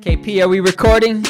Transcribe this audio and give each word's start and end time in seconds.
KP, 0.00 0.42
are 0.42 0.48
we 0.48 0.60
recording? 0.60 1.24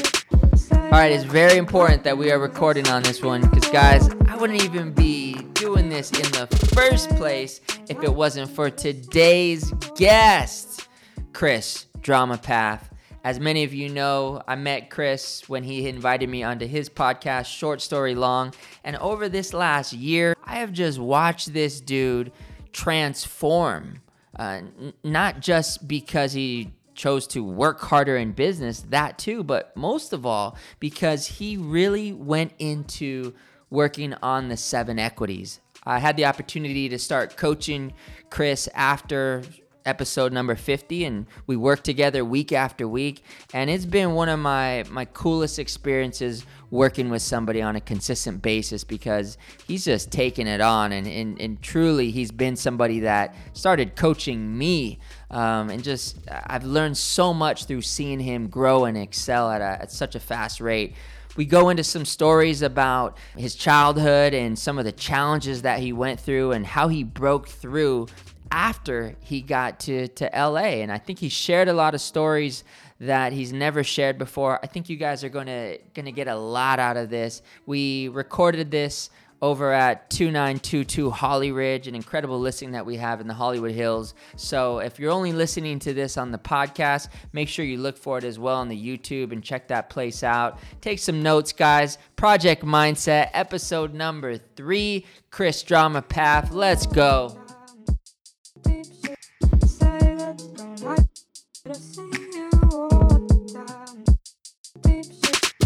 All 0.73 0.91
right, 0.91 1.11
it's 1.11 1.25
very 1.25 1.57
important 1.57 2.05
that 2.05 2.17
we 2.17 2.31
are 2.31 2.39
recording 2.39 2.87
on 2.89 3.03
this 3.03 3.23
one 3.23 3.41
because, 3.49 3.69
guys, 3.71 4.09
I 4.29 4.37
wouldn't 4.37 4.63
even 4.63 4.93
be 4.93 5.35
doing 5.55 5.89
this 5.89 6.11
in 6.13 6.31
the 6.33 6.47
first 6.75 7.11
place 7.11 7.61
if 7.89 8.03
it 8.03 8.15
wasn't 8.15 8.51
for 8.51 8.71
today's 8.71 9.73
guest, 9.97 10.89
Chris 11.33 11.87
Drama 12.01 12.39
Pfaff. 12.39 12.83
As 13.25 13.41
many 13.41 13.65
of 13.65 13.75
you 13.75 13.89
know, 13.89 14.41
I 14.47 14.55
met 14.55 14.89
Chris 14.89 15.49
when 15.49 15.65
he 15.65 15.89
invited 15.89 16.29
me 16.29 16.43
onto 16.43 16.67
his 16.67 16.89
podcast, 16.89 17.47
Short 17.47 17.81
Story 17.81 18.15
Long. 18.15 18.55
And 18.85 18.97
over 18.97 19.29
this 19.29 19.53
last 19.53 19.93
year, 19.93 20.37
I 20.45 20.57
have 20.57 20.73
just 20.73 20.99
watched 20.99 21.53
this 21.53 21.81
dude 21.81 22.31
transform. 22.73 24.01
Uh, 24.39 24.61
n- 24.81 24.93
not 25.03 25.41
just 25.41 25.87
because 25.89 26.33
he 26.33 26.71
chose 27.01 27.27
to 27.27 27.43
work 27.43 27.81
harder 27.81 28.19
in 28.19 28.33
business, 28.33 28.81
that 28.91 29.17
too, 29.17 29.43
but 29.43 29.75
most 29.75 30.13
of 30.13 30.27
all, 30.27 30.57
because 30.79 31.27
he 31.27 31.57
really 31.57 32.13
went 32.13 32.53
into 32.59 33.33
working 33.71 34.13
on 34.23 34.49
the 34.49 34.57
seven 34.57 34.99
equities. 34.99 35.61
I 35.85 35.99
had 35.99 36.19
the 36.19 36.27
opportunity 36.27 36.91
to 36.91 36.99
start 36.99 37.39
coaching 37.39 37.95
Chris 38.29 38.69
after 38.75 39.43
episode 39.87 40.31
number 40.31 40.55
50 40.55 41.07
and 41.07 41.27
we 41.47 41.57
worked 41.57 41.85
together 41.85 42.23
week 42.23 42.53
after 42.53 42.87
week 42.87 43.25
and 43.55 43.71
it's 43.71 43.87
been 43.87 44.13
one 44.13 44.29
of 44.29 44.39
my 44.39 44.85
my 44.91 45.07
coolest 45.07 45.59
experiences 45.59 46.45
working 46.71 47.09
with 47.09 47.23
somebody 47.23 47.63
on 47.63 47.77
a 47.77 47.81
consistent 47.81 48.43
basis 48.43 48.85
because 48.85 49.39
he's 49.67 49.87
just 49.87 50.13
taken 50.13 50.47
it 50.47 50.61
on 50.61 50.93
and, 50.93 51.07
and, 51.07 51.41
and 51.41 51.63
truly 51.63 52.11
he's 52.11 52.31
been 52.31 52.57
somebody 52.57 53.01
that 53.01 53.35
started 53.55 53.97
coaching 53.97 54.57
me 54.57 54.99
um, 55.31 55.71
and 55.71 55.83
just 55.83 56.17
i've 56.29 56.65
learned 56.65 56.97
so 56.97 57.33
much 57.33 57.65
through 57.65 57.83
seeing 57.83 58.21
him 58.21 58.49
grow 58.49 58.85
and 58.85 58.97
excel 58.97 59.51
at, 59.51 59.61
a, 59.61 59.83
at 59.83 59.91
such 59.93 60.15
a 60.15 60.21
fast 60.21 60.61
rate 60.61 60.95
we 61.37 61.45
go 61.45 61.69
into 61.69 61.85
some 61.85 62.05
stories 62.05 62.63
about 62.63 63.17
his 63.37 63.55
childhood 63.55 64.35
and 64.35 64.59
some 64.59 64.79
of 64.79 64.85
the 64.85 64.93
challenges 64.93 65.63
that 65.63 65.79
he 65.79 65.93
went 65.93 66.21
through 66.21 66.53
and 66.53 66.67
how 66.67 66.89
he 66.89 67.05
broke 67.05 67.49
through 67.49 68.09
after 68.51 69.15
he 69.21 69.41
got 69.41 69.81
to, 69.81 70.09
to 70.09 70.29
LA. 70.35 70.81
And 70.83 70.91
I 70.91 70.99
think 70.99 71.19
he 71.19 71.29
shared 71.29 71.69
a 71.69 71.73
lot 71.73 71.95
of 71.95 72.01
stories 72.01 72.65
that 72.99 73.33
he's 73.33 73.53
never 73.53 73.83
shared 73.83 74.19
before. 74.19 74.61
I 74.63 74.67
think 74.67 74.89
you 74.89 74.97
guys 74.97 75.25
are 75.25 75.29
gonna 75.29 75.77
gonna 75.95 76.13
get 76.13 76.29
a 76.29 76.37
lot 76.37 76.79
out 76.79 76.97
of 76.97 77.09
this. 77.09 77.41
We 77.65 78.09
recorded 78.09 78.71
this 78.71 79.09
over 79.43 79.73
at 79.73 80.11
2922 80.11 81.11
Hollyridge, 81.11 81.87
an 81.87 81.95
incredible 81.95 82.39
listing 82.39 82.73
that 82.73 82.85
we 82.85 82.97
have 82.97 83.21
in 83.21 83.27
the 83.27 83.35
Hollywood 83.35 83.73
Hills. 83.73 84.15
So 84.37 84.79
if 84.79 84.99
you're 84.99 85.13
only 85.13 85.33
listening 85.33 85.79
to 85.81 85.95
this 85.95 86.19
on 86.19 86.31
the 86.31 86.39
podcast, 86.39 87.09
make 87.33 87.49
sure 87.49 87.65
you 87.65 87.79
look 87.79 87.97
for 87.97 88.19
it 88.19 88.25
as 88.25 88.39
well 88.39 88.57
on 88.57 88.69
the 88.69 88.77
YouTube 88.99 89.33
and 89.33 89.43
check 89.43 89.69
that 89.69 89.89
place 89.89 90.23
out. 90.23 90.59
Take 90.81 90.99
some 90.99 91.23
notes, 91.23 91.53
guys. 91.53 91.97
Project 92.17 92.65
Mindset, 92.65 93.31
episode 93.33 93.95
number 93.95 94.37
three, 94.37 95.07
Chris 95.31 95.63
Drama 95.63 96.03
Pfaff. 96.03 96.53
Let's 96.53 96.87
go. 96.87 97.37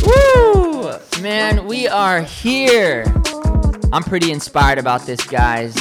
Woo! 0.05 1.22
Man, 1.22 1.67
we 1.67 1.89
are 1.89 2.22
here. 2.22 3.23
I'm 3.94 4.02
pretty 4.02 4.32
inspired 4.32 4.78
about 4.78 5.02
this, 5.02 5.24
guys. 5.24 5.72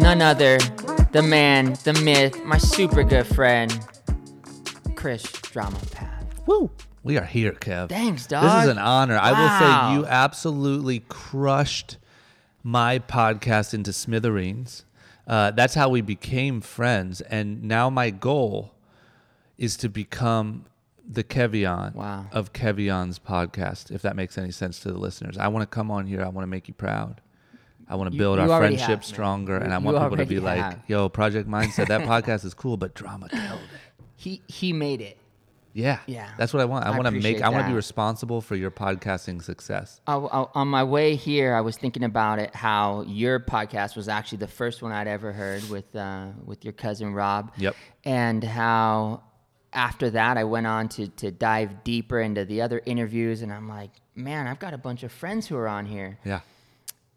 None 0.00 0.20
other, 0.20 0.58
the 1.12 1.22
man, 1.22 1.76
the 1.84 1.92
myth, 2.02 2.44
my 2.44 2.58
super 2.58 3.04
good 3.04 3.28
friend, 3.28 3.70
Chris 4.96 5.22
Drama 5.22 5.78
Pfaff. 5.78 6.24
Woo! 6.46 6.68
We 7.04 7.16
are 7.18 7.24
here, 7.24 7.52
Kev. 7.52 7.90
Thanks, 7.90 8.26
dog. 8.26 8.42
This 8.42 8.64
is 8.64 8.70
an 8.70 8.78
honor. 8.78 9.16
I 9.16 9.30
will 9.30 9.58
say 9.60 9.94
you 9.94 10.06
absolutely 10.08 11.04
crushed 11.08 11.96
my 12.64 12.98
podcast 12.98 13.72
into 13.72 13.92
smithereens. 13.92 14.84
Uh, 15.24 15.52
that's 15.52 15.74
how 15.74 15.90
we 15.90 16.00
became 16.00 16.60
friends. 16.60 17.20
And 17.20 17.62
now 17.62 17.88
my 17.88 18.10
goal 18.10 18.74
is 19.56 19.76
to 19.76 19.88
become 19.88 20.64
the 21.08 21.24
Kevion 21.24 21.94
Wow. 21.94 22.26
of 22.32 22.52
Kevion's 22.52 23.18
podcast, 23.18 23.90
if 23.90 24.02
that 24.02 24.16
makes 24.16 24.38
any 24.38 24.50
sense 24.50 24.80
to 24.80 24.92
the 24.92 24.98
listeners. 24.98 25.36
I 25.36 25.48
want 25.48 25.62
to 25.62 25.66
come 25.74 25.90
on 25.90 26.06
here. 26.06 26.22
I 26.22 26.28
want 26.28 26.44
to 26.44 26.50
make 26.50 26.68
you 26.68 26.74
proud. 26.74 27.20
I 27.88 27.96
want 27.96 28.12
to 28.12 28.16
build 28.16 28.38
you 28.38 28.50
our 28.50 28.60
friendship 28.60 28.88
have, 28.88 29.04
stronger. 29.04 29.56
And 29.56 29.72
I 29.74 29.78
want 29.78 29.96
people 29.98 30.16
to 30.16 30.26
be 30.26 30.38
already 30.38 30.60
like, 30.62 30.78
yo, 30.86 31.08
Project 31.08 31.48
Mindset, 31.48 31.88
that 31.88 32.00
podcast 32.08 32.44
is 32.44 32.54
cool, 32.54 32.76
but 32.76 32.94
drama 32.94 33.28
killed 33.28 33.60
it. 33.60 34.04
He 34.16 34.40
he 34.46 34.72
made 34.72 35.00
it. 35.00 35.18
Yeah. 35.74 35.98
Yeah. 36.06 36.30
That's 36.38 36.52
what 36.52 36.60
I 36.60 36.64
want. 36.66 36.84
I, 36.84 36.88
I 36.88 36.90
want 36.90 37.06
to 37.06 37.10
make, 37.10 37.20
appreciate 37.20 37.42
I 37.42 37.48
want 37.48 37.64
to 37.64 37.68
be 37.70 37.74
responsible 37.74 38.40
for 38.40 38.56
your 38.56 38.70
podcasting 38.70 39.42
success. 39.42 40.00
I, 40.06 40.16
I, 40.16 40.46
on 40.54 40.68
my 40.68 40.84
way 40.84 41.16
here, 41.16 41.54
I 41.54 41.62
was 41.62 41.76
thinking 41.76 42.04
about 42.04 42.38
it. 42.38 42.54
How 42.54 43.02
your 43.02 43.40
podcast 43.40 43.96
was 43.96 44.08
actually 44.08 44.38
the 44.38 44.48
first 44.48 44.82
one 44.82 44.92
I'd 44.92 45.08
ever 45.08 45.32
heard 45.32 45.68
with 45.70 45.94
uh, 45.96 46.28
with 46.44 46.64
your 46.64 46.72
cousin 46.72 47.14
Rob. 47.14 47.52
Yep. 47.56 47.74
And 48.04 48.44
how 48.44 49.22
after 49.72 50.10
that, 50.10 50.36
I 50.36 50.44
went 50.44 50.66
on 50.66 50.88
to 50.90 51.08
to 51.08 51.30
dive 51.30 51.84
deeper 51.84 52.20
into 52.20 52.44
the 52.44 52.62
other 52.62 52.80
interviews, 52.84 53.42
and 53.42 53.52
I'm 53.52 53.68
like, 53.68 53.90
man, 54.14 54.46
I've 54.46 54.58
got 54.58 54.74
a 54.74 54.78
bunch 54.78 55.02
of 55.02 55.12
friends 55.12 55.46
who 55.46 55.56
are 55.56 55.68
on 55.68 55.86
here. 55.86 56.18
Yeah. 56.24 56.40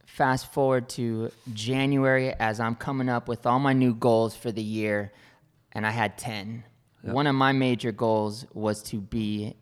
Fast 0.06 0.54
forward 0.54 0.88
to 0.90 1.32
January 1.54 2.32
as 2.34 2.60
I'm 2.60 2.76
coming 2.76 3.10
up 3.10 3.28
with 3.28 3.46
all 3.46 3.60
my 3.60 3.74
new 3.74 3.94
goals 3.94 4.36
for 4.36 4.52
the 4.52 4.64
year, 4.64 5.12
and 5.74 5.86
I 5.86 5.92
had 5.92 6.18
10. 6.18 6.64
One 7.02 7.28
of 7.28 7.36
my 7.36 7.52
major 7.52 7.92
goals 7.92 8.48
was 8.54 8.82
to 8.84 9.00
be 9.00 9.56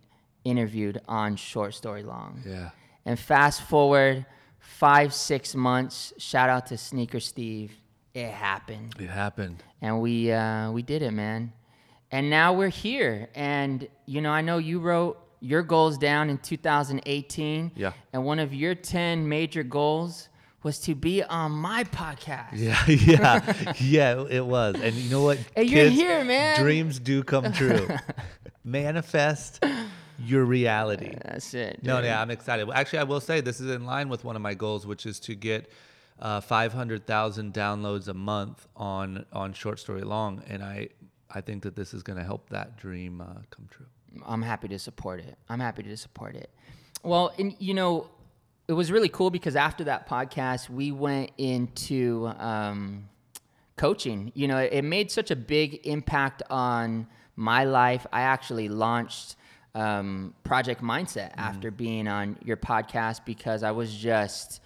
interviewed 0.46 1.02
on 1.10 1.36
Short 1.36 1.74
Story 1.74 2.04
Long. 2.04 2.42
Yeah. 2.46 2.70
And 3.06 3.20
fast 3.20 3.64
forward 3.64 4.26
five, 4.60 5.14
six 5.14 5.54
months, 5.54 6.14
shout 6.18 6.50
out 6.50 6.68
to 6.68 6.78
Sneaker 6.78 7.20
Steve. 7.20 7.74
It 8.14 8.30
happened. 8.30 8.96
It 9.00 9.10
happened. 9.10 9.64
And 9.82 10.02
we 10.02 10.32
uh, 10.32 10.72
we 10.72 10.84
did 10.84 11.02
it, 11.02 11.12
man. 11.12 11.52
And 12.14 12.30
now 12.30 12.54
we're 12.54 12.70
here. 12.70 13.28
And 13.34 13.88
you 14.06 14.22
know, 14.22 14.30
I 14.30 14.42
know 14.42 14.60
you 14.60 14.80
wrote 14.80 15.18
your 15.40 15.64
goals 15.64 15.98
down 15.98 16.30
in 16.30 16.38
2018. 16.38 17.72
Yeah. 17.76 17.94
And 18.14 18.24
one 18.24 18.38
of 18.38 18.54
your 18.54 18.76
10 18.76 19.28
major 19.28 19.64
goals 19.64 20.30
was 20.62 20.80
to 20.82 20.94
be 20.94 21.24
on 21.24 21.52
my 21.52 21.84
podcast. 21.86 22.54
Yeah, 22.54 22.86
yeah, 22.88 23.74
yeah. 23.82 24.26
It 24.30 24.46
was, 24.46 24.76
and 24.80 24.96
you 24.96 25.10
know 25.10 25.24
what? 25.24 25.40
Hey, 25.56 25.64
you're 25.64 25.86
Kids, 25.86 25.96
here, 25.96 26.24
man. 26.24 26.60
Dreams 26.62 27.00
do 27.00 27.24
come 27.24 27.52
true. 27.52 27.88
Manifest 28.64 29.66
your 30.20 30.46
reality. 30.46 31.16
That's 31.26 31.54
it. 31.56 31.82
No, 31.84 32.00
yeah, 32.00 32.22
I'm 32.22 32.32
excited. 32.32 32.68
Well, 32.68 32.78
Actually, 32.78 33.00
I 33.00 33.04
will 33.04 33.20
say 33.20 33.42
this 33.42 33.60
is 33.60 33.72
in 33.72 33.86
line 33.86 34.08
with 34.08 34.24
one 34.24 34.36
of 34.36 34.42
my 34.42 34.54
goals, 34.54 34.86
which 34.86 35.08
is 35.08 35.20
to 35.22 35.36
get 35.36 35.70
uh, 36.20 36.40
500,000 36.40 37.54
downloads 37.54 38.08
a 38.08 38.14
month 38.14 38.68
on 38.78 39.26
on 39.34 39.52
short 39.52 39.80
story 39.80 40.04
long, 40.04 40.44
and 40.48 40.64
I 40.64 40.90
I 41.34 41.42
think 41.42 41.64
that 41.64 41.76
this 41.76 41.94
is 41.94 42.04
going 42.04 42.18
to 42.18 42.24
help 42.24 42.50
that 42.50 42.78
dream 42.78 43.22
uh, 43.22 43.26
come 43.50 43.68
true. 43.70 43.86
I'm 44.26 44.42
happy 44.42 44.68
to 44.70 44.80
support 44.80 45.20
it. 45.20 45.36
I'm 45.50 45.60
happy 45.60 45.84
to 45.84 45.98
support 45.98 46.36
it. 46.36 46.50
Well, 47.04 47.34
and 47.38 47.56
you 47.60 47.74
know, 47.74 48.10
it 48.68 48.74
was 48.74 48.92
really 48.92 49.10
cool 49.10 49.30
because 49.30 49.56
after 49.56 49.84
that 49.86 50.08
podcast, 50.08 50.70
we 50.70 50.92
went 50.92 51.32
into 51.38 52.32
um, 52.38 53.10
coaching. 53.76 54.32
You 54.36 54.48
know, 54.48 54.58
it, 54.58 54.84
made 54.84 55.12
such 55.12 55.32
a 55.32 55.36
big 55.36 55.86
impact 55.86 56.44
on 56.50 57.08
my 57.36 57.66
life. 57.66 58.06
I 58.14 58.22
actually 58.22 58.70
launched 58.70 59.36
um, 59.76 60.34
Project 60.44 60.82
Mindset 60.82 61.32
after 61.36 61.72
being 61.72 62.08
on 62.08 62.38
your 62.44 62.58
podcast 62.58 63.26
because 63.26 63.64
I 63.64 63.72
was 63.72 63.94
just 63.94 64.62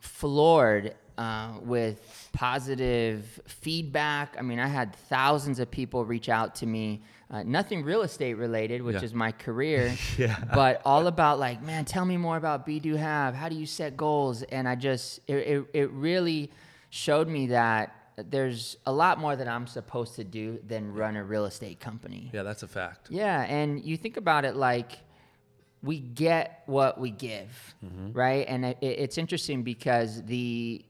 floored 0.00 0.94
uh, 1.16 1.52
with 1.62 2.23
positive 2.34 3.40
feedback. 3.46 4.36
I 4.38 4.42
mean, 4.42 4.58
I 4.58 4.66
had 4.66 4.94
thousands 5.08 5.58
of 5.60 5.70
people 5.70 6.04
reach 6.04 6.28
out 6.28 6.54
to 6.56 6.66
me, 6.66 7.02
uh, 7.30 7.42
nothing 7.44 7.82
real 7.84 8.02
estate 8.02 8.34
related, 8.34 8.82
which 8.82 8.96
Yeah. 8.96 9.02
is 9.02 9.14
my 9.14 9.32
career, 9.32 9.94
Yeah. 10.18 10.36
but 10.54 10.82
all 10.84 11.06
about 11.06 11.38
like, 11.38 11.62
man, 11.62 11.84
tell 11.84 12.04
me 12.04 12.16
more 12.16 12.36
about 12.36 12.66
Be 12.66 12.80
Do 12.80 12.96
Have. 12.96 13.34
How 13.34 13.48
do 13.48 13.56
you 13.56 13.66
set 13.66 13.96
goals? 13.96 14.42
And 14.42 14.68
I 14.68 14.74
just, 14.74 15.20
it, 15.26 15.34
it, 15.34 15.64
it 15.72 15.90
really 15.90 16.50
showed 16.90 17.28
me 17.28 17.46
that 17.48 17.94
there's 18.16 18.76
a 18.86 18.92
lot 18.92 19.18
more 19.18 19.34
that 19.34 19.48
I'm 19.48 19.66
supposed 19.66 20.14
to 20.16 20.24
do 20.24 20.58
than 20.66 20.92
run 20.94 21.16
a 21.16 21.24
real 21.24 21.46
estate 21.46 21.80
company. 21.80 22.30
Yeah, 22.32 22.42
that's 22.44 22.62
a 22.62 22.68
fact. 22.68 23.08
Yeah, 23.10 23.42
and 23.42 23.84
you 23.84 23.96
think 23.96 24.16
about 24.16 24.44
it 24.44 24.54
like 24.54 24.92
we 25.82 25.98
get 25.98 26.62
what 26.66 26.98
we 27.00 27.10
give, 27.10 27.74
right? 28.12 28.46
And 28.48 28.64
it- 28.66 28.78
it's 28.80 29.18
interesting 29.18 29.62
because 29.64 30.22
the 30.24 30.84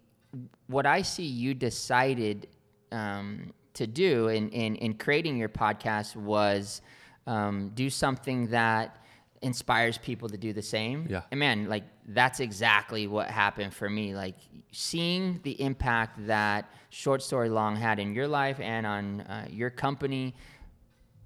what 0.67 0.87
I 0.87 1.03
see 1.03 1.25
you 1.25 1.55
decided 1.55 2.49
um, 2.93 3.53
to 3.75 3.87
do 3.87 4.29
in, 4.29 4.49
in 4.51 4.77
in 4.77 4.95
creating 4.95 5.37
your 5.37 5.49
podcast 5.49 6.17
was 6.17 6.83
um, 7.27 7.71
do 7.75 7.91
something 7.91 8.49
that 8.49 8.99
inspires 9.43 9.99
people 9.99 10.29
to 10.29 10.39
do 10.39 10.53
the 10.53 10.63
same. 10.63 11.07
Yeah. 11.09 11.23
And 11.31 11.39
man, 11.39 11.69
like 11.69 11.85
that's 12.09 12.41
exactly 12.41 13.07
what 13.07 13.29
happened 13.29 13.75
for 13.75 13.91
me. 13.91 14.15
Like 14.15 14.37
seeing 14.73 15.41
the 15.43 15.61
impact 15.61 16.27
that 16.27 16.71
short 16.91 17.23
story 17.23 17.51
long 17.51 17.77
had 17.77 17.99
in 17.99 18.15
your 18.15 18.29
life 18.29 18.59
and 18.61 18.87
on 18.87 19.21
uh, 19.23 19.47
your 19.51 19.71
company 19.71 20.35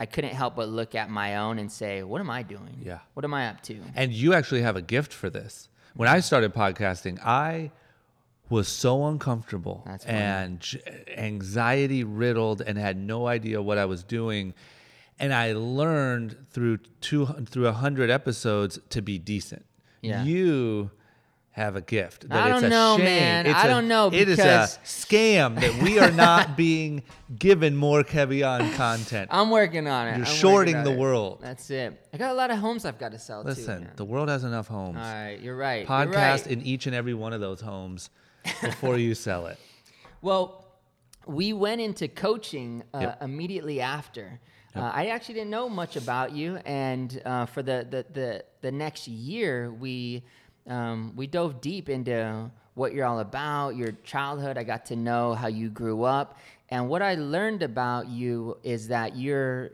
I 0.00 0.06
couldn't 0.06 0.34
help 0.34 0.56
but 0.56 0.69
look 0.69 0.94
at 0.94 1.11
my 1.11 1.37
own 1.37 1.58
and 1.58 1.70
say, 1.70 2.02
what 2.02 2.20
am 2.20 2.31
I 2.31 2.43
doing? 2.43 2.81
Yeah. 2.82 2.99
What 3.14 3.25
am 3.25 3.34
I 3.34 3.49
up 3.49 3.62
to? 3.62 3.81
And 3.94 4.12
you 4.12 4.32
actually 4.32 4.62
have 4.62 4.76
a 4.76 4.82
gift 4.82 5.12
for 5.12 5.28
this. 5.28 5.69
When 5.94 6.08
I 6.08 6.20
started 6.20 6.54
podcasting, 6.54 7.19
I 7.25 7.72
was 8.50 8.68
so 8.68 9.06
uncomfortable 9.06 9.86
and 10.06 10.60
j- 10.60 10.80
anxiety 11.16 12.04
riddled 12.04 12.60
and 12.62 12.78
had 12.78 12.96
no 12.96 13.26
idea 13.26 13.60
what 13.60 13.78
I 13.78 13.84
was 13.84 14.02
doing. 14.04 14.54
And 15.18 15.34
I 15.34 15.52
learned 15.52 16.36
through 16.50 16.78
two 17.00 17.26
through 17.26 17.66
a 17.66 17.72
hundred 17.72 18.08
episodes 18.10 18.78
to 18.90 19.02
be 19.02 19.18
decent. 19.18 19.64
Yeah. 20.00 20.22
You 20.22 20.92
have 21.50 21.74
a 21.74 21.80
gift. 21.80 22.28
That 22.28 22.44
I 22.44 22.50
it's 22.50 22.54
don't 22.60 22.64
a 22.66 22.68
know, 22.68 22.94
shame. 22.96 23.04
man. 23.04 23.46
It's 23.46 23.54
I 23.58 23.66
a- 23.66 23.68
don't 23.68 23.88
know 23.88 24.10
It 24.12 24.28
is 24.28 24.38
a 24.38 24.68
scam 24.84 25.60
that 25.60 25.82
we 25.82 25.98
are 25.98 26.12
not 26.12 26.56
being 26.64 27.02
given 27.36 27.74
more 27.74 28.04
Kevion 28.04 28.72
content. 28.76 29.28
I'm 29.32 29.50
working 29.50 29.88
on 29.88 30.06
it. 30.06 30.18
You're 30.18 30.26
I'm 30.26 30.32
shorting 30.32 30.84
the 30.84 30.92
it. 30.92 30.98
world. 30.98 31.40
That's 31.42 31.68
it. 31.70 32.00
I 32.14 32.16
got 32.16 32.30
a 32.30 32.34
lot 32.34 32.52
of 32.52 32.58
homes 32.58 32.84
I've 32.84 32.98
got 33.00 33.10
to 33.10 33.18
sell. 33.18 33.42
Listen, 33.42 33.82
man. 33.84 33.92
the 33.96 34.04
world 34.04 34.28
has 34.28 34.44
enough 34.44 34.68
homes. 34.68 34.96
All 34.98 35.02
right, 35.02 35.40
you're 35.42 35.56
right. 35.56 35.80
you're 35.80 35.88
podcast 35.88 36.14
right. 36.44 36.46
in 36.46 36.62
each 36.62 36.86
and 36.86 36.94
every 36.94 37.14
one 37.14 37.32
of 37.32 37.40
those 37.40 37.60
homes 37.60 38.08
before 38.62 38.96
you 38.99 39.14
sell 39.14 39.46
it. 39.46 39.58
Well, 40.20 40.64
we 41.26 41.52
went 41.52 41.81
into 41.81 42.08
coaching 42.08 42.82
uh, 42.93 42.99
Yep. 43.00 43.23
immediately 43.23 43.81
after. 43.81 44.40
Uh, 44.75 44.90
I 44.93 45.06
actually 45.06 45.35
didn't 45.37 45.50
know 45.50 45.69
much 45.69 45.94
about 45.94 46.32
you, 46.32 46.56
and 46.64 47.23
uh, 47.25 47.46
for 47.46 47.62
the, 47.62 47.87
the, 47.88 48.05
the, 48.12 48.44
the 48.61 48.73
next 48.73 49.06
year, 49.06 49.70
we 49.73 50.25
um, 50.67 51.12
we 51.14 51.26
dove 51.29 51.61
deep 51.61 51.88
into 51.88 52.50
what 52.75 52.93
you're 52.94 53.06
all 53.06 53.20
about, 53.20 53.76
your 53.76 53.93
childhood. 54.05 54.58
I 54.58 54.64
got 54.64 54.87
to 54.87 54.96
know 54.96 55.35
how 55.35 55.46
you 55.46 55.70
grew 55.70 56.02
up, 56.02 56.37
and 56.69 56.88
what 56.88 57.00
I 57.00 57.14
learned 57.14 57.62
about 57.62 58.08
you 58.08 58.58
is 58.64 58.88
that 58.88 59.17
you're 59.17 59.70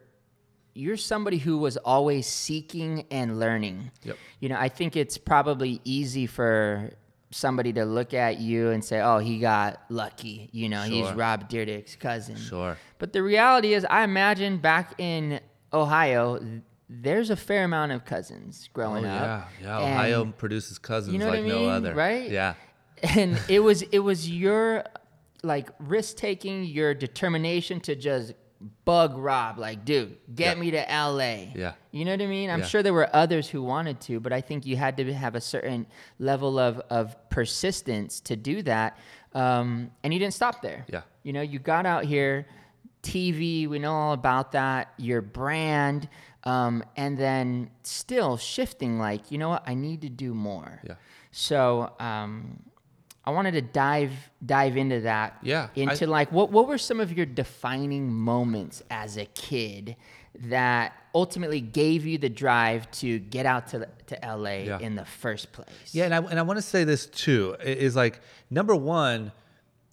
you're 0.74 0.96
somebody 0.98 1.38
who 1.38 1.56
was 1.56 1.76
always 1.78 2.26
seeking 2.26 3.06
and 3.10 3.40
learning. 3.40 3.90
Yep. 4.02 4.16
You 4.40 4.48
know, 4.50 4.56
I 4.58 4.68
think 4.68 4.94
it's 4.94 5.16
probably 5.16 5.80
easy 5.84 6.26
for 6.26 6.90
somebody 7.34 7.72
to 7.72 7.84
look 7.84 8.14
at 8.14 8.38
you 8.40 8.70
and 8.70 8.84
say, 8.84 9.00
"Oh, 9.00 9.18
he 9.18 9.38
got 9.38 9.80
lucky." 9.88 10.48
You 10.52 10.68
know, 10.68 10.82
he's 10.82 11.10
Rob 11.12 11.48
Dyrdek's 11.50 11.96
cousin. 11.96 12.36
Sure. 12.36 12.76
But 12.98 13.12
the 13.12 13.22
reality 13.22 13.74
is, 13.74 13.84
I 13.90 14.04
imagine 14.04 14.58
back 14.58 14.94
in 14.98 15.40
Ohio, 15.72 16.40
there's 16.88 17.30
a 17.30 17.36
fair 17.36 17.64
amount 17.64 17.92
of 17.92 18.04
cousins 18.04 18.66
Oh 18.68 18.70
growing 18.74 19.04
yeah, 19.04 19.22
up. 19.34 19.50
yeah. 19.62 19.78
And- 19.78 19.94
Ohio 19.94 20.24
produces 20.26 20.78
cousins 20.78 21.12
you 21.12 21.18
know 21.18 21.28
like 21.30 21.40
I 21.40 21.48
no 21.48 21.66
other. 21.66 21.94
right? 21.94 22.30
Yeah. 22.30 22.54
and 23.02 23.38
it 23.48 23.60
was 23.60 23.82
it 23.82 23.98
was 23.98 24.30
your 24.30 24.84
like 25.42 25.68
risk 25.78 26.16
taking, 26.16 26.64
your 26.64 26.94
determination 26.94 27.80
to 27.80 27.94
just 27.96 28.32
bug 28.84 29.16
Rob, 29.16 29.58
like, 29.58 29.84
dude, 29.84 30.16
get 30.34 30.56
Yeah. 30.56 30.60
me 30.60 30.70
to 30.72 30.78
LA. 30.90 31.52
Yeah. 31.54 31.72
You 31.90 32.04
know 32.04 32.12
what 32.12 32.22
I 32.22 32.26
mean? 32.26 32.50
I'm 32.50 32.60
Yeah. 32.60 32.66
sure 32.66 32.82
there 32.82 32.92
were 32.94 33.08
others 33.14 33.48
who 33.48 33.62
wanted 33.62 34.00
to, 34.02 34.20
but 34.20 34.32
I 34.32 34.40
think 34.40 34.64
you 34.66 34.76
had 34.76 34.96
to 34.98 35.12
have 35.12 35.34
a 35.34 35.40
certain 35.40 35.86
level 36.18 36.58
of, 36.58 36.80
of 36.90 37.16
persistence 37.30 38.20
to 38.20 38.36
do 38.36 38.62
that. 38.62 38.98
Um, 39.34 39.90
and 40.02 40.12
you 40.12 40.18
didn't 40.20 40.34
stop 40.34 40.62
there. 40.62 40.84
Yeah. 40.88 41.02
You 41.22 41.32
know, 41.32 41.42
you 41.42 41.58
got 41.58 41.86
out 41.86 42.04
here, 42.04 42.46
TV, 43.02 43.66
we 43.68 43.78
know 43.78 43.92
all 43.92 44.12
about 44.12 44.52
that, 44.52 44.92
your 44.96 45.20
brand, 45.20 46.08
um, 46.44 46.82
and 46.96 47.18
then 47.18 47.70
still 47.82 48.36
shifting 48.36 48.98
like, 48.98 49.30
you 49.30 49.38
know 49.38 49.48
what, 49.50 49.62
I 49.66 49.74
need 49.74 50.00
to 50.02 50.08
do 50.08 50.34
more. 50.34 50.80
Yeah. 50.84 50.94
So 51.30 51.92
um, 52.00 52.62
I 53.26 53.30
wanted 53.30 53.52
to 53.52 53.62
dive 53.62 54.12
dive 54.44 54.76
into 54.76 55.00
that. 55.00 55.38
Yeah, 55.42 55.68
I- 55.76 55.80
Into 55.80 56.06
like 56.06 56.30
what 56.32 56.50
what 56.50 56.68
were 56.68 56.78
some 56.78 57.00
of 57.00 57.12
your 57.12 57.26
defining 57.26 58.12
moments 58.12 58.82
as 58.90 59.16
a 59.16 59.24
kid 59.26 59.96
that 60.46 60.92
ultimately 61.14 61.60
gave 61.60 62.04
you 62.04 62.18
the 62.18 62.28
drive 62.28 62.90
to 62.90 63.18
get 63.18 63.46
out 63.46 63.68
to 63.68 63.88
to 64.06 64.18
LA 64.24 64.64
Yeah. 64.64 64.78
in 64.80 64.94
the 64.96 65.04
first 65.04 65.52
place? 65.52 65.68
Yeah, 65.92 66.04
and 66.04 66.14
I 66.14 66.18
and 66.18 66.38
I 66.38 66.42
want 66.42 66.58
to 66.58 66.62
say 66.62 66.84
this 66.84 67.06
too 67.06 67.56
i- 67.60 67.62
is 67.62 67.96
like 67.96 68.20
number 68.50 68.74
one, 68.76 69.32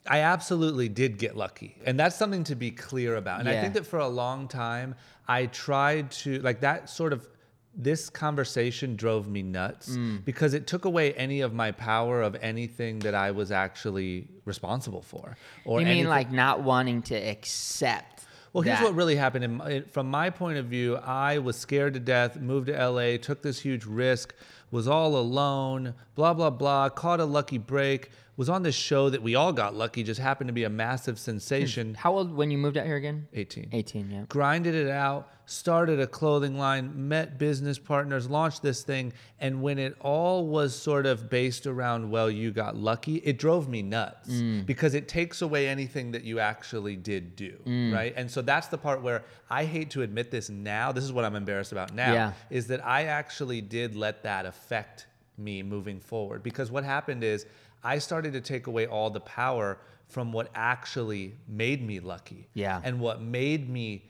I 0.08 0.20
absolutely 0.20 0.90
did 0.90 1.18
get 1.18 1.38
lucky, 1.38 1.78
and 1.86 1.98
that's 2.00 2.16
something 2.16 2.44
to 2.46 2.56
be 2.56 2.72
clear 2.72 3.16
about. 3.16 3.40
And 3.40 3.48
I 3.50 3.62
think 3.62 3.76
that 3.76 3.86
for 3.86 4.00
a 4.00 4.08
long 4.08 4.48
time, 4.48 4.96
I 5.28 5.46
tried 5.46 6.12
to 6.24 6.40
like 6.42 6.62
that 6.62 6.90
sort 6.90 7.14
of. 7.14 7.28
This 7.74 8.10
conversation 8.10 8.96
drove 8.98 9.28
me 9.28 9.42
nuts 9.44 9.92
Mm. 9.96 10.26
because 10.26 10.54
it 10.54 10.68
took 10.68 10.84
away 10.86 11.14
any 11.14 11.40
of 11.42 11.54
my 11.54 11.72
power 11.72 12.22
of 12.22 12.36
anything 12.42 13.00
that 13.00 13.16
I 13.16 13.32
was 13.32 13.52
actually 13.52 14.28
responsible 14.46 15.02
for. 15.02 15.38
Or 15.64 15.80
You 15.80 15.86
mean 15.86 15.92
anything- 15.94 16.10
like 16.10 16.32
not 16.32 16.62
wanting 16.64 17.02
to 17.04 17.16
accept? 17.16 18.26
Well, 18.54 18.64
here's 18.64 18.80
that. 18.80 18.84
what 18.84 18.96
really 18.96 19.16
happened. 19.16 19.46
In 19.46 19.56
my, 19.56 19.82
from 19.90 20.12
my 20.12 20.30
point 20.30 20.58
of 20.58 20.66
view, 20.66 20.98
I 20.98 21.38
was 21.38 21.56
scared 21.56 21.94
to 21.94 22.02
death, 22.02 22.38
moved 22.38 22.68
to 22.68 22.74
LA, 22.78 23.16
took 23.18 23.42
this 23.42 23.60
huge 23.62 23.86
risk, 23.86 24.34
was 24.72 24.90
all 24.90 25.16
alone, 25.16 25.94
blah, 26.16 26.34
blah, 26.34 26.50
blah, 26.50 26.90
caught 26.90 27.22
a 27.22 27.26
lucky 27.26 27.58
break, 27.58 28.10
was 28.42 28.50
on 28.50 28.64
this 28.64 28.74
show 28.74 29.08
that 29.08 29.22
we 29.22 29.36
all 29.36 29.54
got 29.54 29.76
lucky, 29.76 30.02
just 30.02 30.20
happened 30.20 30.48
to 30.48 30.52
be 30.54 30.64
a 30.64 30.70
massive 30.70 31.20
sensation. 31.20 31.94
How 31.94 32.14
old 32.14 32.34
when 32.34 32.50
you 32.50 32.58
moved 32.58 32.76
out 32.76 32.88
here 32.88 32.96
again? 32.96 33.28
18. 33.36 33.70
18, 33.72 34.10
yeah. 34.10 34.24
Grinded 34.30 34.74
it 34.74 34.90
out, 34.90 35.30
started 35.46 36.00
a 36.00 36.08
clothing 36.08 36.58
line, 36.58 37.08
met 37.08 37.38
business 37.38 37.78
partners, 37.78 38.28
launched 38.28 38.64
this 38.64 38.82
thing. 38.82 39.14
And 39.40 39.62
when 39.62 39.78
it 39.78 39.96
all 40.00 40.48
was 40.48 40.74
sort 40.76 41.06
of 41.06 41.30
based 41.30 41.68
around, 41.68 42.10
well, 42.10 42.32
you 42.32 42.50
got 42.50 42.76
lucky, 42.76 43.18
it 43.18 43.38
drove 43.38 43.70
me 43.70 43.84
nuts 43.84 44.32
Mm. 44.32 44.66
because 44.66 44.96
it 44.96 45.08
takes 45.08 45.44
away 45.44 45.68
anything 45.68 46.10
that 46.14 46.24
you 46.24 46.40
actually 46.40 46.96
did 46.96 47.36
do. 47.36 47.60
Mm. 47.68 47.94
Right. 47.94 48.12
And 48.18 48.32
so 48.32 48.42
that's 48.42 48.70
the 48.70 48.78
part 48.80 49.04
where 49.04 49.24
I 49.52 49.66
hate 49.66 49.92
to 49.92 50.02
admit 50.02 50.32
this 50.32 50.50
now. 50.50 50.92
This 50.92 51.04
is 51.04 51.14
what 51.14 51.26
I'm 51.26 51.36
embarrassed 51.36 51.74
about 51.74 51.94
now 51.94 52.12
Yeah. 52.12 52.34
is 52.50 52.66
that 52.68 52.84
I 52.84 53.04
actually 53.04 53.62
did 53.62 53.96
let 53.96 54.24
that 54.24 54.48
affect 54.48 55.06
me 55.38 55.64
moving 55.64 56.00
forward. 56.00 56.42
Because 56.44 56.72
what 56.72 56.84
happened 56.84 57.24
is 57.24 57.46
I 57.84 57.98
started 58.00 58.34
to 58.34 58.42
take 58.42 58.68
away 58.68 58.86
all 58.88 59.10
the 59.10 59.20
power 59.22 59.80
from 60.08 60.32
what 60.32 60.50
actually 60.56 61.36
made 61.48 61.86
me 61.86 62.00
lucky. 62.00 62.48
Yeah. 62.54 62.82
And 62.84 63.00
what 63.00 63.22
made 63.22 63.70
me 63.70 64.06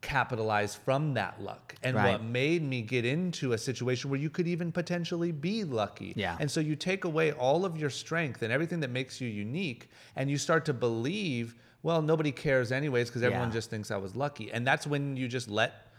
capitalize 0.00 0.74
from 0.74 1.14
that 1.14 1.40
luck 1.40 1.74
and 1.82 1.96
Right. 1.96 2.12
what 2.12 2.22
made 2.22 2.62
me 2.62 2.82
get 2.82 3.04
into 3.06 3.52
a 3.54 3.58
situation 3.58 4.10
where 4.10 4.20
you 4.20 4.28
could 4.28 4.46
even 4.46 4.70
potentially 4.70 5.32
be 5.32 5.64
lucky. 5.64 6.12
Yeah. 6.14 6.36
And 6.38 6.50
so 6.50 6.60
you 6.60 6.76
take 6.76 7.04
away 7.04 7.32
all 7.32 7.64
of 7.64 7.78
your 7.78 7.88
strength 7.90 8.42
and 8.42 8.52
everything 8.52 8.80
that 8.80 8.90
makes 8.90 9.18
you 9.20 9.28
unique 9.28 9.88
and 10.14 10.30
you 10.30 10.36
start 10.36 10.66
to 10.66 10.74
believe, 10.74 11.54
well, 11.82 12.02
nobody 12.02 12.32
cares 12.32 12.70
anyways 12.70 13.08
because 13.08 13.22
everyone 13.22 13.48
Yeah. 13.48 13.54
just 13.54 13.70
thinks 13.70 13.90
I 13.90 13.96
was 13.96 14.14
lucky. 14.14 14.52
And 14.52 14.66
that's 14.66 14.86
when 14.86 15.16
you 15.16 15.26
just 15.26 15.48
let 15.48 15.90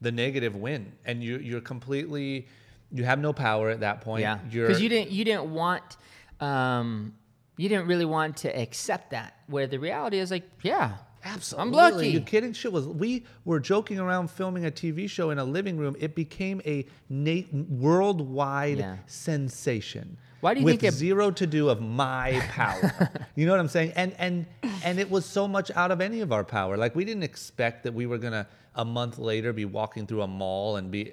the 0.00 0.10
negative 0.10 0.56
win 0.56 0.92
and 1.04 1.22
you 1.22 1.38
you're 1.38 1.60
completely 1.60 2.48
you 2.94 3.04
have 3.04 3.20
no 3.20 3.32
power 3.32 3.70
at 3.70 3.80
that 3.80 4.00
point. 4.00 4.22
Yeah, 4.22 4.38
because 4.50 4.82
you 4.82 4.88
didn't 4.88 5.12
you 5.12 5.24
didn't 5.24 5.52
want 5.54 5.96
um, 6.42 7.14
you 7.56 7.68
didn't 7.68 7.86
really 7.86 8.04
want 8.04 8.36
to 8.38 8.48
accept 8.60 9.10
that. 9.10 9.36
Where 9.46 9.66
the 9.66 9.78
reality 9.78 10.18
is 10.18 10.30
like, 10.30 10.44
yeah, 10.62 10.96
Absolutely. 11.24 11.62
I'm 11.68 11.72
lucky. 11.94 12.08
You 12.08 12.20
kidding? 12.20 12.52
Shit 12.52 12.72
was 12.72 12.86
we 12.88 13.24
were 13.44 13.60
joking 13.60 14.00
around 14.00 14.28
filming 14.28 14.66
a 14.66 14.70
TV 14.72 15.08
show 15.08 15.30
in 15.30 15.38
a 15.38 15.44
living 15.44 15.76
room. 15.76 15.94
It 16.00 16.16
became 16.16 16.60
a 16.66 16.84
na- 17.08 17.42
worldwide 17.52 18.78
Yeah. 18.78 18.96
sensation. 19.06 20.16
Why 20.40 20.54
do 20.54 20.60
you 20.60 20.66
with 20.66 20.80
think 20.80 20.92
it- 20.92 20.96
zero 20.96 21.30
to 21.30 21.46
do 21.46 21.68
of 21.68 21.80
my 21.80 22.40
power? 22.48 23.08
you 23.36 23.46
know 23.46 23.52
what 23.52 23.60
I'm 23.60 23.68
saying? 23.68 23.92
And 23.94 24.12
and 24.18 24.46
and 24.82 24.98
it 24.98 25.08
was 25.08 25.24
so 25.24 25.46
much 25.46 25.70
out 25.76 25.92
of 25.92 26.00
any 26.00 26.22
of 26.22 26.32
our 26.32 26.42
power. 26.42 26.76
Like 26.76 26.96
we 26.96 27.04
didn't 27.04 27.22
expect 27.22 27.84
that 27.84 27.94
we 27.94 28.06
were 28.06 28.18
gonna 28.18 28.48
a 28.74 28.84
month 28.84 29.18
later 29.18 29.52
be 29.52 29.64
walking 29.64 30.08
through 30.08 30.22
a 30.22 30.26
mall 30.26 30.74
and 30.76 30.90
be 30.90 31.12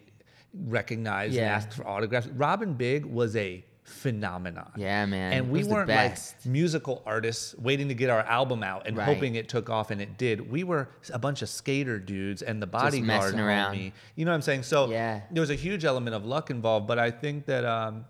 recognized 0.53 1.36
and 1.36 1.45
asked 1.45 1.74
for 1.74 1.88
autographs. 1.88 2.25
Rob 2.29 2.63
and 2.63 2.75
Big 2.77 3.05
was 3.05 3.36
a 3.36 3.63
phenomenon. 3.89 4.72
Yeah, 4.77 5.05
man. 5.05 5.34
And 5.34 5.50
we 5.51 5.63
weren't 5.63 5.89
like 5.89 6.17
musical 6.46 7.01
artists 7.05 7.55
waiting 7.58 7.88
to 7.89 7.93
get 7.93 8.10
our 8.10 8.22
album 8.22 8.63
out 8.63 8.88
and 8.88 8.96
Right. 8.96 9.05
hoping 9.05 9.36
it 9.36 9.50
took 9.50 9.69
off 9.69 9.91
and 9.91 10.00
it 10.01 10.17
did. 10.17 10.50
We 10.50 10.63
were 10.63 10.89
a 11.12 11.19
bunch 11.19 11.41
of 11.41 11.50
skater 11.50 12.00
dudes 12.00 12.41
and 12.41 12.62
the 12.62 12.67
bodyguard 12.67 13.34
around. 13.34 13.72
me. 13.75 13.93
You 14.15 14.25
know 14.25 14.31
what 14.31 14.36
I'm 14.36 14.41
saying? 14.41 14.63
So 14.63 14.89
Yeah. 14.89 15.22
there 15.31 15.41
was 15.41 15.50
a 15.50 15.55
huge 15.55 15.86
element 15.86 16.15
of 16.15 16.25
luck 16.25 16.50
involved, 16.50 16.88
but 16.88 17.00
I 17.00 17.12
think 17.12 17.46
that 17.48 17.65
um, 17.65 18.05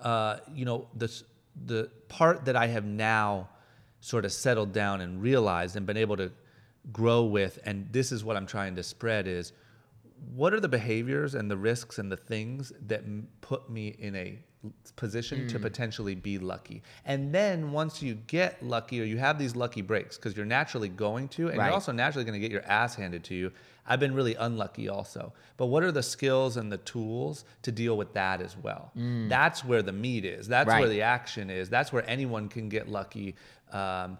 uh, 0.00 0.38
you 0.52 0.64
know 0.64 0.88
the 0.94 1.10
the 1.64 1.90
part 2.08 2.44
that 2.44 2.54
I 2.56 2.66
have 2.66 2.84
now 2.84 3.48
sort 4.00 4.24
of 4.24 4.32
settled 4.32 4.72
down 4.72 5.00
and 5.00 5.22
realized 5.22 5.74
and 5.74 5.86
been 5.86 5.96
able 5.96 6.16
to 6.18 6.30
grow 6.92 7.24
with, 7.24 7.58
and 7.64 7.88
this 7.92 8.12
is 8.12 8.22
what 8.22 8.36
I'm 8.36 8.46
trying 8.46 8.76
to 8.76 8.82
spread 8.82 9.26
is 9.26 9.52
what 10.34 10.52
are 10.54 10.60
the 10.60 10.68
behaviors 10.68 11.34
and 11.34 11.50
the 11.50 11.56
risks 11.56 11.98
and 11.98 12.10
the 12.12 12.16
things 12.16 12.72
that 12.86 13.02
put 13.40 13.68
me 13.70 13.88
in 13.98 14.14
a 14.14 14.38
position 14.96 15.46
to 15.48 15.58
mm. 15.58 15.62
potentially 15.62 16.14
be 16.14 16.38
lucky 16.38 16.82
and 17.04 17.34
then 17.34 17.72
once 17.72 18.02
you 18.02 18.14
get 18.26 18.62
lucky 18.62 19.00
or 19.00 19.04
you 19.04 19.18
have 19.18 19.38
these 19.38 19.54
lucky 19.54 19.82
breaks 19.82 20.16
because 20.16 20.36
you're 20.36 20.46
naturally 20.46 20.88
going 20.88 21.28
to 21.28 21.48
and 21.48 21.58
Right. 21.58 21.66
you're 21.66 21.74
also 21.74 21.92
naturally 21.92 22.24
going 22.24 22.40
to 22.40 22.40
get 22.40 22.50
your 22.50 22.64
ass 22.64 22.94
handed 22.94 23.22
to 23.24 23.34
you 23.34 23.52
i've 23.86 24.00
been 24.00 24.14
really 24.14 24.34
unlucky 24.36 24.88
also 24.88 25.32
but 25.56 25.66
what 25.66 25.82
are 25.82 25.92
the 25.92 26.02
skills 26.02 26.56
and 26.56 26.72
the 26.72 26.78
tools 26.78 27.44
to 27.62 27.70
deal 27.70 27.96
with 27.96 28.14
that 28.14 28.40
as 28.40 28.56
well 28.56 28.90
mm. 28.96 29.28
that's 29.28 29.64
where 29.64 29.82
the 29.82 29.92
meat 29.92 30.24
is 30.24 30.48
that's 30.48 30.68
where 30.68 30.88
the 30.88 31.02
action 31.02 31.50
is 31.50 31.68
that's 31.68 31.92
where 31.92 32.08
anyone 32.08 32.48
can 32.48 32.68
get 32.68 32.88
lucky 32.88 33.34
um, 33.72 34.18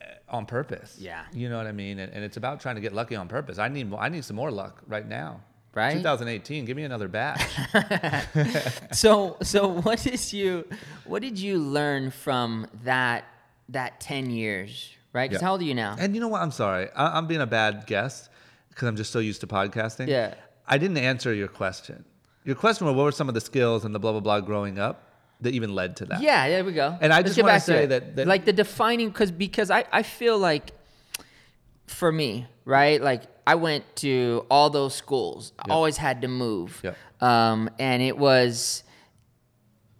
eh, 0.00 0.04
on 0.28 0.46
purpose. 0.46 0.96
Yeah. 0.98 1.24
You 1.32 1.48
know 1.48 1.56
what 1.56 1.66
I 1.66 1.72
mean? 1.72 1.98
And, 1.98 2.12
and 2.12 2.24
it's 2.24 2.36
about 2.36 2.60
trying 2.60 2.76
to 2.76 2.80
get 2.80 2.92
lucky 2.92 3.16
on 3.16 3.28
purpose. 3.28 3.58
I 3.58 3.68
need 3.68 3.92
I 3.94 4.08
need 4.08 4.24
some 4.24 4.36
more 4.36 4.50
luck 4.50 4.82
right 4.86 5.06
now. 5.06 5.40
Right? 5.72 5.92
2018, 5.96 6.64
give 6.64 6.76
me 6.76 6.82
another 6.82 7.06
batch. 7.08 7.40
so 8.92 9.36
so 9.42 9.68
what 9.68 10.00
did 10.02 10.32
you 10.32 10.66
what 11.04 11.22
did 11.22 11.38
you 11.38 11.58
learn 11.58 12.10
from 12.10 12.66
that 12.84 13.24
that 13.68 14.00
10 14.00 14.30
years 14.30 14.90
right 15.12 15.30
'Cause 15.30 15.40
Yeah. 15.40 15.46
how 15.46 15.52
old 15.52 15.60
are 15.60 15.64
you 15.64 15.74
now 15.74 15.96
and 15.98 16.14
you 16.14 16.20
know 16.20 16.28
what? 16.28 16.42
I'm 16.42 16.50
sorry. 16.50 16.88
I, 16.96 17.16
I'm 17.16 17.26
being 17.26 17.40
a 17.40 17.46
bad 17.46 17.86
guest 17.86 18.30
because 18.68 18.88
I'm 18.88 18.96
just 18.96 19.12
so 19.12 19.18
used 19.20 19.40
to 19.42 19.46
podcasting. 19.46 20.08
Yeah. 20.08 20.34
I 20.66 20.78
didn't 20.78 20.98
answer 20.98 21.32
your 21.34 21.48
question. 21.48 22.04
Your 22.44 22.56
question 22.56 22.86
was 22.86 22.94
what 22.96 23.04
were 23.04 23.12
some 23.12 23.28
of 23.28 23.34
the 23.34 23.40
skills 23.40 23.84
and 23.84 23.94
the 23.94 23.98
blah 23.98 24.12
blah 24.12 24.20
blah 24.20 24.40
growing 24.40 24.78
up 24.78 25.06
that 25.40 25.54
even 25.54 25.74
led 25.74 25.96
to 25.96 26.04
that? 26.06 26.20
yeah 26.20 26.48
there 26.48 26.64
we 26.64 26.72
go 26.72 26.98
And 27.00 27.12
I 27.12 27.18
Let's 27.18 27.34
just 27.36 27.46
back 27.46 27.60
to 27.60 27.64
say 27.66 27.86
that- 27.86 28.16
that- 28.16 28.26
like 28.26 28.44
the 28.44 28.52
defining 28.52 29.08
because 29.08 29.30
because 29.30 29.70
I, 29.70 29.84
I 29.92 30.02
feel 30.02 30.36
like 30.38 30.72
for 31.90 32.10
me 32.12 32.46
right 32.64 33.00
like 33.02 33.22
i 33.46 33.54
went 33.54 33.84
to 33.96 34.44
all 34.50 34.70
those 34.70 34.94
schools 34.94 35.52
Yep. 35.58 35.66
always 35.74 35.96
had 35.96 36.22
to 36.22 36.28
move 36.28 36.80
Yep. 36.84 36.96
um, 37.20 37.68
and 37.78 38.02
it 38.02 38.16
was 38.16 38.84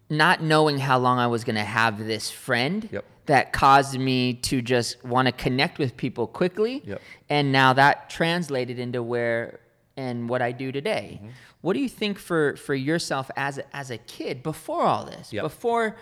not 0.09 0.42
knowing 0.42 0.78
how 0.78 0.99
long 0.99 1.18
i 1.18 1.26
was 1.26 1.44
going 1.44 1.56
to 1.56 1.62
have 1.64 1.99
this 1.99 2.30
friend 2.30 2.88
Yep. 2.92 3.04
that 3.26 3.52
caused 3.52 3.99
me 3.99 4.35
to 4.35 4.62
just 4.62 5.04
want 5.04 5.26
to 5.26 5.32
connect 5.32 5.78
with 5.78 5.97
people 5.97 6.26
quickly 6.26 6.82
Yep. 6.85 7.00
and 7.28 7.52
now 7.52 7.73
that 7.73 8.09
translated 8.11 8.78
into 8.78 9.02
where 9.02 9.61
and 9.97 10.28
what 10.28 10.42
i 10.42 10.52
do 10.52 10.73
today 10.73 11.18
Mm-hmm. 11.23 11.30
what 11.61 11.73
do 11.75 11.80
you 11.80 11.88
think 11.88 12.18
for 12.18 12.56
for 12.56 12.75
yourself 12.75 13.30
as 13.37 13.59
a, 13.59 13.76
as 13.76 13.90
a 13.90 13.99
kid 13.99 14.42
before 14.42 14.82
all 14.82 15.04
this 15.04 15.32
before 15.42 15.97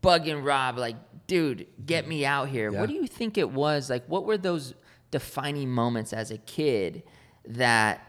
Bug 0.00 0.28
and 0.28 0.44
Rob, 0.44 0.76
like, 0.76 0.96
dude, 1.26 1.66
get 1.84 2.06
me 2.06 2.24
out 2.24 2.48
here. 2.48 2.70
Yeah. 2.70 2.80
What 2.80 2.88
do 2.88 2.94
you 2.94 3.06
think 3.06 3.38
it 3.38 3.50
was? 3.50 3.90
Like, 3.90 4.04
what 4.06 4.24
were 4.24 4.38
those 4.38 4.74
defining 5.10 5.70
moments 5.70 6.12
as 6.12 6.30
a 6.30 6.38
kid 6.38 7.02
that 7.46 8.06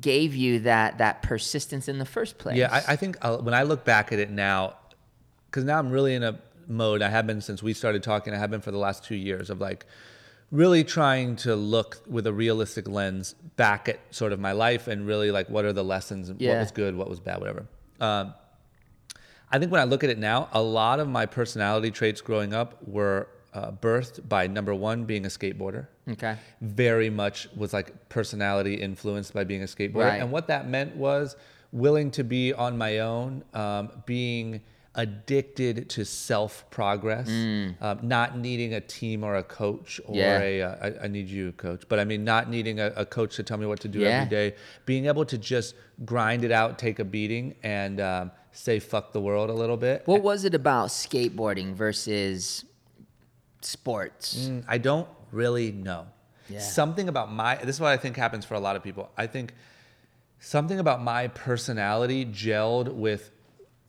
gave 0.00 0.34
you 0.34 0.60
that 0.60 0.98
that 0.98 1.22
persistence 1.22 1.88
in 1.88 1.98
the 1.98 2.04
first 2.04 2.38
place? 2.38 2.56
Yeah, 2.56 2.68
I, 2.72 2.92
I 2.92 2.96
think 2.96 3.16
uh, 3.22 3.38
when 3.38 3.54
I 3.54 3.64
look 3.64 3.84
back 3.84 4.12
at 4.12 4.18
it 4.18 4.30
now, 4.30 4.76
because 5.46 5.64
now 5.64 5.78
I'm 5.78 5.90
really 5.90 6.14
in 6.14 6.22
a 6.22 6.38
mode. 6.66 7.02
I 7.02 7.10
have 7.10 7.26
been 7.26 7.40
since 7.40 7.62
we 7.62 7.74
started 7.74 8.02
talking. 8.02 8.34
I 8.34 8.38
have 8.38 8.50
been 8.50 8.60
for 8.60 8.70
the 8.70 8.78
last 8.78 9.04
two 9.04 9.14
years 9.14 9.50
of 9.50 9.60
like 9.60 9.86
really 10.50 10.84
trying 10.84 11.36
to 11.36 11.56
look 11.56 12.02
with 12.06 12.26
a 12.26 12.32
realistic 12.32 12.88
lens 12.88 13.34
back 13.56 13.88
at 13.88 13.98
sort 14.10 14.32
of 14.32 14.40
my 14.40 14.52
life 14.52 14.88
and 14.88 15.06
really 15.06 15.30
like 15.30 15.50
what 15.50 15.64
are 15.64 15.72
the 15.72 15.84
lessons, 15.84 16.28
and 16.28 16.40
what 16.40 16.58
was 16.58 16.70
good, 16.70 16.96
what 16.96 17.08
was 17.08 17.20
bad, 17.20 17.38
whatever. 17.40 17.66
Um, 18.00 18.34
I 19.50 19.58
think 19.58 19.70
when 19.70 19.80
I 19.80 19.84
look 19.84 20.04
at 20.04 20.10
it 20.10 20.18
now, 20.18 20.48
a 20.52 20.62
lot 20.62 21.00
of 21.00 21.08
my 21.08 21.26
personality 21.26 21.90
traits 21.90 22.20
growing 22.20 22.54
up 22.54 22.86
were 22.86 23.28
uh, 23.52 23.70
birthed 23.70 24.28
by 24.28 24.46
number 24.46 24.74
one 24.74 25.04
being 25.04 25.24
a 25.26 25.28
skateboarder 25.28 25.86
okay. 26.10 26.36
very 26.60 27.10
much 27.10 27.48
was 27.56 27.72
like 27.72 28.08
personality 28.08 28.74
influenced 28.74 29.32
by 29.32 29.44
being 29.44 29.62
a 29.62 29.66
skateboarder. 29.66 29.94
Right. 30.08 30.20
And 30.20 30.30
what 30.30 30.48
that 30.48 30.68
meant 30.68 30.96
was 30.96 31.36
willing 31.72 32.10
to 32.12 32.24
be 32.24 32.52
on 32.52 32.78
my 32.78 33.00
own, 33.00 33.44
um, 33.54 33.90
being 34.06 34.60
addicted 34.96 35.88
to 35.90 36.04
self 36.04 36.64
progress, 36.70 37.28
um, 37.28 37.98
not 38.02 38.38
needing 38.38 38.74
a 38.74 38.80
team 38.80 39.24
or 39.24 39.36
a 39.36 39.42
coach 39.42 40.00
or 40.06 40.14
Mm. 40.14 40.18
Yeah. 40.18 40.40
a, 40.40 40.62
uh, 40.62 40.76
I, 41.00 41.04
I 41.04 41.08
need 41.08 41.28
you, 41.28 41.52
coach, 41.52 41.82
but 41.88 41.98
I 41.98 42.04
mean, 42.04 42.22
not 42.24 42.48
needing 42.48 42.78
a, 42.80 42.86
a 42.96 43.04
coach 43.04 43.36
to 43.36 43.42
tell 43.42 43.56
me 43.58 43.66
what 43.66 43.80
to 43.80 43.88
do 43.88 43.98
Yeah. 44.00 44.08
every 44.08 44.30
day, 44.30 44.54
being 44.86 45.06
able 45.06 45.24
to 45.26 45.36
just 45.38 45.74
grind 46.04 46.44
it 46.44 46.52
out, 46.52 46.78
take 46.78 46.98
a 47.00 47.04
beating, 47.04 47.54
and 47.62 48.00
um, 48.00 48.30
say 48.52 48.78
fuck 48.78 49.12
the 49.12 49.20
world 49.20 49.50
a 49.50 49.54
little 49.54 49.76
bit. 49.76 50.02
What 50.06 50.22
was 50.22 50.44
it 50.44 50.54
about 50.54 50.88
skateboarding 50.88 51.74
versus 51.74 52.64
sports? 53.60 54.46
Mm, 54.48 54.64
I 54.68 54.78
don't 54.78 55.08
really 55.32 55.72
know. 55.72 56.06
Yeah. 56.48 56.60
Something 56.60 57.08
about 57.08 57.32
my 57.32 57.56
this 57.56 57.76
is 57.76 57.80
what 57.80 57.90
I 57.90 57.96
think 57.96 58.16
happens 58.16 58.44
for 58.44 58.54
a 58.54 58.60
lot 58.60 58.76
of 58.76 58.82
people. 58.82 59.10
I 59.16 59.26
think 59.26 59.54
something 60.40 60.78
about 60.78 61.02
my 61.02 61.28
personality 61.28 62.26
gelled 62.26 62.92
with 62.92 63.30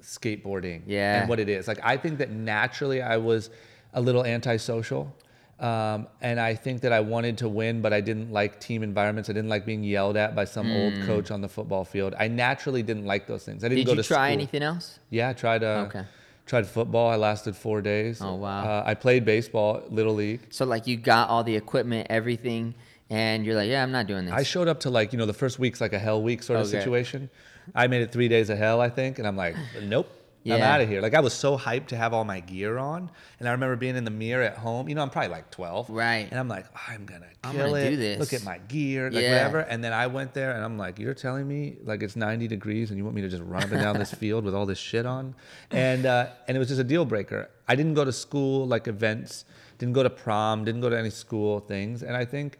skateboarding 0.06 0.82
Yeah. 0.86 1.20
and 1.22 1.30
what 1.30 1.40
it 1.40 1.50
is. 1.50 1.68
Like 1.68 1.80
I 1.84 1.98
think 1.98 2.18
that 2.20 2.32
naturally 2.32 3.02
I 3.02 3.18
was 3.18 3.50
a 3.94 4.02
little 4.02 4.24
antisocial. 4.26 5.14
Um, 5.58 6.08
and 6.22 6.38
I 6.38 6.54
think 6.54 6.82
that 6.82 6.92
I 6.92 7.00
wanted 7.00 7.38
to 7.38 7.48
win, 7.48 7.82
but 7.82 7.94
I 7.94 8.02
didn't 8.02 8.30
like 8.30 8.60
team 8.60 8.84
environments. 8.84 9.30
I 9.30 9.34
didn't 9.34 9.48
like 9.50 9.66
being 9.66 9.86
yelled 9.86 10.18
at 10.18 10.36
by 10.36 10.44
some 10.44 10.70
old 10.70 10.94
coach 11.04 11.32
on 11.32 11.40
the 11.40 11.48
football 11.48 11.86
field. 11.86 12.14
I 12.20 12.28
naturally 12.28 12.84
didn't 12.84 13.06
like 13.06 13.26
those 13.26 13.46
things. 13.46 13.64
I 13.64 13.70
didn't 13.70 13.84
Mm. 13.84 13.86
Did 13.86 13.86
go 13.88 13.92
you 13.94 14.02
to 14.04 14.08
try 14.08 14.28
school. 14.28 14.34
anything 14.34 14.64
else? 14.64 15.00
Yeah, 15.10 15.30
I 15.30 15.34
tried. 15.34 15.64
Uh, 15.64 15.86
Okay. 15.88 16.04
Tried 16.46 16.68
football. 16.68 17.10
I 17.10 17.16
lasted 17.16 17.56
four 17.56 17.82
days. 17.82 18.22
Oh, 18.22 18.36
wow. 18.36 18.64
Uh, 18.66 18.84
I 18.86 18.94
played 18.96 19.24
baseball, 19.26 19.82
little 19.90 20.14
league. 20.14 20.42
So 20.52 20.64
like 20.66 20.86
you 20.88 20.98
got 20.98 21.30
all 21.30 21.44
the 21.44 21.56
equipment, 21.56 22.06
everything, 22.10 22.76
and 23.10 23.46
you're 23.46 23.56
like, 23.56 23.70
yeah, 23.70 23.82
I'm 23.82 23.92
not 23.94 24.06
doing 24.08 24.26
this. 24.26 24.34
I 24.34 24.44
showed 24.44 24.68
up 24.68 24.82
to 24.82 24.90
like 24.90 25.14
you 25.14 25.18
know 25.18 25.26
the 25.26 25.34
first 25.34 25.58
week's 25.58 25.80
like 25.80 25.94
a 25.94 26.00
hell 26.00 26.22
week 26.22 26.44
sort 26.44 26.60
of 26.60 26.68
situation. 26.68 27.30
I 27.75 27.88
made 27.88 28.01
it 28.01 28.12
three 28.12 28.27
days 28.27 28.50
of 28.50 28.57
hell, 28.57 28.81
I 28.81 28.89
think, 28.89 29.17
and 29.19 29.27
I'm 29.27 29.36
like, 29.38 29.55
nope, 29.81 30.07
I'm 30.48 30.62
out 30.62 30.79
of 30.81 30.88
here. 30.88 31.01
Like 31.01 31.15
I 31.15 31.22
was 31.22 31.34
so 31.34 31.57
hyped 31.57 31.88
to 31.88 31.95
have 31.98 32.13
all 32.13 32.24
my 32.24 32.39
gear 32.39 32.77
on, 32.77 33.10
and 33.39 33.50
I 33.50 33.51
remember 33.53 33.75
being 33.75 33.95
in 33.95 34.03
the 34.03 34.12
mirror 34.12 34.43
at 34.43 34.57
home. 34.57 34.88
You 34.88 34.93
know, 34.93 35.01
I'm 35.01 35.10
probably 35.10 35.29
like 35.31 35.50
12, 35.50 35.89
Right. 35.89 36.27
And 36.29 36.39
I'm 36.39 36.48
like, 36.48 36.67
I'm 36.88 37.05
gonna 37.07 37.25
kill 37.41 37.50
I'm 37.51 37.57
gonna 37.57 37.74
it. 37.74 37.89
do 37.89 37.95
this. 37.98 38.19
Look 38.19 38.34
at 38.34 38.43
my 38.43 38.60
gear, 38.60 39.10
like 39.10 39.24
Yeah. 39.24 39.29
whatever. 39.29 39.60
And 39.62 39.84
then 39.84 39.91
I 39.91 40.05
went 40.05 40.36
there, 40.36 40.51
and 40.51 40.63
I'm 40.63 40.77
like, 40.77 41.00
you're 41.00 41.15
telling 41.15 41.48
me 41.48 41.77
like 41.84 42.03
it's 42.03 42.15
90 42.15 42.48
degrees, 42.48 42.91
and 42.91 42.98
you 43.00 43.03
want 43.03 43.15
me 43.15 43.24
to 43.24 43.29
just 43.29 43.41
run 43.43 43.63
up 43.63 43.72
and 43.72 43.81
down 43.81 43.98
this 43.98 44.13
field 44.22 44.43
with 44.45 44.53
all 44.53 44.67
this 44.67 44.77
shit 44.77 45.05
on? 45.07 45.34
And 45.72 46.05
uh, 46.05 46.27
and 46.48 46.55
it 46.55 46.60
was 46.60 46.67
just 46.67 46.79
a 46.79 46.84
deal 46.84 47.05
breaker. 47.05 47.50
I 47.67 47.75
didn't 47.75 47.95
go 47.95 48.05
to 48.05 48.12
school 48.13 48.67
like 48.67 48.88
events, 48.88 49.45
didn't 49.79 49.93
go 49.93 50.03
to 50.03 50.12
prom, 50.12 50.63
didn't 50.63 50.81
go 50.81 50.89
to 50.91 51.00
any 51.00 51.10
school 51.10 51.60
things, 51.62 52.03
and 52.03 52.15
I 52.15 52.24
think 52.25 52.60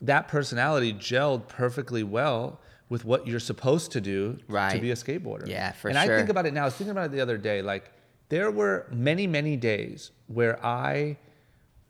that 0.00 0.28
personality 0.28 0.92
gelled 0.92 1.48
perfectly 1.48 2.02
well 2.02 2.60
with 2.92 3.06
what 3.06 3.26
you're 3.26 3.40
supposed 3.40 3.90
to 3.90 4.02
do 4.02 4.36
to 4.50 4.78
be 4.78 4.90
a 4.90 4.94
skateboarder. 4.94 5.48
Yeah, 5.48 5.72
for 5.72 5.90
sure. 5.90 5.90
and 5.90 5.98
I 5.98 6.06
think 6.06 6.28
about 6.28 6.44
it 6.44 6.52
now. 6.52 6.60
I 6.60 6.64
was 6.66 6.74
thinking 6.74 6.90
about 6.90 7.06
it 7.06 7.12
the 7.12 7.22
other 7.22 7.38
day. 7.38 7.62
Like 7.62 7.90
there 8.28 8.50
were 8.50 8.86
many, 8.92 9.26
many 9.26 9.56
days 9.56 10.10
where 10.26 10.62
I, 10.62 11.16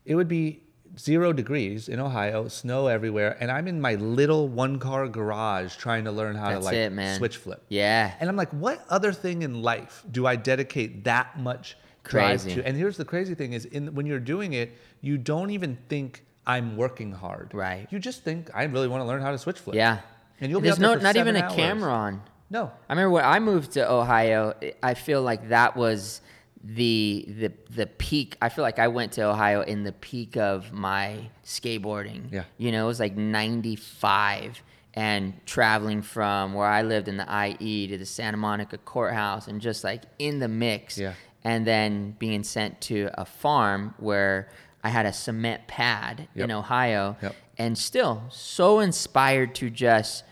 it 0.05 0.15
would 0.15 0.29
be 0.29 0.63
zero 0.97 1.33
degrees 1.33 1.89
in 1.89 1.99
Ohio, 1.99 2.47
snow 2.47 2.87
everywhere, 2.87 3.35
and 3.41 3.51
I'm 3.51 3.67
in 3.67 3.81
my 3.81 3.95
little 3.95 4.47
one-car 4.47 5.09
garage 5.09 5.75
trying 5.75 6.05
to 6.05 6.11
learn 6.13 6.37
how 6.37 6.51
That's 6.51 6.59
to 6.59 6.65
like 6.67 6.75
it, 6.75 6.93
man. 6.93 7.17
switch 7.17 7.35
flip. 7.35 7.61
Yeah. 7.67 8.13
And 8.21 8.29
I'm 8.29 8.37
like, 8.37 8.51
what 8.51 8.85
other 8.89 9.11
thing 9.11 9.41
in 9.41 9.61
life 9.61 10.05
do 10.09 10.25
I 10.25 10.37
dedicate 10.37 11.03
that 11.03 11.37
much 11.37 11.75
drive 12.05 12.43
Crazy. 12.43 12.61
to? 12.61 12.65
And 12.65 12.77
here's 12.77 12.95
the 12.95 13.03
crazy 13.03 13.35
thing 13.35 13.51
is 13.51 13.65
in 13.65 13.93
when 13.93 14.05
you're 14.05 14.21
doing 14.21 14.53
it, 14.53 14.71
you 15.01 15.17
don't 15.17 15.49
even 15.49 15.77
think 15.89 16.23
I'm 16.47 16.77
working 16.77 17.11
hard. 17.11 17.51
Right. 17.53 17.87
You 17.89 17.99
just 17.99 18.23
think 18.23 18.49
I 18.53 18.63
really 18.63 18.87
want 18.87 19.01
to 19.01 19.05
learn 19.05 19.21
how 19.21 19.31
to 19.31 19.37
switch 19.37 19.59
flip. 19.59 19.75
Yeah. 19.75 19.99
And 20.43 20.51
you'll 20.51 20.61
be 20.61 20.67
There's 20.67 20.75
up 20.77 20.81
no 20.81 20.93
not 20.95 21.15
even 21.15 21.33
seven 21.33 21.35
a 21.37 21.45
hours. 21.45 21.53
camera 21.55 21.91
on. 21.93 22.21
No. 22.49 22.71
I 22.87 22.93
remember 22.93 23.09
when 23.11 23.25
I 23.25 23.39
moved 23.39 23.71
to 23.71 23.91
Ohio, 23.91 24.53
I 24.83 24.93
feel 24.93 25.21
like 25.23 25.49
that 25.49 25.75
was 25.75 26.21
the 26.63 27.25
the 27.27 27.51
the 27.75 27.87
peak. 27.87 28.37
I 28.41 28.49
feel 28.49 28.63
like 28.63 28.77
I 28.77 28.87
went 28.89 29.13
to 29.13 29.23
Ohio 29.23 29.61
in 29.61 29.83
the 29.83 29.91
peak 29.93 30.37
of 30.37 30.71
my 30.71 31.29
skateboarding. 31.43 32.31
Yeah. 32.31 32.43
You 32.57 32.71
know, 32.71 32.83
it 32.83 32.87
was 32.87 32.99
like 32.99 33.15
95 33.15 34.61
and 34.93 35.33
traveling 35.45 36.01
from 36.01 36.53
where 36.53 36.67
I 36.67 36.83
lived 36.83 37.07
in 37.07 37.17
the 37.17 37.25
IE 37.59 37.87
to 37.87 37.97
the 37.97 38.05
Santa 38.05 38.37
Monica 38.37 38.77
courthouse 38.77 39.47
and 39.47 39.59
just 39.59 39.83
like 39.83 40.03
in 40.19 40.39
the 40.39 40.47
mix. 40.47 40.97
Yeah. 40.97 41.13
And 41.43 41.65
then 41.67 42.15
being 42.19 42.43
sent 42.43 42.79
to 42.81 43.09
a 43.15 43.25
farm 43.25 43.95
where 43.97 44.49
I 44.83 44.89
had 44.89 45.05
a 45.05 45.11
cement 45.13 45.67
pad 45.67 46.27
in 46.35 46.51
Ohio 46.51 47.17
Yep. 47.21 47.35
and 47.57 47.77
still 47.77 48.23
so 48.29 48.79
inspired 48.79 49.53
to 49.55 49.69
just 49.69 50.23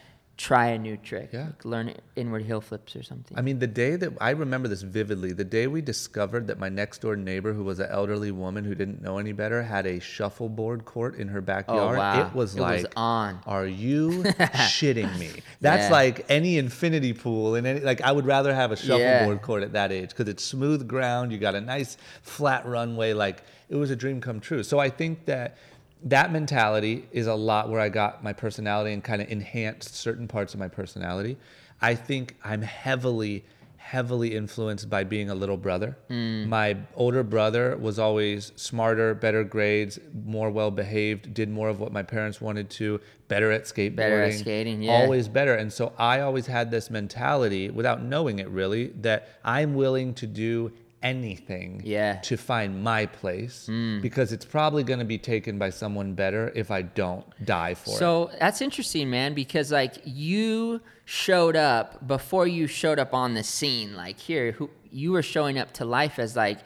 try 0.41 0.67
a 0.69 0.77
new 0.77 0.97
trick. 0.97 1.29
Yeah. 1.31 1.45
Like 1.45 1.65
learn 1.65 1.93
inward 2.15 2.43
heel 2.43 2.61
flips 2.61 2.95
or 2.95 3.03
something. 3.03 3.37
I 3.37 3.41
mean, 3.41 3.59
the 3.59 3.67
day 3.67 3.95
that 3.95 4.13
I 4.19 4.31
remember 4.31 4.67
this 4.67 4.81
vividly, 4.81 5.33
the 5.33 5.43
day 5.43 5.67
we 5.67 5.81
discovered 5.81 6.47
that 6.47 6.57
my 6.57 6.67
next 6.67 7.01
door 7.01 7.15
neighbor, 7.15 7.53
who 7.53 7.63
was 7.63 7.79
an 7.79 7.89
elderly 7.91 8.31
woman 8.31 8.65
who 8.65 8.73
didn't 8.73 9.01
know 9.03 9.19
any 9.19 9.33
better, 9.33 9.61
had 9.61 9.85
a 9.85 9.99
shuffleboard 9.99 10.83
court 10.83 11.15
in 11.15 11.27
her 11.27 11.39
oh, 11.39 11.41
backyard. 11.41 11.95
Oh, 11.95 11.99
wow. 11.99 12.27
It 12.27 12.33
was 12.33 12.55
It 12.55 12.61
was 12.61 12.83
like, 12.83 12.93
on. 12.95 13.39
Are 13.45 13.67
you 13.67 14.09
shitting 14.23 15.15
me? 15.19 15.29
That's 15.61 15.83
Yeah. 15.83 15.91
like 15.91 16.25
any 16.29 16.57
infinity 16.57 17.13
pool, 17.13 17.55
and 17.55 17.67
any 17.67 17.79
like 17.81 18.01
I 18.01 18.11
would 18.11 18.25
rather 18.25 18.53
have 18.53 18.71
a 18.71 18.75
shuffleboard 18.75 19.37
Yeah. 19.37 19.45
court 19.45 19.63
at 19.63 19.73
that 19.73 19.91
age 19.91 20.09
because 20.09 20.27
it's 20.27 20.43
smooth 20.43 20.87
ground. 20.87 21.31
You 21.31 21.37
got 21.37 21.53
a 21.53 21.61
nice 21.61 21.97
flat 22.23 22.65
runway. 22.65 23.13
Like 23.13 23.43
it 23.69 23.75
was 23.75 23.91
a 23.91 23.95
dream 23.95 24.19
come 24.19 24.39
true. 24.39 24.63
So 24.63 24.79
I 24.79 24.89
think 24.89 25.25
that 25.25 25.57
that 26.03 26.31
mentality 26.31 27.07
is 27.11 27.27
a 27.27 27.35
lot 27.35 27.69
where 27.69 27.79
I 27.79 27.89
got 27.89 28.23
my 28.23 28.33
personality 28.33 28.93
and 28.93 29.03
kind 29.03 29.21
of 29.21 29.29
enhanced 29.29 29.95
certain 29.95 30.27
parts 30.27 30.53
of 30.53 30.59
my 30.59 30.67
personality. 30.67 31.37
I 31.81 31.95
think 31.95 32.37
I'm 32.43 32.61
heavily, 32.61 33.43
heavily 33.77 34.35
influenced 34.35 34.89
by 34.89 35.03
being 35.03 35.29
a 35.29 35.35
little 35.35 35.57
brother. 35.57 35.97
Mm. 36.09 36.47
My 36.47 36.77
older 36.95 37.23
brother 37.23 37.77
was 37.77 37.99
always 37.99 38.51
smarter, 38.55 39.13
better 39.13 39.43
grades, 39.43 39.99
more 40.25 40.49
well 40.49 40.71
behaved, 40.71 41.33
did 41.33 41.49
more 41.49 41.69
of 41.69 41.79
what 41.79 41.91
my 41.91 42.03
parents 42.03 42.41
wanted 42.41 42.69
to, 42.71 42.99
better 43.27 43.51
at 43.51 43.65
skateboarding. 43.65 43.95
Better 43.95 44.23
at 44.23 44.33
skating, 44.33 44.81
yeah. 44.81 44.93
Always 44.93 45.27
better. 45.27 45.55
And 45.55 45.71
so 45.71 45.93
I 45.97 46.21
always 46.21 46.47
had 46.47 46.71
this 46.71 46.89
mentality, 46.89 47.69
without 47.69 48.03
knowing 48.03 48.39
it 48.39 48.49
really, 48.49 48.87
that 49.01 49.29
I'm 49.43 49.75
willing 49.75 50.13
to 50.15 50.27
do 50.27 50.71
anything 51.03 51.81
Yeah. 51.83 52.19
to 52.21 52.37
find 52.37 52.83
my 52.83 53.05
place 53.05 53.65
hmm. 53.67 54.01
because 54.01 54.31
it's 54.31 54.45
probably 54.45 54.83
going 54.83 54.99
to 54.99 55.05
be 55.05 55.17
taken 55.17 55.57
by 55.57 55.69
someone 55.69 56.13
better 56.13 56.51
if 56.55 56.71
I 56.71 56.83
don't 56.83 57.25
die 57.45 57.73
for 57.73 57.91
it. 57.91 57.97
So 57.97 58.31
that's 58.39 58.61
interesting, 58.61 59.09
man, 59.09 59.33
because 59.33 59.71
like 59.71 59.95
you 60.03 60.81
showed 61.05 61.55
up 61.55 62.07
before 62.07 62.47
you 62.47 62.67
showed 62.67 62.99
up 62.99 63.13
on 63.13 63.33
the 63.33 63.43
scene. 63.43 63.95
Like 63.95 64.19
here, 64.19 64.53
who 64.53 64.69
you 64.91 65.11
were 65.11 65.23
showing 65.23 65.57
up 65.59 65.73
to 65.73 65.85
life 65.85 66.19
as 66.19 66.35
like, 66.35 66.59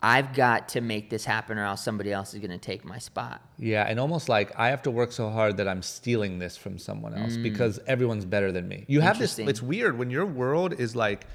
I've 0.00 0.32
got 0.32 0.68
to 0.70 0.80
make 0.80 1.10
this 1.10 1.24
happen, 1.24 1.58
or 1.58 1.64
else 1.64 1.82
somebody 1.82 2.12
else 2.12 2.32
is 2.32 2.40
gonna 2.40 2.56
take 2.58 2.84
my 2.84 2.98
spot. 2.98 3.42
Yeah, 3.58 3.84
and 3.84 3.98
almost 3.98 4.28
like 4.28 4.52
I 4.56 4.68
have 4.68 4.82
to 4.82 4.90
work 4.92 5.10
so 5.10 5.28
hard 5.28 5.56
that 5.56 5.66
I'm 5.66 5.82
stealing 5.82 6.38
this 6.38 6.56
from 6.56 6.78
someone 6.78 7.14
else 7.14 7.36
because 7.36 7.80
everyone's 7.86 8.24
better 8.24 8.52
than 8.52 8.68
me. 8.68 8.84
You 8.86 9.00
have 9.00 9.18
this 9.18 9.36
Mm. 9.38 9.48
It's 9.48 9.62
weird 9.62 9.98
when 9.98 10.10
your 10.10 10.24
world 10.26 10.72
is 10.78 10.94
like 10.94 11.26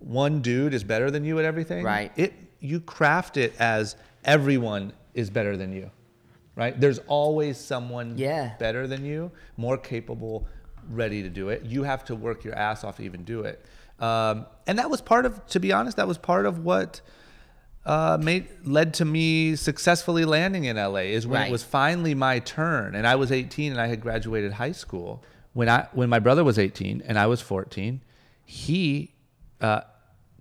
one 0.00 0.40
dude 0.40 0.74
is 0.74 0.82
better 0.84 1.10
than 1.10 1.24
you 1.24 1.38
at 1.38 1.44
everything. 1.44 1.84
Right. 1.84 2.10
It 2.16 2.34
you 2.60 2.80
craft 2.80 3.36
it 3.36 3.54
as 3.60 3.94
everyone 4.24 4.92
is 5.14 5.30
better 5.30 5.56
than 5.56 5.72
you. 5.72 5.90
Right? 6.56 6.78
There's 6.78 6.98
always 7.06 7.56
someone 7.56 8.18
Yeah. 8.18 8.54
better 8.58 8.88
than 8.88 9.04
you, 9.04 9.30
more 9.56 9.78
capable, 9.78 10.48
ready 10.90 11.22
to 11.22 11.28
do 11.30 11.50
it. 11.50 11.62
You 11.64 11.84
have 11.84 12.04
to 12.06 12.16
work 12.16 12.42
your 12.42 12.56
ass 12.56 12.82
off 12.82 12.96
to 12.96 13.04
even 13.04 13.22
do 13.22 13.42
it. 13.42 13.64
Um, 14.00 14.46
and 14.66 14.76
that 14.80 14.90
was 14.90 15.00
part 15.00 15.24
of 15.24 15.46
to 15.46 15.60
be 15.60 15.72
honest, 15.72 15.96
that 15.98 16.08
was 16.08 16.18
part 16.18 16.46
of 16.46 16.64
what 16.64 17.00
uh, 17.86 18.18
made 18.20 18.46
led 18.64 18.92
to 18.94 19.04
me 19.04 19.56
successfully 19.56 20.24
landing 20.24 20.64
in 20.64 20.76
LA 20.76 21.08
is 21.16 21.26
when 21.26 21.40
Right. 21.40 21.48
it 21.48 21.52
was 21.52 21.62
finally 21.62 22.14
my 22.14 22.38
turn 22.40 22.94
and 22.94 23.06
I 23.06 23.14
was 23.16 23.32
18 23.32 23.72
and 23.72 23.80
I 23.80 23.86
had 23.86 24.00
graduated 24.00 24.52
high 24.52 24.72
school. 24.72 25.22
When 25.54 25.68
I 25.68 25.88
when 25.92 26.08
my 26.08 26.18
brother 26.18 26.44
was 26.44 26.58
18 26.58 27.02
and 27.06 27.18
I 27.18 27.26
was 27.26 27.40
14, 27.40 28.02
he 28.44 29.14
uh, 29.60 29.80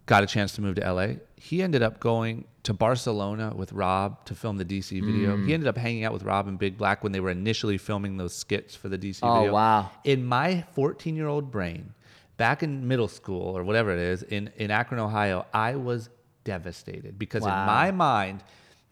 got 0.06 0.24
a 0.24 0.28
chance 0.28 0.52
to 0.54 0.62
move 0.62 0.76
to 0.76 0.94
LA. 0.94 1.08
He 1.36 1.62
ended 1.64 1.82
up 1.84 2.00
going 2.00 2.46
to 2.64 2.74
Barcelona 2.74 3.54
with 3.56 3.72
Rob 3.72 4.26
to 4.26 4.36
film 4.36 4.58
the 4.58 4.66
DC 4.66 5.02
video. 5.04 5.38
Mm. 5.38 5.46
He 5.48 5.54
ended 5.54 5.68
up 5.70 5.78
hanging 5.78 6.04
out 6.04 6.12
with 6.12 6.24
Rob 6.24 6.48
and 6.48 6.60
Big 6.60 6.78
Black 6.78 7.02
when 7.04 7.14
they 7.14 7.22
were 7.22 7.30
initially 7.30 7.78
filming 7.78 8.18
those 8.18 8.36
skits 8.36 8.76
for 8.76 8.90
the 8.90 8.98
DC 8.98 9.20
Oh, 9.24 9.40
video. 9.40 9.54
wow. 9.54 9.92
In 10.04 10.26
my 10.26 10.66
14 10.74 11.16
year 11.16 11.28
old 11.28 11.50
brain, 11.50 11.94
back 12.36 12.64
in 12.64 12.88
middle 12.88 13.08
school 13.08 13.58
or 13.58 13.64
whatever 13.64 13.92
it 13.94 14.00
is 14.00 14.24
in, 14.24 14.52
in 14.58 14.70
Akron, 14.70 15.00
Ohio, 15.00 15.46
I 15.54 15.76
was 15.76 16.10
devastated 16.52 17.20
because 17.20 17.44
Wow. 17.44 17.60
in 17.60 17.66
my 17.66 17.92
mind, 17.92 18.44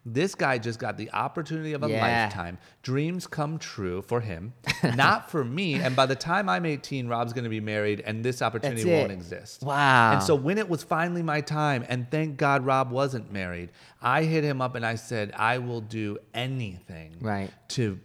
this 0.07 0.35
guy 0.35 0.59
just 0.59 0.77
got 0.77 0.97
the 0.97 1.09
opportunity 1.13 1.73
of 1.73 1.81
a 1.81 1.89
Yeah. 1.89 1.99
lifetime. 2.25 2.59
Dreams 2.83 3.25
come 3.25 3.57
true 3.57 4.03
for 4.03 4.19
him, 4.21 4.53
not 4.95 5.31
for 5.31 5.43
me. 5.43 5.81
And 5.81 5.95
by 5.95 6.05
the 6.05 6.15
time 6.15 6.47
I'm 6.47 6.63
18, 6.65 7.07
Rob's 7.07 7.33
going 7.33 7.45
to 7.45 7.49
be 7.49 7.59
married, 7.61 8.01
and 8.05 8.23
this 8.23 8.41
opportunity 8.43 8.85
won't 8.85 9.11
exist. 9.11 9.63
Wow. 9.63 10.11
And 10.11 10.21
so 10.21 10.35
when 10.35 10.59
it 10.59 10.69
was 10.69 10.83
finally 10.83 11.23
my 11.23 11.41
time, 11.41 11.83
and 11.89 12.11
thank 12.11 12.37
God 12.37 12.63
Rob 12.65 12.91
wasn't 12.91 13.31
married, 13.33 13.71
I 13.99 14.23
hit 14.23 14.43
him 14.43 14.61
up 14.61 14.75
and 14.75 14.85
I 14.85 14.93
said, 14.93 15.31
I 15.35 15.57
will 15.57 15.81
do 15.81 16.19
anything 16.35 17.15
Right. 17.21 17.49
to 17.69 17.99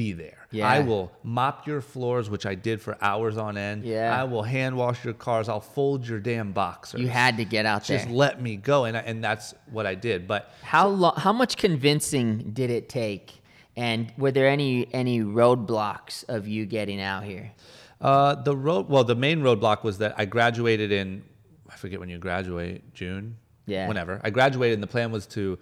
be 0.00 0.12
there. 0.12 0.46
Yeah. 0.50 0.66
I 0.66 0.80
will 0.80 1.12
mop 1.22 1.66
your 1.66 1.82
floors, 1.82 2.30
which 2.30 2.46
I 2.46 2.54
did 2.54 2.80
for 2.80 2.96
hours 3.02 3.36
on 3.36 3.58
end. 3.58 3.84
Yeah. 3.84 4.18
I 4.18 4.24
will 4.24 4.42
hand 4.42 4.74
wash 4.74 5.04
your 5.04 5.12
cars. 5.12 5.46
I'll 5.46 5.60
fold 5.60 6.08
your 6.08 6.20
damn 6.20 6.52
boxers. 6.52 7.02
You 7.02 7.08
had 7.08 7.36
to 7.36 7.44
get 7.44 7.66
out 7.66 7.84
just 7.84 8.06
there. 8.06 8.14
let 8.14 8.40
me 8.40 8.56
go, 8.56 8.86
and 8.86 8.96
I, 8.96 9.00
and 9.00 9.22
that's 9.22 9.52
what 9.70 9.84
I 9.84 9.94
did. 9.94 10.26
But 10.26 10.50
How 10.62 10.88
long? 10.88 11.16
How 11.16 11.34
much 11.34 11.58
convincing 11.58 12.52
did 12.54 12.70
it 12.70 12.88
take? 12.88 13.42
And 13.76 14.10
were 14.16 14.32
there 14.32 14.48
any 14.48 14.88
any 14.94 15.20
roadblocks 15.20 16.24
of 16.28 16.48
you 16.48 16.64
getting 16.64 17.00
out 17.00 17.24
here? 17.24 17.52
Uh, 18.00 18.34
the 18.34 18.56
road, 18.56 18.88
well, 18.88 19.04
the 19.04 19.14
main 19.14 19.40
roadblock 19.42 19.84
was 19.84 19.98
that 19.98 20.14
I 20.16 20.24
graduated 20.24 20.90
in, 20.90 21.22
I 21.70 21.76
forget 21.76 22.00
when 22.00 22.08
you 22.08 22.16
graduate, 22.16 22.94
June? 22.94 23.36
Yeah. 23.66 23.86
Whenever. 23.86 24.18
I 24.24 24.30
graduated, 24.30 24.74
and 24.74 24.82
the 24.82 24.86
plan 24.86 25.12
was 25.12 25.26
to 25.26 25.58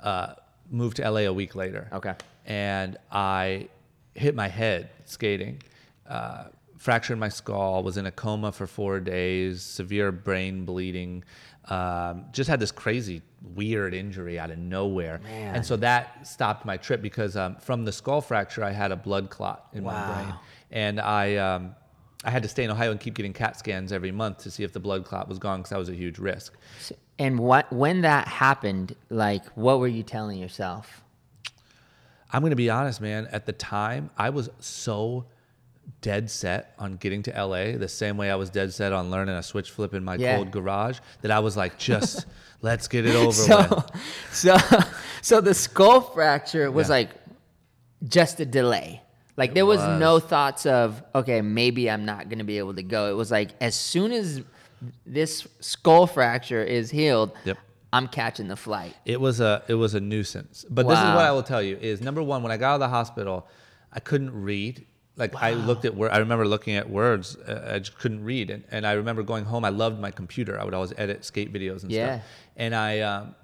uh, 0.00 0.32
move 0.70 0.94
to 0.94 1.10
LA 1.10 1.20
a 1.20 1.32
week 1.32 1.54
later. 1.54 1.88
Okay. 1.92 2.14
And 2.46 2.96
I 3.10 3.68
hit 4.14 4.34
my 4.34 4.48
head 4.48 4.90
skating, 5.04 5.62
uh, 6.08 6.44
fractured 6.78 7.18
my 7.18 7.28
skull, 7.28 7.82
was 7.82 7.96
in 7.96 8.06
a 8.06 8.10
coma 8.10 8.52
for 8.52 8.66
four 8.66 9.00
days, 9.00 9.62
severe 9.62 10.12
brain 10.12 10.64
bleeding. 10.64 11.24
Um, 11.68 12.24
just 12.32 12.50
had 12.50 12.58
this 12.58 12.72
crazy, 12.72 13.22
weird 13.54 13.94
injury 13.94 14.38
out 14.38 14.50
of 14.50 14.58
nowhere. 14.58 15.20
Man. 15.22 15.54
And 15.56 15.64
so 15.66 15.76
that 15.76 16.26
stopped 16.26 16.64
my 16.66 16.76
trip 16.76 17.00
because 17.00 17.36
um, 17.36 17.54
from 17.56 17.84
the 17.84 17.92
skull 17.92 18.20
fracture, 18.20 18.64
I 18.64 18.72
had 18.72 18.90
a 18.90 18.96
blood 18.96 19.30
clot 19.30 19.68
in 19.72 19.84
my 19.84 19.92
brain 20.24 20.34
and 20.72 21.00
I 21.00 21.36
um, 21.36 21.76
I 22.24 22.30
had 22.30 22.42
to 22.42 22.48
stay 22.48 22.64
in 22.64 22.70
Ohio 22.70 22.90
and 22.90 22.98
keep 23.00 23.14
getting 23.14 23.32
CAT 23.32 23.56
scans 23.58 23.92
every 23.92 24.10
month 24.12 24.38
to 24.38 24.50
see 24.50 24.64
if 24.64 24.72
the 24.72 24.80
blood 24.80 25.04
clot 25.04 25.28
was 25.28 25.38
gone 25.38 25.60
because 25.60 25.70
that 25.70 25.78
was 25.78 25.88
a 25.88 25.94
huge 25.94 26.18
risk. 26.18 26.54
So- 26.80 26.96
And 27.18 27.38
what 27.38 27.72
when 27.72 28.00
that 28.02 28.26
happened, 28.26 28.96
like 29.08 29.44
what 29.54 29.78
were 29.78 29.88
you 29.88 30.02
telling 30.02 30.38
yourself? 30.38 31.01
I'm 32.32 32.42
gonna 32.42 32.56
be 32.56 32.70
honest, 32.70 33.00
man. 33.00 33.28
At 33.30 33.46
the 33.46 33.52
time, 33.52 34.10
I 34.16 34.30
was 34.30 34.48
so 34.60 35.26
dead 36.00 36.30
set 36.30 36.74
on 36.78 36.96
getting 36.96 37.22
to 37.24 37.30
LA 37.32 37.76
the 37.76 37.88
same 37.88 38.16
way 38.16 38.30
I 38.30 38.36
was 38.36 38.50
dead 38.50 38.72
set 38.72 38.92
on 38.92 39.10
learning 39.10 39.34
a 39.34 39.42
switch 39.42 39.70
flip 39.70 39.94
in 39.94 40.04
my 40.04 40.14
Yeah. 40.14 40.36
cold 40.36 40.50
garage 40.50 40.98
that 41.22 41.30
I 41.30 41.40
was 41.40 41.56
like, 41.56 41.78
just 41.78 42.26
let's 42.62 42.88
get 42.88 43.04
it 43.04 43.14
over 43.14 43.26
with. 43.26 43.34
So, 43.34 43.84
so, 44.30 44.56
so 45.20 45.40
the 45.40 45.54
skull 45.54 46.00
fracture 46.00 46.70
was 46.70 46.88
Yeah. 46.88 46.92
like 46.94 47.10
just 48.08 48.40
a 48.40 48.46
delay. 48.46 49.02
Like 49.36 49.54
there 49.54 49.66
was, 49.66 49.78
was. 49.80 50.00
no 50.00 50.18
thoughts 50.20 50.66
of 50.66 51.02
okay, 51.14 51.40
maybe 51.40 51.90
I'm 51.90 52.04
not 52.04 52.28
gonna 52.28 52.44
be 52.44 52.58
able 52.58 52.74
to 52.74 52.82
go. 52.82 53.10
It 53.10 53.14
was 53.14 53.30
like 53.30 53.50
as 53.60 53.74
soon 53.74 54.12
as 54.12 54.42
this 55.06 55.46
skull 55.60 56.06
fracture 56.06 56.62
is 56.62 56.90
healed, 56.90 57.32
Yep. 57.44 57.58
I'm 57.92 58.08
catching 58.08 58.48
the 58.48 58.56
flight. 58.56 58.94
It 59.04 59.20
was 59.20 59.40
a 59.40 59.62
it 59.68 59.74
was 59.74 59.94
a 59.94 60.00
nuisance. 60.00 60.64
But 60.68 60.88
this 60.88 60.98
is 60.98 61.04
what 61.04 61.24
I 61.24 61.32
will 61.32 61.42
tell 61.42 61.62
you 61.62 61.76
is 61.76 62.00
number 62.00 62.22
one, 62.22 62.42
when 62.42 62.50
I 62.52 62.56
got 62.56 62.70
out 62.70 62.74
of 62.74 62.80
the 62.80 62.88
hospital, 62.88 63.46
I 63.92 64.00
couldn't 64.00 64.32
read. 64.32 64.86
Like 65.16 65.34
I 65.36 65.52
looked 65.52 65.84
at 65.84 65.94
word. 65.94 66.10
I 66.10 66.18
remember 66.18 66.46
looking 66.46 66.74
at 66.76 66.88
words. 66.88 67.36
Uh, 67.36 67.72
I 67.74 67.78
just 67.80 67.98
couldn't 67.98 68.24
read, 68.24 68.48
and, 68.50 68.64
and 68.70 68.86
I 68.86 68.92
remember 68.92 69.22
going 69.22 69.44
home. 69.44 69.62
I 69.62 69.68
loved 69.68 70.00
my 70.00 70.10
computer. 70.10 70.58
I 70.58 70.64
would 70.64 70.72
always 70.72 70.94
edit 70.96 71.24
skate 71.26 71.52
videos 71.52 71.82
and 71.82 71.92
Yeah. 71.92 72.16
stuff. 72.20 72.28
And 72.56 72.74
I 72.74 73.00
um, 73.00 73.34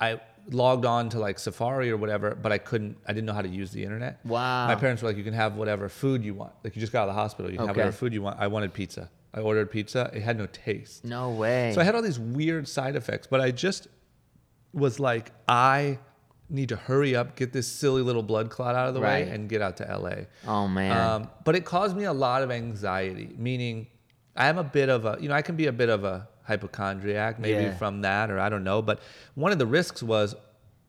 I 0.00 0.20
logged 0.50 0.84
on 0.84 1.08
to 1.10 1.18
like 1.18 1.40
Safari 1.40 1.90
or 1.90 1.96
whatever, 1.96 2.36
but 2.40 2.52
I 2.52 2.58
couldn't. 2.58 2.96
I 3.08 3.12
didn't 3.12 3.26
know 3.26 3.32
how 3.32 3.42
to 3.42 3.48
use 3.48 3.72
the 3.72 3.82
internet. 3.82 4.20
Wow. 4.24 4.68
My 4.68 4.76
parents 4.76 5.02
were 5.02 5.08
like, 5.08 5.16
"You 5.16 5.24
can 5.24 5.34
have 5.34 5.56
whatever 5.56 5.88
food 5.88 6.24
you 6.24 6.32
want. 6.34 6.52
Like 6.62 6.76
you 6.76 6.80
just 6.80 6.92
got 6.92 7.02
out 7.02 7.08
of 7.08 7.14
the 7.16 7.20
hospital. 7.20 7.50
You 7.50 7.58
can 7.58 7.66
have 7.66 7.76
whatever 7.76 7.96
food 7.96 8.12
you 8.14 8.22
want." 8.22 8.38
I 8.38 8.46
wanted 8.46 8.72
pizza. 8.72 9.10
I 9.32 9.40
ordered 9.40 9.70
pizza. 9.70 10.10
It 10.12 10.22
had 10.22 10.36
no 10.38 10.46
taste. 10.46 11.04
No 11.04 11.30
way. 11.30 11.72
So 11.74 11.80
I 11.80 11.84
had 11.84 11.94
all 11.94 12.02
these 12.02 12.18
weird 12.18 12.66
side 12.66 12.96
effects, 12.96 13.26
but 13.26 13.40
I 13.40 13.50
just 13.50 13.86
was 14.72 14.98
like, 15.00 15.30
I 15.48 15.98
need 16.48 16.68
to 16.70 16.76
hurry 16.76 17.14
up, 17.14 17.36
get 17.36 17.52
this 17.52 17.68
silly 17.68 18.02
little 18.02 18.22
blood 18.24 18.50
clot 18.50 18.74
out 18.74 18.88
of 18.88 18.94
the 18.94 19.00
Right. 19.00 19.26
way, 19.26 19.32
and 19.32 19.48
get 19.48 19.62
out 19.62 19.76
to 19.78 19.84
LA. 19.84 20.26
oh 20.48 20.66
man. 20.66 20.96
Um, 20.96 21.30
but 21.44 21.54
it 21.54 21.64
caused 21.64 21.96
me 21.96 22.04
a 22.04 22.12
lot 22.12 22.42
of 22.42 22.50
anxiety, 22.50 23.30
meaning 23.38 23.86
I 24.36 24.46
am 24.48 24.58
a 24.58 24.64
bit 24.64 24.88
of 24.88 25.04
a, 25.04 25.16
you 25.20 25.28
know, 25.28 25.34
I 25.34 25.42
can 25.42 25.54
be 25.56 25.66
a 25.66 25.72
bit 25.72 25.88
of 25.88 26.02
a 26.02 26.28
hypochondriac, 26.44 27.38
maybe 27.38 27.64
Yeah. 27.64 27.76
from 27.76 28.00
that, 28.02 28.30
or 28.30 28.40
I 28.40 28.48
don't 28.48 28.64
know. 28.64 28.82
But 28.82 29.00
one 29.34 29.52
of 29.52 29.58
the 29.58 29.66
risks 29.66 30.02
was, 30.02 30.34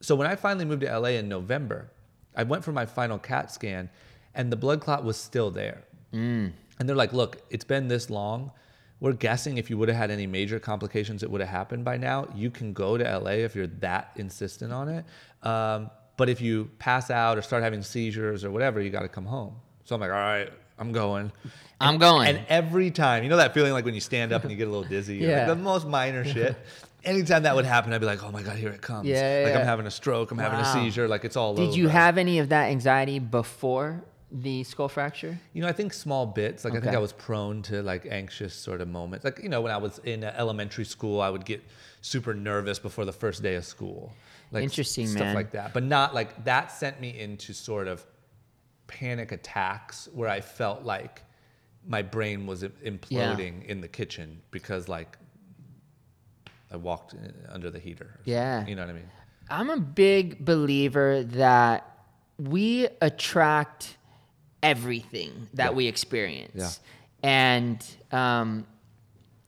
so 0.01 0.15
when 0.15 0.25
I 0.27 0.36
finally 0.36 0.65
moved 0.65 0.82
to 0.82 0.88
LA 0.99 1.10
in 1.10 1.30
November, 1.30 1.91
I 2.36 2.41
went 2.43 2.63
for 2.63 2.71
my 2.71 2.86
final 2.88 3.19
CAT 3.19 3.51
scan, 3.51 3.89
and 4.34 4.51
the 4.51 4.56
blood 4.56 4.82
clot 4.82 5.04
was 5.04 5.17
still 5.17 5.51
there. 5.51 5.84
Mm. 6.13 6.54
And 6.82 6.89
they're 6.89 6.96
like, 6.96 7.13
look, 7.13 7.38
it's 7.52 7.63
been 7.63 7.88
this 7.88 8.10
long. 8.10 8.50
We're 9.00 9.13
guessing 9.13 9.60
if 9.60 9.70
you 9.70 9.78
would 9.78 9.88
have 9.88 10.00
had 10.00 10.10
any 10.10 10.26
major 10.26 10.60
complications, 10.60 11.22
it 11.22 11.30
would 11.30 11.39
have 11.39 11.50
happened 11.52 11.86
by 11.86 11.98
now. 11.98 12.28
You 12.34 12.50
can 12.50 12.74
go 12.74 12.98
to 12.98 13.04
LA 13.20 13.34
if 13.34 13.56
you're 13.56 13.67
that 13.67 14.10
insistent 14.15 14.74
on 14.74 14.89
it. 14.89 15.06
Um, 15.44 15.91
but 16.17 16.28
if 16.28 16.41
you 16.41 16.72
pass 16.80 17.12
out 17.12 17.38
or 17.38 17.44
start 17.44 17.62
having 17.62 17.84
seizures 17.84 18.44
or 18.44 18.50
whatever, 18.50 18.82
you 18.82 18.89
got 18.89 19.04
to 19.04 19.08
come 19.08 19.28
home. 19.28 19.58
So 19.84 19.94
I'm 19.94 20.02
like, 20.02 20.10
all 20.10 20.15
right, 20.15 20.52
I'm 20.80 20.91
going. 20.91 21.32
I'm 21.80 22.00
going. 22.00 22.30
And 22.30 22.46
every 22.50 22.89
time, 22.89 23.22
you 23.22 23.30
know 23.30 23.38
that 23.38 23.54
feeling 23.54 23.74
like 23.74 23.86
when 23.86 23.94
you 23.94 24.02
stand 24.02 24.34
up 24.34 24.41
and 24.41 24.50
you 24.50 24.58
get 24.58 24.67
a 24.67 24.72
little 24.72 24.89
dizzy? 24.89 25.17
Yeah. 25.17 25.38
Like 25.38 25.50
the 25.50 25.63
most 25.63 25.86
minor 25.86 26.26
shit. 26.26 26.58
Anytime 27.04 27.44
that 27.44 27.56
would 27.56 27.65
happen, 27.65 27.94
I'd 27.94 28.02
be 28.02 28.08
like, 28.08 28.24
oh 28.24 28.32
my 28.32 28.41
God, 28.41 28.58
here 28.58 28.70
it 28.70 28.82
comes. 28.82 29.08
Yeah, 29.08 29.41
Like 29.44 29.54
yeah. 29.54 29.60
I'm 29.60 29.67
having 29.67 29.86
a 29.86 29.91
stroke, 29.91 30.32
I'm 30.32 30.39
having 30.39 30.60
a 30.60 30.65
seizure, 30.65 31.08
like 31.08 31.26
it's 31.26 31.36
all 31.36 31.52
over. 31.52 31.62
Did 31.62 31.70
over. 31.70 31.78
you 31.78 31.88
have 31.89 32.17
any 32.17 32.39
of 32.39 32.50
that 32.50 32.70
anxiety 32.72 33.20
before 33.20 34.04
the 34.32 34.63
skull 34.63 34.88
fracture? 34.88 35.38
You 35.54 35.62
know, 35.62 35.67
I 35.67 35.74
think 35.74 35.94
small 35.94 36.26
bits. 36.26 36.63
Like 36.65 36.76
I 36.76 36.80
think 36.80 36.96
I 36.96 37.00
was 37.00 37.13
prone 37.13 37.62
to 37.63 37.82
like 37.84 38.06
anxious 38.10 38.54
sort 38.54 38.82
of 38.82 38.88
moments. 38.88 39.26
Like 39.26 39.39
you 39.44 39.50
know, 39.50 39.62
when 39.62 39.72
I 39.72 39.78
was 39.78 40.00
in 40.00 40.24
uh, 40.24 40.34
elementary 40.38 40.86
school, 40.86 41.22
I 41.22 41.30
would 41.30 41.46
get 41.46 41.63
super 42.02 42.34
nervous 42.34 42.80
before 42.80 43.06
the 43.06 43.12
first 43.13 43.44
day 43.44 43.56
of 43.56 43.65
school. 43.65 44.13
Like 44.52 44.63
Interesting, 44.63 45.08
stuff 45.08 45.22
man. 45.22 45.36
like 45.36 45.52
that. 45.52 45.74
But 45.74 45.84
not 45.84 46.13
like 46.13 46.44
that 46.46 46.72
sent 46.72 47.00
me 47.00 47.17
into 47.20 47.54
sort 47.54 47.88
of 47.88 48.06
panic 48.88 49.32
attacks 49.32 50.10
where 50.13 50.28
I 50.30 50.41
felt 50.41 50.84
like 50.84 51.22
my 51.88 52.02
brain 52.02 52.46
was 52.46 52.63
im- 52.63 52.74
imploding 52.84 53.65
in 53.65 53.82
the 53.82 53.88
kitchen 53.88 54.41
because 54.52 54.88
like 54.89 55.17
I 56.72 56.78
walked 56.78 57.13
uh, 57.13 57.17
under 57.50 57.70
the 57.70 57.80
heater. 57.80 58.20
Yeah. 58.26 58.65
you 58.65 58.76
know 58.76 58.82
what 58.84 58.89
I 58.91 58.94
mean. 58.94 59.10
I'm 59.50 59.70
a 59.70 59.80
big 59.80 60.46
believer 60.46 61.24
that 61.24 61.86
we 62.38 62.88
attract 63.02 63.98
everything 64.63 65.47
that 65.54 65.71
Yeah. 65.71 65.76
we 65.76 65.88
experience. 65.88 66.52
Yeah. 67.24 67.30
And 67.30 67.86
um, 68.12 68.65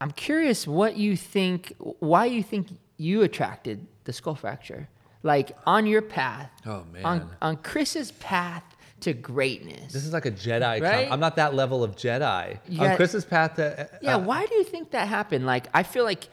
I'm 0.02 0.12
curious 0.12 0.68
what 0.68 0.96
you 0.98 1.16
think, 1.18 1.74
why 1.80 2.26
you 2.26 2.44
think 2.44 2.68
you 2.98 3.22
attracted 3.24 3.88
the 4.04 4.14
skull 4.14 4.36
fracture. 4.36 4.90
Like 5.24 5.56
on 5.66 5.86
your 5.86 6.02
path. 6.02 6.52
Oh, 6.66 6.84
man. 6.92 7.06
On 7.06 7.30
on 7.42 7.58
Chris's 7.58 8.12
path 8.14 8.64
to 9.00 9.14
greatness. 9.14 9.94
This 9.94 10.06
is 10.06 10.12
like 10.14 10.26
a 10.26 10.32
Jedi. 10.32 10.80
com- 10.82 11.14
I'm 11.14 11.20
not 11.20 11.38
that 11.38 11.54
level 11.54 11.84
of 11.84 11.96
Jedi. 11.96 12.60
You 12.68 12.82
On 12.86 12.96
Chris's 12.98 13.24
path 13.26 13.56
to. 13.56 13.90
Yeah, 14.02 14.16
uh, 14.16 14.20
why 14.20 14.46
do 14.46 14.56
you 14.56 14.64
think 14.66 14.92
that 14.92 15.08
happened? 15.08 15.46
Like 15.46 15.68
I 15.74 15.84
feel 15.84 16.04
like 16.04 16.28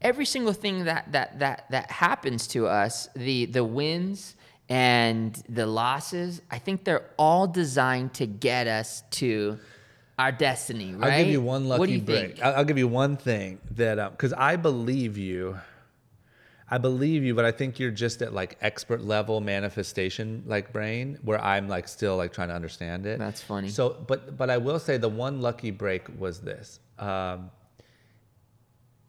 every 0.00 0.24
single 0.24 0.52
thing 0.52 0.84
that 0.84 1.10
that 1.12 1.40
that 1.40 1.66
that 1.70 1.90
happens 1.90 2.46
to 2.48 2.68
us, 2.68 3.08
the 3.16 3.46
the 3.46 3.64
wins 3.64 4.36
and 4.72 5.34
the 5.50 5.66
losses, 5.66 6.40
I 6.50 6.58
think 6.58 6.84
they're 6.84 7.04
all 7.18 7.46
designed 7.46 8.14
to 8.14 8.26
get 8.26 8.66
us 8.66 9.02
to 9.10 9.58
our 10.18 10.32
destiny, 10.32 10.94
right? 10.94 11.12
I'll 11.12 11.24
give 11.24 11.32
you 11.32 11.42
one 11.42 11.68
lucky 11.68 11.78
what 11.78 11.86
do 11.88 11.92
you 11.92 12.00
break. 12.00 12.36
Think? 12.36 12.42
I'll, 12.42 12.64
give 12.64 12.78
you 12.78 12.88
one 12.88 13.18
thing 13.18 13.58
that 13.72 14.12
because 14.12 14.32
I 14.32 14.56
believe 14.56 15.18
you. 15.18 15.58
I 16.70 16.78
believe 16.78 17.22
you, 17.22 17.34
but 17.34 17.44
I 17.44 17.52
think 17.52 17.78
you're 17.78 17.90
just 17.90 18.22
at 18.22 18.32
like 18.32 18.56
expert 18.62 19.02
level 19.02 19.42
manifestation 19.42 20.42
like 20.46 20.72
brain 20.72 21.18
where 21.20 21.38
I'm 21.38 21.68
like 21.68 21.86
still 21.86 22.16
like 22.16 22.32
trying 22.32 22.48
to 22.48 22.54
understand 22.54 23.04
it. 23.04 23.18
That's 23.18 23.42
funny. 23.42 23.68
So, 23.68 24.02
but 24.06 24.38
but 24.38 24.48
I 24.48 24.56
will 24.56 24.78
say 24.78 24.96
the 24.96 25.10
one 25.10 25.42
lucky 25.42 25.70
break 25.70 26.08
was 26.18 26.40
this. 26.40 26.80
Um, 26.98 27.50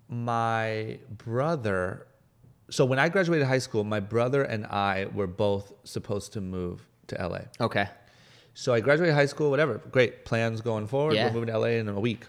my 0.09 0.99
brother. 1.09 2.07
So 2.69 2.85
when 2.85 2.99
I 2.99 3.09
graduated 3.09 3.47
high 3.47 3.59
school, 3.59 3.83
my 3.83 3.99
brother 3.99 4.43
and 4.43 4.65
I 4.65 5.07
were 5.13 5.27
both 5.27 5.73
supposed 5.83 6.33
to 6.33 6.41
move 6.41 6.85
to 7.07 7.15
LA. 7.15 7.41
Okay. 7.59 7.87
So 8.53 8.73
I 8.73 8.79
graduated 8.79 9.15
high 9.15 9.25
school, 9.25 9.49
whatever. 9.49 9.79
Great 9.91 10.25
plans 10.25 10.61
going 10.61 10.87
forward. 10.87 11.15
Yeah. 11.15 11.27
We're 11.27 11.33
moving 11.33 11.47
to 11.47 11.57
LA 11.59 11.67
in 11.67 11.87
a 11.89 11.99
week. 11.99 12.25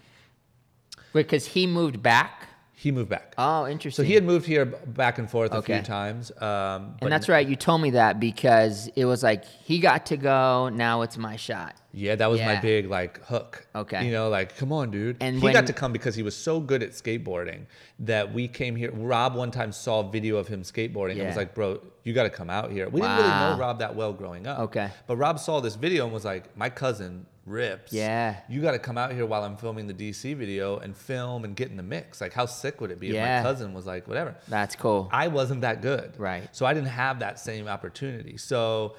Wait, 1.12 1.22
Because 1.24 1.46
he 1.46 1.66
moved 1.66 2.02
back. 2.02 2.48
He 2.76 2.90
moved 2.90 3.08
back. 3.08 3.34
Oh, 3.38 3.66
interesting. 3.68 4.04
so 4.04 4.06
he 4.06 4.14
had 4.14 4.24
moved 4.24 4.46
here 4.46 4.64
back 4.64 5.18
and 5.18 5.30
forth 5.30 5.52
a 5.52 5.62
few 5.62 5.80
times. 5.82 6.32
Um, 6.42 6.96
and 7.00 7.10
that's 7.10 7.28
right. 7.28 7.46
You 7.46 7.54
told 7.56 7.80
me 7.80 7.90
that 7.90 8.18
because 8.18 8.88
it 8.96 9.04
was 9.04 9.22
like 9.22 9.44
he 9.44 9.78
got 9.78 10.06
to 10.06 10.16
go. 10.16 10.68
Now 10.70 11.02
it's 11.02 11.16
my 11.16 11.36
shot. 11.36 11.76
Yeah, 11.92 12.16
that 12.16 12.28
was 12.28 12.40
my 12.40 12.56
big 12.56 12.90
like 12.90 13.24
hook. 13.24 13.66
Okay. 13.76 14.04
You 14.04 14.10
know, 14.10 14.28
like 14.28 14.56
come 14.56 14.72
on, 14.72 14.90
dude. 14.90 15.18
And 15.20 15.36
he 15.36 15.42
when- 15.44 15.52
got 15.52 15.68
to 15.68 15.72
come 15.72 15.92
because 15.92 16.16
he 16.16 16.24
was 16.24 16.36
so 16.36 16.58
good 16.58 16.82
at 16.82 16.90
skateboarding 16.90 17.66
that 18.00 18.34
we 18.34 18.48
came 18.48 18.74
here. 18.74 18.90
Rob 18.90 19.36
one 19.36 19.52
time 19.52 19.70
saw 19.70 20.00
a 20.00 20.10
video 20.10 20.36
of 20.36 20.48
him 20.48 20.62
skateboarding 20.62 21.18
and 21.18 21.28
was 21.28 21.36
like, 21.36 21.54
"Bro, 21.54 21.80
you 22.02 22.12
got 22.12 22.24
to 22.24 22.30
come 22.30 22.50
out 22.50 22.72
here." 22.72 22.88
We 22.88 23.00
didn't 23.00 23.16
really 23.18 23.28
know 23.28 23.56
Rob 23.58 23.78
that 23.78 23.94
well 23.94 24.12
growing 24.12 24.48
up. 24.48 24.58
Okay. 24.58 24.90
But 25.06 25.16
Rob 25.16 25.38
saw 25.38 25.60
this 25.60 25.76
video 25.76 26.04
and 26.04 26.12
was 26.12 26.24
like, 26.24 26.56
"My 26.56 26.68
cousin 26.68 27.26
rips. 27.46 27.92
Yeah. 27.92 28.36
You 28.48 28.60
got 28.62 28.72
to 28.72 28.78
come 28.78 28.96
out 28.96 29.12
here 29.12 29.26
while 29.26 29.42
I'm 29.44 29.56
filming 29.56 29.86
the 29.86 29.94
DC 29.94 30.34
video 30.36 30.78
and 30.78 30.96
film 30.96 31.44
and 31.44 31.54
get 31.54 31.70
in 31.70 31.76
the 31.76 31.82
mix. 31.82 32.20
Like, 32.20 32.32
how 32.32 32.46
sick 32.46 32.80
would 32.80 32.90
it 32.90 32.98
be 33.00 33.08
Yeah. 33.08 33.40
if 33.40 33.44
my 33.44 33.50
cousin 33.50 33.74
was 33.74 33.86
like, 33.86 34.08
whatever." 34.08 34.34
That's 34.48 34.74
cool. 34.76 35.08
I 35.12 35.28
wasn't 35.28 35.60
that 35.62 35.82
good. 35.82 36.18
Right. 36.18 36.48
So 36.52 36.64
I 36.66 36.74
didn't 36.74 36.88
have 36.88 37.18
that 37.20 37.38
same 37.38 37.68
opportunity. 37.68 38.36
So 38.36 38.94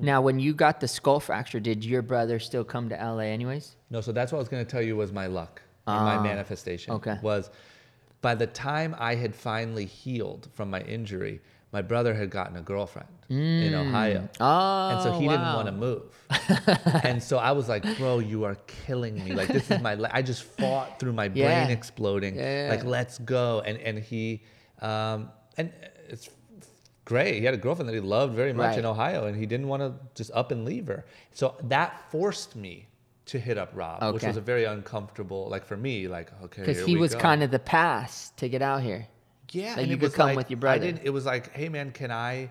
Now, 0.00 0.20
when 0.22 0.38
you 0.38 0.54
got 0.54 0.78
the 0.80 0.86
skull 0.86 1.18
fracture, 1.18 1.58
did 1.58 1.84
your 1.84 2.02
brother 2.02 2.38
still 2.38 2.62
come 2.64 2.88
to 2.90 2.94
LA 2.96 3.24
anyways? 3.32 3.74
no, 3.90 4.00
so 4.00 4.12
that's 4.12 4.30
what 4.30 4.38
I 4.38 4.40
was 4.40 4.48
going 4.48 4.64
to 4.64 4.70
tell 4.70 4.82
you 4.82 4.96
was 4.96 5.12
my 5.12 5.26
luck 5.26 5.60
and 5.86 6.04
my 6.04 6.16
Ah, 6.16 6.22
manifestation. 6.22 6.92
okay. 6.94 7.18
Was 7.22 7.50
by 8.20 8.34
the 8.36 8.46
time 8.46 8.94
I 8.98 9.14
had 9.16 9.34
finally 9.34 9.86
healed 9.86 10.48
from 10.52 10.70
my 10.70 10.82
injury, 10.82 11.40
my 11.72 11.82
brother 11.82 12.14
had 12.14 12.30
gotten 12.30 12.56
a 12.56 12.60
girlfriend 12.62 13.08
in 13.28 13.74
Ohio. 13.74 14.28
Oh, 14.40 14.88
and 14.90 15.02
so 15.02 15.12
he 15.12 15.28
didn't 15.28 15.54
want 15.54 15.66
to 15.66 15.72
move. 15.72 16.02
and 17.04 17.22
so 17.22 17.38
I 17.38 17.52
was 17.52 17.68
like, 17.68 17.84
bro, 17.98 18.18
you 18.20 18.44
are 18.44 18.56
killing 18.66 19.22
me. 19.24 19.32
Like, 19.32 19.48
this 19.48 19.70
is 19.70 19.80
my, 19.80 19.98
I 20.10 20.22
just 20.22 20.42
fought 20.44 20.98
through 20.98 21.12
my 21.12 21.28
brain 21.28 21.44
Yeah. 21.44 21.68
exploding. 21.68 22.36
Yeah, 22.36 22.64
yeah. 22.64 22.70
Like, 22.70 22.84
let's 22.84 23.18
go. 23.18 23.60
And, 23.64 23.78
and 23.78 23.98
he, 23.98 24.42
um, 24.80 25.30
and 25.56 25.72
it's 26.08 26.30
great. 27.04 27.38
He 27.38 27.44
had 27.44 27.54
a 27.54 27.58
girlfriend 27.58 27.88
that 27.88 27.94
he 27.94 28.00
loved 28.00 28.34
very 28.34 28.52
much 28.52 28.70
Right. 28.70 28.78
in 28.78 28.86
Ohio 28.86 29.26
and 29.26 29.36
he 29.36 29.46
didn't 29.46 29.68
want 29.68 29.82
to 29.82 29.94
just 30.14 30.30
up 30.34 30.50
and 30.50 30.64
leave 30.64 30.86
her. 30.86 31.04
So 31.32 31.54
that 31.64 32.10
forced 32.10 32.56
me 32.56 32.86
to 33.26 33.38
hit 33.38 33.58
up 33.58 33.70
Rob, 33.74 34.14
which 34.14 34.22
was 34.24 34.38
a 34.38 34.40
very 34.40 34.64
uncomfortable, 34.64 35.48
like 35.50 35.64
for 35.66 35.76
me, 35.76 36.08
like, 36.08 36.30
okay. 36.44 36.62
Because 36.62 36.84
he 36.86 36.94
we 36.94 37.00
was 37.00 37.14
kind 37.14 37.42
of 37.42 37.50
the 37.50 37.58
pass 37.58 38.30
to 38.38 38.48
get 38.48 38.62
out 38.62 38.82
here. 38.82 39.06
Yeah, 39.50 39.78
and 39.78 39.88
you 39.90 39.96
could 39.96 40.12
come 40.14 40.28
like, 40.28 40.36
with 40.36 40.50
your 40.50 40.58
I 40.58 40.60
brother. 40.60 40.80
didn't. 40.80 41.02
It 41.04 41.10
was 41.10 41.24
like, 41.26 41.52
hey 41.54 41.68
man, 41.70 41.90
can 41.92 42.10
I 42.10 42.50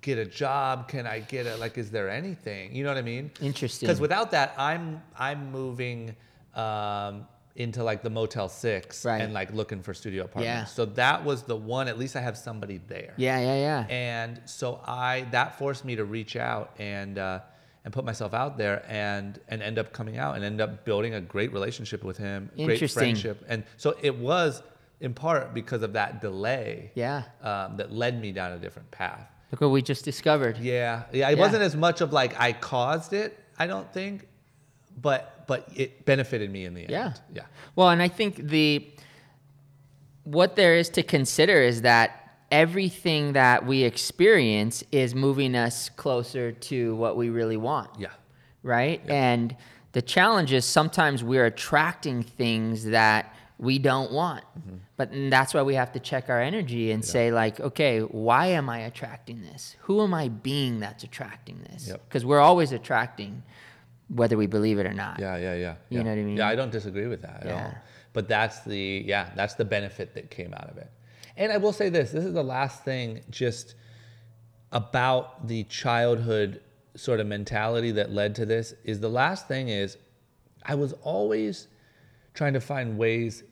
get 0.00 0.18
a 0.18 0.24
job? 0.24 0.88
Can 0.88 1.06
I 1.06 1.20
get 1.20 1.46
a 1.46 1.56
like? 1.56 1.78
Is 1.78 1.90
there 1.90 2.08
anything? 2.10 2.74
You 2.74 2.84
know 2.84 2.90
what 2.90 2.98
I 2.98 3.02
mean? 3.02 3.30
Interesting. 3.40 3.86
Because 3.86 4.00
without 4.00 4.30
that, 4.32 4.54
I'm 4.58 5.02
I'm 5.18 5.50
moving 5.52 6.14
um, 6.54 7.26
into 7.56 7.82
like 7.84 8.02
the 8.02 8.10
Motel 8.10 8.48
Six 8.48 9.04
Right. 9.04 9.20
and 9.20 9.32
like 9.32 9.52
looking 9.52 9.82
for 9.82 9.92
studio 9.94 10.24
apartments. 10.24 10.70
Yeah. 10.70 10.74
So 10.74 10.84
that 10.86 11.24
was 11.24 11.42
the 11.42 11.56
one. 11.56 11.88
At 11.88 11.98
least 11.98 12.16
I 12.16 12.20
have 12.20 12.36
somebody 12.36 12.80
there. 12.88 13.14
Yeah, 13.16 13.38
yeah, 13.40 13.56
yeah. 13.56 13.86
And 13.94 14.40
so 14.44 14.80
I 14.86 15.26
that 15.32 15.58
forced 15.58 15.84
me 15.84 15.96
to 15.96 16.04
reach 16.04 16.36
out 16.36 16.72
and 16.78 17.18
uh, 17.18 17.40
and 17.84 17.92
put 17.92 18.04
myself 18.04 18.34
out 18.34 18.56
there 18.58 18.84
and 18.88 19.38
and 19.48 19.62
end 19.62 19.78
up 19.78 19.92
coming 19.92 20.16
out 20.18 20.36
and 20.36 20.44
end 20.44 20.60
up 20.60 20.84
building 20.84 21.14
a 21.14 21.20
great 21.20 21.52
relationship 21.52 22.04
with 22.04 22.16
him, 22.18 22.50
great 22.56 22.90
friendship. 22.90 23.44
And 23.48 23.64
so 23.76 23.96
it 24.02 24.16
was 24.16 24.62
in 25.00 25.14
part 25.14 25.54
because 25.54 25.82
of 25.82 25.94
that 25.94 26.20
delay 26.20 26.90
Yeah. 26.94 27.22
um, 27.42 27.78
that 27.78 27.90
led 27.90 28.20
me 28.20 28.32
down 28.32 28.52
a 28.52 28.58
different 28.58 28.90
path. 28.90 29.26
Look 29.50 29.60
what 29.60 29.70
we 29.70 29.82
just 29.82 30.04
discovered. 30.04 30.58
Yeah, 30.58 31.04
yeah. 31.12 31.28
It 31.30 31.36
Yeah. 31.36 31.40
wasn't 31.44 31.62
as 31.62 31.74
much 31.76 32.00
of 32.00 32.12
like 32.12 32.38
I 32.40 32.52
caused 32.52 33.12
it. 33.12 33.38
I 33.58 33.66
don't 33.66 33.90
think, 33.92 34.28
but 35.00 35.44
but 35.46 35.68
it 35.74 36.04
benefited 36.04 36.50
me 36.50 36.64
in 36.64 36.74
the 36.74 36.82
end. 36.82 36.90
Yeah. 36.90 37.12
yeah. 37.34 37.42
Well, 37.74 37.90
and 37.90 38.00
I 38.00 38.08
think 38.08 38.36
the 38.36 38.88
what 40.24 40.54
there 40.56 40.76
is 40.76 40.88
to 40.90 41.02
consider 41.02 41.60
is 41.60 41.82
that 41.82 42.16
everything 42.52 43.32
that 43.32 43.64
we 43.66 43.82
experience 43.82 44.84
is 44.92 45.14
moving 45.14 45.54
us 45.56 45.88
closer 45.90 46.52
to 46.52 46.94
what 46.96 47.16
we 47.16 47.30
really 47.30 47.56
want. 47.56 47.90
Yeah. 47.98 48.08
right? 48.62 49.00
And 49.08 49.56
the 49.92 50.02
challenge 50.02 50.52
is 50.52 50.64
sometimes 50.64 51.24
we're 51.24 51.46
attracting 51.46 52.22
things 52.22 52.84
that 52.84 53.34
we 53.60 53.78
don't 53.78 54.10
want. 54.10 54.42
Mm-hmm. 54.58 54.76
But 54.96 55.10
that's 55.28 55.52
why 55.52 55.62
we 55.62 55.74
have 55.74 55.92
to 55.92 56.00
check 56.00 56.30
our 56.30 56.40
energy 56.40 56.90
and 56.92 57.04
say 57.04 57.30
like, 57.30 57.60
okay, 57.60 58.00
why 58.00 58.46
am 58.46 58.70
I 58.70 58.80
attracting 58.80 59.42
this? 59.42 59.76
Who 59.82 60.02
am 60.02 60.14
I 60.14 60.28
being 60.28 60.80
that's 60.80 61.04
attracting 61.04 61.60
this? 61.70 61.88
Yep. 61.88 62.08
Because 62.08 62.24
we're 62.24 62.40
always 62.40 62.72
attracting 62.72 63.42
whether 64.08 64.36
we 64.38 64.46
believe 64.46 64.78
it 64.78 64.86
or 64.86 64.94
not. 64.94 65.20
Yeah, 65.20 65.36
yeah, 65.36 65.54
yeah. 65.54 65.74
You 65.90 65.98
yeah. 65.98 66.02
know 66.02 66.10
what 66.10 66.18
I 66.18 66.22
mean? 66.22 66.36
Yeah, 66.38 66.48
I 66.48 66.56
don't 66.56 66.72
disagree 66.72 67.06
with 67.06 67.20
that 67.22 67.42
at 67.42 67.46
Yeah. 67.46 67.64
all. 67.64 67.74
But 68.12 68.28
that's 68.28 68.60
the 68.64 69.04
yeah, 69.06 69.30
that's 69.36 69.54
the 69.54 69.64
benefit 69.64 70.14
that 70.14 70.30
came 70.30 70.52
out 70.54 70.68
of 70.70 70.78
it. 70.78 70.90
And 71.36 71.52
I 71.52 71.58
will 71.58 71.72
say 71.72 71.90
this, 71.90 72.10
this 72.10 72.24
is 72.24 72.32
the 72.32 72.42
last 72.42 72.82
thing 72.82 73.20
just 73.30 73.74
about 74.72 75.46
the 75.46 75.64
childhood 75.64 76.62
sort 76.96 77.20
of 77.20 77.26
mentality 77.26 77.92
that 77.92 78.10
led 78.10 78.34
to 78.36 78.46
this 78.46 78.74
is 78.84 79.00
the 79.00 79.08
last 79.08 79.46
thing 79.46 79.68
is 79.68 79.96
I 80.64 80.74
was 80.74 80.92
always 81.02 81.68
trying 82.34 82.54
to 82.54 82.60
find 82.60 82.98
ways 82.98 83.44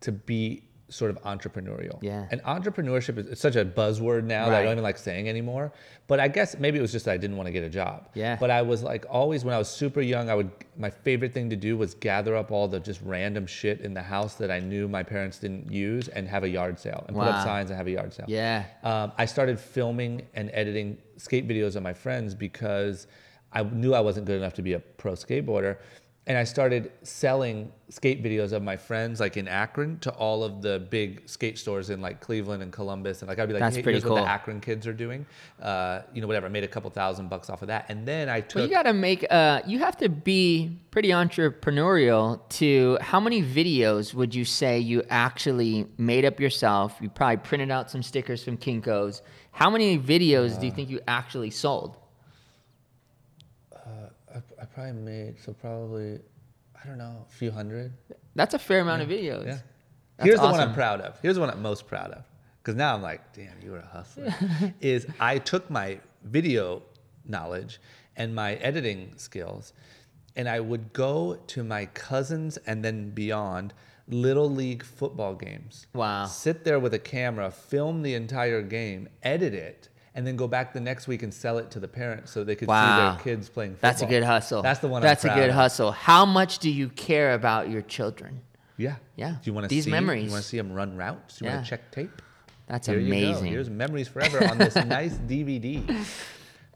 to 0.00 0.12
be 0.12 0.62
sort 0.90 1.10
of 1.10 1.22
entrepreneurial. 1.22 1.98
Yeah. 2.02 2.26
And 2.30 2.42
entrepreneurship 2.42 3.16
is 3.30 3.40
such 3.40 3.56
a 3.56 3.64
buzzword 3.64 4.24
now 4.24 4.46
that 4.46 4.54
I 4.54 4.62
don't 4.62 4.72
even 4.72 4.84
like 4.84 4.98
saying 4.98 5.28
anymore. 5.28 5.72
But 6.08 6.18
I 6.20 6.28
guess 6.28 6.58
maybe 6.58 6.78
it 6.78 6.82
was 6.82 6.92
just 6.92 7.04
that 7.04 7.12
I 7.12 7.16
didn't 7.16 7.36
want 7.36 7.46
to 7.46 7.52
get 7.52 7.62
a 7.62 7.70
job. 7.70 8.08
Yeah. 8.14 8.36
But 8.38 8.50
I 8.50 8.62
was 8.62 8.82
like 8.82 9.06
always 9.08 9.44
when 9.44 9.54
I 9.54 9.58
was 9.58 9.68
super 9.68 10.00
young, 10.00 10.28
I 10.28 10.34
would 10.34 10.50
my 10.76 10.90
favorite 10.90 11.32
thing 11.32 11.48
to 11.50 11.56
do 11.56 11.76
was 11.76 11.94
gather 11.94 12.34
up 12.34 12.50
all 12.50 12.66
the 12.66 12.80
just 12.80 13.00
random 13.02 13.46
shit 13.46 13.80
in 13.80 13.94
the 13.94 14.02
house 14.02 14.34
that 14.34 14.50
I 14.50 14.58
knew 14.58 14.88
my 14.88 15.02
parents 15.02 15.38
didn't 15.38 15.70
use 15.70 16.08
and 16.08 16.26
have 16.28 16.42
a 16.42 16.48
yard 16.48 16.78
sale 16.78 17.04
and 17.06 17.16
put 17.16 17.28
up 17.28 17.44
signs 17.44 17.70
and 17.70 17.76
have 17.76 17.86
a 17.86 17.92
yard 17.92 18.12
sale. 18.12 18.26
Yeah. 18.28 18.64
Um, 18.82 19.12
I 19.16 19.26
started 19.26 19.58
filming 19.60 20.26
and 20.34 20.50
editing 20.52 20.98
skate 21.16 21.46
videos 21.46 21.76
of 21.76 21.82
my 21.82 21.92
friends 21.92 22.34
because 22.34 23.06
I 23.52 23.62
knew 23.62 23.94
I 23.94 24.00
wasn't 24.00 24.26
good 24.26 24.36
enough 24.36 24.54
to 24.54 24.62
be 24.62 24.72
a 24.74 24.80
pro 24.80 25.12
skateboarder. 25.12 25.78
And 26.26 26.36
I 26.36 26.44
started 26.44 26.92
selling 27.02 27.72
skate 27.88 28.22
videos 28.22 28.52
of 28.52 28.62
my 28.62 28.76
friends, 28.76 29.20
like 29.20 29.36
in 29.36 29.48
Akron, 29.48 29.98
to 30.00 30.12
all 30.12 30.44
of 30.44 30.62
the 30.62 30.86
big 30.90 31.28
skate 31.28 31.58
stores 31.58 31.90
in 31.90 32.00
like 32.00 32.20
Cleveland 32.20 32.62
and 32.62 32.70
Columbus. 32.70 33.22
And 33.22 33.28
like 33.28 33.38
I'd 33.38 33.48
be 33.48 33.54
like, 33.54 33.60
That's 33.60 33.76
hey, 33.76 33.82
pretty 33.82 33.98
here's 33.98 34.08
what 34.08 34.22
the 34.22 34.28
Akron 34.28 34.60
kids 34.60 34.86
are 34.86 34.92
doing. 34.92 35.26
Uh, 35.60 36.02
you 36.12 36.20
know, 36.20 36.26
whatever. 36.26 36.46
I 36.46 36.50
made 36.50 36.62
a 36.62 36.68
couple 36.68 36.90
thousand 36.90 37.28
bucks 37.30 37.48
off 37.50 37.62
of 37.62 37.68
that. 37.68 37.86
And 37.88 38.06
then 38.06 38.28
I 38.28 38.44
Well, 38.54 38.64
you 38.64 38.70
got 38.70 38.84
to 38.84 38.92
make. 38.92 39.26
Uh, 39.30 39.62
you 39.66 39.78
have 39.80 39.96
to 39.96 40.08
be 40.08 40.78
pretty 40.90 41.08
entrepreneurial. 41.08 42.46
To 42.50 42.98
how 43.00 43.18
many 43.18 43.42
videos 43.42 44.14
would 44.14 44.34
you 44.34 44.44
say 44.44 44.78
you 44.78 45.02
actually 45.08 45.86
made 45.96 46.24
up 46.24 46.38
yourself? 46.38 46.96
You 47.00 47.08
probably 47.08 47.38
printed 47.38 47.70
out 47.70 47.90
some 47.90 48.02
stickers 48.02 48.44
from 48.44 48.56
Kinkos. 48.56 49.22
How 49.52 49.70
many 49.70 49.98
videos 49.98 50.60
do 50.60 50.66
you 50.66 50.72
think 50.72 50.90
you 50.90 51.00
actually 51.08 51.50
sold? 51.50 51.96
Probably 54.80 55.02
made 55.02 55.38
so 55.38 55.52
probably 55.52 56.18
I 56.82 56.86
don't 56.86 56.96
know 56.96 57.26
a 57.28 57.32
few 57.32 57.50
hundred. 57.50 57.92
That's 58.34 58.54
a 58.54 58.58
fair 58.58 58.80
amount 58.80 59.02
of 59.02 59.08
videos. 59.08 59.46
Yeah. 59.46 59.58
That's 60.16 60.26
Here's 60.26 60.40
the 60.40 60.46
one 60.46 60.60
I'm 60.60 60.72
proud 60.72 61.02
of. 61.02 61.18
Here's 61.20 61.34
the 61.34 61.40
one 61.40 61.50
I'm 61.50 61.60
most 61.60 61.86
proud 61.86 62.12
of. 62.12 62.24
Because 62.62 62.76
now 62.76 62.94
I'm 62.94 63.02
like, 63.02 63.32
damn, 63.34 63.60
you 63.62 63.72
were 63.72 63.80
a 63.80 63.86
hustler. 63.86 64.34
is 64.80 65.06
I 65.18 65.38
took 65.38 65.68
my 65.70 66.00
video 66.24 66.82
knowledge 67.26 67.78
and 68.16 68.34
my 68.34 68.54
editing 68.54 69.12
skills, 69.16 69.74
and 70.34 70.48
I 70.48 70.60
would 70.60 70.94
go 70.94 71.38
to 71.48 71.62
my 71.62 71.84
cousins 71.86 72.56
and 72.66 72.82
then 72.82 73.10
beyond 73.10 73.74
little 74.08 74.50
league 74.50 74.82
football 74.82 75.34
games. 75.34 75.86
Wow. 75.92 76.24
Sit 76.24 76.64
there 76.64 76.80
with 76.80 76.94
a 76.94 76.98
camera, 76.98 77.50
film 77.50 78.00
the 78.02 78.14
entire 78.14 78.62
game, 78.62 79.10
edit 79.22 79.52
it, 79.52 79.89
and 80.14 80.26
then 80.26 80.36
go 80.36 80.48
back 80.48 80.72
the 80.72 80.80
next 80.80 81.06
week 81.08 81.22
and 81.22 81.32
sell 81.32 81.58
it 81.58 81.70
to 81.70 81.80
the 81.80 81.88
parents 81.88 82.30
so 82.32 82.42
they 82.44 82.56
could 82.56 82.68
Wow. 82.68 83.16
see 83.18 83.24
their 83.24 83.36
kids 83.36 83.48
playing 83.48 83.72
football. 83.72 83.90
That's 83.90 84.02
a 84.02 84.06
good 84.06 84.22
hustle. 84.24 84.62
That's 84.62 84.80
the 84.80 84.88
one. 84.88 85.02
That's 85.02 85.24
a 85.24 85.28
good 85.34 85.50
of. 85.50 85.54
hustle. 85.54 85.92
How 85.92 86.24
much 86.26 86.58
do 86.58 86.70
you 86.70 86.88
care 86.88 87.34
about 87.34 87.70
your 87.70 87.82
children? 87.82 88.40
Yeah. 88.76 88.96
Yeah. 89.16 89.30
Do 89.32 89.36
you 89.44 89.52
want 89.52 89.64
to 89.64 89.68
These 89.68 89.84
see 89.84 89.90
memories. 89.90 90.24
You 90.24 90.30
want 90.30 90.42
to 90.42 90.48
see 90.48 90.56
them 90.56 90.72
run 90.72 90.96
routes? 90.96 91.38
Do 91.38 91.44
You 91.44 91.50
Yeah. 91.50 91.56
want 91.56 91.66
to 91.66 91.70
check 91.70 91.90
tape? 91.90 92.22
That's 92.66 92.86
Here 92.86 92.98
amazing. 92.98 93.46
Here's 93.46 93.68
memories 93.70 94.08
forever 94.08 94.44
on 94.44 94.58
this 94.58 94.74
nice 94.86 95.14
DVD. 95.14 95.74
you 95.88 96.04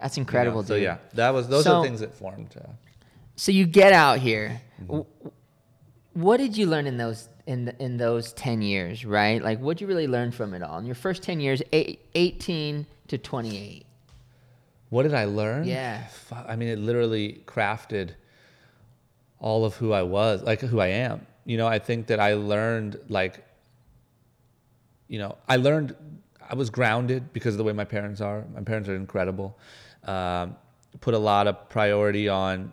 That's 0.01 0.17
know? 0.17 0.21
incredible, 0.23 0.63
So 0.65 0.75
dude. 0.75 0.83
yeah, 0.83 0.97
that 1.15 1.31
was 1.31 1.49
those 1.49 1.65
So- 1.65 1.77
are 1.81 1.85
things 1.85 2.01
that 2.01 2.13
formed. 2.15 2.55
Uh, 2.57 2.69
So 3.37 3.51
you 3.53 3.65
get 3.67 3.93
out 3.93 4.19
here. 4.19 4.61
Mm-hmm. 4.83 5.29
What 6.15 6.37
did 6.37 6.57
you 6.57 6.67
learn 6.67 6.87
in 6.87 6.97
those 6.97 7.29
in 7.47 7.65
the, 7.67 7.83
in 7.83 7.97
those 7.97 8.33
ten 8.33 8.63
years? 8.63 9.05
Right, 9.05 9.43
like 9.43 9.59
what 9.61 9.77
did 9.77 9.83
you 9.83 9.87
really 9.89 10.07
learn 10.07 10.31
from 10.31 10.55
it 10.55 10.63
all 10.63 10.79
in 10.79 10.87
your 10.87 10.95
first 10.95 11.23
ten 11.23 11.41
years, 11.41 11.63
eight, 11.73 12.01
eighteen 12.15 12.87
to 13.09 13.19
twenty 13.19 13.57
eight? 13.59 13.87
What 14.91 15.03
did 15.05 15.15
I 15.15 15.25
learn? 15.25 15.65
Yeah. 15.65 16.05
I 16.47 16.57
mean, 16.57 16.69
it 16.69 16.79
literally 16.79 17.43
crafted 17.47 18.11
all 19.41 19.65
of 19.65 19.75
who 19.77 19.93
I 19.93 20.03
was, 20.03 20.43
like 20.43 20.61
who 20.61 20.79
I 20.81 20.87
am. 20.89 21.27
You 21.45 21.57
know, 21.57 21.67
I 21.67 21.79
think 21.79 22.07
that 22.07 22.21
I 22.21 22.35
learned 22.35 22.99
like, 23.09 23.45
you 25.09 25.19
know, 25.19 25.37
I 25.49 25.57
learned 25.57 25.95
I 26.49 26.55
was 26.55 26.71
grounded 26.71 27.33
because 27.33 27.55
of 27.55 27.59
the 27.59 27.65
way 27.65 27.73
my 27.73 27.85
parents 27.85 28.21
are. 28.21 28.45
My 28.55 28.61
parents 28.63 28.89
are 28.89 28.95
incredible. 28.97 29.59
Um, 30.05 30.57
put 31.01 31.15
a 31.15 31.19
lot 31.19 31.47
of 31.47 31.69
priority 31.69 32.29
on, 32.29 32.73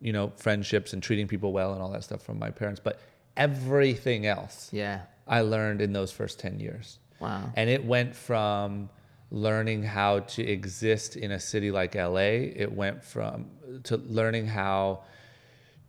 you 0.00 0.12
know, 0.12 0.32
friendships 0.36 0.92
and 0.92 1.02
treating 1.02 1.26
people 1.26 1.52
well 1.52 1.72
and 1.72 1.82
all 1.82 1.90
that 1.90 2.04
stuff 2.04 2.22
from 2.22 2.38
my 2.38 2.50
parents. 2.50 2.80
But 2.82 3.00
everything 3.36 4.26
else, 4.26 4.70
Yeah. 4.72 5.02
I 5.26 5.40
learned 5.40 5.80
in 5.80 5.92
those 5.92 6.12
first 6.12 6.38
10 6.38 6.60
years. 6.60 6.98
Wow. 7.18 7.50
And 7.56 7.68
it 7.68 7.84
went 7.84 8.14
from 8.14 8.88
learning 9.30 9.82
how 9.82 10.20
to 10.20 10.42
exist 10.46 11.16
in 11.16 11.32
a 11.32 11.40
city 11.40 11.70
like 11.70 11.94
LA, 11.94 12.52
it 12.54 12.72
went 12.72 13.04
from 13.04 13.46
to 13.84 13.96
learning 13.96 14.46
how 14.46 15.02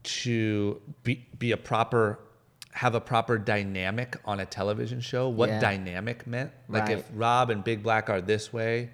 to 0.03 0.81
be, 1.03 1.27
be 1.37 1.51
a 1.51 1.57
proper 1.57 2.19
have 2.71 2.93
a 2.93 3.01
proper 3.01 3.39
dynamic 3.39 4.15
on 4.23 4.39
a 4.39 4.45
television 4.45 5.01
show, 5.01 5.29
what 5.29 5.49
Yeah. 5.49 5.59
dynamic 5.59 6.27
meant. 6.27 6.51
Like 6.69 6.91
if 6.91 7.09
Rob 7.11 7.49
and 7.49 7.63
Big 7.63 7.81
Black 7.81 8.07
are 8.07 8.21
this 8.21 8.53
way, 8.53 8.91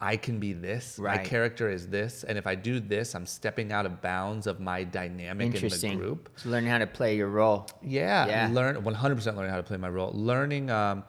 i 0.00 0.16
can 0.16 0.40
be 0.40 0.54
this. 0.54 0.98
My 0.98 1.18
character 1.18 1.68
is 1.70 1.88
this, 1.88 2.24
and 2.24 2.38
if 2.38 2.46
I 2.46 2.54
do 2.54 2.80
this, 2.80 3.14
I'm 3.14 3.26
stepping 3.26 3.72
out 3.72 3.84
of 3.84 4.00
bounds 4.00 4.46
of 4.46 4.58
my 4.58 4.84
dynamic 4.84 5.54
in 5.54 5.68
the 5.68 5.94
group. 5.96 6.30
So 6.36 6.48
learning 6.48 6.70
how 6.70 6.78
to 6.78 6.86
play 6.86 7.16
your 7.16 7.28
role. 7.28 7.66
Yeah, 7.82 8.26
Yeah. 8.26 8.48
learn 8.52 8.82
100% 8.82 9.36
learning 9.36 9.50
how 9.50 9.58
to 9.58 9.62
play 9.62 9.76
my 9.76 9.90
role. 9.90 10.10
Learning 10.12 10.70
um, 10.70 11.04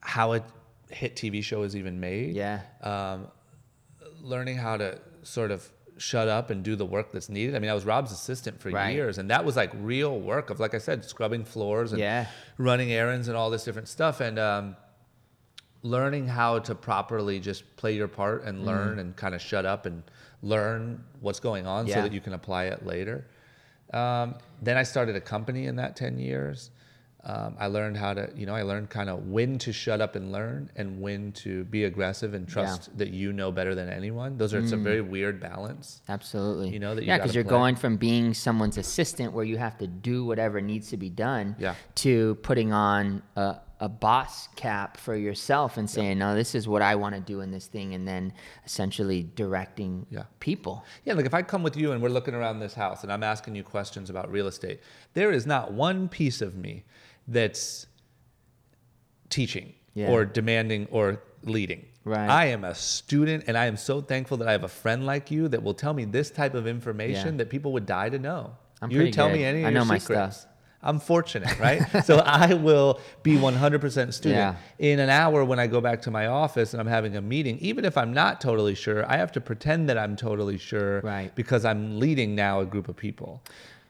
how 0.00 0.34
a 0.34 0.42
hit 0.90 1.16
TV 1.16 1.42
show 1.42 1.62
is 1.62 1.76
even 1.76 2.00
made. 2.00 2.34
Yeah. 2.34 2.60
Um, 2.82 3.28
learning 4.20 4.56
how 4.56 4.76
to 4.76 4.98
sort 5.22 5.50
of 5.50 5.68
shut 5.96 6.28
up 6.28 6.50
and 6.50 6.62
do 6.62 6.76
the 6.76 6.86
work 6.86 7.10
that's 7.12 7.28
needed. 7.28 7.54
I 7.56 7.58
mean, 7.58 7.70
I 7.70 7.74
was 7.74 7.84
Rob's 7.84 8.12
assistant 8.12 8.60
for 8.60 8.70
Right. 8.70 8.94
years, 8.94 9.18
and 9.18 9.30
that 9.30 9.44
was 9.44 9.56
like 9.56 9.70
real 9.80 10.18
work 10.20 10.50
of, 10.50 10.60
like 10.60 10.74
I 10.74 10.78
said, 10.78 11.04
scrubbing 11.04 11.44
floors 11.44 11.92
and 11.92 12.00
Yeah. 12.00 12.26
running 12.56 12.92
errands 12.92 13.28
and 13.28 13.36
all 13.36 13.50
this 13.50 13.64
different 13.64 13.88
stuff, 13.88 14.20
and 14.20 14.38
um, 14.38 14.76
learning 15.82 16.26
how 16.28 16.58
to 16.60 16.74
properly 16.74 17.40
just 17.40 17.76
play 17.76 17.94
your 17.94 18.08
part 18.08 18.44
and 18.44 18.64
learn 18.64 18.98
and 18.98 19.14
kind 19.16 19.34
of 19.34 19.40
shut 19.40 19.64
up 19.66 19.86
and 19.86 20.02
learn 20.42 21.02
what's 21.20 21.40
going 21.40 21.66
on 21.66 21.80
Mm-hmm. 21.84 21.88
Yeah. 21.90 21.94
so 21.96 22.02
that 22.02 22.12
you 22.12 22.20
can 22.20 22.32
apply 22.32 22.64
it 22.66 22.84
later. 22.86 23.26
Um, 23.92 24.34
then 24.62 24.76
I 24.76 24.82
started 24.82 25.16
a 25.16 25.20
company 25.20 25.66
in 25.66 25.76
that 25.76 25.96
10 25.96 26.18
years. 26.18 26.70
Um, 27.28 27.56
I 27.58 27.66
learned 27.66 27.98
how 27.98 28.14
to, 28.14 28.30
you 28.34 28.46
know, 28.46 28.54
I 28.54 28.62
learned 28.62 28.88
kind 28.88 29.10
of 29.10 29.26
when 29.28 29.58
to 29.58 29.70
shut 29.72 30.00
up 30.00 30.16
and 30.16 30.32
learn 30.32 30.70
and 30.76 30.98
when 30.98 31.32
to 31.32 31.64
be 31.64 31.84
aggressive 31.84 32.32
and 32.32 32.48
trust 32.48 32.96
that 32.96 33.10
you 33.10 33.34
know 33.34 33.52
better 33.52 33.74
than 33.74 33.90
anyone. 33.90 34.38
Those 34.38 34.54
are 34.54 34.60
it's 34.60 34.72
a 34.72 34.78
very 34.78 35.02
weird 35.02 35.38
balance. 35.38 36.00
Absolutely. 36.08 36.70
You 36.70 36.78
know, 36.78 36.94
that 36.94 37.02
you 37.02 37.08
yeah, 37.08 37.18
because 37.18 37.34
you're 37.34 37.44
play. 37.44 37.50
going 37.50 37.76
from 37.76 37.98
being 37.98 38.32
someone's 38.32 38.78
assistant 38.78 39.34
where 39.34 39.44
you 39.44 39.58
have 39.58 39.76
to 39.78 39.86
do 39.86 40.24
whatever 40.24 40.62
needs 40.62 40.88
to 40.88 40.96
be 40.96 41.10
done 41.10 41.54
Yeah. 41.58 41.74
to 41.96 42.36
putting 42.36 42.72
on 42.72 43.22
a, 43.36 43.56
a 43.80 43.90
boss 43.90 44.48
cap 44.56 44.96
for 44.96 45.14
yourself 45.14 45.76
and 45.76 45.88
saying, 45.88 46.18
no, 46.18 46.34
this 46.34 46.54
is 46.54 46.66
what 46.66 46.80
I 46.80 46.94
want 46.94 47.14
to 47.14 47.20
do 47.20 47.42
in 47.42 47.50
this 47.50 47.66
thing, 47.66 47.92
and 47.94 48.08
then 48.08 48.32
essentially 48.64 49.22
directing 49.34 50.06
Yeah. 50.10 50.22
people. 50.40 50.82
Yeah, 51.04 51.12
like 51.12 51.26
if 51.26 51.34
I 51.34 51.42
come 51.42 51.62
with 51.62 51.76
you 51.76 51.92
and 51.92 52.02
we're 52.02 52.08
looking 52.08 52.34
around 52.34 52.60
this 52.60 52.74
house 52.74 53.02
and 53.02 53.12
I'm 53.12 53.22
asking 53.22 53.54
you 53.54 53.62
questions 53.62 54.08
about 54.08 54.32
real 54.32 54.46
estate, 54.46 54.80
there 55.14 55.30
is 55.30 55.46
not 55.46 55.72
one 55.72 56.08
piece 56.08 56.40
of 56.40 56.56
me 56.56 56.84
that's 57.28 57.86
teaching 59.30 59.74
Yeah. 59.94 60.08
or 60.10 60.24
demanding 60.24 60.86
or 60.90 61.20
leading. 61.44 61.84
Right. 62.04 62.28
I 62.28 62.46
am 62.46 62.64
a 62.64 62.74
student 62.74 63.44
and 63.46 63.56
I 63.58 63.66
am 63.66 63.76
so 63.76 64.00
thankful 64.00 64.38
that 64.38 64.48
I 64.48 64.52
have 64.52 64.64
a 64.64 64.68
friend 64.68 65.04
like 65.04 65.30
you 65.30 65.48
that 65.48 65.62
will 65.62 65.74
tell 65.74 65.92
me 65.92 66.04
this 66.06 66.30
type 66.30 66.54
of 66.54 66.66
information 66.66 67.34
Yeah. 67.34 67.38
that 67.38 67.50
people 67.50 67.72
would 67.72 67.84
die 67.86 68.08
to 68.08 68.18
know. 68.18 68.56
I'm 68.80 68.90
you 68.90 69.10
tell 69.10 69.28
good. 69.28 69.34
me 69.36 69.44
any 69.44 69.60
of 69.60 69.66
I 69.66 69.70
your 69.70 69.80
know 69.80 69.84
my 69.84 69.98
secrets. 69.98 70.38
stuff. 70.40 70.52
I'm 70.80 71.00
fortunate, 71.00 71.58
right? 71.66 71.82
so 72.04 72.18
I 72.18 72.54
will 72.54 73.00
be 73.24 73.36
100% 73.36 74.14
student. 74.14 74.22
Yeah. 74.38 74.54
In 74.78 75.00
an 75.00 75.10
hour 75.10 75.44
when 75.44 75.58
I 75.58 75.66
go 75.66 75.80
back 75.80 76.00
to 76.02 76.10
my 76.12 76.26
office 76.28 76.72
and 76.72 76.80
I'm 76.80 76.86
having 76.86 77.16
a 77.16 77.20
meeting, 77.20 77.58
even 77.58 77.84
if 77.84 77.98
I'm 77.98 78.14
not 78.14 78.40
totally 78.40 78.76
sure, 78.76 79.04
I 79.10 79.16
have 79.16 79.32
to 79.32 79.40
pretend 79.40 79.88
that 79.88 79.98
I'm 79.98 80.14
totally 80.16 80.56
sure 80.56 81.00
Right. 81.00 81.34
because 81.34 81.64
I'm 81.64 81.98
leading 81.98 82.36
now 82.36 82.60
a 82.60 82.64
group 82.64 82.88
of 82.88 82.96
people. 82.96 83.42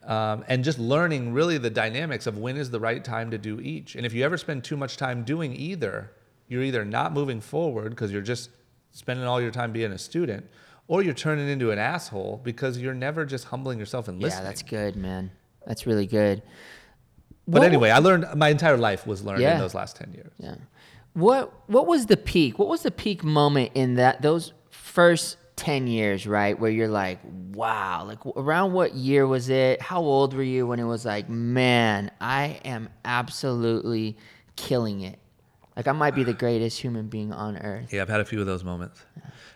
Um, 0.09 0.42
and 0.49 0.64
just 0.64 0.79
learning 0.79 1.35
really 1.35 1.59
the 1.59 1.68
dynamics 1.71 2.27
of 2.27 2.38
when 2.38 2.57
is 2.57 2.71
the 2.71 2.81
right 2.81 3.05
time 3.05 3.31
to 3.31 3.37
do 3.38 3.61
each. 3.61 3.94
And 3.94 4.07
if 4.07 4.14
you 4.14 4.25
ever 4.25 4.38
spend 4.38 4.64
too 4.64 4.77
much 4.77 4.97
time 4.97 5.23
doing 5.23 5.55
either, 5.55 6.11
you're 6.49 6.62
either 6.62 6.83
not 6.85 7.12
moving 7.12 7.42
forward 7.42 7.90
because 7.90 8.11
you're 8.11 8.23
just 8.23 8.49
spending 8.90 9.27
all 9.27 9.38
your 9.38 9.51
time 9.51 9.71
being 9.71 9.92
a 9.92 9.99
student, 9.99 10.47
or 10.87 11.03
you're 11.03 11.12
turning 11.12 11.47
into 11.47 11.71
an 11.73 11.79
asshole 11.79 12.40
because 12.42 12.79
you're 12.79 12.94
never 12.94 13.27
just 13.27 13.44
humbling 13.44 13.79
yourself 13.79 14.09
and 14.09 14.18
listening. 14.18 14.44
Yeah, 14.44 14.49
that's 14.49 14.62
good, 14.62 14.97
man. 14.97 15.31
That's 15.66 15.87
really 15.87 16.07
good. 16.07 16.42
But 17.47 17.61
What- 17.61 17.66
anyway, 17.68 17.90
I 17.90 17.99
learned 17.99 18.25
my 18.35 18.49
entire 18.49 18.79
life 18.79 19.07
was 19.07 19.23
learned 19.23 19.42
Yeah. 19.42 19.55
in 19.55 19.59
those 19.61 19.75
last 19.75 19.97
10 19.97 20.12
years. 20.14 20.33
Yeah. 20.38 20.55
What 21.12 21.53
What 21.68 21.87
was 21.87 22.07
the 22.07 22.16
peak? 22.16 22.59
What 22.59 22.68
was 22.68 22.83
the 22.83 22.90
peak 22.90 23.23
moment 23.23 23.73
in 23.75 23.97
that 23.97 24.23
those 24.23 24.55
first 24.71 25.37
ten 25.59 25.87
years? 25.87 26.27
Right, 26.27 26.59
where 26.59 26.71
you're 26.71 26.88
like, 26.88 27.18
wow. 27.53 28.05
Like 28.05 28.25
around 28.37 28.73
what 28.73 28.94
year 28.94 29.27
was 29.27 29.51
it? 29.51 29.83
How 29.83 30.01
old 30.01 30.33
were 30.33 30.42
you 30.42 30.66
when 30.66 30.79
it 30.79 30.85
was 30.85 31.05
like, 31.05 31.29
man, 31.29 32.11
I 32.21 32.61
am 32.64 32.88
absolutely 33.05 34.16
killing 34.57 35.03
it. 35.03 35.18
Like 35.77 35.87
I 35.87 35.92
might 35.92 36.14
be 36.14 36.25
the 36.25 36.33
greatest 36.33 36.81
human 36.81 37.09
being 37.09 37.33
on 37.33 37.57
earth. 37.57 37.92
Yeah, 37.92 38.03
I've 38.03 38.09
had 38.09 38.21
a 38.21 38.25
few 38.25 38.40
of 38.40 38.47
those 38.47 38.64
moments. 38.64 39.05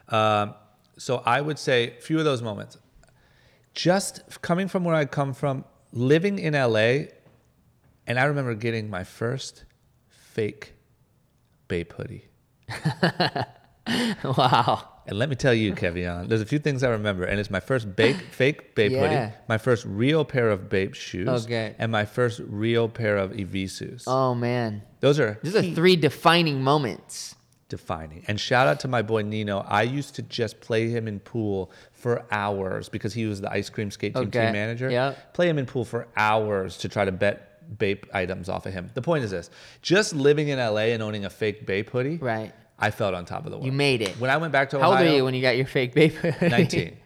Um, 0.09 0.55
so 0.99 1.23
I 1.25 1.41
would 1.41 1.59
say 1.59 1.97
a 1.99 2.01
few 2.01 2.19
of 2.19 2.25
those 2.25 2.43
moments. 2.43 2.79
Just 3.75 4.41
coming 4.43 4.69
from 4.69 4.85
where 4.85 4.95
I 4.95 5.05
come 5.05 5.33
from, 5.33 5.65
living 5.93 6.38
in 6.38 6.53
LA, 6.53 7.07
and 8.07 8.19
I 8.19 8.25
remember 8.25 8.55
getting 8.55 8.91
my 8.91 9.03
first 9.03 9.65
fake 10.09 10.75
Bape 11.67 11.93
hoodie. 11.95 12.29
wow. 14.25 14.91
And 15.07 15.19
let 15.19 15.29
me 15.29 15.35
tell 15.35 15.53
you, 15.53 15.73
Kevion, 15.75 16.29
there's 16.29 16.41
a 16.41 16.47
few 16.47 16.61
things 16.61 16.83
I 16.85 16.91
remember, 16.91 17.25
and 17.25 17.41
it's 17.41 17.51
my 17.51 17.59
first 17.61 17.97
Bape, 17.97 18.17
fake 18.31 18.75
Bape 18.77 18.93
Yeah. 18.93 19.01
hoodie, 19.01 19.35
my 19.49 19.59
first 19.59 19.85
real 19.85 20.25
pair 20.25 20.49
of 20.51 20.69
Bape 20.69 20.95
shoes, 20.95 21.29
Okay. 21.45 21.75
and 21.79 21.91
my 21.91 22.05
first 22.05 22.41
real 22.47 22.88
pair 22.88 23.17
of 23.17 23.33
Evisus. 23.33 24.05
Oh 24.07 24.35
man, 24.35 24.83
Those 25.01 25.19
are 25.19 25.38
these 25.43 25.57
are 25.57 25.62
three 25.62 25.97
defining 25.97 26.62
moments. 26.62 27.35
defining. 27.69 28.23
And 28.29 28.38
shout 28.38 28.69
out 28.69 28.81
to 28.81 28.88
my 28.88 29.01
boy 29.01 29.23
Nino. 29.23 29.61
I 29.67 29.83
used 29.83 30.15
to 30.17 30.23
just 30.23 30.61
play 30.61 30.91
him 30.91 31.09
in 31.09 31.19
pool 31.21 31.73
for 31.93 32.23
hours 32.31 32.91
because 32.91 33.15
he 33.15 33.25
was 33.25 33.41
the 33.41 33.51
ice 33.51 33.71
cream 33.71 33.91
skate 33.91 34.15
team 34.15 34.25
Okay. 34.25 34.45
team 34.45 34.53
manager. 34.53 34.91
Yep. 34.91 35.33
Play 35.33 35.49
him 35.49 35.57
in 35.59 35.65
pool 35.65 35.87
for 35.87 36.07
hours 36.15 36.77
to 36.79 36.88
try 36.91 37.07
to 37.07 37.12
bet 37.12 37.49
Bape 37.79 38.07
items 38.12 38.51
off 38.51 38.67
of 38.67 38.75
him. 38.75 38.91
The 38.93 39.01
point 39.01 39.25
is 39.25 39.31
this: 39.31 39.49
just 39.81 40.15
living 40.15 40.49
in 40.49 40.59
LA 40.59 40.93
and 40.93 41.03
owning 41.03 41.25
a 41.25 41.31
fake 41.31 41.65
Bape 41.67 41.88
hoodie, 41.91 42.19
Right. 42.19 42.53
I 42.83 42.90
felt 42.90 43.14
on 43.14 43.25
top 43.25 43.45
of 43.47 43.51
the 43.53 43.57
world. 43.57 43.66
You 43.66 43.73
made 43.73 44.03
it. 44.03 44.18
When 44.21 44.31
I 44.31 44.37
went 44.37 44.53
back 44.53 44.68
to 44.71 44.77
Ohio, 44.77 44.90
How 44.90 44.99
old 44.99 45.09
were 45.09 45.16
you 45.16 45.25
when 45.25 45.35
you 45.35 45.40
got 45.40 45.57
your 45.57 45.66
fake 45.66 45.95
baby? 45.95 46.16
19. 46.42 46.97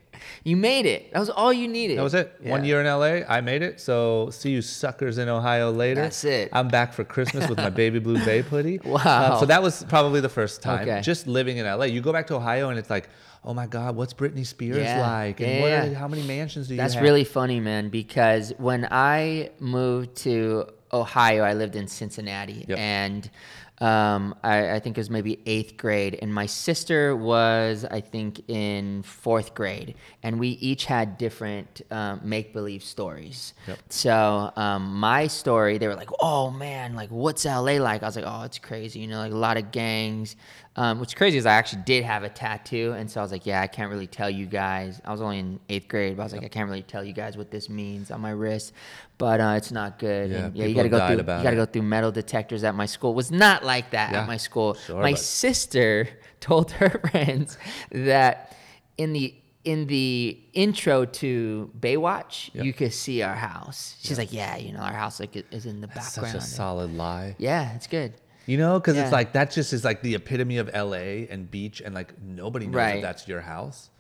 you 0.42 0.56
made 0.56 0.86
it. 0.86 1.12
That 1.12 1.20
was 1.20 1.28
all 1.30 1.52
you 1.52 1.68
needed. 1.68 1.98
that 1.98 2.02
was 2.02 2.14
it. 2.14 2.34
One 2.42 2.64
year 2.64 2.80
in 2.80 2.86
LA, 2.86 3.26
I 3.28 3.40
made 3.40 3.62
it. 3.62 3.80
So 3.80 4.30
see 4.30 4.50
you 4.50 4.62
suckers 4.62 5.18
in 5.18 5.28
Ohio 5.28 5.70
later. 5.70 6.00
That's 6.00 6.24
it. 6.24 6.48
I'm 6.52 6.68
back 6.68 6.92
for 6.92 7.04
Christmas 7.04 7.48
with 7.48 7.58
my 7.58 7.70
baby 7.70 7.98
blue 7.98 8.18
Bape 8.24 8.46
hoodie. 8.46 8.80
Wow. 8.84 9.34
Um, 9.34 9.38
so 9.40 9.46
that 9.46 9.62
was 9.62 9.84
probably 9.84 10.20
the 10.20 10.28
first 10.28 10.62
time. 10.62 10.88
Okay. 10.88 11.00
Just 11.02 11.26
living 11.26 11.58
in 11.58 11.66
LA. 11.66 11.84
You 11.84 12.00
go 12.00 12.12
back 12.12 12.26
to 12.28 12.34
Ohio 12.36 12.70
and 12.70 12.78
it's 12.78 12.90
like, 12.90 13.08
oh 13.44 13.52
my 13.54 13.66
God, 13.66 13.94
what's 13.96 14.14
Britney 14.14 14.44
Spears 14.46 14.78
Yeah. 14.78 15.00
like? 15.06 15.40
And 15.40 15.50
Yeah, 15.50 15.60
what 15.60 15.68
yeah. 15.68 15.86
are, 15.86 15.94
how 15.94 16.08
many 16.08 16.22
mansions 16.26 16.68
do 16.68 16.74
you 16.74 16.78
That's 16.78 16.94
have? 16.94 17.02
really 17.02 17.24
funny, 17.24 17.60
man, 17.60 17.90
because 17.90 18.52
when 18.58 18.88
I 18.90 19.50
moved 19.60 20.16
to 20.18 20.66
Ohio, 20.92 21.42
I 21.44 21.52
lived 21.52 21.76
in 21.76 21.86
Cincinnati. 21.86 22.64
Yep. 22.66 22.78
And 22.78 23.30
Um, 23.78 24.34
I, 24.42 24.72
I 24.72 24.80
think 24.80 24.96
it 24.96 25.00
was 25.00 25.10
maybe 25.10 25.38
eighth 25.44 25.76
grade, 25.76 26.18
and 26.22 26.32
my 26.32 26.46
sister 26.46 27.14
was, 27.14 27.84
I 27.84 28.00
think, 28.00 28.48
in 28.48 29.02
fourth 29.02 29.54
grade, 29.54 29.96
and 30.22 30.40
we 30.40 30.48
each 30.48 30.86
had 30.86 31.18
different 31.18 31.82
um, 31.90 32.20
make 32.22 32.54
believe 32.54 32.82
stories. 32.82 33.52
Yep. 33.68 33.78
So 33.90 34.52
um, 34.56 34.94
my 34.94 35.26
story, 35.26 35.76
they 35.76 35.88
were 35.88 35.94
like, 35.94 36.10
"Oh 36.20 36.50
man, 36.50 36.94
like 36.94 37.10
what's 37.10 37.44
LA 37.44 37.78
like?" 37.78 38.02
I 38.02 38.06
was 38.06 38.16
like, 38.16 38.24
"Oh, 38.26 38.42
it's 38.42 38.58
crazy, 38.58 39.00
you 39.00 39.08
know, 39.08 39.18
like 39.18 39.32
a 39.32 39.36
lot 39.36 39.58
of 39.58 39.70
gangs." 39.72 40.36
Um, 40.78 40.98
what's 40.98 41.14
crazy 41.14 41.38
is 41.38 41.46
I 41.46 41.54
actually 41.54 41.82
did 41.82 42.04
have 42.04 42.22
a 42.22 42.28
tattoo, 42.28 42.94
and 42.98 43.10
so 43.10 43.20
I 43.20 43.22
was 43.22 43.32
like, 43.32 43.46
"Yeah, 43.46 43.62
I 43.62 43.66
can't 43.66 43.90
really 43.90 44.06
tell 44.06 44.28
you 44.28 44.44
guys." 44.46 45.00
I 45.06 45.10
was 45.10 45.22
only 45.22 45.38
in 45.38 45.58
eighth 45.70 45.88
grade, 45.88 46.16
but 46.16 46.22
I 46.22 46.26
was 46.26 46.32
like, 46.34 46.44
"I 46.44 46.48
can't 46.48 46.68
really 46.68 46.82
tell 46.82 47.02
you 47.02 47.14
guys 47.14 47.36
what 47.36 47.50
this 47.50 47.70
means 47.70 48.10
on 48.10 48.20
my 48.20 48.30
wrist." 48.30 48.74
But 49.16 49.40
uh, 49.40 49.54
it's 49.56 49.72
not 49.72 49.98
good. 49.98 50.30
Yeah, 50.30 50.36
and, 50.46 50.56
yeah, 50.56 50.66
you 50.66 50.74
people 50.74 50.90
got 50.90 51.08
to 51.08 51.16
go 51.16 51.22
through. 51.22 51.34
You 51.38 51.42
got 51.42 51.50
to 51.50 51.56
it. 51.56 51.56
go 51.56 51.64
through 51.66 51.82
metal 51.82 52.12
detectors 52.12 52.62
at 52.62 52.74
my 52.74 52.84
school. 52.86 53.12
It 53.12 53.16
was 53.16 53.30
not 53.30 53.64
like 53.64 53.90
that 53.92 54.12
Yeah, 54.12 54.20
at 54.22 54.26
my 54.26 54.36
school. 54.36 54.74
sure, 54.74 55.00
my 55.00 55.12
but- 55.12 55.18
sister 55.18 56.08
told 56.40 56.70
her 56.72 56.90
friends 57.10 57.56
that 57.90 58.54
in 58.98 59.14
the 59.14 59.34
in 59.64 59.86
the 59.88 60.38
intro 60.52 61.04
to 61.04 61.70
Baywatch, 61.80 62.50
Yep. 62.54 62.64
you 62.64 62.72
could 62.72 62.92
see 62.92 63.22
our 63.22 63.34
house. 63.34 63.96
She's 64.02 64.18
like, 64.18 64.32
"Yeah, 64.32 64.56
you 64.58 64.72
know, 64.74 64.80
our 64.80 64.92
house 64.92 65.18
like 65.20 65.34
is 65.50 65.64
in 65.66 65.80
the 65.80 65.86
That's 65.88 66.14
background." 66.14 66.34
such 66.42 66.50
a 66.50 66.54
solid 66.54 66.94
lie. 66.94 67.34
yeah, 67.38 67.74
it's 67.74 67.86
good. 67.86 68.12
You 68.46 68.56
know, 68.58 68.78
because 68.78 68.96
Yeah. 68.96 69.02
it's 69.04 69.12
like 69.12 69.32
that 69.32 69.50
just 69.50 69.72
is 69.72 69.84
like 69.84 70.02
the 70.02 70.14
epitome 70.14 70.58
of 70.58 70.68
LA 70.72 71.26
and 71.28 71.50
beach, 71.50 71.80
and 71.84 71.94
like 71.94 72.14
nobody 72.22 72.66
knows 72.66 72.74
Right. 72.76 72.94
that 72.96 73.02
that's 73.02 73.28
your 73.28 73.40
house. 73.40 73.90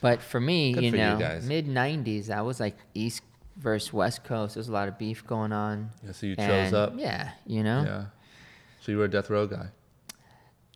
But 0.00 0.20
for 0.22 0.38
me, 0.40 0.72
Good 0.74 0.84
you 0.84 0.90
for 0.90 0.96
know, 0.98 1.40
mid 1.44 1.66
'90s, 1.66 2.28
I 2.30 2.42
was 2.42 2.60
like 2.60 2.76
East 2.92 3.22
versus 3.56 3.92
West 3.92 4.24
Coast. 4.24 4.54
There's 4.54 4.68
a 4.68 4.72
lot 4.72 4.88
of 4.88 4.98
beef 4.98 5.26
going 5.26 5.52
on. 5.52 5.90
Yeah, 6.04 6.12
so 6.12 6.26
you 6.26 6.36
chose 6.36 6.44
And, 6.68 6.74
up. 6.74 6.92
Yeah, 6.98 7.30
you 7.46 7.62
know. 7.62 7.82
Yeah. 7.86 8.04
So 8.80 8.92
you 8.92 8.98
were 8.98 9.04
a 9.06 9.10
death 9.10 9.30
row 9.30 9.46
guy. 9.46 9.68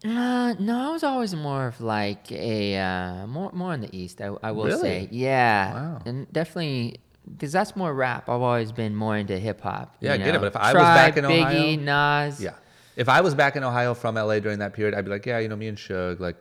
Uh, 0.04 0.54
no, 0.60 0.90
I 0.90 0.92
was 0.92 1.02
always 1.02 1.34
more 1.34 1.66
of 1.66 1.80
like 1.80 2.30
a 2.30 2.78
uh, 2.78 3.26
more 3.26 3.50
more 3.52 3.74
in 3.74 3.80
the 3.80 3.94
East. 3.94 4.20
I, 4.22 4.30
I 4.42 4.52
will 4.52 4.64
Really? 4.66 4.80
say, 4.80 5.08
yeah, 5.10 5.72
Wow. 5.74 6.02
and 6.06 6.32
definitely 6.32 7.00
because 7.30 7.52
that's 7.52 7.74
more 7.76 7.92
rap. 7.92 8.28
I've 8.28 8.40
always 8.40 8.70
been 8.72 8.94
more 8.94 9.16
into 9.16 9.36
hip 9.38 9.60
hop. 9.60 9.96
Yeah, 10.00 10.14
I 10.14 10.16
get 10.18 10.34
it, 10.36 10.40
but 10.40 10.46
if 10.46 10.56
I 10.56 10.72
was 10.72 10.82
back 10.82 11.16
in 11.16 11.24
Biggie, 11.24 11.78
Nas, 11.82 12.40
Yeah. 12.40 12.52
If 12.98 13.08
I 13.08 13.20
was 13.20 13.34
back 13.34 13.54
in 13.56 13.62
Ohio 13.64 13.94
from 13.94 14.16
LA 14.16 14.40
during 14.40 14.58
that 14.58 14.72
period, 14.74 14.94
I'd 14.94 15.04
be 15.04 15.10
like, 15.10 15.24
yeah, 15.24 15.38
you 15.38 15.48
know, 15.48 15.56
me 15.56 15.68
and 15.68 15.78
Suge, 15.78 16.18
like, 16.20 16.36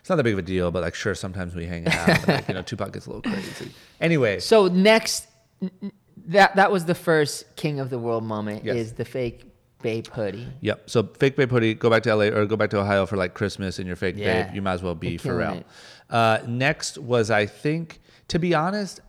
it's 0.00 0.08
not 0.08 0.16
that 0.16 0.22
big 0.22 0.32
of 0.32 0.38
a 0.38 0.42
deal, 0.42 0.70
but 0.70 0.82
like, 0.82 0.94
sure, 0.94 1.14
sometimes 1.14 1.54
we 1.54 1.66
hang 1.66 1.86
out. 1.86 2.08
and, 2.08 2.28
like, 2.28 2.48
you 2.48 2.54
know, 2.54 2.62
Tupac 2.70 2.92
gets 2.92 3.06
a 3.06 3.10
little 3.10 3.22
crazy. 3.30 3.70
Anyway, 4.00 4.40
So 4.40 4.66
next, 4.68 5.28
that 6.26 6.56
that 6.56 6.72
was 6.72 6.86
the 6.86 6.94
first 6.94 7.54
King 7.56 7.80
of 7.80 7.90
the 7.90 7.98
World 7.98 8.24
moment. 8.24 8.64
Yes. 8.64 8.76
Is 8.76 8.92
the 8.94 9.04
fake 9.04 9.44
Bape 9.82 10.06
hoodie? 10.08 10.46
Yep. 10.62 10.88
So 10.90 11.02
fake 11.18 11.36
bape 11.36 11.50
hoodie, 11.50 11.74
go 11.74 11.88
back 11.90 12.02
to 12.04 12.14
LA 12.14 12.24
or 12.26 12.44
go 12.46 12.56
back 12.56 12.70
to 12.70 12.78
Ohio 12.80 13.04
for 13.06 13.16
like 13.16 13.34
Christmas 13.34 13.78
and 13.78 13.86
your 13.86 13.96
fake 13.96 14.14
Yeah. 14.18 14.44
bape. 14.44 14.54
You 14.54 14.62
might 14.62 14.74
as 14.74 14.82
well 14.82 14.94
be 14.94 15.16
Pharrell. 15.18 15.64
Uh, 16.08 16.38
next 16.46 16.96
was 16.98 17.30
I 17.30 17.44
think, 17.46 18.00
to 18.28 18.38
be 18.38 18.54
honest, 18.54 19.00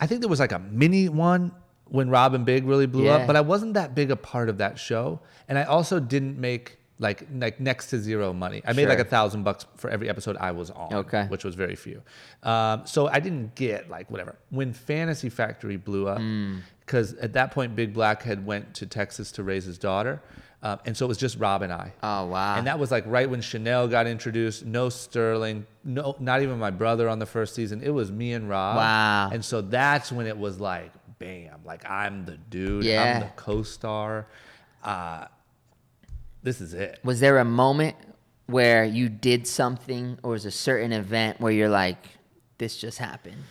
I 0.00 0.06
think 0.06 0.20
there 0.20 0.28
was 0.28 0.40
like 0.40 0.52
a 0.52 0.58
mini 0.58 1.08
one 1.08 1.52
when 1.88 2.10
Rob 2.10 2.34
and 2.34 2.44
Big 2.44 2.64
really 2.64 2.86
blew 2.86 3.04
Yeah. 3.04 3.16
up, 3.16 3.26
but 3.26 3.36
I 3.36 3.40
wasn't 3.40 3.74
that 3.74 3.94
big 3.94 4.10
a 4.10 4.16
part 4.16 4.48
of 4.48 4.58
that 4.58 4.78
show, 4.78 5.20
and 5.48 5.58
I 5.58 5.64
also 5.64 6.00
didn't 6.00 6.38
make 6.38 6.78
like 6.98 7.26
like 7.38 7.60
next 7.60 7.88
to 7.90 7.98
zero 7.98 8.32
money. 8.32 8.62
I 8.66 8.72
made 8.72 8.88
like 8.88 8.98
a 8.98 9.04
thousand 9.04 9.42
bucks 9.42 9.66
for 9.76 9.90
every 9.90 10.08
episode 10.08 10.36
I 10.38 10.52
was 10.52 10.70
on, 10.70 10.94
Okay. 10.94 11.26
which 11.28 11.44
was 11.44 11.54
very 11.54 11.76
few. 11.76 12.00
Um, 12.42 12.86
so 12.86 13.06
I 13.08 13.20
didn't 13.20 13.54
get 13.54 13.90
like 13.90 14.10
whatever. 14.10 14.36
When 14.48 14.72
Fantasy 14.72 15.28
Factory 15.28 15.76
blew 15.76 16.08
up, 16.08 16.18
Mm. 16.18 16.60
because 16.80 17.12
at 17.14 17.34
that 17.34 17.50
point 17.50 17.76
Big 17.76 17.92
Black 17.92 18.22
had 18.22 18.46
went 18.46 18.72
to 18.76 18.86
Texas 18.86 19.30
to 19.32 19.42
raise 19.42 19.64
his 19.66 19.76
daughter, 19.76 20.22
um, 20.62 20.78
and 20.86 20.96
so 20.96 21.04
it 21.04 21.08
was 21.08 21.18
just 21.18 21.38
Rob 21.38 21.60
and 21.60 21.70
I. 21.72 21.92
Oh 22.02 22.26
wow! 22.28 22.56
And 22.56 22.66
that 22.66 22.78
was 22.78 22.90
like 22.90 23.04
right 23.06 23.28
when 23.28 23.42
Chanel 23.42 23.88
got 23.88 24.06
introduced. 24.06 24.64
No 24.64 24.88
Sterling, 24.88 25.66
no, 25.84 26.16
not 26.18 26.40
even 26.40 26.58
my 26.58 26.70
brother 26.70 27.10
on 27.10 27.18
the 27.18 27.26
first 27.26 27.54
season. 27.54 27.82
It 27.82 27.90
was 27.90 28.10
me 28.10 28.32
and 28.32 28.48
Rob. 28.48 28.76
Wow. 28.76 29.30
And 29.34 29.44
so 29.44 29.60
that's 29.60 30.10
when 30.10 30.26
it 30.26 30.38
was 30.38 30.58
like, 30.60 30.90
bam, 31.18 31.60
like 31.64 31.88
I'm 31.88 32.24
the 32.24 32.36
dude. 32.36 32.84
Yeah. 32.84 33.02
I'm 33.16 33.20
the 33.20 33.32
co-star. 33.36 34.26
Uh, 34.82 35.26
this 36.42 36.60
is 36.60 36.74
it. 36.74 37.00
was 37.02 37.20
there 37.20 37.38
a 37.38 37.44
moment 37.44 37.96
where 38.46 38.84
you 38.84 39.08
did 39.08 39.46
something, 39.46 40.18
or 40.22 40.30
was 40.32 40.44
a 40.44 40.50
certain 40.50 40.92
event 40.92 41.40
where 41.40 41.50
you're 41.52 41.68
like, 41.68 41.98
"This 42.58 42.76
just 42.76 42.98
happened"? 42.98 43.42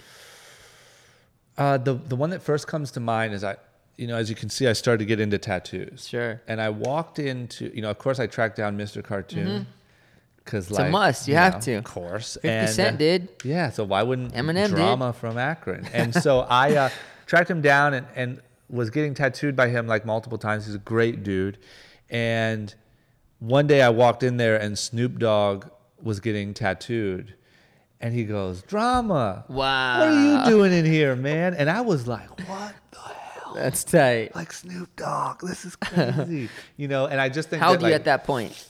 Uh, 1.57 1.77
the 1.77 1.93
the 1.93 2.15
one 2.15 2.29
that 2.31 2.41
first 2.41 2.67
comes 2.67 2.91
to 2.91 2.99
mind 2.99 3.33
is 3.33 3.43
I, 3.43 3.55
you 3.97 4.07
know, 4.07 4.15
as 4.17 4.29
you 4.29 4.35
can 4.35 4.49
see, 4.49 4.67
I 4.67 4.73
started 4.73 4.99
to 4.99 5.05
get 5.05 5.19
into 5.19 5.37
tattoos. 5.37 6.07
Sure. 6.07 6.41
And 6.47 6.59
I 6.61 6.69
walked 6.69 7.19
into, 7.19 7.71
you 7.73 7.81
know, 7.81 7.89
of 7.89 7.97
course, 7.97 8.19
I 8.19 8.27
tracked 8.27 8.57
down 8.57 8.77
Mr. 8.77 9.03
Cartoon 9.03 9.67
because 10.37 10.67
Mm-hmm. 10.69 10.83
a 10.83 10.89
must. 10.89 11.27
You 11.27 11.35
have 11.35 11.59
to. 11.61 11.73
of 11.75 11.83
course. 11.85 12.33
50 12.35 12.47
And, 12.49 12.69
Cent 12.69 12.95
uh, 12.95 12.97
did. 12.97 13.29
Yeah, 13.45 13.69
so 13.71 13.83
why 13.85 14.03
wouldn't 14.03 14.33
Eminem 14.33 14.67
did. 14.67 14.75
drama 14.75 15.13
from 15.13 15.37
Akron? 15.37 15.85
And 15.93 16.13
so 16.13 16.41
I 16.41 16.75
uh, 16.75 16.89
tracked 17.25 17.49
him 17.49 17.61
down 17.61 17.93
and, 17.93 18.07
and 18.15 18.41
was 18.69 18.89
getting 18.89 19.13
tattooed 19.13 19.55
by 19.55 19.69
him 19.69 19.87
like 19.87 20.05
multiple 20.05 20.37
times. 20.37 20.65
He's 20.65 20.75
a 20.75 20.79
great 20.79 21.23
dude. 21.23 21.57
And 22.09 22.73
one 23.39 23.67
day 23.67 23.81
I 23.81 23.89
walked 23.89 24.23
in 24.23 24.37
there 24.37 24.57
and 24.57 24.77
Snoop 24.77 25.19
Dogg 25.19 25.67
was 26.01 26.19
getting 26.19 26.53
tattooed. 26.53 27.35
And 27.99 28.13
he 28.13 28.25
goes, 28.25 28.61
Drama. 28.63 29.45
Wow. 29.47 29.99
What 29.99 30.09
are 30.09 30.23
you 30.23 30.49
doing 30.49 30.73
in 30.73 30.85
here, 30.85 31.15
man? 31.15 31.53
And 31.53 31.69
I 31.69 31.81
was 31.81 32.07
like, 32.07 32.29
What 32.47 32.75
the 32.91 32.99
hell? 32.99 33.53
That's 33.55 33.83
tight. 33.83 34.35
Like 34.35 34.51
Snoop 34.51 34.95
Dogg, 34.95 35.41
this 35.41 35.65
is 35.65 35.75
crazy. 35.75 36.49
you 36.77 36.87
know, 36.87 37.07
and 37.07 37.19
I 37.19 37.29
just 37.29 37.49
think 37.49 37.61
How 37.61 37.69
old 37.69 37.79
that, 37.79 37.85
are 37.85 37.87
you 37.87 37.93
like, 37.93 38.01
at 38.01 38.05
that 38.05 38.23
point? 38.25 38.67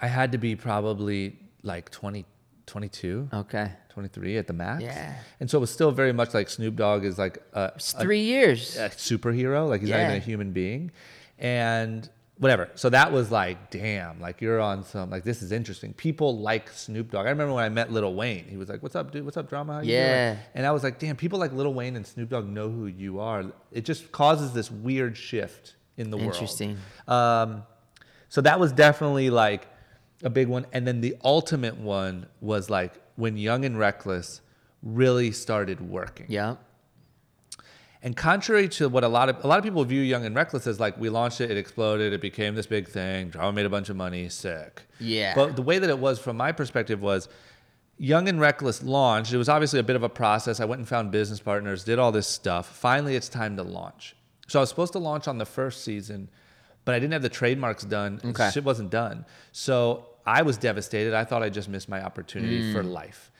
I 0.00 0.06
had 0.08 0.32
to 0.32 0.38
be 0.38 0.56
probably 0.56 1.38
like 1.62 1.90
20, 1.90 2.24
22. 2.66 3.28
Okay. 3.32 3.70
23 3.92 4.36
at 4.38 4.46
the 4.46 4.52
max. 4.52 4.82
Yeah. 4.82 5.14
And 5.40 5.48
so 5.50 5.58
it 5.58 5.60
was 5.60 5.70
still 5.70 5.90
very 5.92 6.12
much 6.12 6.34
like 6.34 6.48
Snoop 6.48 6.76
Dogg 6.76 7.04
is 7.04 7.18
like 7.18 7.38
a, 7.52 7.72
It's 7.76 7.94
a, 7.94 7.98
three 8.00 8.22
years. 8.22 8.76
a 8.76 8.88
superhero, 8.90 9.68
like 9.68 9.80
he's 9.80 9.90
not 9.90 10.00
even 10.00 10.16
a 10.16 10.18
human 10.18 10.52
being. 10.52 10.90
And 11.38 12.08
whatever. 12.38 12.70
So 12.74 12.88
that 12.90 13.12
was 13.12 13.30
like, 13.30 13.70
damn, 13.70 14.20
like 14.20 14.40
you're 14.40 14.60
on 14.60 14.84
some, 14.84 15.10
like 15.10 15.24
this 15.24 15.42
is 15.42 15.52
interesting. 15.52 15.92
People 15.92 16.38
like 16.38 16.70
Snoop 16.70 17.10
Dogg. 17.10 17.26
I 17.26 17.30
remember 17.30 17.54
when 17.54 17.64
I 17.64 17.68
met 17.68 17.92
Lil 17.92 18.14
Wayne, 18.14 18.46
he 18.48 18.56
was 18.56 18.68
like, 18.68 18.82
what's 18.82 18.96
up, 18.96 19.12
dude? 19.12 19.24
What's 19.24 19.36
up, 19.36 19.48
drama? 19.48 19.74
How 19.74 19.80
Yeah. 19.82 20.32
doing?" 20.34 20.44
And 20.54 20.66
I 20.66 20.70
was 20.72 20.82
like, 20.82 20.98
damn, 20.98 21.16
people 21.16 21.38
like 21.38 21.52
Lil 21.52 21.72
Wayne 21.74 21.96
and 21.96 22.06
Snoop 22.06 22.30
Dogg 22.30 22.48
know 22.48 22.68
who 22.70 22.86
you 22.86 23.20
are. 23.20 23.44
It 23.70 23.84
just 23.84 24.10
causes 24.12 24.52
this 24.52 24.70
weird 24.70 25.16
shift 25.16 25.74
in 25.96 26.10
the 26.10 26.16
world. 26.16 26.32
Interesting. 26.32 26.78
Um, 27.06 27.64
so 28.28 28.40
that 28.40 28.58
was 28.58 28.72
definitely 28.72 29.30
like 29.30 29.66
a 30.24 30.30
big 30.30 30.48
one. 30.48 30.66
And 30.72 30.86
then 30.86 31.00
the 31.00 31.16
ultimate 31.22 31.76
one 31.76 32.26
was 32.40 32.70
like 32.70 32.94
when 33.16 33.36
Young 33.36 33.64
and 33.64 33.78
Reckless 33.78 34.40
really 34.82 35.30
started 35.32 35.80
working. 35.80 36.26
Yeah. 36.28 36.56
And 38.04 38.16
contrary 38.16 38.68
to 38.70 38.88
what 38.88 39.04
a 39.04 39.08
lot 39.08 39.28
of 39.28 39.44
a 39.44 39.46
lot 39.46 39.58
of 39.58 39.64
people 39.64 39.84
view 39.84 40.00
Young 40.00 40.24
and 40.26 40.34
Reckless 40.34 40.66
as 40.66 40.80
like 40.80 40.98
we 40.98 41.08
launched 41.08 41.40
it, 41.40 41.52
it 41.52 41.56
exploded, 41.56 42.12
it 42.12 42.20
became 42.20 42.56
this 42.56 42.66
big 42.66 42.88
thing, 42.88 43.28
drama 43.28 43.52
made 43.52 43.66
a 43.66 43.70
bunch 43.70 43.90
of 43.90 43.96
money, 43.96 44.28
sick. 44.28 44.82
Yeah. 44.98 45.34
But 45.36 45.54
the 45.54 45.62
way 45.62 45.78
that 45.78 45.88
it 45.88 45.98
was 45.98 46.18
from 46.18 46.36
my 46.36 46.50
perspective 46.50 47.00
was 47.00 47.28
Young 47.98 48.28
and 48.28 48.40
Reckless 48.40 48.82
launched. 48.82 49.32
It 49.32 49.38
was 49.38 49.48
obviously 49.48 49.78
a 49.78 49.84
bit 49.84 49.94
of 49.94 50.02
a 50.02 50.08
process. 50.08 50.58
I 50.58 50.64
went 50.64 50.80
and 50.80 50.88
found 50.88 51.12
business 51.12 51.38
partners, 51.38 51.84
did 51.84 52.00
all 52.00 52.10
this 52.10 52.26
stuff. 52.26 52.66
Finally, 52.66 53.14
it's 53.14 53.28
time 53.28 53.56
to 53.56 53.62
launch. 53.62 54.16
So 54.48 54.58
I 54.58 54.62
was 54.62 54.68
supposed 54.68 54.92
to 54.94 54.98
launch 54.98 55.28
on 55.28 55.38
the 55.38 55.46
first 55.46 55.84
season, 55.84 56.28
but 56.84 56.96
I 56.96 56.98
didn't 56.98 57.12
have 57.12 57.22
the 57.22 57.28
trademarks 57.28 57.84
done. 57.84 58.20
Okay. 58.24 58.50
Shit 58.50 58.64
wasn't 58.64 58.90
done. 58.90 59.24
So 59.52 60.08
I 60.26 60.42
was 60.42 60.56
devastated. 60.56 61.14
I 61.14 61.24
thought 61.24 61.42
I 61.42 61.48
just 61.48 61.68
missed 61.68 61.88
my 61.88 62.02
opportunity 62.02 62.72
for 62.72 62.82
life. 62.82 63.30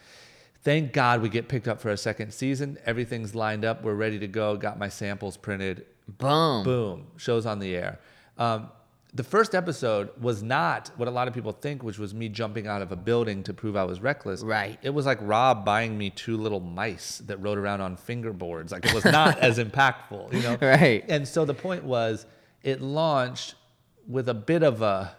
Thank 0.62 0.92
God 0.92 1.22
we 1.22 1.28
get 1.28 1.48
picked 1.48 1.66
up 1.66 1.80
for 1.80 1.90
a 1.90 1.96
second 1.96 2.32
season. 2.32 2.78
Everything's 2.86 3.34
lined 3.34 3.64
up. 3.64 3.82
We're 3.82 3.94
ready 3.94 4.18
to 4.20 4.28
go. 4.28 4.56
Got 4.56 4.78
my 4.78 4.88
samples 4.88 5.36
printed. 5.36 5.86
Boom. 6.06 6.64
Boom. 6.64 7.06
Shows 7.16 7.46
on 7.46 7.58
the 7.58 7.74
air. 7.74 7.98
Um, 8.38 8.68
the 9.14 9.24
first 9.24 9.54
episode 9.54 10.10
was 10.20 10.42
not 10.42 10.90
what 10.96 11.06
a 11.06 11.10
lot 11.10 11.28
of 11.28 11.34
people 11.34 11.52
think, 11.52 11.82
which 11.82 11.98
was 11.98 12.14
me 12.14 12.28
jumping 12.28 12.66
out 12.66 12.80
of 12.80 12.92
a 12.92 12.96
building 12.96 13.42
to 13.42 13.52
prove 13.52 13.76
I 13.76 13.84
was 13.84 14.00
reckless. 14.00 14.42
Right. 14.42 14.78
It 14.82 14.90
was 14.90 15.04
like 15.04 15.18
Rob 15.20 15.64
buying 15.64 15.98
me 15.98 16.10
two 16.10 16.36
little 16.36 16.60
mice 16.60 17.18
that 17.26 17.36
rode 17.38 17.58
around 17.58 17.82
on 17.82 17.96
fingerboards. 17.96 18.72
Like 18.72 18.86
it 18.86 18.94
was 18.94 19.04
not 19.04 19.38
as 19.40 19.58
impactful, 19.64 20.32
you 20.32 20.42
know? 20.42 20.56
Right. 20.60 21.04
And 21.08 21.28
so 21.28 21.44
the 21.44 21.54
point 21.54 21.84
was, 21.84 22.24
it 22.62 22.80
launched 22.80 23.56
with 24.08 24.28
a 24.28 24.34
bit 24.34 24.62
of 24.62 24.80
a, 24.80 25.14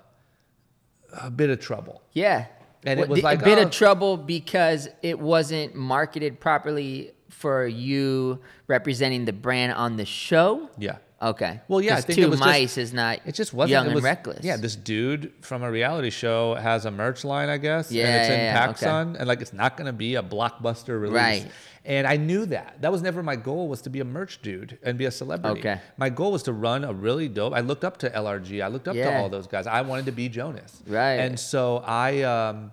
a 1.22 1.30
bit 1.30 1.50
of 1.50 1.60
trouble. 1.60 2.02
Yeah. 2.14 2.46
And 2.86 3.00
it 3.00 3.08
was 3.08 3.20
the- 3.20 3.24
like, 3.24 3.42
a 3.42 3.46
bit 3.46 3.58
oh. 3.58 3.64
of 3.64 3.72
trouble 3.72 4.18
because 4.18 4.90
it 5.02 5.20
wasn't 5.20 5.76
marketed 5.76 6.40
properly 6.40 7.12
for 7.30 7.66
you 7.66 8.40
representing 8.68 9.26
the 9.26 9.34
brand 9.34 9.74
on 9.74 9.98
the 9.98 10.06
show. 10.06 10.70
Yeah. 10.78 10.98
Okay. 11.22 11.62
Well, 11.70 11.80
yeah, 11.80 11.96
I 11.96 12.02
think 12.02 12.20
two 12.20 12.26
it 12.26 12.30
was 12.30 12.40
just- 12.40 12.50
mice 12.50 12.78
is 12.78 12.94
not. 12.94 13.20
It 13.26 13.34
just 13.34 13.54
wasn't. 13.54 13.72
young 13.72 13.88
it 13.88 13.94
and 13.94 14.04
reckless. 14.04 14.44
Yeah, 14.44 14.58
this 14.58 14.76
dude 14.76 15.32
from 15.40 15.64
a 15.64 15.72
reality 15.72 16.10
show 16.10 16.56
has 16.56 16.86
a 16.86 16.92
merch 16.92 17.24
line, 17.24 17.48
I 17.48 17.58
guess. 17.58 17.90
Yeah, 17.92 18.08
and 18.08 18.16
it's 18.16 18.30
in 18.30 18.40
yeah, 18.40 18.54
yeah, 18.54 18.70
okay. 18.72 19.20
And 19.20 19.28
like 19.28 19.42
it's 19.42 19.54
not 19.54 19.78
going 19.78 19.86
to 19.88 19.94
be 19.94 20.16
a 20.16 20.22
blockbuster 20.22 21.00
release. 21.00 21.16
Right. 21.16 21.48
And 21.86 22.08
I 22.08 22.16
knew 22.16 22.46
that. 22.46 22.82
That 22.82 22.92
was 22.92 23.02
never 23.02 23.22
my 23.22 23.36
goal. 23.36 23.68
Was 23.68 23.82
to 23.82 23.90
be 23.90 24.00
a 24.00 24.06
merch 24.06 24.42
dude 24.42 24.78
and 24.84 24.98
be 24.98 25.06
a 25.06 25.12
celebrity. 25.12 25.60
Okay. 25.60 25.82
My 25.98 26.10
goal 26.10 26.32
was 26.32 26.44
to 26.44 26.54
run 26.54 26.86
a 26.86 26.94
really 26.94 27.28
dope. 27.28 27.54
I 27.54 27.60
looked 27.60 27.84
up 27.84 27.98
to 27.98 28.10
LRG. 28.10 28.64
I 28.64 28.68
looked 28.68 28.88
up 28.88 28.96
to 28.96 29.18
all 29.18 29.30
those 29.30 29.48
guys. 29.48 29.68
I 29.68 29.82
wanted 29.82 30.06
to 30.06 30.14
be 30.14 30.30
Jonas. 30.30 30.82
Right. 30.88 31.16
And 31.16 31.38
so 31.38 31.84
I, 31.86 32.22
um, 32.22 32.72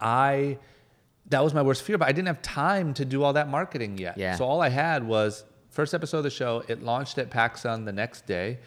I, 0.00 0.58
that 1.26 1.44
was 1.44 1.54
my 1.54 1.62
worst 1.62 1.82
fear. 1.82 1.96
But 1.96 2.08
I 2.08 2.12
didn't 2.12 2.26
have 2.26 2.42
time 2.42 2.92
to 2.94 3.04
do 3.04 3.22
all 3.22 3.34
that 3.34 3.48
marketing 3.48 3.98
yet. 3.98 4.18
Yeah. 4.18 4.34
So 4.34 4.44
all 4.44 4.60
I 4.60 4.68
had 4.68 5.06
was 5.06 5.44
first 5.70 5.94
episode 5.94 6.18
of 6.18 6.24
the 6.24 6.30
show. 6.30 6.64
It 6.66 6.82
launched 6.82 7.18
at 7.18 7.30
PacSun 7.30 7.84
the 7.84 7.92
next 7.92 8.26
day. 8.26 8.58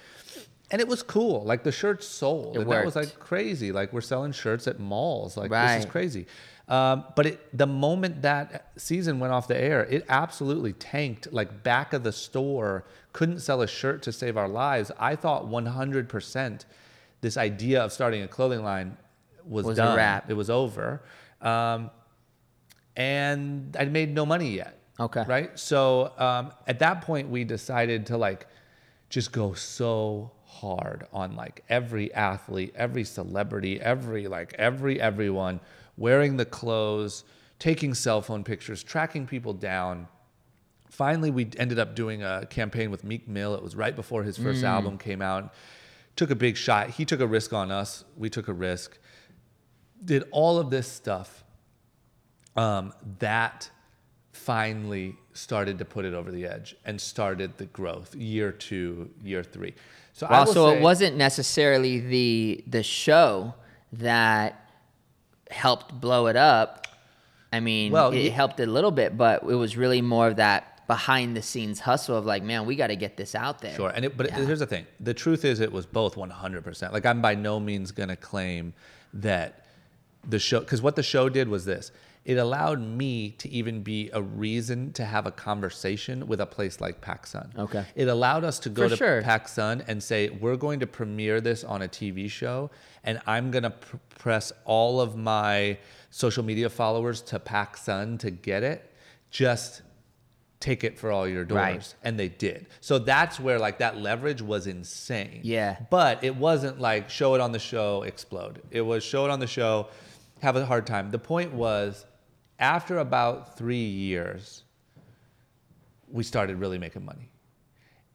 And 0.72 0.80
it 0.80 0.88
was 0.88 1.04
cool. 1.04 1.44
Like 1.44 1.64
the 1.64 1.72
shirts 1.74 2.08
sold. 2.08 2.56
It 2.56 2.62
and 2.62 2.72
that 2.72 2.86
was 2.86 2.96
like 2.96 3.20
crazy. 3.20 3.74
Like 3.74 3.92
we're 3.92 4.00
selling 4.00 4.32
shirts 4.32 4.68
at 4.68 4.80
malls. 4.80 5.36
Like 5.36 5.52
this 5.52 5.84
is 5.84 5.92
crazy. 5.92 6.28
Um, 6.72 7.04
but 7.18 7.26
it, 7.26 7.58
the 7.58 7.68
moment 7.68 8.22
that 8.22 8.72
season 8.78 9.20
went 9.20 9.34
off 9.34 9.46
the 9.50 9.62
air, 9.62 9.84
it 9.84 10.06
absolutely 10.08 10.72
tanked. 10.72 11.34
Like 11.34 11.64
back 11.64 11.92
of 11.92 12.04
the 12.04 12.14
store, 12.14 12.86
couldn't 13.12 13.40
sell 13.40 13.62
a 13.62 13.68
shirt 13.68 14.02
to 14.04 14.14
save 14.14 14.38
our 14.38 14.48
lives. 14.48 14.90
I 14.98 15.18
thought 15.18 15.48
100% 15.48 16.66
this 17.20 17.36
idea 17.36 17.82
of 17.84 17.92
starting 17.92 18.22
a 18.24 18.28
clothing 18.30 18.64
line 18.64 18.96
was, 19.46 19.66
Was 19.66 19.78
a 19.80 19.82
done. 19.82 19.98
wrap. 19.98 20.30
It 20.30 20.36
was 20.36 20.50
over. 20.50 21.02
Um, 21.42 21.90
and 22.96 23.76
I'd 23.78 23.92
made 23.92 24.14
no 24.16 24.26
money 24.26 24.52
yet. 24.52 24.80
Okay. 24.98 25.26
Right. 25.28 25.60
So 25.60 26.14
um, 26.18 26.54
at 26.68 26.80
that 26.80 27.02
point, 27.02 27.30
we 27.30 27.44
decided 27.44 28.06
to 28.08 28.18
like 28.18 28.48
just 29.10 29.34
go 29.34 29.54
so 29.54 30.32
hard 30.52 31.08
on 31.14 31.36
like 31.36 31.64
every 31.70 32.14
athlete, 32.14 32.74
every 32.76 33.04
celebrity, 33.04 33.80
every 33.80 34.28
like 34.28 34.54
every 34.58 35.00
everyone 35.00 35.60
wearing 35.98 36.38
the 36.38 36.46
clothes, 36.46 37.24
taking 37.58 37.94
cell 37.94 38.22
phone 38.22 38.44
pictures, 38.44 38.84
tracking 38.84 39.26
people 39.26 39.54
down. 39.54 40.08
Finally, 40.90 41.32
we 41.32 41.50
ended 41.58 41.80
up 41.80 41.96
doing 41.96 42.22
a 42.22 42.46
campaign 42.50 42.92
with 42.92 43.04
Meek 43.04 43.28
Mill. 43.28 43.56
It 43.56 43.64
was 43.64 43.76
right 43.76 43.96
before 43.96 44.24
his 44.24 44.38
first 44.38 44.64
album 44.64 44.98
came 44.98 45.22
out. 45.22 45.54
Took 46.18 46.32
a 46.32 46.36
big 46.36 46.58
shot. 46.58 46.90
He 46.90 47.06
took 47.06 47.22
a 47.22 47.28
risk 47.28 47.54
on 47.54 47.72
us. 47.72 48.04
We 48.18 48.30
took 48.30 48.50
a 48.50 48.54
risk. 48.54 48.98
Did 50.04 50.26
all 50.32 50.60
of 50.60 50.70
this 50.70 50.88
stuff 50.88 51.46
um, 52.58 52.92
that 53.20 53.70
finally 54.34 55.16
started 55.34 55.78
to 55.80 55.86
put 55.86 56.04
it 56.04 56.14
over 56.14 56.32
the 56.32 56.46
edge 56.46 56.76
and 56.86 57.00
started 57.00 57.58
the 57.58 57.66
growth 57.68 58.16
year 58.16 58.52
two, 58.52 59.10
year 59.24 59.44
three. 59.44 59.74
So 60.14 60.28
Wow, 60.30 60.46
so 60.46 60.72
say, 60.72 60.78
it 60.78 60.82
wasn't 60.82 61.18
necessarily 61.18 62.00
the 62.00 62.64
the 62.68 62.84
show 62.84 63.54
that 63.94 64.68
helped 65.50 66.00
blow 66.00 66.28
it 66.28 66.36
up. 66.36 66.88
I 67.54 67.60
mean, 67.60 67.92
Well, 67.92 68.14
it 68.14 68.32
helped 68.32 68.60
a 68.60 68.66
little 68.66 68.92
bit, 68.92 69.18
but 69.18 69.44
it 69.44 69.56
was 69.56 69.76
really 69.76 70.02
more 70.02 70.28
of 70.28 70.38
that 70.38 70.86
behind 70.88 71.36
the 71.36 71.42
scenes 71.42 71.80
hustle 71.80 72.18
of 72.18 72.26
like, 72.26 72.44
man, 72.44 72.66
we 72.66 72.76
got 72.76 72.88
to 72.88 72.96
get 72.96 73.18
this 73.18 73.36
out 73.36 73.62
there. 73.62 73.76
Sure, 73.76 73.90
and 73.90 74.06
it, 74.06 74.18
but 74.18 74.28
Yeah. 74.28 74.46
here's 74.46 74.60
the 74.60 74.66
thing: 74.66 74.86
the 75.00 75.14
truth 75.14 75.44
is, 75.46 75.60
it 75.60 75.72
was 75.72 75.86
both 75.86 76.16
100%. 76.16 76.92
Like 76.92 77.06
I'm 77.06 77.22
by 77.22 77.36
no 77.36 77.60
means 77.60 77.92
going 77.92 78.10
to 78.10 78.16
claim 78.16 78.74
that 79.14 79.66
the 80.28 80.40
show, 80.40 80.60
because 80.60 80.82
what 80.82 80.96
the 80.96 81.04
show 81.04 81.30
did 81.30 81.48
was 81.48 81.66
this: 81.66 81.92
it 82.24 82.38
allowed 82.38 82.80
me 82.80 83.32
to 83.32 83.50
even 83.50 83.82
be 83.82 84.10
a 84.14 84.22
reason 84.22 84.94
to 84.94 85.04
have 85.06 85.26
a 85.26 85.32
conversation 85.32 86.28
with 86.28 86.40
a 86.40 86.46
place 86.46 86.80
like 86.80 87.02
PacSun. 87.02 87.58
Okay. 87.58 87.84
It 87.96 88.08
allowed 88.08 88.44
us 88.44 88.60
to 88.60 88.70
go 88.70 88.84
For 88.84 88.90
to 88.90 88.96
sure. 88.96 89.22
PacSun 89.24 89.84
and 89.88 90.02
say, 90.04 90.30
we're 90.30 90.56
going 90.56 90.80
to 90.82 90.88
premiere 90.88 91.42
this 91.42 91.64
on 91.64 91.82
a 91.82 91.88
TV 91.88 92.30
show, 92.30 92.70
and 93.04 93.20
I'm 93.26 93.50
going 93.50 93.64
to 93.64 93.72
pr- 93.72 93.98
press 94.20 94.54
all 94.66 95.02
of 95.02 95.16
my 95.16 95.80
social 96.12 96.44
media 96.44 96.70
followers 96.70 97.22
to 97.24 97.40
PacSun 97.40 98.20
to 98.20 98.30
get 98.30 98.62
it. 98.62 98.92
Just 99.32 99.82
take 100.60 100.84
it 100.84 101.00
for 101.00 101.12
all 101.12 101.28
your 101.28 101.44
doors. 101.44 101.58
Right. 101.58 101.96
And 102.04 102.20
they 102.20 102.30
did. 102.30 102.68
So 102.82 103.00
that's 103.00 103.40
where 103.40 103.58
like 103.58 103.80
that 103.80 103.98
leverage 103.98 104.44
was 104.44 104.68
insane. 104.68 105.40
Yeah. 105.42 105.78
But 105.90 106.24
it 106.24 106.36
wasn't 106.36 106.80
like 106.80 107.10
show 107.10 107.34
it 107.34 107.42
on 107.42 107.52
the 107.52 107.58
show, 107.60 108.04
explode. 108.04 108.62
It 108.70 108.82
was 108.82 109.04
show 109.04 109.26
it 109.26 109.32
on 109.32 109.40
the 109.40 109.48
show, 109.48 109.88
have 110.42 110.56
a 110.56 110.66
hard 110.66 110.86
time. 110.86 111.10
The 111.10 111.18
point 111.18 111.52
was 111.52 112.06
after 112.62 113.00
about 113.00 113.58
three 113.58 113.76
years, 113.76 114.64
we 116.08 116.24
started 116.24 116.58
really 116.58 116.78
making 116.78 117.04
money. 117.04 117.32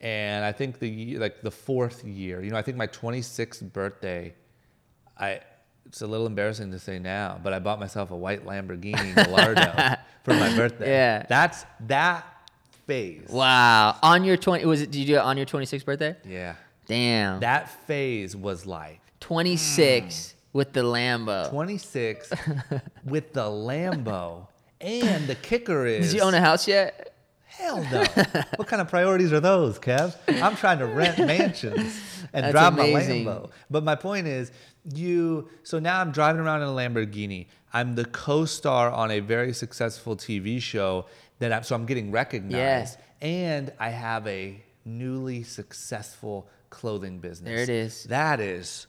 And 0.00 0.44
I 0.44 0.52
think 0.52 0.78
the 0.78 1.18
like 1.18 1.42
the 1.42 1.50
fourth 1.50 2.04
year, 2.04 2.42
you 2.42 2.50
know, 2.50 2.56
I 2.56 2.62
think 2.62 2.76
my 2.76 2.86
26th 2.86 3.72
birthday, 3.72 4.34
I 5.18 5.40
it's 5.84 6.02
a 6.02 6.06
little 6.06 6.26
embarrassing 6.26 6.70
to 6.72 6.78
say 6.78 6.98
now, 6.98 7.40
but 7.42 7.52
I 7.52 7.58
bought 7.58 7.80
myself 7.80 8.10
a 8.10 8.16
white 8.16 8.44
Lamborghini 8.44 9.14
Gallardo 9.24 9.96
for 10.22 10.34
my 10.34 10.54
birthday. 10.54 10.90
Yeah. 10.90 11.26
That's 11.28 11.64
that 11.86 12.24
phase. 12.86 13.28
Wow. 13.28 13.96
On 14.02 14.22
your 14.22 14.36
20 14.36 14.64
was 14.64 14.82
it 14.82 14.90
did 14.90 14.98
you 15.00 15.06
do 15.06 15.14
it 15.16 15.22
on 15.22 15.36
your 15.36 15.46
26th 15.46 15.84
birthday? 15.84 16.16
Yeah. 16.24 16.54
Damn. 16.86 17.40
That 17.40 17.68
phase 17.86 18.36
was 18.36 18.64
like 18.66 19.00
26 19.20 20.30
hmm. 20.30 20.35
With 20.56 20.72
the 20.72 20.82
Lambo. 20.82 21.50
26 21.50 22.32
with 23.04 23.34
the 23.34 23.44
Lambo. 23.44 24.48
And 24.80 25.26
the 25.26 25.34
kicker 25.34 25.86
is 25.86 26.06
Did 26.12 26.16
you 26.16 26.22
own 26.22 26.32
a 26.32 26.40
house 26.40 26.66
yet? 26.66 27.12
Hell 27.44 27.82
no. 27.90 28.04
what 28.56 28.66
kind 28.66 28.80
of 28.82 28.88
priorities 28.88 29.32
are 29.32 29.40
those, 29.40 29.78
Kev? 29.78 30.14
I'm 30.42 30.56
trying 30.56 30.78
to 30.78 30.86
rent 30.86 31.18
mansions 31.26 32.00
and 32.32 32.44
That's 32.44 32.52
drive 32.52 32.72
amazing. 32.74 33.24
my 33.24 33.32
Lambo. 33.32 33.50
But 33.70 33.84
my 33.84 33.94
point 33.94 34.26
is, 34.26 34.50
you. 34.94 35.48
So 35.62 35.78
now 35.78 36.00
I'm 36.00 36.10
driving 36.10 36.40
around 36.40 36.62
in 36.62 36.68
a 36.68 36.72
Lamborghini. 36.72 37.46
I'm 37.72 37.94
the 37.94 38.04
co-star 38.06 38.90
on 38.90 39.10
a 39.10 39.20
very 39.20 39.52
successful 39.52 40.16
TV 40.16 40.60
show 40.60 41.06
that 41.38 41.52
I'm. 41.52 41.62
So 41.62 41.74
I'm 41.74 41.86
getting 41.86 42.10
recognized, 42.10 42.98
and 43.20 43.72
I 43.78 43.90
have 43.90 44.26
a 44.26 44.62
newly 44.84 45.42
successful 45.42 46.48
clothing 46.68 47.18
business. 47.20 47.48
There 47.48 47.62
it 47.62 47.68
is. 47.70 48.04
That 48.04 48.40
is, 48.40 48.86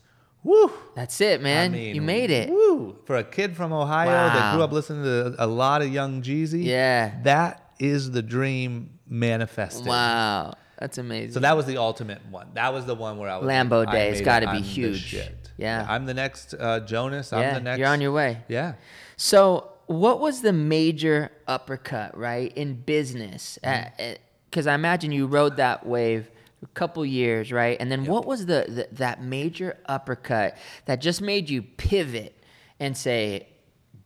woo. 0.47 0.71
That's 0.95 1.19
it, 1.21 1.41
man. 1.41 1.73
I 1.73 1.75
mean, 1.75 1.95
you 1.95 2.01
made 2.01 2.31
it. 2.31 2.49
Woo! 2.49 2.97
For 3.05 3.17
a 3.17 3.23
kid 3.23 3.55
from 3.55 3.73
Ohio 3.73 4.09
that 4.09 4.53
grew 4.53 4.63
up 4.63 4.71
listening 4.71 5.03
to 5.03 5.35
a 5.37 5.45
lot 5.45 5.81
of 5.81 5.91
Young 5.91 6.21
Jeezy. 6.21 6.63
Yeah. 6.63 7.13
That 7.23 7.73
is 7.79 8.11
the 8.11 8.21
dream 8.21 8.97
manifested. 9.07 9.85
Wow. 9.85 10.55
That's 10.79 10.97
amazing. 10.97 11.33
So 11.33 11.39
that 11.41 11.55
was 11.55 11.65
the 11.65 11.77
ultimate 11.77 12.21
one. 12.29 12.49
That 12.53 12.73
was 12.73 12.85
the 12.85 12.95
one 12.95 13.17
where 13.17 13.29
I 13.29 13.37
was 13.37 13.47
Lambo 13.47 13.85
like, 13.85 13.91
Day, 13.91 14.09
It's 14.09 14.21
gotta 14.21 14.47
it. 14.47 14.51
be 14.51 14.57
I'm 14.57 14.63
huge. 14.63 15.01
shit. 15.01 15.51
Yeah. 15.57 15.85
I'm 15.89 16.05
the 16.05 16.13
next 16.13 16.53
uh, 16.53 16.81
Jonas. 16.81 17.33
I'm 17.33 17.41
yeah, 17.41 17.53
the 17.55 17.61
next. 17.61 17.79
you're 17.79 17.87
on 17.87 17.99
your 17.99 18.11
way. 18.11 18.43
Yeah. 18.47 18.73
So, 19.15 19.71
what 19.87 20.19
was 20.19 20.41
the 20.41 20.53
major 20.53 21.31
uppercut, 21.47 22.15
right, 22.15 22.55
in 22.55 22.75
business? 22.75 23.57
Uh, 23.63 23.67
mm. 23.67 24.13
uh, 24.13 24.17
because 24.49 24.67
I 24.67 24.75
imagine 24.75 25.11
you 25.11 25.27
rode 25.27 25.57
that 25.57 25.85
wave 25.85 26.29
a 26.63 26.67
couple 26.67 27.05
years, 27.05 27.51
right? 27.51 27.77
And 27.79 27.91
then 27.91 28.05
what 28.05 28.25
was 28.25 28.45
the, 28.45 28.65
the 28.67 28.87
that 28.93 29.21
major 29.21 29.77
uppercut 29.85 30.57
that 30.85 31.01
just 31.01 31.21
made 31.21 31.49
you 31.49 31.61
pivot 31.61 32.35
and 32.79 32.95
say, 32.97 33.47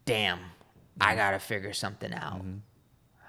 "Damn, 0.06 0.39
I 0.99 1.10
mm-hmm. 1.10 1.18
gotta 1.18 1.39
figure 1.39 1.74
something 1.74 2.14
out." 2.14 2.39
Mm-hmm. 2.39 2.58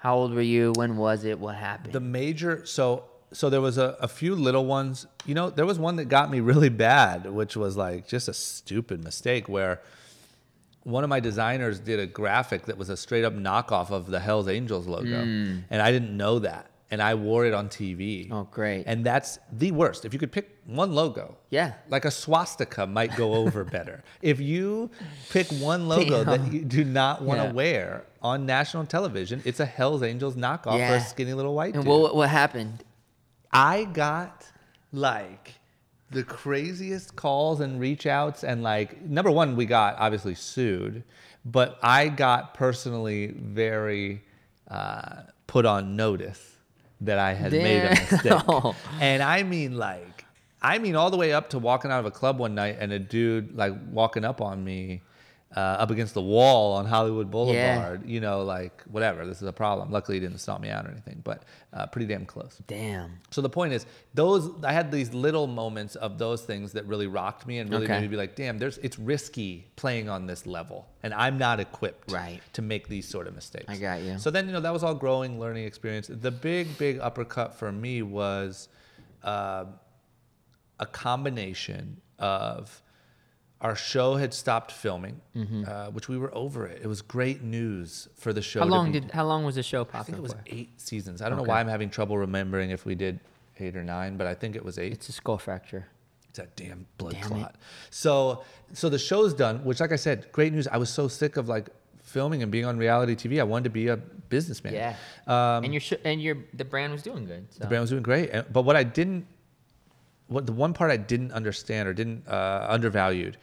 How 0.01 0.15
old 0.15 0.33
were 0.33 0.41
you? 0.41 0.73
When 0.75 0.97
was 0.97 1.23
it? 1.23 1.39
What 1.39 1.55
happened? 1.55 1.93
The 1.93 2.01
major. 2.01 2.65
So 2.65 3.05
so 3.33 3.49
there 3.49 3.61
was 3.61 3.77
a, 3.77 3.97
a 3.99 4.07
few 4.07 4.35
little 4.35 4.65
ones. 4.65 5.07
You 5.25 5.35
know, 5.35 5.49
there 5.49 5.65
was 5.65 5.79
one 5.79 5.95
that 5.97 6.05
got 6.05 6.29
me 6.29 6.39
really 6.39 6.69
bad, 6.69 7.29
which 7.31 7.55
was 7.55 7.75
like 7.75 8.07
just 8.07 8.27
a 8.27 8.33
stupid 8.33 9.03
mistake 9.03 9.49
where 9.49 9.81
one 10.83 11.03
of 11.03 11.09
my 11.09 11.19
designers 11.19 11.79
did 11.79 11.99
a 11.99 12.05
graphic 12.05 12.65
that 12.65 12.77
was 12.77 12.89
a 12.89 12.97
straight 12.97 13.23
up 13.23 13.33
knockoff 13.33 13.89
of 13.89 14.07
the 14.07 14.19
Hell's 14.19 14.47
Angels 14.47 14.87
logo, 14.87 15.23
mm. 15.23 15.63
and 15.69 15.81
I 15.81 15.91
didn't 15.91 16.15
know 16.15 16.39
that, 16.39 16.69
and 16.93 17.01
I 17.01 17.13
wore 17.15 17.43
it 17.49 17.53
on 17.53 17.65
TV. 17.69 18.29
Oh, 18.31 18.47
great. 18.51 18.83
And 18.85 19.03
that's 19.09 19.39
the 19.51 19.71
worst. 19.71 20.05
If 20.05 20.13
you 20.13 20.19
could 20.19 20.31
pick 20.31 20.47
one 20.65 20.91
logo, 21.01 21.25
Yeah. 21.49 21.69
like 21.89 22.05
a 22.05 22.11
swastika 22.11 22.85
might 22.87 23.15
go 23.17 23.33
over 23.41 23.63
better. 23.63 23.97
If 24.21 24.39
you 24.39 24.91
pick 25.35 25.47
one 25.71 25.87
logo 25.93 26.23
that 26.23 26.41
you 26.53 26.63
do 26.63 26.83
not 26.83 27.15
want 27.23 27.39
to 27.41 27.47
Yeah. 27.47 27.51
wear 27.61 28.05
on 28.21 28.45
national 28.45 28.85
television, 28.85 29.41
it's 29.43 29.59
a 29.59 29.65
Hell's 29.65 30.03
Angels 30.03 30.35
knockoff 30.35 30.77
for 30.89 30.95
a 30.95 31.01
skinny 31.01 31.33
little 31.33 31.55
white 31.55 31.73
and 31.73 31.83
dude. 31.83 31.91
what 31.91 32.15
what 32.15 32.29
happened? 32.29 32.83
I 33.51 33.85
got 33.85 34.45
like 34.91 35.53
the 36.11 36.23
craziest 36.23 37.15
calls 37.15 37.59
and 37.59 37.79
reach 37.79 38.05
outs 38.05 38.43
and 38.43 38.61
like 38.61 39.01
number 39.01 39.31
one 39.31 39.55
we 39.55 39.65
got 39.65 39.95
obviously 39.97 40.35
sued 40.35 41.03
but 41.43 41.69
i 41.81 42.07
got 42.07 42.53
personally 42.53 43.33
very 43.35 44.21
uh, 44.69 45.23
put 45.47 45.65
on 45.65 45.95
notice 45.95 46.52
that 47.05 47.19
i 47.19 47.33
had 47.33 47.51
made 47.51 47.83
a 47.83 47.95
Damn. 47.95 48.43
mistake 48.43 48.75
and 48.99 49.23
i 49.23 49.43
mean 49.43 49.77
like 49.77 50.25
i 50.61 50.77
mean 50.77 50.95
all 50.95 51.09
the 51.09 51.17
way 51.17 51.33
up 51.33 51.49
to 51.51 51.59
walking 51.59 51.91
out 51.91 51.99
of 51.99 52.05
a 52.05 52.11
club 52.11 52.39
one 52.39 52.55
night 52.55 52.77
and 52.79 52.91
a 52.91 52.99
dude 52.99 53.55
like 53.55 53.73
walking 53.91 54.25
up 54.25 54.41
on 54.41 54.63
me 54.63 55.01
uh, 55.55 55.59
up 55.59 55.91
against 55.91 56.15
the 56.15 56.21
wall 56.21 56.73
on 56.73 56.85
Hollywood 56.85 57.29
Boulevard. 57.29 58.07
You 58.09 58.19
know, 58.21 58.41
like 58.43 58.81
whatever. 58.83 59.25
This 59.25 59.41
is 59.41 59.47
a 59.47 59.53
problem. 59.53 59.91
Luckily, 59.91 60.17
he 60.17 60.19
didn't 60.19 60.39
stomp 60.39 60.61
me 60.61 60.69
out 60.69 60.85
or 60.85 60.89
anything, 60.91 61.21
but 61.23 61.43
uh, 61.73 61.85
pretty 61.87 62.07
damn 62.07 62.25
close. 62.25 62.59
Damn. 62.67 63.19
So 63.31 63.41
the 63.41 63.49
point 63.49 63.73
is, 63.73 63.85
those 64.15 64.49
I 64.63 64.73
had 64.73 64.91
these 64.91 65.13
little 65.13 65.45
moments 65.47 65.95
of 65.95 66.17
those 66.17 66.41
things 66.43 66.71
that 66.73 66.85
really 66.85 67.07
rocked 67.07 67.45
me 67.45 67.59
and 67.59 67.69
really 67.69 67.83
Okay. 67.85 67.93
made 67.93 68.01
me 68.01 68.07
be 68.07 68.17
like, 68.17 68.35
damn, 68.35 68.57
there's 68.57 68.77
it's 68.79 68.97
risky 68.97 69.67
playing 69.75 70.09
on 70.09 70.25
this 70.27 70.45
level, 70.45 70.87
and 71.03 71.13
I'm 71.13 71.37
not 71.37 71.59
equipped 71.59 72.11
Right. 72.11 72.41
to 72.53 72.61
make 72.61 72.87
these 72.87 73.07
sort 73.07 73.27
of 73.27 73.35
mistakes. 73.35 73.65
I 73.69 73.77
got 73.77 74.01
you. 74.01 74.17
So 74.19 74.31
then 74.31 74.47
you 74.47 74.53
know 74.53 74.59
that 74.61 74.73
was 74.73 74.83
all 74.83 74.95
growing, 74.95 75.39
learning 75.39 75.65
experience. 75.65 76.07
The 76.11 76.31
big, 76.31 76.77
big 76.77 76.99
uppercut 76.99 77.55
for 77.55 77.71
me 77.71 78.01
was 78.01 78.69
uh, 79.23 79.65
a 80.79 80.85
combination 80.85 82.01
of 82.19 82.81
our 83.63 83.75
show 83.75 84.15
had 84.15 84.33
stopped 84.33 84.71
filming, 84.71 85.21
uh, 85.35 85.87
which 85.87 86.09
we 86.09 86.17
were 86.17 86.33
over 86.35 86.67
it. 86.67 86.81
It 86.83 86.87
was 86.87 87.01
great 87.01 87.41
news 87.41 88.09
for 88.15 88.33
the 88.33 88.41
show. 88.41 88.59
Mm-hmm. 88.59 88.69
How 88.69 88.75
long 88.75 88.91
be- 88.91 88.99
did 88.99 89.11
how 89.11 89.25
long 89.25 89.45
was 89.45 89.55
the 89.55 89.63
show 89.63 89.85
Popular 89.85 90.01
I 90.01 90.03
think 90.03 90.17
it 90.17 90.21
was 90.21 90.35
eight 90.47 90.81
seasons. 90.81 91.21
I 91.21 91.29
don't 91.29 91.37
know 91.37 91.45
why 91.45 91.59
I'm 91.61 91.67
having 91.69 91.89
trouble 91.89 92.17
remembering 92.17 92.71
if 92.71 92.85
we 92.85 92.93
did 92.93 93.19
eight 93.59 93.75
or 93.75 93.83
nine, 93.83 94.17
but 94.17 94.27
I 94.27 94.35
think 94.35 94.55
it 94.55 94.63
was 94.63 94.77
eight. 94.77 94.91
It's 94.91 95.09
a 95.09 95.13
skull 95.13 95.37
fracture. 95.37 95.87
It's 96.29 96.39
a 96.39 96.47
damn 96.55 96.87
blood 96.97 97.13
Damn 97.13 97.23
it. 97.23 97.27
clot. 97.27 97.55
So, 97.91 98.43
so 98.73 98.89
the 98.89 98.97
show's 98.97 99.33
done. 99.35 99.63
Which, 99.63 99.79
like 99.79 99.91
I 99.91 99.97
said, 99.97 100.31
great 100.31 100.51
news. 100.51 100.67
I 100.67 100.77
was 100.77 100.89
so 100.89 101.07
sick 101.07 101.37
of 101.37 101.47
like 101.47 101.69
filming 102.01 102.41
and 102.43 102.51
being 102.51 102.65
on 102.65 102.75
reality 102.77 103.15
TV. 103.15 103.39
I 103.39 103.43
wanted 103.43 103.65
to 103.65 103.69
be 103.69 103.87
a 103.87 103.97
businessman. 103.97 104.73
Yeah. 104.73 104.95
Um, 105.27 105.63
and 105.63 105.73
your 105.73 105.79
sh- 105.81 105.93
and 106.03 106.21
your 106.21 106.37
the 106.53 106.65
brand 106.65 106.91
was 106.91 107.03
doing 107.03 107.25
good. 107.25 107.45
So. 107.53 107.59
the 107.59 107.67
brand 107.67 107.81
was 107.81 107.91
doing 107.91 108.03
great. 108.03 108.31
But 108.51 108.63
what 108.63 108.75
I 108.75 108.83
didn't, 108.83 109.27
what 110.33 110.45
the 110.45 110.51
one 110.51 110.73
part 110.73 110.91
I 110.91 110.97
didn't 110.97 111.31
understand 111.31 111.87
or 111.87 111.93
didn't 111.93 112.27
uh, 112.27 112.65
undervalued, 112.69 113.37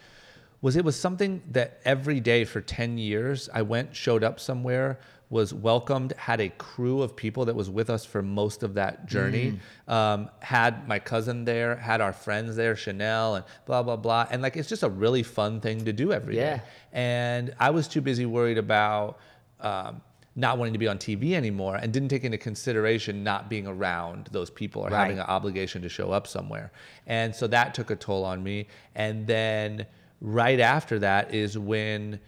was 0.61 0.75
it 0.75 0.85
was 0.85 0.99
something 0.99 1.41
that 1.51 1.79
every 1.85 2.19
day 2.19 2.45
for 2.45 2.61
ten 2.61 2.97
years 2.97 3.49
I 3.53 3.61
went, 3.61 3.95
showed 3.95 4.23
up 4.23 4.39
somewhere, 4.39 4.99
was 5.31 5.53
welcomed, 5.53 6.13
had 6.17 6.41
a 6.41 6.49
crew 6.49 7.01
of 7.01 7.15
people 7.15 7.45
that 7.45 7.55
was 7.55 7.69
with 7.69 7.89
us 7.89 8.03
for 8.03 8.21
most 8.21 8.63
of 8.63 8.73
that 8.73 9.07
journey. 9.07 9.59
Um, 9.87 10.29
had 10.41 10.87
my 10.87 10.99
cousin 10.99 11.45
there, 11.45 11.77
had 11.77 12.01
our 12.01 12.13
friends 12.13 12.55
there, 12.57 12.75
Chanel, 12.75 13.35
and 13.35 13.45
blah 13.65 13.81
blah 13.81 13.95
blah. 13.95 14.27
And 14.29 14.41
like 14.41 14.57
it's 14.57 14.69
just 14.69 14.83
a 14.83 14.89
really 14.89 15.23
fun 15.23 15.61
thing 15.61 15.85
to 15.85 15.93
do 15.93 16.11
every 16.11 16.35
day. 16.35 16.41
Yeah. 16.41 16.59
And 16.91 17.55
I 17.59 17.69
was 17.69 17.87
too 17.87 18.01
busy 18.01 18.25
worried 18.25 18.57
about. 18.57 19.17
Um, 19.59 20.01
not 20.35 20.57
wanting 20.57 20.71
to 20.73 20.79
be 20.79 20.87
on 20.87 20.97
TV 20.97 21.33
anymore 21.33 21.75
and 21.75 21.91
didn't 21.91 22.07
take 22.09 22.23
into 22.23 22.37
consideration 22.37 23.23
not 23.23 23.49
being 23.49 23.67
around 23.67 24.29
those 24.31 24.49
people 24.49 24.81
or 24.81 24.89
Right. 24.89 25.01
having 25.01 25.19
an 25.19 25.25
obligation 25.25 25.81
to 25.81 25.89
show 25.89 26.11
up 26.11 26.25
somewhere. 26.25 26.71
And 27.05 27.35
so 27.35 27.47
that 27.47 27.73
took 27.73 27.91
a 27.91 27.95
toll 27.97 28.23
on 28.23 28.41
me. 28.41 28.67
And 28.95 29.27
then 29.27 29.85
right 30.21 30.59
after 30.59 30.99
that 30.99 31.33
is 31.33 31.57
when 31.57 32.19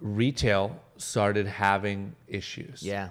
retail 0.00 0.78
started 0.96 1.46
having 1.46 2.14
issues. 2.28 2.82
Yeah. 2.82 3.08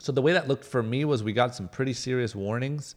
So 0.00 0.10
the 0.12 0.22
way 0.22 0.32
that 0.32 0.48
looked 0.48 0.64
for 0.64 0.82
me 0.82 1.04
was 1.04 1.22
we 1.22 1.32
got 1.32 1.54
some 1.54 1.68
pretty 1.68 1.92
serious 1.92 2.34
warnings 2.34 2.96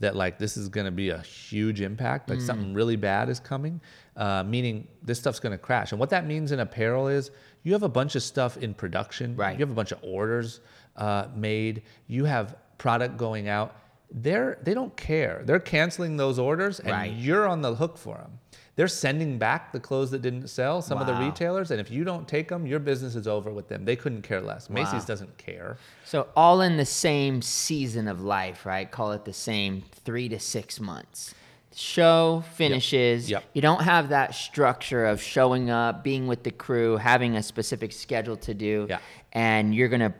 that 0.00 0.14
like 0.16 0.38
this 0.38 0.56
is 0.56 0.68
going 0.68 0.84
to 0.84 0.90
be 0.90 1.10
a 1.10 1.18
huge 1.20 1.80
impact, 1.80 2.28
Mm. 2.28 2.30
like 2.34 2.40
something 2.40 2.74
really 2.74 2.96
bad 2.96 3.28
is 3.28 3.40
coming, 3.40 3.80
uh, 4.16 4.42
meaning 4.42 4.88
this 5.02 5.18
stuff's 5.18 5.40
going 5.40 5.52
to 5.52 5.58
crash. 5.58 5.92
And 5.92 5.98
what 5.98 6.10
that 6.10 6.26
means 6.26 6.52
in 6.52 6.60
apparel 6.60 7.08
is 7.08 7.30
you 7.66 7.72
have 7.72 7.82
a 7.82 7.88
bunch 7.88 8.14
of 8.14 8.22
stuff 8.22 8.56
in 8.58 8.72
production, 8.74 9.34
Right. 9.34 9.58
You 9.58 9.64
have 9.66 9.70
a 9.72 9.74
bunch 9.74 9.90
of 9.90 9.98
orders 10.02 10.60
uh, 10.96 11.26
made, 11.34 11.82
you 12.06 12.24
have 12.24 12.54
product 12.78 13.16
going 13.16 13.48
out. 13.48 13.74
They're 14.12 14.58
they 14.62 14.72
don't 14.72 14.96
care. 14.96 15.42
They're 15.44 15.58
canceling 15.58 16.16
those 16.16 16.38
orders, 16.38 16.78
and 16.78 16.90
Right. 16.92 17.12
you're 17.12 17.46
on 17.48 17.60
the 17.62 17.74
hook 17.74 17.98
for 17.98 18.18
them. 18.18 18.38
They're 18.76 18.86
sending 18.86 19.36
back 19.38 19.72
the 19.72 19.80
clothes 19.80 20.12
that 20.12 20.22
didn't 20.22 20.48
sell. 20.48 20.80
Some 20.80 20.98
of 20.98 21.06
the 21.08 21.14
retailers, 21.14 21.70
and 21.72 21.80
if 21.80 21.90
you 21.90 22.04
don't 22.04 22.28
take 22.28 22.48
them, 22.48 22.66
your 22.66 22.78
business 22.78 23.16
is 23.16 23.26
over 23.26 23.50
with 23.50 23.68
them. 23.68 23.84
They 23.84 23.96
couldn't 23.96 24.22
care 24.22 24.40
less. 24.40 24.68
Wow. 24.68 24.74
Macy's 24.84 25.04
doesn't 25.04 25.36
care. 25.38 25.78
So 26.04 26.28
all 26.36 26.60
in 26.60 26.76
the 26.76 26.84
same 26.84 27.42
season 27.42 28.06
of 28.06 28.20
life, 28.20 28.64
right? 28.64 28.88
Call 28.88 29.10
it 29.12 29.24
the 29.24 29.32
same 29.32 29.82
three 30.04 30.28
to 30.28 30.38
six 30.38 30.78
months. 30.78 31.34
Show 31.78 32.42
finishes. 32.54 33.30
Yep. 33.30 33.44
You 33.52 33.60
don't 33.60 33.82
have 33.82 34.08
that 34.08 34.34
structure 34.34 35.04
of 35.04 35.20
showing 35.20 35.68
up, 35.68 36.02
being 36.02 36.26
with 36.26 36.42
the 36.42 36.50
crew, 36.50 36.96
having 36.96 37.36
a 37.36 37.42
specific 37.42 37.92
schedule 37.92 38.38
to 38.38 38.54
do, 38.54 38.86
Yeah. 38.88 38.98
and 39.32 39.74
you're 39.74 39.88
gonna, 39.88 40.14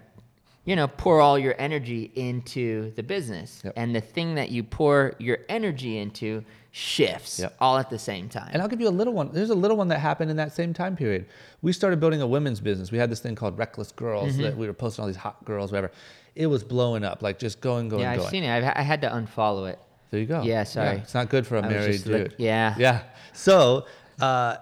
you 0.66 0.76
know, 0.76 0.86
pour 0.86 1.18
all 1.22 1.38
your 1.38 1.54
energy 1.58 2.10
into 2.14 2.90
the 2.96 3.02
business. 3.02 3.62
Yep. 3.64 3.72
And 3.74 3.94
the 3.94 4.02
thing 4.02 4.34
that 4.34 4.50
you 4.50 4.64
pour 4.64 5.14
your 5.18 5.38
energy 5.48 5.96
into 5.96 6.44
shifts 6.72 7.38
Yep. 7.38 7.56
all 7.58 7.78
at 7.78 7.88
the 7.88 7.98
same 7.98 8.28
time. 8.28 8.50
And 8.52 8.60
I'll 8.60 8.68
give 8.68 8.82
you 8.82 8.88
a 8.88 8.90
little 8.90 9.14
one. 9.14 9.30
There's 9.32 9.48
a 9.48 9.54
little 9.54 9.78
one 9.78 9.88
that 9.88 9.98
happened 10.00 10.30
in 10.30 10.36
that 10.36 10.52
same 10.52 10.74
time 10.74 10.94
period. 10.94 11.24
We 11.62 11.72
started 11.72 12.00
building 12.00 12.20
a 12.20 12.26
women's 12.26 12.60
business. 12.60 12.92
We 12.92 12.98
had 12.98 13.10
this 13.10 13.20
thing 13.20 13.34
called 13.34 13.56
Reckless 13.56 13.92
Girls 13.92 14.34
Mm-hmm. 14.34 14.42
that 14.42 14.56
we 14.58 14.66
were 14.66 14.74
posting 14.74 15.00
all 15.02 15.06
these 15.06 15.16
hot 15.16 15.42
girls, 15.46 15.72
whatever. 15.72 15.90
It 16.34 16.48
was 16.48 16.62
blowing 16.62 17.02
up, 17.02 17.22
like 17.22 17.38
just 17.38 17.62
going, 17.62 17.88
going, 17.88 18.02
yeah, 18.02 18.10
I've 18.10 18.18
going. 18.18 18.30
seen 18.30 18.44
it. 18.44 18.50
I've, 18.54 18.64
I 18.76 18.82
had 18.82 19.00
to 19.00 19.08
unfollow 19.08 19.70
it. 19.70 19.78
There 20.10 20.20
you 20.20 20.26
go. 20.26 20.42
Yeah, 20.42 20.64
sorry. 20.64 20.98
it's 20.98 21.14
not 21.14 21.28
good 21.28 21.46
for 21.46 21.56
a 21.56 21.62
I 21.62 21.68
married 21.68 22.04
dude. 22.04 22.34
yeah. 22.38 22.74
Yeah. 22.78 23.02
So 23.32 23.86
uh, 24.20 24.56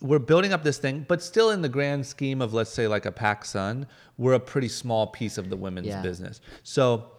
we're 0.00 0.18
building 0.18 0.52
up 0.52 0.62
this 0.64 0.78
thing, 0.78 1.04
but 1.08 1.22
still 1.22 1.50
in 1.50 1.62
the 1.62 1.68
grand 1.68 2.04
scheme 2.06 2.42
of, 2.42 2.52
let's 2.54 2.70
say, 2.70 2.86
like 2.88 3.06
a 3.06 3.12
PacSun, 3.12 3.86
we're 4.16 4.34
a 4.34 4.40
pretty 4.40 4.68
small 4.68 5.06
piece 5.06 5.38
of 5.38 5.50
the 5.50 5.56
women's 5.56 5.86
Yeah. 5.86 6.02
business. 6.02 6.40
So 6.62 7.10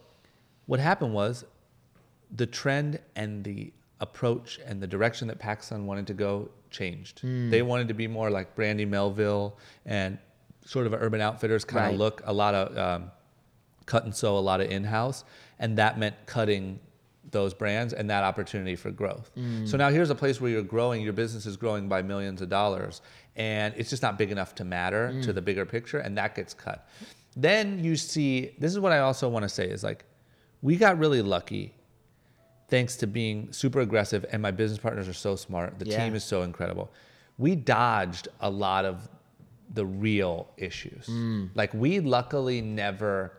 what 0.66 0.80
happened 0.80 1.14
was 1.14 1.46
the 2.36 2.46
trend 2.46 3.00
and 3.16 3.44
the 3.44 3.74
approach 4.02 4.60
and 4.66 4.82
the 4.82 4.88
direction 4.88 5.28
that 5.30 5.40
PacSun 5.40 5.86
wanted 5.86 6.08
to 6.08 6.14
go 6.14 6.50
changed. 6.70 7.20
Hmm. 7.22 7.50
They 7.50 7.62
wanted 7.64 7.88
to 7.88 7.94
be 7.94 8.08
more 8.08 8.30
like 8.30 8.56
Brandy 8.56 8.86
Melville 8.86 9.58
and 9.86 10.18
sort 10.66 10.86
of 10.86 10.94
an 10.94 11.00
Urban 11.00 11.20
Outfitters 11.22 11.66
kind 11.66 11.86
Right. 11.86 11.94
of 11.94 12.00
look. 12.00 12.22
A 12.26 12.32
lot 12.34 12.54
of 12.54 12.78
um, 12.78 13.12
cut 13.88 14.04
and 14.04 14.16
sew, 14.16 14.38
a 14.38 14.40
lot 14.40 14.62
of 14.62 14.70
in-house, 14.70 15.24
and 15.58 15.78
that 15.80 15.98
meant 15.98 16.16
cutting 16.28 16.80
those 17.32 17.54
brands 17.54 17.94
and 17.94 18.10
that 18.10 18.24
opportunity 18.24 18.76
for 18.76 18.92
growth. 18.92 19.32
So 19.66 19.78
now 19.78 19.90
here's 19.90 20.10
a 20.10 20.16
place 20.16 20.42
where 20.42 20.50
you're 20.52 20.62
growing, 20.64 21.02
your 21.02 21.14
business 21.14 21.46
is 21.46 21.58
growing 21.58 21.88
by 21.88 22.02
millions 22.02 22.42
of 22.42 22.50
dollars, 22.50 23.02
and 23.36 23.74
it's 23.78 23.90
just 23.90 24.02
not 24.02 24.18
big 24.18 24.32
enough 24.32 24.56
to 24.56 24.64
matter 24.64 25.22
to 25.22 25.32
the 25.34 25.42
bigger 25.42 25.66
picture, 25.66 26.00
and 26.00 26.18
that 26.18 26.36
gets 26.36 26.54
cut. 26.54 26.88
Then 27.36 27.84
you 27.84 27.96
see, 27.96 28.56
this 28.58 28.72
is 28.72 28.80
what 28.80 28.92
I 28.92 29.00
also 29.00 29.30
want 29.30 29.44
to 29.44 29.50
say 29.50 29.68
is 29.68 29.84
like, 29.84 30.06
we 30.62 30.76
got 30.76 30.98
really 30.98 31.22
lucky 31.22 31.74
thanks 32.68 32.96
to 32.98 33.08
being 33.08 33.52
super 33.52 33.80
aggressive 33.82 34.26
and 34.32 34.42
my 34.42 34.52
business 34.52 34.80
partners 34.80 35.08
are 35.08 35.14
so 35.14 35.36
smart. 35.36 35.80
The 35.80 35.86
Yeah. 35.88 36.04
team 36.04 36.16
is 36.16 36.24
so 36.24 36.44
incredible. 36.44 36.92
We 37.38 37.56
dodged 37.56 38.28
a 38.42 38.50
lot 38.50 38.86
of 38.86 39.08
the 39.74 39.86
real 39.86 40.52
issues. 40.58 41.08
Mm. 41.08 41.50
Like 41.56 41.74
we 41.74 42.00
luckily 42.00 42.62
never 42.62 43.34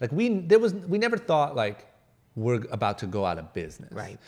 like 0.00 0.12
we 0.12 0.28
there 0.40 0.58
was 0.60 0.74
we 0.74 0.98
never 0.98 1.16
thought 1.16 1.56
like 1.56 1.86
we're 2.38 2.62
about 2.70 2.98
to 2.98 3.06
go 3.06 3.24
out 3.24 3.38
of 3.38 3.52
business. 3.52 3.92
Right. 3.92 4.18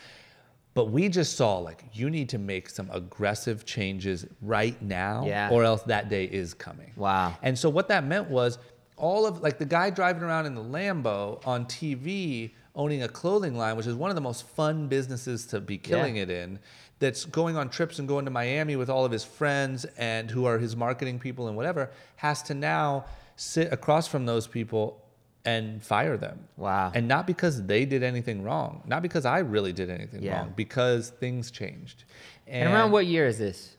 But 0.73 0.85
we 0.85 1.09
just 1.09 1.35
saw 1.35 1.57
like 1.57 1.83
you 1.93 2.09
need 2.09 2.29
to 2.29 2.37
make 2.37 2.69
some 2.69 2.89
aggressive 2.91 3.65
changes 3.65 4.25
right 4.41 4.79
now 4.81 5.25
Yeah. 5.25 5.49
or 5.51 5.63
else 5.63 5.81
that 5.83 6.09
day 6.09 6.25
is 6.25 6.53
coming. 6.53 6.91
Wow. 6.95 7.35
And 7.41 7.57
so 7.57 7.69
what 7.69 7.87
that 7.89 8.05
meant 8.05 8.29
was 8.29 8.57
all 8.95 9.25
of 9.25 9.41
like 9.41 9.57
the 9.57 9.65
guy 9.65 9.89
driving 9.89 10.23
around 10.23 10.45
in 10.45 10.55
the 10.55 10.63
Lambo 10.63 11.45
on 11.45 11.65
TV 11.65 12.51
owning 12.75 13.03
a 13.03 13.07
clothing 13.09 13.57
line, 13.57 13.75
which 13.75 13.87
is 13.87 13.95
one 13.95 14.09
of 14.11 14.15
the 14.15 14.21
most 14.21 14.47
fun 14.47 14.87
businesses 14.87 15.45
to 15.47 15.59
be 15.59 15.77
killing 15.77 16.15
Yeah. 16.15 16.23
it 16.23 16.29
in, 16.29 16.59
that's 16.99 17.25
going 17.25 17.57
on 17.57 17.67
trips 17.69 17.99
and 17.99 18.07
going 18.07 18.23
to 18.25 18.31
Miami 18.31 18.75
with 18.77 18.89
all 18.89 19.03
of 19.03 19.11
his 19.11 19.23
friends 19.25 19.85
and 19.97 20.29
who 20.31 20.45
are 20.45 20.57
his 20.59 20.75
marketing 20.77 21.19
people 21.19 21.47
and 21.47 21.57
whatever, 21.57 21.89
has 22.17 22.41
to 22.43 22.53
now 22.53 23.03
sit 23.35 23.73
across 23.73 24.07
from 24.07 24.25
those 24.25 24.47
people 24.47 25.00
and 25.45 25.81
fire 25.83 26.17
them. 26.17 26.39
Wow. 26.57 26.91
And 26.93 27.07
not 27.07 27.25
because 27.25 27.65
they 27.65 27.85
did 27.85 28.03
anything 28.03 28.43
wrong, 28.43 28.83
not 28.85 29.01
because 29.01 29.25
I 29.25 29.39
really 29.39 29.73
did 29.73 29.89
anything 29.89 30.21
Yeah. 30.21 30.39
wrong, 30.41 30.53
because 30.55 31.09
things 31.09 31.49
changed. 31.51 32.03
and 32.47 32.71
around 32.73 32.91
what 32.91 33.05
year 33.05 33.27
is 33.27 33.37
this? 33.37 33.77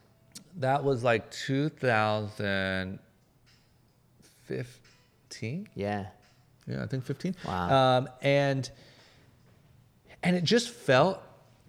That 0.59 0.83
was 0.85 1.03
like 1.05 1.31
2015. 1.31 2.99
Yeah. 5.75 6.07
Yeah, 6.67 6.83
I 6.83 6.87
think 6.87 7.05
15. 7.05 7.35
Wow. 7.47 7.99
Um, 7.99 8.09
and 8.23 8.71
and 10.23 10.37
it 10.37 10.45
just 10.45 10.71
felt 10.71 11.21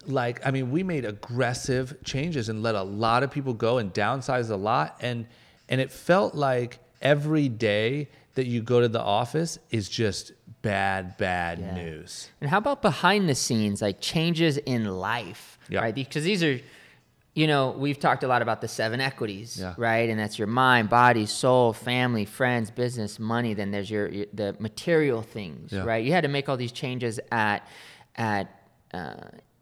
like 0.06 0.46
I 0.46 0.52
mean, 0.52 0.70
we 0.72 0.84
made 0.84 1.06
aggressive 1.06 1.96
changes 2.04 2.50
and 2.50 2.62
let 2.62 2.76
a 2.76 2.84
lot 2.84 3.24
of 3.24 3.32
people 3.32 3.54
go 3.54 3.78
and 3.80 3.92
downsized 3.94 4.52
a 4.52 4.56
lot 4.56 4.98
and 5.02 5.26
and 5.70 5.82
it 5.82 5.92
felt 5.92 6.36
like 6.36 6.80
every 7.02 7.50
day 7.50 8.10
that 8.36 8.48
you 8.48 8.62
go 8.62 8.82
to 8.82 8.88
the 8.88 9.02
office 9.02 9.60
is 9.70 9.88
just 9.90 10.32
bad 10.62 11.18
bad 11.18 11.60
Yeah. 11.60 11.74
news. 11.76 12.30
And 12.42 12.50
how 12.50 12.58
about 12.58 12.82
behind 12.82 13.28
the 13.30 13.36
scenes, 13.36 13.82
like 13.82 14.00
changes 14.02 14.58
in 14.58 14.86
life, 14.86 15.60
Yeah. 15.70 15.82
right? 15.82 15.94
Because 15.94 16.24
these 16.24 16.42
are, 16.44 16.60
you 17.36 17.48
know, 17.48 17.72
we've 17.72 18.00
talked 18.00 18.24
a 18.24 18.28
lot 18.28 18.42
about 18.42 18.62
the 18.62 18.68
seven 18.68 19.02
equities, 19.02 19.60
Yeah. 19.60 19.74
right? 19.78 20.10
And 20.10 20.20
that's 20.20 20.38
your 20.40 20.48
mind, 20.48 20.90
body, 20.90 21.26
soul, 21.26 21.74
family, 21.74 22.26
friends, 22.26 22.72
business, 22.72 23.20
money. 23.20 23.54
Then 23.54 23.72
there's 23.72 23.90
your, 23.92 24.08
your 24.10 24.26
the 24.34 24.56
material 24.60 25.22
things, 25.22 25.72
Yeah. 25.72 25.84
right? 25.84 26.04
You 26.04 26.12
had 26.14 26.22
to 26.22 26.28
make 26.30 26.48
all 26.50 26.58
these 26.58 26.72
changes 26.72 27.20
at 27.32 27.68
at 28.16 28.48
uh, 28.94 29.16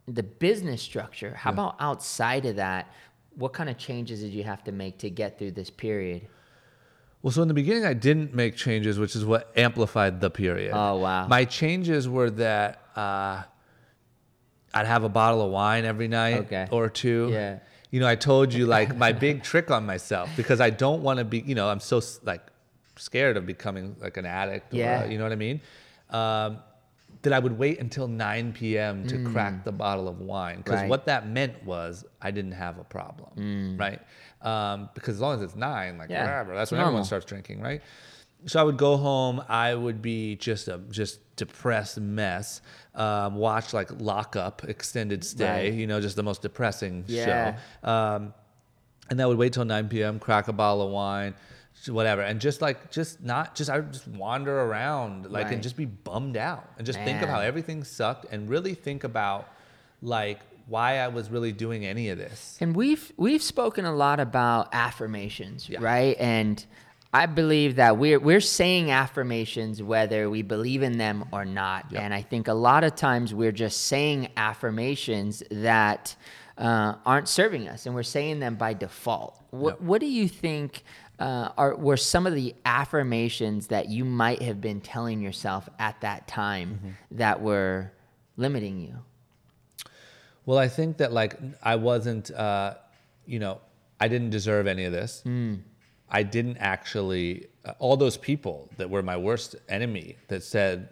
the 0.07 0.23
business 0.23 0.81
structure. 0.81 1.33
How 1.35 1.51
about 1.51 1.75
outside 1.79 2.45
of 2.45 2.55
that? 2.57 2.87
what 3.37 3.53
kind 3.53 3.69
of 3.69 3.77
changes 3.77 4.19
did 4.19 4.33
you 4.33 4.43
have 4.43 4.61
to 4.61 4.73
make 4.73 4.97
to 4.97 5.09
get 5.09 5.39
through 5.39 5.51
this 5.51 5.69
period? 5.69 6.27
Well, 7.21 7.31
so 7.31 7.41
in 7.43 7.47
the 7.47 7.53
beginning, 7.53 7.85
I 7.85 7.93
didn't 7.93 8.33
make 8.33 8.55
changes, 8.55 8.97
which 8.97 9.15
is 9.15 9.23
what 9.23 9.51
amplified 9.55 10.21
the 10.21 10.29
period. 10.29 10.71
Oh, 10.75 10.97
wow. 10.97 11.27
My 11.27 11.45
changes 11.45 12.09
were 12.09 12.31
that 12.31 12.81
uh, 12.95 13.43
I'd 14.73 14.87
have 14.87 15.03
a 15.03 15.09
bottle 15.09 15.45
of 15.45 15.51
wine 15.51 15.85
every 15.85 16.07
night 16.07 16.37
Okay. 16.45 16.67
or 16.71 16.89
two. 16.89 17.29
Yeah. 17.31 17.59
You 17.91 17.99
know, 17.99 18.07
I 18.07 18.15
told 18.15 18.53
you 18.53 18.65
like 18.65 18.95
my 18.95 19.11
big 19.11 19.43
trick 19.51 19.69
on 19.69 19.85
myself 19.85 20.29
because 20.37 20.61
I 20.61 20.69
don't 20.69 21.03
want 21.03 21.19
to 21.19 21.25
be. 21.25 21.39
You 21.39 21.55
know, 21.55 21.69
I'm 21.69 21.81
so 21.81 22.01
like 22.23 22.41
scared 22.95 23.35
of 23.37 23.45
becoming 23.45 23.95
like 23.99 24.17
an 24.17 24.25
addict. 24.25 24.73
Or, 24.73 24.77
Yeah. 24.77 25.05
you 25.05 25.17
know 25.17 25.25
what 25.25 25.33
I 25.33 25.35
mean? 25.35 25.61
Um, 26.09 26.59
that 27.23 27.33
I 27.33 27.39
would 27.39 27.55
wait 27.57 27.79
until 27.79 28.07
9 28.07 28.53
p.m. 28.53 29.05
to 29.07 29.23
crack 29.25 29.63
the 29.63 29.71
bottle 29.71 30.07
of 30.07 30.21
wine 30.21 30.57
because 30.57 30.79
Mm. 30.79 30.81
Right. 30.83 30.89
what 30.89 31.05
that 31.05 31.27
meant 31.27 31.63
was 31.65 32.03
I 32.21 32.31
didn't 32.31 32.53
have 32.53 32.79
a 32.79 32.83
problem, 32.83 33.77
right? 33.77 33.99
Um, 34.41 34.89
because 34.93 35.15
as 35.15 35.21
long 35.21 35.35
as 35.35 35.41
it's 35.41 35.55
nine, 35.55 35.97
like. 35.97 36.09
Yeah. 36.09 36.23
whatever, 36.23 36.55
that's 36.55 36.71
when 36.71 36.77
Normal. 36.79 36.89
everyone 36.93 37.05
starts 37.05 37.25
drinking, 37.25 37.61
right? 37.61 37.81
So 38.47 38.59
I 38.59 38.63
would 38.63 38.77
go 38.77 38.97
home. 38.97 39.43
I 39.47 39.75
would 39.75 40.01
be 40.01 40.35
just 40.35 40.67
a 40.67 40.79
just 40.89 41.19
depressed 41.35 41.99
mess. 41.99 42.61
Um, 42.95 43.35
watch 43.35 43.71
like 43.73 43.89
Lock 44.01 44.35
Up, 44.35 44.63
Extended 44.67 45.23
Stay. 45.23 45.45
Right. 45.69 45.73
You 45.73 45.85
know, 45.85 46.01
just 46.01 46.15
the 46.15 46.23
most 46.23 46.41
depressing 46.41 47.03
Yeah. 47.07 47.57
show. 47.83 47.89
Um, 47.89 48.33
and 49.11 49.21
I 49.21 49.25
would 49.27 49.37
wait 49.37 49.53
till 49.53 49.65
9 49.65 49.89
p.m. 49.89 50.17
Crack 50.19 50.47
a 50.47 50.53
bottle 50.53 50.81
of 50.87 50.91
wine, 50.91 51.35
whatever, 51.87 52.21
and 52.23 52.41
just 52.41 52.61
like 52.63 52.89
just 52.89 53.21
not 53.21 53.53
just 53.53 53.69
I 53.69 53.77
would 53.77 53.93
just 53.93 54.07
wander 54.07 54.59
around 54.61 55.29
like 55.31 55.45
Right. 55.45 55.53
and 55.53 55.61
just 55.63 55.77
be 55.77 55.85
bummed 55.85 56.35
out 56.37 56.67
and 56.77 56.85
just 56.87 56.97
think 56.99 57.21
of 57.21 57.29
how 57.29 57.41
everything 57.41 57.83
sucked 57.83 58.25
and 58.31 58.49
really 58.49 58.73
think 58.73 59.03
about 59.03 59.47
like 60.01 60.39
why 60.71 60.97
I 60.99 61.07
was 61.09 61.29
really 61.29 61.51
doing 61.51 61.85
any 61.85 62.09
of 62.09 62.17
this. 62.17 62.57
And 62.61 62.75
we've 62.75 63.11
we've 63.17 63.43
spoken 63.43 63.85
a 63.85 63.93
lot 63.93 64.19
about 64.19 64.69
affirmations, 64.73 65.67
Yeah. 65.69 65.79
right? 65.81 66.15
And 66.19 66.63
I 67.13 67.25
believe 67.25 67.75
that 67.75 67.97
we're 67.97 68.19
we're 68.19 68.39
saying 68.59 68.89
affirmations 68.89 69.83
whether 69.83 70.29
we 70.29 70.41
believe 70.41 70.81
in 70.81 70.97
them 70.97 71.25
or 71.31 71.43
not. 71.45 71.85
Yeah. 71.91 72.01
And 72.01 72.13
I 72.13 72.21
think 72.21 72.47
a 72.47 72.53
lot 72.69 72.83
of 72.83 72.95
times 72.95 73.33
we're 73.33 73.51
just 73.65 73.77
saying 73.87 74.29
affirmations 74.37 75.43
that 75.51 76.15
uh, 76.57 76.95
aren't 77.05 77.27
serving 77.27 77.67
us, 77.67 77.85
and 77.85 77.95
we're 77.95 78.03
saying 78.03 78.39
them 78.39 78.55
by 78.55 78.73
default. 78.73 79.41
What 79.51 79.73
Yep. 79.73 79.81
What 79.81 79.99
do 80.01 80.07
you 80.07 80.27
think? 80.27 80.83
Uh, 81.19 81.51
are 81.55 81.75
were 81.75 81.97
some 81.97 82.25
of 82.25 82.33
the 82.33 82.55
affirmations 82.65 83.67
that 83.67 83.89
you 83.89 84.03
might 84.03 84.41
have 84.41 84.59
been 84.59 84.81
telling 84.81 85.21
yourself 85.21 85.69
at 85.77 85.99
that 86.01 86.27
time 86.27 86.69
Mm-hmm. 86.71 87.17
that 87.17 87.41
were 87.41 87.91
limiting 88.37 88.79
you? 88.79 88.95
Well, 90.45 90.57
I 90.57 90.67
think 90.67 90.97
that 90.97 91.11
like 91.13 91.37
I 91.61 91.75
wasn't, 91.75 92.31
uh, 92.31 92.75
you 93.25 93.39
know, 93.39 93.59
I 93.99 94.07
didn't 94.07 94.31
deserve 94.31 94.67
any 94.67 94.85
of 94.85 94.91
this. 94.91 95.21
Hmm. 95.23 95.55
I 96.09 96.23
didn't 96.23 96.57
actually. 96.57 97.47
Uh, 97.63 97.73
all 97.77 97.95
those 97.95 98.17
people 98.17 98.69
that 98.77 98.89
were 98.89 99.03
my 99.03 99.17
worst 99.17 99.55
enemy 99.69 100.17
that 100.29 100.43
said 100.43 100.89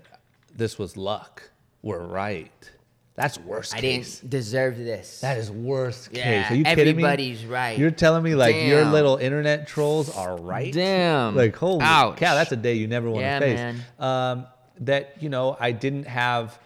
this 0.55 0.77
was 0.77 0.95
luck 0.95 1.49
were 1.81 2.05
right. 2.05 2.71
That's 3.15 3.37
worst 3.39 3.73
I 3.75 3.81
case. 3.81 4.19
didn't 4.19 4.29
deserve 4.29 4.77
this. 4.77 5.19
That 5.21 5.37
is 5.39 5.49
worst 5.51 6.09
Yeah, 6.13 6.43
case. 6.43 6.51
Are 6.51 6.55
you 6.55 6.63
kidding 6.63 6.85
me? 6.95 7.03
everybody's 7.03 7.45
right. 7.45 7.77
You're 7.77 7.91
telling 7.91 8.23
me 8.23 8.35
like 8.35 8.55
your 8.55 8.85
little 8.85 9.17
internet 9.17 9.67
trolls 9.67 10.15
are 10.15 10.37
right? 10.37 10.71
Damn. 10.71 11.35
Like 11.35 11.55
holy 11.55 11.81
Ouch. 11.83 12.17
cow, 12.17 12.35
that's 12.35 12.51
a 12.53 12.55
day 12.55 12.75
you 12.75 12.87
never 12.87 13.09
want 13.09 13.21
to 13.21 13.25
Yeah, 13.25 13.39
face. 13.39 13.57
man. 13.57 13.83
Um, 13.97 14.45
that 14.81 15.21
you 15.21 15.27
know, 15.29 15.57
I 15.59 15.71
didn't 15.73 16.05
have 16.07 16.57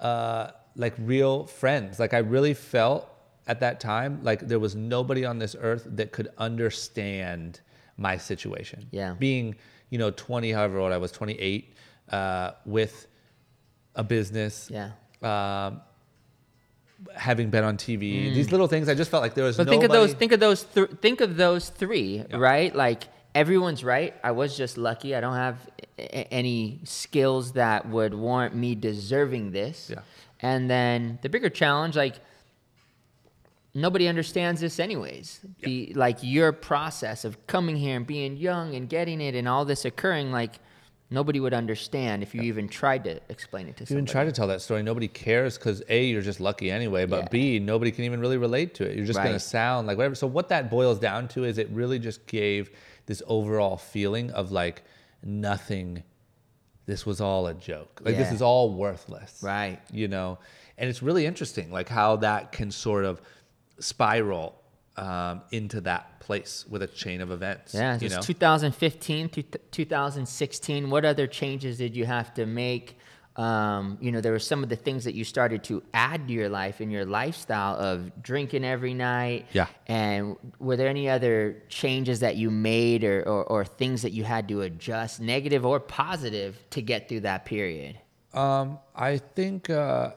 uh, 0.00 0.50
like 0.76 0.94
real 0.98 1.44
friends. 1.46 1.98
Like 1.98 2.14
I 2.14 2.18
really 2.18 2.54
felt 2.54 3.08
at 3.46 3.60
that 3.60 3.80
time 3.80 4.20
like 4.22 4.40
there 4.46 4.58
was 4.60 4.74
nobody 4.76 5.24
on 5.24 5.38
this 5.38 5.56
earth 5.60 5.86
that 5.96 6.12
could 6.12 6.28
understand 6.38 7.60
my 7.96 8.16
situation. 8.16 8.86
Yeah. 8.90 9.14
Being 9.18 9.56
you 9.90 9.98
know 9.98 10.10
20, 10.10 10.52
however 10.52 10.78
old 10.78 10.92
I 10.92 10.96
was, 10.98 11.12
28, 11.12 11.74
uh, 12.10 12.52
with 12.64 13.06
a 13.94 14.02
business. 14.04 14.70
Yeah. 14.70 14.90
Um, 15.22 15.82
having 17.14 17.50
been 17.50 17.64
on 17.64 17.76
TV, 17.76 18.32
these 18.32 18.50
little 18.52 18.68
things, 18.68 18.88
I 18.88 18.94
just 18.94 19.10
felt 19.10 19.22
like 19.22 19.34
there 19.34 19.44
was 19.44 19.56
But 19.56 19.66
nobody. 19.66 19.80
think 19.80 19.84
of 19.90 19.92
those. 19.92 20.14
Think 20.14 20.32
of 20.32 20.40
those. 20.40 20.62
Th- 20.64 20.90
think 21.00 21.20
of 21.20 21.36
those 21.36 21.68
three. 21.68 22.24
Right. 22.32 22.74
Like 22.74 23.04
everyone's 23.34 23.82
right. 23.84 24.14
I 24.22 24.30
was 24.30 24.56
just 24.56 24.78
lucky. 24.78 25.14
I 25.14 25.20
don't 25.20 25.34
have 25.34 25.56
a- 25.98 26.32
any 26.32 26.80
skills 26.84 27.52
that 27.52 27.88
would 27.88 28.14
warrant 28.14 28.54
me 28.54 28.74
deserving 28.74 29.50
this. 29.52 29.90
Yeah. 29.90 30.00
And 30.42 30.68
then 30.68 31.18
the 31.22 31.28
bigger 31.28 31.48
challenge, 31.48 31.96
like 31.96 32.16
nobody 33.74 34.08
understands 34.08 34.60
this 34.60 34.78
anyways. 34.80 35.40
The 35.60 35.92
like 35.94 36.18
your 36.20 36.52
process 36.52 37.24
of 37.24 37.46
coming 37.46 37.76
here 37.76 37.96
and 37.96 38.06
being 38.06 38.36
young 38.36 38.74
and 38.74 38.88
getting 38.88 39.20
it 39.20 39.34
and 39.34 39.48
all 39.48 39.64
this 39.64 39.84
occurring, 39.84 40.32
like 40.32 40.56
nobody 41.10 41.38
would 41.40 41.54
understand 41.54 42.22
if 42.22 42.34
you 42.34 42.42
even 42.42 42.68
tried 42.68 43.04
to 43.04 43.20
explain 43.28 43.68
it 43.68 43.76
to 43.76 43.84
If 43.84 43.90
you 43.90 43.96
even 43.96 44.06
somebody. 44.06 44.12
try 44.12 44.24
to 44.24 44.32
tell 44.32 44.48
that 44.48 44.62
story, 44.62 44.82
nobody 44.82 45.08
cares 45.08 45.58
because 45.58 45.82
A, 45.88 46.06
you're 46.06 46.22
just 46.22 46.40
lucky 46.40 46.70
anyway, 46.70 47.04
but 47.06 47.24
Yeah. 47.24 47.28
B, 47.30 47.58
nobody 47.58 47.90
can 47.90 48.04
even 48.04 48.18
really 48.20 48.38
relate 48.38 48.74
to 48.76 48.84
it. 48.88 48.96
You're 48.96 49.06
just 49.06 49.20
going 49.20 49.32
to 49.34 49.40
sound 49.40 49.86
like 49.86 49.96
whatever. 49.96 50.14
So, 50.14 50.26
what 50.26 50.48
that 50.48 50.70
boils 50.70 50.98
down 50.98 51.28
to 51.28 51.44
is 51.44 51.58
it 51.58 51.68
really 51.70 51.98
just 51.98 52.26
gave 52.26 52.70
this 53.06 53.22
overall 53.26 53.76
feeling 53.76 54.30
of 54.30 54.52
like 54.52 54.82
nothing, 55.22 56.02
this 56.86 57.06
was 57.06 57.20
all 57.20 57.46
a 57.46 57.54
joke. 57.54 58.00
Like, 58.04 58.16
this 58.16 58.32
is 58.32 58.42
all 58.42 58.74
worthless. 58.74 59.40
Right. 59.42 59.80
You 59.92 60.08
know? 60.08 60.38
And 60.78 60.90
it's 60.90 61.02
really 61.02 61.26
interesting, 61.26 61.70
like 61.70 61.88
how 61.88 62.16
that 62.16 62.52
can 62.52 62.70
sort 62.70 63.04
of 63.04 63.20
spiral 63.78 64.60
um, 64.96 65.42
into 65.50 65.80
that 65.82 66.20
place 66.20 66.66
with 66.68 66.82
a 66.82 66.86
chain 66.86 67.20
of 67.20 67.30
events. 67.30 67.74
Yeah, 67.74 67.98
you 67.98 68.08
so 68.08 68.16
know? 68.16 68.22
2015 68.22 69.28
to 69.30 69.42
2016. 69.42 70.90
What 70.90 71.04
other 71.04 71.26
changes 71.26 71.78
did 71.78 71.96
you 71.96 72.04
have 72.04 72.34
to 72.34 72.46
make? 72.46 72.98
Um, 73.36 73.96
you 74.00 74.12
know, 74.12 74.20
there 74.20 74.32
were 74.32 74.38
some 74.38 74.62
of 74.62 74.68
the 74.68 74.76
things 74.76 75.04
that 75.04 75.14
you 75.14 75.24
started 75.24 75.64
to 75.64 75.82
add 75.94 76.28
to 76.28 76.34
your 76.34 76.50
life 76.50 76.80
and 76.80 76.92
your 76.92 77.06
lifestyle 77.06 77.76
of 77.76 78.22
drinking 78.22 78.64
every 78.64 78.92
night. 78.92 79.46
Yeah. 79.52 79.68
And 79.86 80.36
were 80.58 80.76
there 80.76 80.88
any 80.88 81.08
other 81.08 81.62
changes 81.68 82.20
that 82.20 82.36
you 82.36 82.50
made 82.50 83.04
or, 83.04 83.22
or, 83.22 83.44
or 83.44 83.64
things 83.64 84.02
that 84.02 84.12
you 84.12 84.24
had 84.24 84.48
to 84.48 84.60
adjust, 84.62 85.20
negative 85.20 85.64
or 85.64 85.80
positive, 85.80 86.58
to 86.70 86.82
get 86.82 87.08
through 87.08 87.20
that 87.20 87.46
period? 87.46 87.98
Um, 88.34 88.78
I 88.94 89.16
think, 89.16 89.70
uh, 89.70 90.10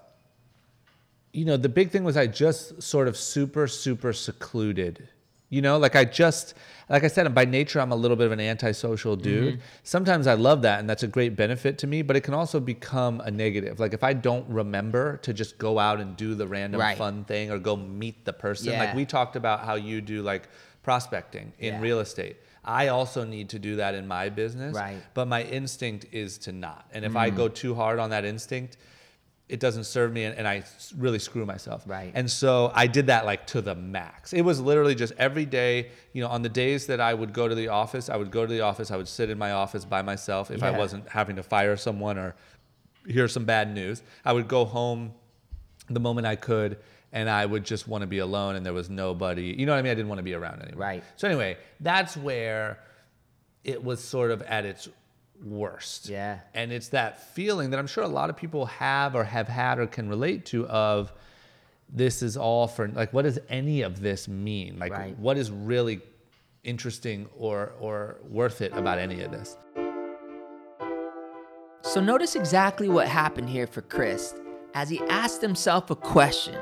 you 1.31 1.45
know, 1.45 1.57
the 1.57 1.69
big 1.69 1.91
thing 1.91 2.03
was 2.03 2.17
I 2.17 2.27
just 2.27 2.81
sort 2.81 3.07
of 3.07 3.15
super, 3.15 3.67
super 3.67 4.11
secluded. 4.11 5.07
You 5.49 5.61
know, 5.61 5.77
like 5.77 5.95
I 5.95 6.05
just, 6.05 6.55
like 6.89 7.03
I 7.03 7.07
said, 7.07 7.33
by 7.35 7.45
nature, 7.45 7.79
I'm 7.79 7.91
a 7.91 7.95
little 7.95 8.17
bit 8.17 8.25
of 8.25 8.31
an 8.31 8.39
antisocial 8.39 9.15
dude. 9.15 9.55
Mm-hmm. 9.55 9.61
Sometimes 9.83 10.27
I 10.27 10.33
love 10.33 10.63
that, 10.63 10.79
and 10.79 10.89
that's 10.89 11.03
a 11.03 11.07
great 11.07 11.35
benefit 11.35 11.77
to 11.79 11.87
me, 11.87 12.01
but 12.01 12.15
it 12.15 12.21
can 12.21 12.33
also 12.33 12.59
become 12.59 13.21
a 13.21 13.29
negative. 13.29 13.79
Like 13.79 13.93
if 13.93 14.03
I 14.03 14.13
don't 14.13 14.47
remember 14.49 15.17
to 15.17 15.33
just 15.33 15.57
go 15.57 15.77
out 15.77 15.99
and 15.99 16.17
do 16.17 16.35
the 16.35 16.47
random 16.47 16.81
Right. 16.81 16.97
fun 16.97 17.25
thing 17.25 17.51
or 17.51 17.59
go 17.59 17.75
meet 17.75 18.25
the 18.25 18.33
person, 18.33 18.71
Yeah. 18.71 18.79
like 18.79 18.95
we 18.95 19.05
talked 19.05 19.35
about 19.35 19.65
how 19.65 19.75
you 19.75 20.01
do 20.01 20.23
like 20.23 20.49
prospecting 20.83 21.53
in 21.59 21.75
Yeah. 21.75 21.81
real 21.81 21.99
estate. 21.99 22.37
I 22.63 22.87
also 22.87 23.23
need 23.23 23.49
to 23.49 23.59
do 23.59 23.75
that 23.75 23.93
in 23.93 24.07
my 24.07 24.29
business 24.29 24.75
Right. 24.75 24.97
but 25.13 25.27
my 25.27 25.43
instinct 25.43 26.07
is 26.11 26.39
to 26.39 26.51
not. 26.51 26.85
And 26.91 27.05
if 27.05 27.15
I 27.15 27.29
mm. 27.29 27.35
go 27.35 27.47
too 27.47 27.75
hard 27.75 27.99
on 27.99 28.09
that 28.09 28.25
instinct, 28.25 28.77
it 29.47 29.59
doesn't 29.59 29.83
serve 29.83 30.11
me 30.11 30.23
and, 30.23 30.35
and 30.37 30.47
I 30.47 30.63
really 30.97 31.19
screw 31.19 31.45
myself. 31.45 31.83
Right. 31.85 32.11
And 32.15 32.29
so 32.29 32.71
I 32.73 32.87
did 32.87 33.07
that 33.07 33.25
like 33.25 33.45
to 33.47 33.61
the 33.61 33.75
max. 33.75 34.33
It 34.33 34.41
was 34.41 34.59
literally 34.59 34.95
just 34.95 35.13
every 35.17 35.45
day, 35.45 35.91
you 36.13 36.23
know, 36.23 36.29
on 36.29 36.41
the 36.41 36.49
days 36.49 36.87
that 36.87 36.99
I 36.99 37.13
would 37.13 37.31
go 37.31 37.47
to 37.47 37.53
the 37.53 37.67
office, 37.67 38.09
I 38.09 38.17
would 38.17 38.31
go 38.31 38.45
to 38.45 38.51
the 38.51 38.61
office, 38.61 38.89
I 38.89 38.97
would 38.97 39.07
sit 39.07 39.29
in 39.29 39.37
my 39.37 39.51
office 39.51 39.85
by 39.85 40.01
myself 40.01 40.49
if 40.49 40.63
I 40.63 40.71
wasn't 40.71 41.07
having 41.07 41.35
to 41.35 41.43
fire 41.43 41.77
someone 41.77 42.17
or 42.17 42.35
hear 43.07 43.27
some 43.27 43.45
bad 43.45 43.71
news. 43.71 44.01
I 44.23 44.33
would 44.33 44.47
go 44.47 44.65
home 44.65 45.13
the 45.89 45.99
moment 45.99 46.25
I 46.25 46.35
could 46.35 46.79
and 47.11 47.29
I 47.29 47.45
would 47.45 47.63
just 47.63 47.87
want 47.87 48.01
to 48.01 48.07
be 48.07 48.19
alone 48.19 48.55
and 48.55 48.65
there 48.65 48.73
was 48.73 48.89
nobody. 48.89 49.55
You 49.57 49.67
know 49.67 49.73
what 49.73 49.79
I 49.79 49.81
mean? 49.83 49.91
I 49.91 49.95
didn't 49.95 50.09
want 50.09 50.19
to 50.19 50.23
be 50.23 50.33
around 50.33 50.63
anyone. 50.63 50.79
Right. 50.79 51.03
So 51.17 51.27
anyway, 51.27 51.57
that's 51.79 52.17
where 52.17 52.79
it 53.63 53.83
was 53.83 54.03
sort 54.03 54.31
of 54.31 54.41
at 54.43 54.65
its 54.65 54.89
worst. 55.43 56.09
Yeah. 56.09 56.39
And 56.53 56.71
it's 56.71 56.89
that 56.89 57.33
feeling 57.33 57.71
that 57.71 57.79
I'm 57.79 57.87
sure 57.87 58.03
a 58.03 58.07
lot 58.07 58.29
of 58.29 58.37
people 58.37 58.65
have 58.67 59.15
or 59.15 59.23
have 59.23 59.47
had 59.47 59.79
or 59.79 59.87
can 59.87 60.09
relate 60.09 60.45
to 60.47 60.67
of 60.67 61.11
this 61.89 62.21
is 62.21 62.35
all 62.35 62.67
for 62.67 62.87
like 62.87 63.13
what 63.13 63.23
does 63.23 63.39
any 63.49 63.81
of 63.81 64.01
this 64.01 64.27
mean? 64.27 64.79
Like 64.79 64.91
Right. 64.91 65.17
what 65.19 65.37
is 65.37 65.51
really 65.51 66.01
interesting 66.63 67.27
or 67.37 67.73
or 67.79 68.17
worth 68.27 68.61
it 68.61 68.73
about 68.73 68.97
any 68.97 69.21
of 69.21 69.31
this? 69.31 69.57
So 71.83 72.01
notice 72.01 72.35
exactly 72.35 72.89
what 72.89 73.07
happened 73.07 73.49
here 73.49 73.67
for 73.67 73.81
Chris 73.81 74.33
as 74.73 74.89
he 74.89 74.99
asked 75.09 75.41
himself 75.41 75.89
a 75.91 75.95
question. 75.95 76.57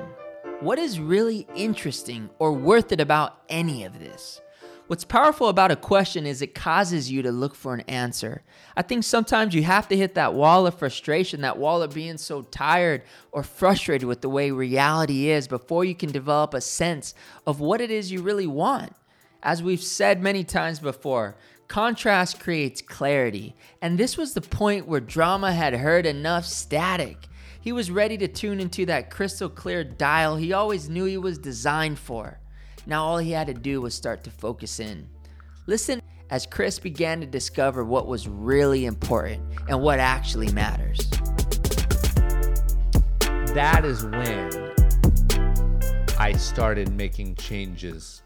What 0.59 0.77
is 0.77 0.99
really 0.99 1.47
interesting 1.55 2.29
or 2.39 2.53
worth 2.53 2.91
it 2.91 2.99
about 2.99 3.37
any 3.49 3.85
of 3.85 3.97
this? 3.99 4.41
What's 4.87 5.05
powerful 5.05 5.47
about 5.47 5.71
a 5.71 5.77
question 5.77 6.25
is 6.25 6.41
it 6.41 6.53
causes 6.53 7.09
you 7.09 7.21
to 7.21 7.31
look 7.31 7.55
for 7.55 7.73
an 7.73 7.81
answer. 7.81 8.43
I 8.75 8.81
think 8.81 9.05
sometimes 9.05 9.55
you 9.55 9.63
have 9.63 9.87
to 9.87 9.95
hit 9.95 10.15
that 10.15 10.33
wall 10.33 10.67
of 10.67 10.77
frustration, 10.77 11.39
that 11.41 11.57
wall 11.57 11.81
of 11.81 11.93
being 11.93 12.17
so 12.17 12.41
tired 12.41 13.03
or 13.31 13.43
frustrated 13.43 14.07
with 14.07 14.19
the 14.19 14.27
way 14.29 14.51
reality 14.51 15.29
is 15.29 15.47
before 15.47 15.85
you 15.85 15.95
can 15.95 16.11
develop 16.11 16.53
a 16.53 16.59
sense 16.59 17.15
of 17.47 17.61
what 17.61 17.79
it 17.79 17.91
is 17.91 18.11
you 18.11 18.21
really 18.21 18.45
want. 18.45 18.93
As 19.41 19.63
we've 19.63 19.81
said 19.81 20.21
many 20.21 20.43
times 20.43 20.79
before, 20.79 21.37
contrast 21.69 22.41
creates 22.41 22.81
clarity. 22.81 23.55
And 23.81 23.97
this 23.97 24.17
was 24.17 24.33
the 24.33 24.41
point 24.41 24.85
where 24.85 24.99
drama 24.99 25.53
had 25.53 25.75
heard 25.75 26.05
enough 26.05 26.45
static. 26.45 27.17
He 27.61 27.71
was 27.71 27.89
ready 27.89 28.17
to 28.17 28.27
tune 28.27 28.59
into 28.59 28.85
that 28.87 29.09
crystal 29.09 29.47
clear 29.47 29.85
dial 29.85 30.35
he 30.35 30.51
always 30.51 30.89
knew 30.89 31.05
he 31.05 31.17
was 31.17 31.37
designed 31.37 31.99
for. 31.99 32.41
Now 32.85 33.03
all 33.05 33.17
he 33.17 33.31
had 33.31 33.47
to 33.47 33.53
do 33.53 33.81
was 33.81 33.93
start 33.93 34.23
to 34.25 34.29
focus 34.29 34.79
in. 34.79 35.07
Listen 35.67 36.01
as 36.29 36.45
Chris 36.45 36.79
began 36.79 37.21
to 37.21 37.27
discover 37.27 37.83
what 37.85 38.07
was 38.07 38.27
really 38.27 38.85
important 38.85 39.41
and 39.69 39.81
what 39.81 39.99
actually 39.99 40.51
matters. 40.51 40.97
That 43.53 43.83
is 43.85 44.03
when 44.03 44.73
I 46.17 46.33
started 46.33 46.91
making 46.91 47.35
changes 47.35 48.21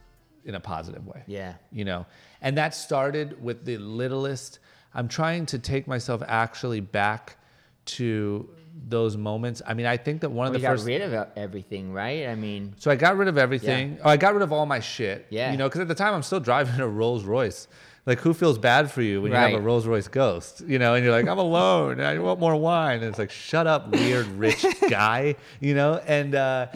in 0.45 0.55
a 0.55 0.59
positive 0.59 1.05
way. 1.05 1.23
Yeah. 1.27 1.53
You 1.71 1.85
know, 1.85 2.05
and 2.41 2.57
that 2.57 2.73
started 2.73 3.43
with 3.43 3.65
the 3.65 3.77
littlest. 3.77 4.59
I'm 4.93 5.07
trying 5.07 5.45
to 5.47 5.59
take 5.59 5.87
myself 5.87 6.23
actually 6.25 6.79
back 6.79 7.37
to 7.85 8.49
those 8.87 9.17
moments. 9.17 9.61
I 9.65 9.73
mean, 9.73 9.85
I 9.85 9.97
think 9.97 10.21
that 10.21 10.29
one 10.29 10.47
of 10.47 10.53
We 10.53 10.59
the 10.59 10.61
got 10.63 10.71
first. 10.73 10.85
rid 10.85 11.01
of 11.01 11.27
everything, 11.35 11.93
right? 11.93 12.27
I 12.27 12.35
mean, 12.35 12.73
So 12.77 12.91
I 12.91 12.95
got 12.95 13.17
rid 13.17 13.27
of 13.27 13.37
everything. 13.37 13.97
Oh, 14.03 14.09
I 14.09 14.17
got 14.17 14.33
rid 14.33 14.41
of 14.43 14.51
all 14.53 14.65
my 14.65 14.79
shit. 14.79 15.25
Yeah. 15.29 15.51
You 15.51 15.57
know, 15.57 15.67
because 15.67 15.81
at 15.81 15.87
the 15.87 15.95
time 15.95 16.13
I'm 16.13 16.23
still 16.23 16.39
driving 16.39 16.79
a 16.79 16.87
Rolls 16.87 17.23
Royce. 17.23 17.67
Like, 18.05 18.19
who 18.19 18.33
feels 18.33 18.57
bad 18.57 18.89
for 18.89 19.01
you 19.01 19.21
when 19.21 19.33
you 19.33 19.37
have 19.37 19.53
a 19.53 19.59
Rolls 19.59 19.85
Royce 19.85 20.07
Ghost? 20.07 20.61
You 20.65 20.79
know, 20.79 20.93
and 20.93 21.03
you're 21.03 21.11
like, 21.13 21.27
I'm 21.27 21.39
alone. 21.39 21.99
I 21.99 22.17
want 22.19 22.39
more 22.39 22.55
wine. 22.55 22.99
And 22.99 23.05
it's 23.09 23.19
like, 23.19 23.31
shut 23.31 23.67
up, 23.67 23.89
weird 23.91 24.27
rich 24.27 24.65
guy. 24.89 25.35
You 25.59 25.75
know, 25.75 25.95
and 26.07 26.33
uh, 26.33 26.67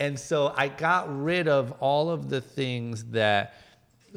and 0.00 0.18
so 0.18 0.52
I 0.56 0.66
got 0.66 1.06
rid 1.22 1.46
of 1.46 1.70
all 1.78 2.10
of 2.10 2.28
the 2.28 2.40
things 2.40 3.04
that 3.12 3.54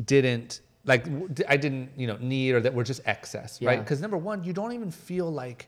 didn't 0.03 0.61
like 0.85 1.05
I 1.47 1.55
didn't 1.57 1.91
you 1.97 2.07
know 2.07 2.17
need 2.19 2.53
or 2.53 2.61
that 2.61 2.73
were 2.73 2.83
just 2.83 3.01
excess, 3.05 3.61
right? 3.61 3.79
Because 3.79 4.01
number 4.01 4.17
one, 4.17 4.43
you 4.43 4.51
don't 4.51 4.71
even 4.73 4.89
feel 4.89 5.31
like 5.31 5.67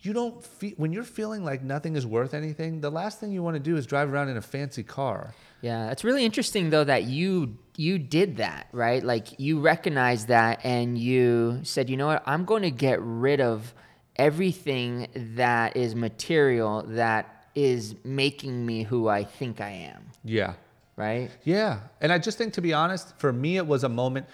you 0.00 0.12
don't 0.12 0.42
feel 0.44 0.72
when 0.76 0.92
you're 0.92 1.04
feeling 1.04 1.44
like 1.44 1.62
nothing 1.62 1.96
is 1.96 2.06
worth 2.06 2.34
anything. 2.34 2.80
The 2.80 2.90
last 2.90 3.18
thing 3.18 3.32
you 3.32 3.42
want 3.42 3.54
to 3.54 3.60
do 3.60 3.76
is 3.76 3.86
drive 3.86 4.12
around 4.12 4.28
in 4.28 4.36
a 4.36 4.42
fancy 4.42 4.82
car. 4.82 5.34
Yeah, 5.62 5.90
it's 5.90 6.04
really 6.04 6.24
interesting 6.24 6.70
though 6.70 6.84
that 6.84 7.04
you 7.04 7.56
you 7.76 7.98
did 7.98 8.36
that, 8.36 8.68
right? 8.72 9.02
Like 9.02 9.38
you 9.38 9.60
recognized 9.60 10.28
that 10.28 10.60
and 10.64 10.98
you 10.98 11.60
said, 11.62 11.88
"You 11.90 11.96
know 11.96 12.06
what? 12.06 12.22
I'm 12.26 12.44
going 12.44 12.62
to 12.62 12.70
get 12.70 13.00
rid 13.00 13.40
of 13.40 13.74
everything 14.16 15.08
that 15.14 15.76
is 15.76 15.94
material 15.94 16.84
that 16.88 17.48
is 17.54 17.94
making 18.04 18.64
me 18.64 18.82
who 18.82 19.08
I 19.08 19.24
think 19.24 19.60
I 19.60 19.70
am." 19.70 20.06
Yeah. 20.24 20.54
Right? 20.96 21.30
Yeah. 21.44 21.80
And 22.00 22.10
I 22.12 22.18
just 22.18 22.38
think 22.38 22.54
to 22.54 22.62
be 22.62 22.72
honest, 22.72 23.18
for 23.18 23.32
me 23.32 23.56
it 23.56 23.66
was 23.66 23.84
a 23.84 23.88
moment 23.88 24.26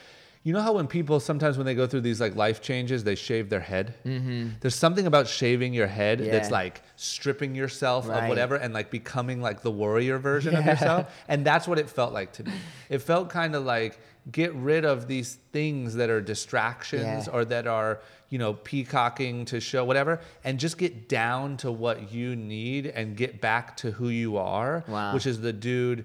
you 0.45 0.53
know 0.53 0.61
how 0.61 0.73
when 0.73 0.87
people 0.89 1.21
sometimes 1.21 1.57
when 1.57 1.67
they 1.67 1.75
go 1.75 1.87
through 1.87 2.01
these 2.01 2.21
like 2.21 2.35
life 2.35 2.61
changes, 2.61 3.05
they 3.05 3.15
shave 3.15 3.49
their 3.49 3.61
head? 3.61 3.95
Mm-hmm. 4.05 4.49
There's 4.61 4.75
something 4.75 5.07
about 5.07 5.29
shaving 5.29 5.73
your 5.73 5.87
head 5.87 6.19
that's 6.19 6.51
like 6.51 6.83
stripping 6.97 7.55
yourself 7.55 8.09
of 8.11 8.29
whatever 8.29 8.57
and 8.57 8.75
like 8.75 8.91
becoming 8.91 9.41
like 9.41 9.63
the 9.63 9.71
warrior 9.71 10.19
version 10.19 10.57
of 10.57 10.65
yourself. 10.67 11.13
And 11.29 11.45
that's 11.47 11.69
what 11.69 11.79
it 11.79 11.89
felt 11.89 12.13
like 12.13 12.33
to 12.35 12.45
me. 12.45 12.53
It 12.89 12.99
felt 12.99 13.31
kind 13.31 13.55
of 13.55 13.65
like 13.65 13.99
get 14.31 14.53
rid 14.55 14.85
of 14.85 15.07
these 15.09 15.39
things 15.53 15.95
that 15.95 16.11
are 16.11 16.21
distractions 16.21 17.27
Yeah. 17.27 17.33
or 17.33 17.45
that 17.47 17.67
are, 17.67 18.01
you 18.29 18.39
know, 18.39 18.55
peacocking 18.55 19.45
to 19.47 19.61
show 19.61 19.85
whatever 19.85 20.21
and 20.45 20.59
just 20.59 20.77
get 20.79 21.09
down 21.09 21.57
to 21.59 21.71
what 21.73 22.13
you 22.13 22.35
need 22.37 22.87
and 22.87 23.17
get 23.17 23.41
back 23.41 23.77
to 23.79 23.93
who 23.93 24.09
you 24.09 24.37
are, 24.39 24.85
Wow. 24.89 25.15
which 25.15 25.27
is 25.27 25.41
the 25.41 25.53
dude 25.53 26.05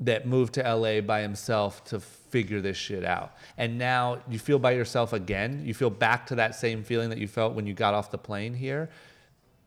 that 0.00 0.26
moved 0.26 0.54
to 0.54 0.62
LA 0.62 1.00
by 1.00 1.22
himself 1.22 1.82
to 1.84 1.98
figure 2.00 2.60
this 2.60 2.76
shit 2.76 3.04
out. 3.04 3.34
And 3.56 3.78
now 3.78 4.20
you 4.28 4.38
feel 4.38 4.58
by 4.58 4.72
yourself 4.72 5.12
again. 5.12 5.62
You 5.64 5.74
feel 5.74 5.90
back 5.90 6.26
to 6.28 6.36
that 6.36 6.54
same 6.54 6.84
feeling 6.84 7.10
that 7.10 7.18
you 7.18 7.26
felt 7.26 7.54
when 7.54 7.66
you 7.66 7.74
got 7.74 7.94
off 7.94 8.10
the 8.10 8.18
plane 8.18 8.54
here. 8.54 8.90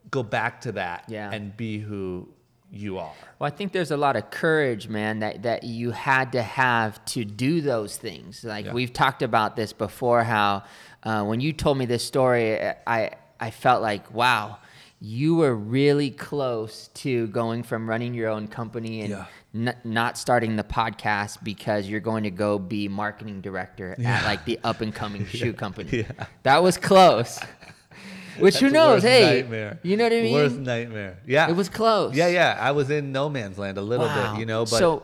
Go 0.10 0.24
back 0.24 0.62
to 0.62 0.72
that 0.74 1.06
Yeah. 1.08 1.30
and 1.32 1.56
be 1.56 1.80
who 1.80 2.30
you 2.72 2.98
are. 2.98 3.12
Well, 3.38 3.48
I 3.52 3.56
think 3.56 3.74
there's 3.74 3.92
a 3.92 3.98
lot 3.98 4.16
of 4.16 4.30
courage, 4.32 4.88
man, 4.88 5.20
that, 5.20 5.44
that 5.44 5.64
you 5.64 5.92
had 5.92 6.32
to 6.32 6.42
have 6.42 7.04
to 7.06 7.26
do 7.26 7.60
those 7.60 7.98
things. 7.98 8.46
Like 8.46 8.68
Yeah. 8.68 8.74
we've 8.74 8.94
talked 8.94 9.22
about 9.22 9.58
this 9.58 9.74
before, 9.74 10.24
how 10.24 10.64
uh, 11.04 11.24
when 11.26 11.42
you 11.42 11.52
told 11.52 11.78
me 11.78 11.86
this 11.86 12.04
story, 12.06 12.58
I 12.88 13.12
I 13.40 13.50
felt 13.50 13.82
like, 13.82 14.14
wow, 14.14 14.60
you 15.04 15.34
were 15.34 15.56
really 15.56 16.12
close 16.12 16.90
to 16.94 17.26
going 17.28 17.64
from 17.64 17.90
running 17.90 18.14
your 18.14 18.30
own 18.30 18.48
company 18.48 19.02
and 19.02 19.10
Yeah. 19.10 19.26
n- 19.56 19.76
not 19.84 20.16
starting 20.16 20.56
the 20.56 20.64
podcast 20.64 21.44
because 21.44 21.90
you're 21.90 22.00
going 22.00 22.24
to 22.24 22.30
go 22.30 22.60
be 22.60 22.88
marketing 22.88 23.42
director 23.42 23.96
at 24.00 24.26
like 24.26 24.46
the 24.46 24.60
up 24.64 24.82
and 24.82 24.94
coming 24.94 25.26
shoe 25.40 25.54
company. 25.54 25.90
Yeah. 26.08 26.26
That 26.44 26.62
was 26.62 26.78
close. 26.78 27.40
Which 28.40 28.58
who 28.60 28.68
That's 28.68 28.74
knows? 28.74 28.94
worst 29.04 29.06
Hey, 29.08 29.42
nightmare. 29.42 29.80
you 29.84 29.98
know 29.98 30.04
what 30.06 30.14
I 30.14 30.22
mean? 30.22 30.34
Worst 30.34 30.56
nightmare. 30.58 31.18
Yeah. 31.26 31.50
It 31.50 31.56
was 31.56 31.68
close. 31.68 32.16
Yeah, 32.16 32.28
yeah. 32.28 32.58
I 32.60 32.72
was 32.72 32.90
in 32.92 33.12
no 33.12 33.28
man's 33.28 33.58
land 33.58 33.78
a 33.78 33.82
little 33.82 34.06
Wow. 34.06 34.34
bit, 34.34 34.40
you 34.40 34.46
know, 34.46 34.62
but 34.66 34.78
So- 34.80 35.04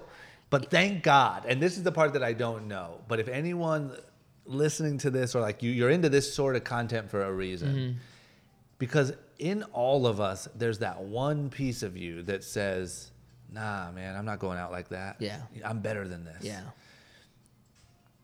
but 0.52 0.70
thank 0.72 1.04
God. 1.04 1.43
And 1.48 1.60
this 1.62 1.76
is 1.76 1.82
the 1.84 1.91
part 1.91 2.14
that 2.14 2.24
I 2.24 2.34
don't 2.34 2.68
know. 2.68 3.02
But 3.08 3.20
if 3.20 3.28
anyone 3.28 3.91
listening 4.45 4.98
to 5.00 5.10
this 5.10 5.36
or 5.36 5.41
like 5.41 5.62
you 5.64 5.72
you're 5.72 5.89
into 5.89 6.08
this 6.08 6.32
sort 6.34 6.56
of 6.56 6.64
content 6.64 7.10
for 7.10 7.22
a 7.24 7.34
reason. 7.34 7.76
Mm-hmm. 7.76 7.98
Because 8.80 9.12
in 9.39 9.63
all 9.73 10.07
of 10.07 10.19
us 10.19 10.47
there's 10.55 10.79
that 10.79 11.01
one 11.01 11.49
piece 11.49 11.83
of 11.83 11.95
you 11.97 12.23
that 12.23 12.43
says, 12.43 13.11
"Nah, 13.51 13.91
man, 13.91 14.15
I'm 14.15 14.25
not 14.25 14.39
going 14.39 14.57
out 14.57 14.71
like 14.71 14.89
that. 14.89 15.17
Yeah. 15.19 15.41
I'm 15.63 15.79
better 15.79 16.07
than 16.07 16.23
this." 16.25 16.43
Yeah. 16.43 16.61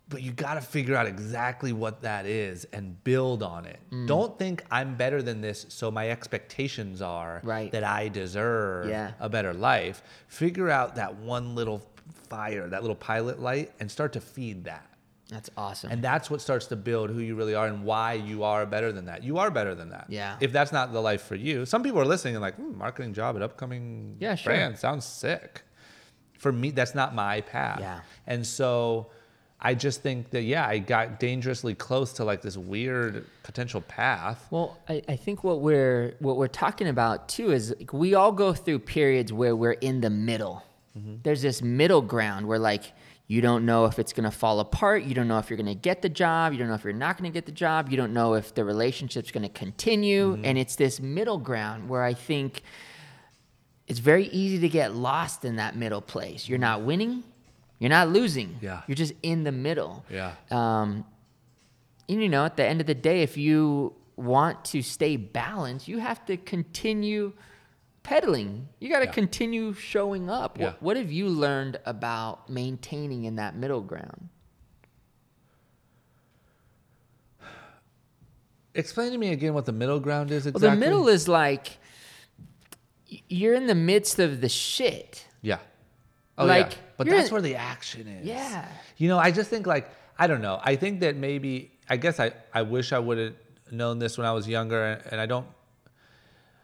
but 0.10 0.22
you 0.22 0.32
got 0.32 0.56
to 0.56 0.62
figure 0.62 0.96
out 0.96 1.08
exactly 1.08 1.74
what 1.74 2.02
that 2.02 2.28
is 2.28 2.66
and 2.66 3.02
build 3.04 3.42
on 3.42 3.66
it. 3.66 3.80
Mm. 3.90 4.06
Don't 4.06 4.38
think 4.38 4.64
I'm 4.70 4.96
better 4.96 5.24
than 5.24 5.42
this, 5.42 5.66
so 5.70 5.90
my 5.90 6.10
expectations 6.12 7.02
are 7.02 7.40
Right. 7.44 7.72
that 7.72 7.84
I 7.84 8.10
deserve 8.10 8.90
Yeah. 8.90 9.14
a 9.20 9.28
better 9.28 9.54
life. 9.54 10.04
Figure 10.28 10.70
out 10.70 10.96
that 10.96 11.16
one 11.16 11.56
little 11.56 11.82
fire, 12.30 12.68
that 12.68 12.82
little 12.84 12.98
pilot 12.98 13.40
light, 13.40 13.72
and 13.80 13.90
start 13.90 14.14
to 14.14 14.22
feed 14.22 14.66
that. 14.66 14.86
That's 15.30 15.50
awesome. 15.58 15.92
And 15.92 16.04
that's 16.04 16.30
what 16.30 16.42
starts 16.42 16.68
to 16.68 16.76
build 16.76 17.10
who 17.10 17.20
you 17.20 17.36
really 17.36 17.56
are 17.56 17.66
and 17.68 17.84
why 17.86 18.14
you 18.14 18.44
are 18.44 18.66
better 18.66 18.92
than 18.92 19.06
that. 19.06 19.24
You 19.24 19.38
are 19.38 19.50
better 19.50 19.74
than 19.74 19.90
that. 19.90 20.06
Yeah. 20.10 20.36
If 20.42 20.52
that's 20.52 20.72
not 20.72 20.92
the 20.94 21.02
life 21.02 21.24
for 21.24 21.36
you, 21.36 21.66
some 21.66 21.82
people 21.82 22.00
are 22.00 22.06
listening 22.06 22.36
and 22.36 22.42
like, 22.42 22.56
hmm, 22.56 22.78
marketing 22.78 23.14
job 23.14 23.36
at 23.36 23.42
upcoming 23.42 24.18
Yeah, 24.20 24.36
sure. 24.36 24.54
brand 24.54 24.78
sounds 24.78 25.06
sick. 25.06 25.64
For 26.38 26.52
me, 26.52 26.72
that's 26.72 26.94
not 26.94 27.16
my 27.16 27.42
path. 27.42 27.80
Yeah. 27.80 28.02
And 28.28 28.46
so 28.46 29.08
I 29.62 29.76
just 29.76 30.02
think 30.02 30.32
that, 30.32 30.42
yeah, 30.44 30.68
I 30.68 30.78
got 30.80 31.22
dangerously 31.22 31.74
close 31.74 32.12
to 32.14 32.26
like 32.26 32.42
this 32.42 32.58
weird 32.58 33.26
potential 33.44 33.80
path. 33.80 34.46
Well, 34.52 34.78
I, 34.90 35.02
I 35.08 35.16
think 35.16 35.46
what 35.46 35.62
we're 35.62 36.16
what 36.20 36.36
we're 36.36 36.48
talking 36.50 36.90
about 36.90 37.30
too 37.30 37.52
is 37.54 37.74
like, 37.80 37.94
we 37.94 38.14
all 38.14 38.34
go 38.34 38.54
through 38.54 38.80
periods 38.80 39.32
where 39.32 39.56
we're 39.56 39.72
in 39.72 40.02
the 40.02 40.10
middle. 40.10 40.64
There's 41.24 41.42
this 41.42 41.64
middle 41.64 42.02
ground 42.04 42.46
where 42.46 42.60
like 42.60 42.92
you 43.28 43.42
don't 43.42 43.66
know 43.66 43.86
if 43.86 44.00
it's 44.00 44.14
gonna 44.14 44.32
fall 44.32 44.60
apart. 44.60 45.04
You 45.04 45.14
don't 45.14 45.28
know 45.28 45.40
if 45.40 45.50
you're 45.50 45.58
gonna 45.58 45.76
get 45.76 46.02
the 46.02 46.10
job. 46.10 46.54
You 46.54 46.60
don't 46.60 46.68
know 46.68 46.76
if 46.76 46.84
you're 46.84 46.94
not 46.94 47.18
gonna 47.18 47.30
get 47.30 47.46
the 47.46 47.52
job. 47.52 47.90
You 47.90 47.98
don't 47.98 48.14
know 48.14 48.34
if 48.34 48.54
the 48.54 48.66
relationship's 48.66 49.32
gonna 49.32 49.50
continue. 49.50 50.38
And 50.44 50.58
it's 50.58 50.76
this 50.76 51.00
middle 51.00 51.38
ground 51.38 51.90
where 51.90 52.04
I 52.04 52.14
think 52.14 52.62
it's 53.88 54.00
very 54.00 54.28
easy 54.28 54.60
to 54.60 54.70
get 54.70 54.94
lost 54.94 55.46
in 55.46 55.56
that 55.58 55.76
middle 55.76 56.02
place. 56.02 56.48
You're 56.48 56.60
not 56.60 56.84
winning. 56.84 57.24
You're 57.80 57.90
not 57.90 58.10
losing. 58.10 58.58
Yeah. 58.62 58.82
You're 58.88 58.96
just 58.96 59.14
in 59.24 59.44
the 59.44 59.52
middle. 59.52 60.06
Yeah. 60.10 60.34
Um, 60.52 61.06
and 62.08 62.22
you 62.22 62.30
know, 62.30 62.46
at 62.46 62.58
the 62.58 62.66
end 62.66 62.82
of 62.82 62.88
the 62.88 62.96
day, 62.96 63.24
if 63.24 63.38
you 63.38 63.94
want 64.16 64.64
to 64.66 64.82
stay 64.82 65.18
balanced, 65.18 65.88
you 65.88 66.00
have 66.00 66.26
to 66.26 66.38
continue 66.38 67.34
pedaling. 68.04 68.68
You 68.80 68.90
got 68.90 69.00
to 69.00 69.06
Yeah. 69.06 69.12
continue 69.12 69.74
showing 69.74 70.30
up. 70.30 70.60
Yeah. 70.60 70.66
What, 70.66 70.82
what 70.84 70.98
have 70.98 71.12
you 71.12 71.28
learned 71.30 71.80
about 71.86 72.50
maintaining 72.50 73.24
in 73.24 73.36
that 73.38 73.56
middle 73.56 73.82
ground? 73.82 74.30
Explain 78.76 79.12
to 79.12 79.18
me 79.18 79.30
again 79.32 79.54
what 79.54 79.66
the 79.66 79.72
middle 79.72 80.00
ground 80.00 80.32
is 80.32 80.46
Well, 80.46 80.56
exactly. 80.56 80.70
the 80.80 80.86
middle 80.86 81.08
is 81.08 81.28
like 81.28 81.78
you're 83.30 83.54
in 83.54 83.68
the 83.68 83.76
midst 83.76 84.18
of 84.20 84.42
the 84.42 84.50
shit. 84.50 85.28
Yeah. 85.42 85.60
Oh, 86.38 86.46
Like, 86.46 86.72
yeah. 86.72 86.78
But 86.98 87.08
that's 87.08 87.28
in- 87.28 87.34
where 87.34 87.42
the 87.42 87.56
action 87.56 88.08
is. 88.08 88.26
Yeah. 88.26 88.68
You 88.98 89.08
know, 89.10 89.20
I 89.20 89.30
just 89.32 89.50
think 89.50 89.68
like 89.68 89.90
I 90.18 90.26
don't 90.28 90.42
know. 90.42 90.60
I 90.64 90.76
think 90.76 91.02
that 91.02 91.16
maybe 91.16 91.72
I 91.90 91.98
guess 91.98 92.20
I 92.20 92.32
I 92.54 92.64
wish 92.64 92.94
I 92.94 93.00
would 93.00 93.18
have 93.20 93.34
known 93.72 94.00
this 94.00 94.18
when 94.18 94.26
I 94.26 94.32
was 94.32 94.48
younger, 94.48 94.84
and, 94.84 95.02
and 95.12 95.22
I 95.22 95.26
don't. 95.28 95.46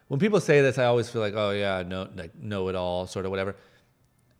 When 0.09 0.19
people 0.19 0.39
say 0.41 0.61
this, 0.61 0.77
I 0.77 0.85
always 0.85 1.09
feel 1.09 1.21
like, 1.21 1.35
oh 1.35 1.51
yeah, 1.51 1.83
no, 1.85 2.09
like 2.15 2.35
know 2.35 2.67
it 2.67 2.75
all, 2.75 3.07
sort 3.07 3.25
of 3.25 3.31
whatever. 3.31 3.55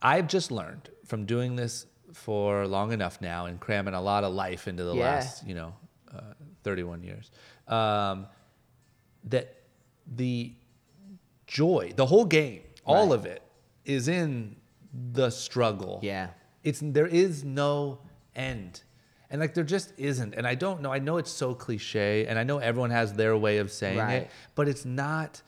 I've 0.02 0.28
just 0.28 0.52
learned 0.52 0.90
from 1.06 1.26
doing 1.26 1.56
this 1.56 1.86
for 2.14 2.66
long 2.68 2.92
enough 2.92 3.22
now 3.22 3.46
and 3.46 3.60
cramming 3.60 3.94
a 3.94 4.02
lot 4.02 4.24
of 4.24 4.34
life 4.34 4.68
into 4.68 4.84
the 4.84 4.96
Yeah. 4.96 5.04
last, 5.12 5.46
you 5.48 5.54
know, 5.56 5.74
uh, 6.14 6.22
31 6.64 7.04
years. 7.04 7.30
Um, 7.68 8.26
that 9.26 9.56
the 10.08 10.54
joy, 11.46 11.94
the 11.96 12.06
whole 12.08 12.26
game, 12.26 12.62
all 12.86 13.14
of 13.14 13.26
it 13.28 13.44
is 13.86 14.08
in 14.08 14.56
the 15.14 15.30
struggle. 15.30 16.00
Yeah. 16.02 16.30
It's 16.64 16.80
there 16.84 17.06
is 17.06 17.44
no 17.44 18.00
end. 18.36 18.82
And 19.30 19.40
like 19.40 19.54
there 19.54 19.64
just 19.64 19.94
isn't. 19.98 20.34
And 20.34 20.48
I 20.48 20.56
don't 20.56 20.82
know. 20.82 20.92
I 20.92 20.98
know 20.98 21.18
it's 21.18 21.30
so 21.32 21.54
cliche 21.54 22.26
and 22.26 22.40
I 22.40 22.44
know 22.44 22.58
everyone 22.58 22.90
has 22.90 23.14
their 23.14 23.38
way 23.38 23.60
of 23.60 23.72
saying 23.72 24.00
Right. 24.00 24.14
it, 24.24 24.32
but 24.56 24.68
it's 24.68 24.84
not 24.86 25.44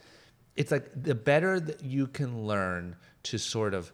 it's 0.55 0.71
like 0.71 0.89
the 1.03 1.15
better 1.15 1.59
that 1.59 1.83
you 1.83 2.07
can 2.07 2.45
learn 2.45 2.95
to 3.23 3.37
sort 3.37 3.73
of 3.73 3.91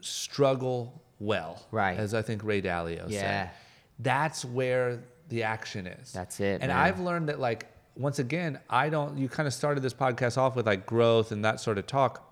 struggle 0.00 1.02
well. 1.18 1.66
Right. 1.70 1.98
As 1.98 2.14
I 2.14 2.22
think 2.22 2.44
Ray 2.44 2.62
Dalio 2.62 3.04
Yeah. 3.08 3.20
said. 3.20 3.50
That's 3.98 4.44
where 4.44 5.02
the 5.28 5.42
action 5.42 5.86
is. 5.86 6.12
That's 6.12 6.40
it, 6.40 6.60
And 6.62 6.68
man. 6.68 6.76
I've 6.78 7.00
learned 7.00 7.28
that 7.28 7.38
like 7.38 7.66
once 7.96 8.18
again, 8.18 8.58
I 8.70 8.88
don't 8.88 9.18
you 9.18 9.28
kind 9.28 9.46
of 9.46 9.52
started 9.52 9.82
this 9.82 9.92
podcast 9.94 10.38
off 10.38 10.56
with 10.56 10.66
like 10.66 10.86
growth 10.86 11.32
and 11.32 11.44
that 11.44 11.60
sort 11.60 11.76
of 11.78 11.86
talk. 11.86 12.26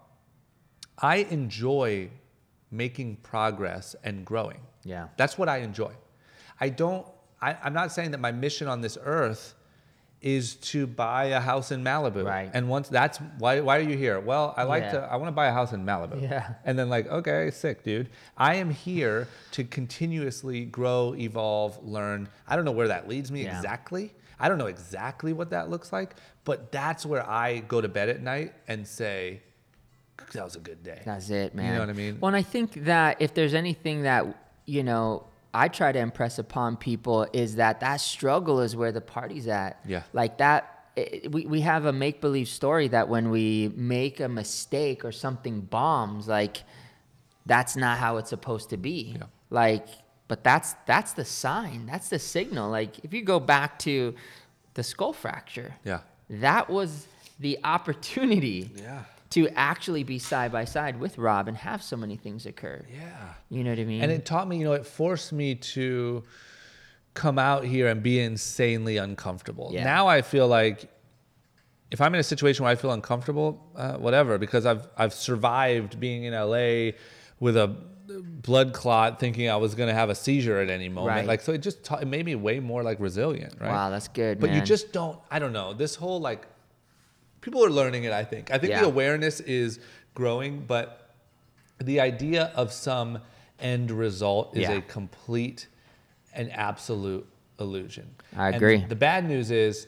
I 0.98 1.16
enjoy 1.16 2.10
making 2.70 3.16
progress 3.16 3.94
and 4.02 4.24
growing. 4.24 4.60
Yeah. 4.84 5.08
That's 5.16 5.36
what 5.38 5.48
I 5.48 5.58
enjoy. 5.58 5.92
I 6.60 6.70
don't, 6.70 7.06
I, 7.40 7.56
I'm 7.62 7.72
not 7.72 7.92
saying 7.92 8.10
that 8.12 8.18
my 8.20 8.32
mission 8.32 8.66
on 8.66 8.80
this 8.80 8.98
earth 9.02 9.54
is 10.20 10.56
to 10.56 10.86
buy 10.86 11.26
a 11.26 11.38
house 11.40 11.70
in 11.70 11.84
Malibu. 11.84 12.24
Right. 12.24 12.50
And 12.52 12.68
once 12.68 12.88
that's 12.88 13.18
why, 13.38 13.60
why 13.60 13.76
are 13.78 13.82
you 13.82 13.96
here? 13.96 14.18
Well, 14.18 14.52
I 14.56 14.64
like 14.64 14.82
Yeah. 14.84 14.92
to, 14.92 14.98
I 15.12 15.16
want 15.16 15.28
to 15.28 15.32
buy 15.32 15.46
a 15.46 15.52
house 15.52 15.72
in 15.72 15.84
Malibu. 15.86 16.20
Yeah. 16.20 16.54
And 16.64 16.76
then 16.78 16.88
like, 16.88 17.06
okay, 17.06 17.50
sick, 17.52 17.84
dude. 17.84 18.08
I 18.36 18.56
am 18.56 18.70
here 18.70 19.28
to 19.52 19.62
continuously 19.64 20.64
grow, 20.64 21.14
evolve, 21.16 21.78
learn. 21.84 22.28
I 22.48 22.56
don't 22.56 22.64
know 22.64 22.72
where 22.72 22.88
that 22.88 23.08
leads 23.08 23.30
me 23.30 23.44
Yeah. 23.44 23.56
exactly. 23.56 24.12
I 24.40 24.48
don't 24.48 24.58
know 24.58 24.66
exactly 24.66 25.32
what 25.32 25.50
that 25.50 25.70
looks 25.70 25.92
like, 25.92 26.16
but 26.44 26.72
that's 26.72 27.06
where 27.06 27.28
I 27.28 27.58
go 27.60 27.80
to 27.80 27.88
bed 27.88 28.08
at 28.08 28.20
night 28.20 28.54
and 28.66 28.86
say, 28.86 29.40
that 30.32 30.44
was 30.44 30.56
a 30.56 30.60
good 30.60 30.82
day. 30.82 31.00
That's 31.04 31.30
it, 31.30 31.54
man. 31.54 31.66
You 31.66 31.72
know 31.74 31.80
what 31.80 31.88
I 31.90 31.92
mean? 31.92 32.18
Well, 32.20 32.28
and 32.28 32.36
I 32.36 32.42
think 32.42 32.84
that 32.86 33.22
if 33.22 33.34
there's 33.34 33.54
anything 33.54 34.02
that, 34.02 34.26
you 34.66 34.82
know, 34.82 35.24
I 35.54 35.68
try 35.68 35.92
to 35.92 35.98
impress 35.98 36.38
upon 36.38 36.76
people 36.76 37.26
is 37.32 37.56
that 37.56 37.80
that 37.80 37.96
struggle 38.00 38.60
is 38.60 38.76
where 38.76 38.92
the 38.92 39.00
party's 39.00 39.48
at. 39.48 39.80
Yeah. 39.86 40.02
Like 40.12 40.38
that, 40.38 40.90
it, 40.96 41.32
we, 41.32 41.46
we 41.46 41.60
have 41.62 41.86
a 41.86 41.92
make 41.92 42.20
believe 42.20 42.48
story 42.48 42.88
that 42.88 43.08
when 43.08 43.30
we 43.30 43.72
make 43.74 44.20
a 44.20 44.28
mistake 44.28 45.04
or 45.04 45.12
something 45.12 45.60
bombs, 45.62 46.28
like 46.28 46.58
that's 47.46 47.76
not 47.76 47.98
how 47.98 48.18
it's 48.18 48.28
supposed 48.30 48.70
to 48.70 48.76
be. 48.76 49.14
Yeah. 49.16 49.24
Like, 49.50 49.86
but 50.28 50.44
that's 50.44 50.74
that's 50.86 51.12
the 51.14 51.24
sign. 51.24 51.86
That's 51.86 52.10
the 52.10 52.18
signal. 52.18 52.70
Like 52.70 52.98
if 53.02 53.14
you 53.14 53.22
go 53.22 53.40
back 53.40 53.78
to 53.80 54.14
the 54.74 54.82
skull 54.82 55.14
fracture, 55.14 55.74
Yeah. 55.84 56.00
that 56.28 56.68
was 56.68 57.06
the 57.40 57.58
opportunity 57.64 58.70
Yeah. 58.76 59.04
To 59.30 59.48
actually 59.50 60.04
be 60.04 60.18
side 60.18 60.50
by 60.50 60.64
side 60.64 60.98
with 60.98 61.18
Rob 61.18 61.48
and 61.48 61.56
have 61.56 61.82
so 61.82 61.96
many 61.96 62.16
things 62.16 62.46
occur. 62.46 62.84
Yeah. 62.90 63.34
You 63.50 63.62
know 63.62 63.70
what 63.70 63.78
I 63.78 63.84
mean? 63.84 64.02
And 64.02 64.10
it 64.10 64.24
taught 64.24 64.48
me, 64.48 64.58
you 64.58 64.64
know, 64.64 64.72
it 64.72 64.86
forced 64.86 65.32
me 65.32 65.54
to 65.54 66.24
come 67.14 67.38
out 67.38 67.64
here 67.64 67.88
and 67.88 68.02
be 68.02 68.20
insanely 68.20 68.96
uncomfortable. 68.96 69.70
Yeah. 69.72 69.84
Now 69.84 70.06
I 70.06 70.22
feel 70.22 70.48
like 70.48 70.90
if 71.90 72.00
I'm 72.00 72.14
in 72.14 72.20
a 72.20 72.24
situation 72.24 72.64
where 72.64 72.72
I 72.72 72.76
feel 72.76 72.92
uncomfortable, 72.92 73.70
uh, 73.76 73.96
whatever, 73.96 74.38
because 74.38 74.66
I've 74.66 74.86
I've 74.96 75.14
survived 75.14 75.98
being 75.98 76.24
in 76.24 76.32
LA 76.32 76.92
with 77.40 77.56
a 77.56 77.76
blood 78.08 78.72
clot, 78.72 79.20
thinking 79.20 79.48
I 79.48 79.56
was 79.56 79.74
going 79.74 79.88
to 79.88 79.94
have 79.94 80.10
a 80.10 80.14
seizure 80.14 80.58
at 80.60 80.70
any 80.70 80.88
moment. 80.88 81.16
Right. 81.16 81.26
Like 81.26 81.40
so, 81.40 81.52
it 81.52 81.58
just 81.58 81.84
taught, 81.84 82.02
it 82.02 82.06
made 82.06 82.24
me 82.24 82.34
way 82.34 82.60
more 82.60 82.82
like 82.82 83.00
resilient. 83.00 83.54
Right. 83.60 83.68
Wow, 83.68 83.90
that's 83.90 84.08
good, 84.08 84.40
But 84.40 84.52
you 84.52 84.60
just 84.60 84.92
don't. 84.92 85.18
I 85.30 85.38
don't 85.38 85.52
know. 85.52 85.72
This 85.72 85.94
whole 85.94 86.20
like 86.20 86.46
people 87.40 87.64
are 87.64 87.70
learning 87.70 88.04
it. 88.04 88.12
I 88.12 88.24
think. 88.24 88.50
I 88.50 88.58
think 88.58 88.70
Yeah. 88.70 88.80
the 88.82 88.86
awareness 88.86 89.40
is 89.40 89.80
growing, 90.14 90.64
but 90.66 91.12
the 91.78 92.00
idea 92.00 92.52
of 92.56 92.72
some 92.72 93.20
end 93.60 93.90
result 93.90 94.56
is 94.56 94.62
Yeah. 94.62 94.72
a 94.72 94.80
complete 94.82 95.66
and 96.34 96.50
absolute 96.52 97.26
illusion. 97.60 98.14
I 98.36 98.48
And 98.48 98.56
agree. 98.56 98.84
the 98.84 98.94
bad 98.96 99.26
news 99.28 99.50
is 99.50 99.86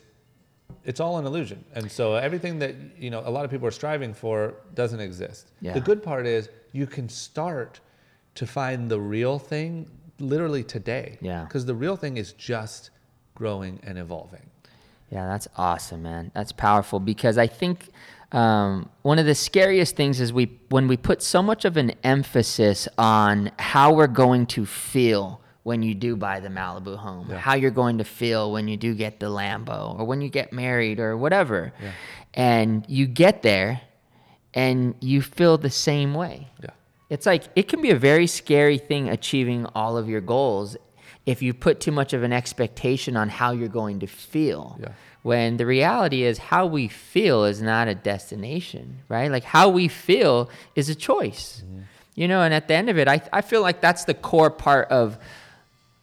it's 0.85 1.01
all 1.01 1.19
an 1.19 1.27
illusion. 1.27 1.65
And 1.75 1.91
so 1.91 2.15
everything 2.15 2.59
that 2.61 2.75
you 2.99 3.11
know 3.11 3.23
a 3.25 3.31
lot 3.31 3.45
of 3.45 3.51
people 3.51 3.67
are 3.67 3.73
striving 3.73 4.15
for 4.15 4.55
doesn't 4.75 5.01
exist. 5.01 5.51
Yeah. 5.61 5.75
The 5.75 5.81
good 5.81 6.03
part 6.03 6.27
is 6.27 6.49
you 6.73 6.87
can 6.87 7.09
start 7.09 7.81
to 8.37 8.47
find 8.47 8.91
the 8.91 9.01
real 9.01 9.39
thing 9.39 9.89
literally 10.19 10.63
today. 10.63 11.19
Yeah. 11.21 11.45
Because 11.45 11.67
the 11.67 11.75
real 11.75 11.97
thing 11.97 12.17
is 12.17 12.33
just 12.35 12.91
growing 13.35 13.81
and 13.83 13.99
evolving. 13.99 14.50
Yeah, 15.11 15.27
that's 15.27 15.49
awesome, 15.57 16.03
man. 16.03 16.31
That's 16.35 16.53
powerful 16.53 17.01
because 17.01 17.37
I 17.37 17.47
think 17.49 17.89
um, 18.33 18.89
one 19.03 19.19
of 19.19 19.27
the 19.27 19.35
scariest 19.35 19.97
things 19.97 20.21
is 20.21 20.33
we 20.33 20.59
when 20.69 20.87
we 20.87 20.97
put 20.97 21.21
so 21.23 21.43
much 21.43 21.65
of 21.65 21.77
an 21.77 21.93
emphasis 22.05 22.87
on 22.97 23.51
how 23.59 23.93
we're 23.93 24.07
going 24.07 24.47
to 24.47 24.65
feel 24.67 25.41
when 25.65 25.83
you 25.83 25.95
do 25.95 26.17
buy 26.17 26.41
the 26.41 26.49
Malibu 26.49 26.97
home, 26.97 27.27
Yeah. 27.29 27.39
how 27.39 27.55
you're 27.55 27.71
going 27.73 27.99
to 27.99 28.05
feel 28.05 28.51
when 28.53 28.67
you 28.69 28.77
do 28.77 28.95
get 28.95 29.21
the 29.21 29.27
Lambo, 29.27 29.99
or 29.99 30.05
when 30.07 30.21
you 30.23 30.29
get 30.31 30.53
married, 30.53 30.99
or 31.01 31.17
whatever, 31.17 31.73
and 32.33 32.85
you 32.89 33.07
get 33.07 33.43
there, 33.43 33.81
and 34.55 34.95
you 35.01 35.21
feel 35.23 35.59
the 35.59 35.69
same 35.71 36.15
way. 36.15 36.49
Yeah. 36.63 36.71
It's 37.11 37.27
like 37.27 37.45
it 37.57 37.67
can 37.69 37.83
be 37.83 37.91
a 37.91 37.97
very 37.97 38.27
scary 38.29 38.79
thing 38.79 39.09
achieving 39.09 39.67
all 39.75 39.97
of 39.97 40.09
your 40.09 40.21
goals 40.21 40.77
if 41.27 41.43
you 41.43 41.55
put 41.55 41.81
too 41.81 41.93
much 41.93 42.13
of 42.13 42.23
an 42.23 42.33
expectation 42.33 43.17
on 43.17 43.29
how 43.29 43.53
you're 43.53 43.69
going 43.69 44.01
to 44.01 44.07
feel. 44.07 44.79
Yeah. 44.81 44.93
When 45.23 45.59
the 45.59 45.67
reality 45.67 46.23
is 46.23 46.39
how 46.39 46.67
we 46.67 46.89
feel 46.89 47.45
is 47.45 47.61
not 47.61 47.89
a 47.89 47.95
destination, 47.95 49.01
right? 49.09 49.31
Like 49.31 49.45
how 49.45 49.69
we 49.69 49.87
feel 49.89 50.49
is 50.75 50.89
a 50.89 50.95
choice. 50.95 51.63
Mm-hmm. 51.65 51.81
You 52.15 52.29
know, 52.29 52.43
and 52.43 52.55
at 52.55 52.69
the 52.69 52.75
end 52.75 52.89
of 52.89 52.99
it, 52.99 53.07
I, 53.07 53.21
I 53.33 53.43
feel 53.43 53.61
like 53.61 53.81
that's 53.81 54.05
the 54.05 54.15
core 54.15 54.51
part 54.51 54.89
of 54.89 55.19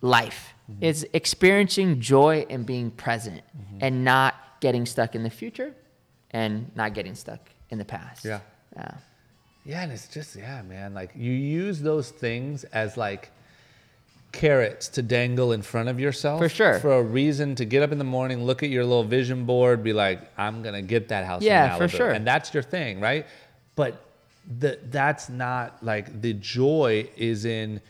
life 0.01 0.53
mm-hmm. 0.71 0.83
is 0.83 1.07
experiencing 1.13 1.99
joy 1.99 2.45
and 2.49 2.65
being 2.65 2.91
present 2.91 3.41
mm-hmm. 3.57 3.79
and 3.81 4.03
not 4.03 4.35
getting 4.59 4.85
stuck 4.85 5.15
in 5.15 5.23
the 5.23 5.29
future 5.29 5.73
and 6.31 6.71
not 6.75 6.93
getting 6.93 7.15
stuck 7.15 7.49
in 7.69 7.79
the 7.79 7.85
past. 7.85 8.23
Yeah. 8.23 8.39
Yeah. 8.75 8.91
Yeah, 9.65 9.83
and 9.83 9.91
it's 9.91 10.07
just 10.07 10.35
yeah, 10.37 10.61
man. 10.61 10.93
Like 10.93 11.11
you 11.13 11.33
use 11.33 11.81
those 11.81 12.09
things 12.09 12.63
as 12.65 12.95
like 12.95 13.31
carrots 14.37 14.87
to 14.89 15.01
dangle 15.01 15.51
in 15.51 15.61
front 15.63 15.89
of 15.89 15.99
yourself 15.99 16.39
For 16.39 16.47
sure. 16.49 16.79
for 16.79 16.93
a 16.93 17.01
reason 17.01 17.55
to 17.55 17.65
get 17.65 17.81
up 17.81 17.91
in 17.91 17.97
the 17.97 18.03
morning, 18.17 18.43
look 18.43 18.61
at 18.61 18.69
your 18.69 18.83
little 18.85 19.03
vision 19.03 19.45
board, 19.45 19.83
be 19.83 19.93
like, 19.93 20.19
I'm 20.37 20.61
gonna 20.61 20.81
get 20.83 21.07
that 21.09 21.25
house. 21.25 21.41
Yeah, 21.41 21.75
for 21.77 21.87
sure. 21.87 22.11
And 22.11 22.25
that's 22.25 22.53
your 22.53 22.61
thing, 22.63 22.99
right? 22.99 23.25
But 23.75 24.03
the, 24.59 24.79
that's 24.91 25.27
not 25.29 25.83
like 25.83 26.21
the 26.21 26.33
joy 26.33 27.09
is 27.17 27.45
in 27.45 27.81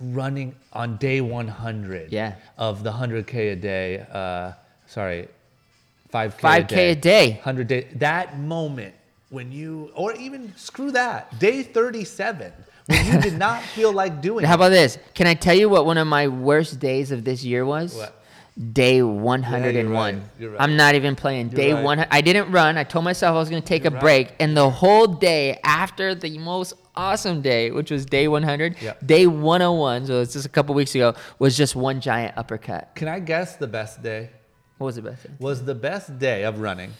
running 0.00 0.54
on 0.72 0.96
day 0.98 1.20
100 1.20 2.12
Yeah. 2.12 2.34
of 2.56 2.84
the 2.84 2.92
100k 2.92 3.52
a 3.52 3.56
day. 3.56 4.06
Uh, 4.12 4.52
sorry, 4.86 5.26
5k, 6.12 6.38
5K 6.68 6.76
a 6.92 6.94
day. 6.94 7.30
100 7.32 7.66
day 7.66 7.88
that 7.96 8.38
moment 8.38 8.94
when 9.30 9.50
you 9.52 9.90
or 9.94 10.14
even 10.14 10.54
screw 10.56 10.90
that 10.92 11.38
day 11.38 11.62
37 11.62 12.52
when 12.88 13.06
you 13.06 13.20
did 13.20 13.38
not 13.46 13.62
feel 13.62 13.92
like 13.92 14.20
doing 14.20 14.44
How 14.44 14.52
it. 14.52 14.56
about 14.56 14.68
this? 14.70 14.98
Can 15.14 15.26
I 15.26 15.34
tell 15.34 15.54
you 15.54 15.68
what 15.68 15.86
one 15.86 15.98
of 15.98 16.06
my 16.06 16.28
worst 16.28 16.80
days 16.80 17.10
of 17.12 17.24
this 17.24 17.44
year 17.44 17.64
was? 17.64 17.94
What? 17.94 18.14
Day 18.72 19.02
101. 19.02 19.86
right. 20.16 20.22
You're 20.40 20.50
right. 20.50 20.60
I'm 20.60 20.76
not 20.76 20.96
even 20.96 21.14
playing. 21.14 21.50
Day 21.50 21.72
right. 21.72 21.84
one. 21.84 22.06
I 22.10 22.20
didn't 22.20 22.50
run. 22.50 22.76
I 22.76 22.82
told 22.82 23.04
myself 23.04 23.36
I 23.36 23.38
was 23.38 23.48
going 23.48 23.62
to 23.62 23.68
take 23.68 23.84
a 23.84 23.90
right. 23.90 24.00
break, 24.00 24.34
and 24.40 24.56
the 24.56 24.68
whole 24.68 25.06
day 25.06 25.60
after 25.62 26.12
the 26.12 26.36
most 26.38 26.72
awesome 26.96 27.40
day, 27.40 27.70
which 27.70 27.92
was 27.92 28.04
day 28.04 28.26
100, 28.26 28.74
Yeah. 28.82 28.94
day 29.06 29.28
101, 29.28 30.06
so 30.06 30.20
it's 30.20 30.32
just 30.32 30.44
a 30.44 30.48
couple 30.48 30.74
weeks 30.74 30.92
ago, 30.96 31.14
was 31.38 31.56
just 31.56 31.76
one 31.76 32.00
giant 32.00 32.36
uppercut. 32.36 32.96
can 32.96 33.06
i 33.06 33.20
guess 33.20 33.54
the 33.54 33.68
best 33.68 34.02
day 34.02 34.30
What 34.78 34.86
was 34.86 34.96
the 34.96 35.02
best 35.02 35.22
day? 35.22 35.30
was 35.38 35.64
the 35.64 35.76
best 35.76 36.18
day 36.18 36.42
of 36.42 36.58
running 36.58 36.94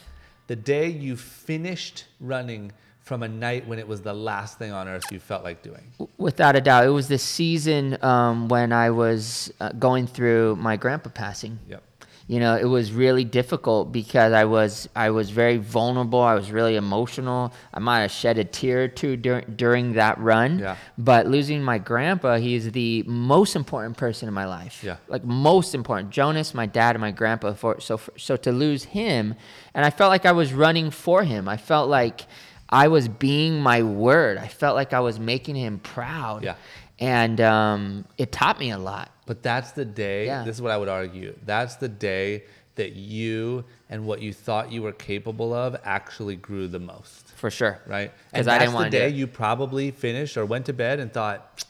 the 0.47 0.55
day 0.55 0.86
you 0.89 1.16
finished 1.16 2.05
running 2.20 2.70
from 3.09 3.23
a 3.23 3.29
night 3.29 3.67
when 3.67 3.79
it 3.79 3.89
was 3.89 4.03
the 4.03 4.13
last 4.15 4.59
thing 4.59 4.71
on 4.71 4.87
earth 4.87 5.11
you 5.11 5.19
felt 5.19 5.43
like 5.43 5.63
doing? 5.63 5.83
Without 6.19 6.55
a 6.55 6.61
doubt, 6.61 6.85
it 6.85 6.91
was 6.91 7.09
the 7.09 7.19
season 7.19 7.97
um, 8.05 8.49
when 8.49 8.71
I 8.71 8.91
was 8.91 9.51
uh, 9.61 9.73
going 9.73 10.07
through 10.07 10.57
my 10.57 10.77
grandpa 10.77 11.09
passing. 11.11 11.59
yep. 11.67 11.83
You 12.31 12.41
know 12.41 12.57
it 12.57 12.67
was 12.67 12.93
really 12.93 13.25
difficult 13.25 13.91
because 13.91 14.35
i 14.35 14.45
was 14.45 14.87
i 14.95 15.09
was 15.09 15.31
very 15.31 15.57
vulnerable. 15.57 16.21
I 16.21 16.35
was 16.35 16.51
really 16.51 16.77
emotional. 16.77 17.55
I 17.73 17.79
might 17.79 18.03
have 18.03 18.11
shed 18.11 18.37
a 18.37 18.45
tear 18.45 18.85
or 18.85 18.89
two 18.89 19.17
during 19.17 19.45
during 19.57 19.95
that 19.95 20.19
run. 20.19 20.59
Yeah. 20.59 20.77
but 20.99 21.27
losing 21.27 21.63
my 21.63 21.79
grandpa 21.79 22.37
he's 22.37 22.71
the 22.73 23.03
most 23.07 23.57
important 23.57 23.97
person 23.97 24.29
in 24.29 24.35
my 24.35 24.45
life. 24.45 24.85
Yeah. 24.85 24.99
like 25.09 25.25
most 25.25 25.75
important. 25.75 26.11
Jonas 26.11 26.53
my 26.53 26.67
dad 26.67 26.97
and 26.97 27.01
my 27.01 27.13
grandpa 27.13 27.55
for 27.55 27.81
so 27.81 27.97
for, 27.97 28.13
so 28.19 28.37
to 28.37 28.53
lose 28.53 28.85
him 28.85 29.35
and 29.73 29.87
i 29.87 29.91
felt 29.99 30.11
like 30.11 30.27
i 30.27 30.33
was 30.33 30.53
running 30.53 30.91
for 30.91 31.25
him. 31.25 31.49
I 31.49 31.57
felt 31.57 31.89
like 31.89 32.27
i 32.71 32.89
was 32.89 33.09
being 33.09 33.61
my 33.61 33.83
word 33.83 34.39
i 34.39 34.47
felt 34.49 34.75
like 34.77 34.93
i 34.93 35.01
was 35.01 35.19
making 35.19 35.55
him 35.57 35.79
proud 35.79 36.45
Yeah. 36.45 36.55
and 36.99 37.41
um, 37.41 38.05
it 38.16 38.33
taught 38.33 38.59
me 38.59 38.71
a 38.71 38.79
lot. 38.79 39.11
But 39.27 39.43
that's 39.43 39.73
the 39.73 39.85
day. 39.85 40.25
Yeah. 40.27 40.43
This 40.43 40.57
is 40.57 40.62
what 40.62 40.73
I 40.73 40.79
would 40.79 40.89
argue. 40.89 41.37
That's 41.45 41.77
the 41.77 41.89
day 41.89 42.45
that 42.77 42.93
you 42.95 43.62
and 43.91 44.07
what 44.07 44.23
you 44.23 44.33
thought 44.33 44.73
you 44.73 44.81
were 44.83 44.93
capable 44.93 45.53
of 45.53 45.77
actually 45.85 46.35
grew 46.37 46.66
the 46.66 46.79
most. 46.79 47.29
For 47.37 47.51
sure. 47.51 47.79
Right? 47.87 48.11
Because 48.33 48.49
I 48.49 48.53
that's 48.53 48.62
didn't 48.64 48.75
wanna 48.75 48.91
the 48.91 48.97
day 48.99 49.09
you 49.11 49.27
probably 49.27 49.91
finished 49.91 50.37
or 50.39 50.47
went 50.47 50.64
to 50.66 50.73
bed 50.73 50.99
and 50.99 51.12
thought, 51.12 51.62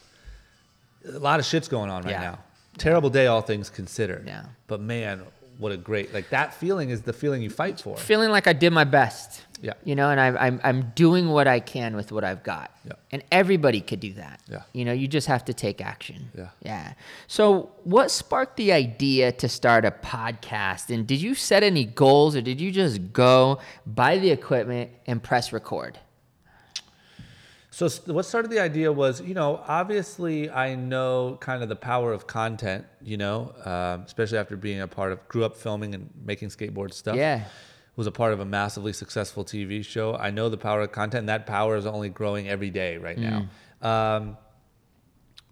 a 1.05 1.18
lot 1.18 1.40
of 1.40 1.46
shit's 1.46 1.66
going 1.68 1.90
on 1.90 2.03
right 2.05 2.12
Yeah. 2.12 2.20
now. 2.20 2.38
Terrible 2.78 3.11
day, 3.11 3.26
all 3.26 3.42
things 3.42 3.70
considered. 3.70 4.24
Yeah. 4.26 4.44
But 4.68 4.80
man, 4.80 5.22
what 5.59 5.72
a 5.72 5.76
great 5.76 6.14
like 6.14 6.30
that 6.30 6.54
feeling 6.54 6.90
is 6.90 7.02
the 7.02 7.12
feeling 7.12 7.42
you 7.42 7.50
fight 7.50 7.80
for. 7.80 7.96
Feeling 7.96 8.30
like 8.30 8.46
I 8.46 8.52
did 8.52 8.72
my 8.72 8.84
best. 8.84 9.42
Yeah. 9.61 9.72
You 9.84 9.96
know, 9.96 10.09
and 10.09 10.20
I'm 10.20 10.36
I'm 10.38 10.61
I'm 10.62 10.92
doing 10.94 11.28
what 11.28 11.48
I 11.48 11.59
can 11.59 11.96
with 11.96 12.12
what 12.12 12.22
I've 12.22 12.44
got. 12.44 12.70
Yeah. 12.84 12.92
And 13.11 13.24
everybody 13.32 13.80
could 13.80 13.98
do 13.98 14.12
that. 14.14 14.40
Yeah. 14.48 14.62
You 14.72 14.84
know, 14.84 14.92
you 14.92 15.09
just 15.09 15.26
have 15.26 15.44
to 15.46 15.52
take 15.52 15.80
action. 15.80 16.30
Yeah. 16.36 16.48
Yeah. 16.62 16.92
So, 17.26 17.70
what 17.82 18.12
sparked 18.12 18.56
the 18.56 18.72
idea 18.72 19.32
to 19.32 19.48
start 19.48 19.84
a 19.84 19.90
podcast? 19.90 20.94
And 20.94 21.06
did 21.06 21.20
you 21.20 21.34
set 21.34 21.64
any 21.64 21.84
goals, 21.84 22.36
or 22.36 22.40
did 22.40 22.61
you 22.61 22.70
just 22.70 23.12
go 23.12 23.59
buy 23.84 24.18
the 24.18 24.30
equipment 24.30 24.92
and 25.06 25.20
press 25.20 25.52
record? 25.52 25.98
So 27.78 27.88
what 28.12 28.24
started 28.24 28.50
the 28.50 28.58
idea 28.58 28.90
was, 28.90 29.20
you 29.20 29.34
know, 29.34 29.62
obviously 29.68 30.50
I 30.50 30.74
know 30.74 31.36
kind 31.38 31.62
of 31.62 31.68
the 31.68 31.76
power 31.76 32.12
of 32.12 32.26
content, 32.26 32.84
you 33.00 33.16
know, 33.16 33.54
um, 33.64 34.02
especially 34.02 34.38
after 34.38 34.56
being 34.56 34.80
a 34.80 34.88
part 34.88 35.12
of, 35.12 35.28
grew 35.28 35.44
up 35.44 35.56
filming 35.56 35.94
and 35.94 36.10
making 36.24 36.48
skateboard 36.48 36.92
stuff. 36.92 37.14
Yeah. 37.14 37.44
Was 37.94 38.08
a 38.08 38.10
part 38.10 38.32
of 38.32 38.40
a 38.40 38.44
massively 38.44 38.92
successful 38.92 39.44
TV 39.44 39.84
show. 39.84 40.16
I 40.16 40.30
know 40.30 40.48
the 40.48 40.56
power 40.56 40.80
of 40.80 40.90
content. 40.90 41.20
And 41.20 41.28
that 41.28 41.46
power 41.46 41.76
is 41.76 41.86
only 41.86 42.08
growing 42.08 42.48
every 42.48 42.70
day 42.70 42.96
right 42.96 43.16
now. 43.16 43.46
Um, 43.80 44.36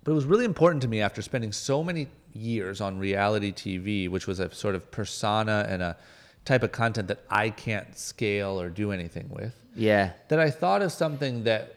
but 0.03 0.11
it 0.11 0.15
was 0.17 0.25
really 0.25 0.45
important 0.47 0.83
to 0.83 0.89
me 0.89 1.03
after 1.03 1.23
spending 1.23 1.53
so 1.53 1.85
many 1.85 2.09
years 2.33 2.81
on 2.81 2.99
reality 2.99 3.53
TV, 3.53 4.11
which 4.11 4.27
was 4.27 4.41
a 4.41 4.53
sort 4.53 4.75
of 4.75 4.91
persona 4.91 5.65
and 5.69 5.81
a 5.81 5.97
type 6.45 6.65
of 6.65 6.73
content 6.73 7.07
that 7.07 7.21
I 7.31 7.51
can't 7.51 7.97
scale 7.97 8.61
or 8.61 8.69
do 8.69 8.91
anything 8.91 9.29
with 9.31 9.55
Yeah. 9.77 10.11
that 10.27 10.41
I 10.41 10.51
thought 10.51 10.83
of 10.83 10.91
something 10.91 11.45
that 11.45 11.76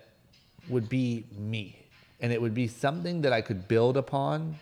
would 0.70 0.89
be 0.89 1.26
me 1.38 1.76
and 2.20 2.32
it 2.32 2.41
would 2.41 2.53
be 2.53 2.67
something 2.67 3.22
that 3.22 3.34
I 3.34 3.41
could 3.41 3.67
build 3.67 3.97
upon 3.97 4.55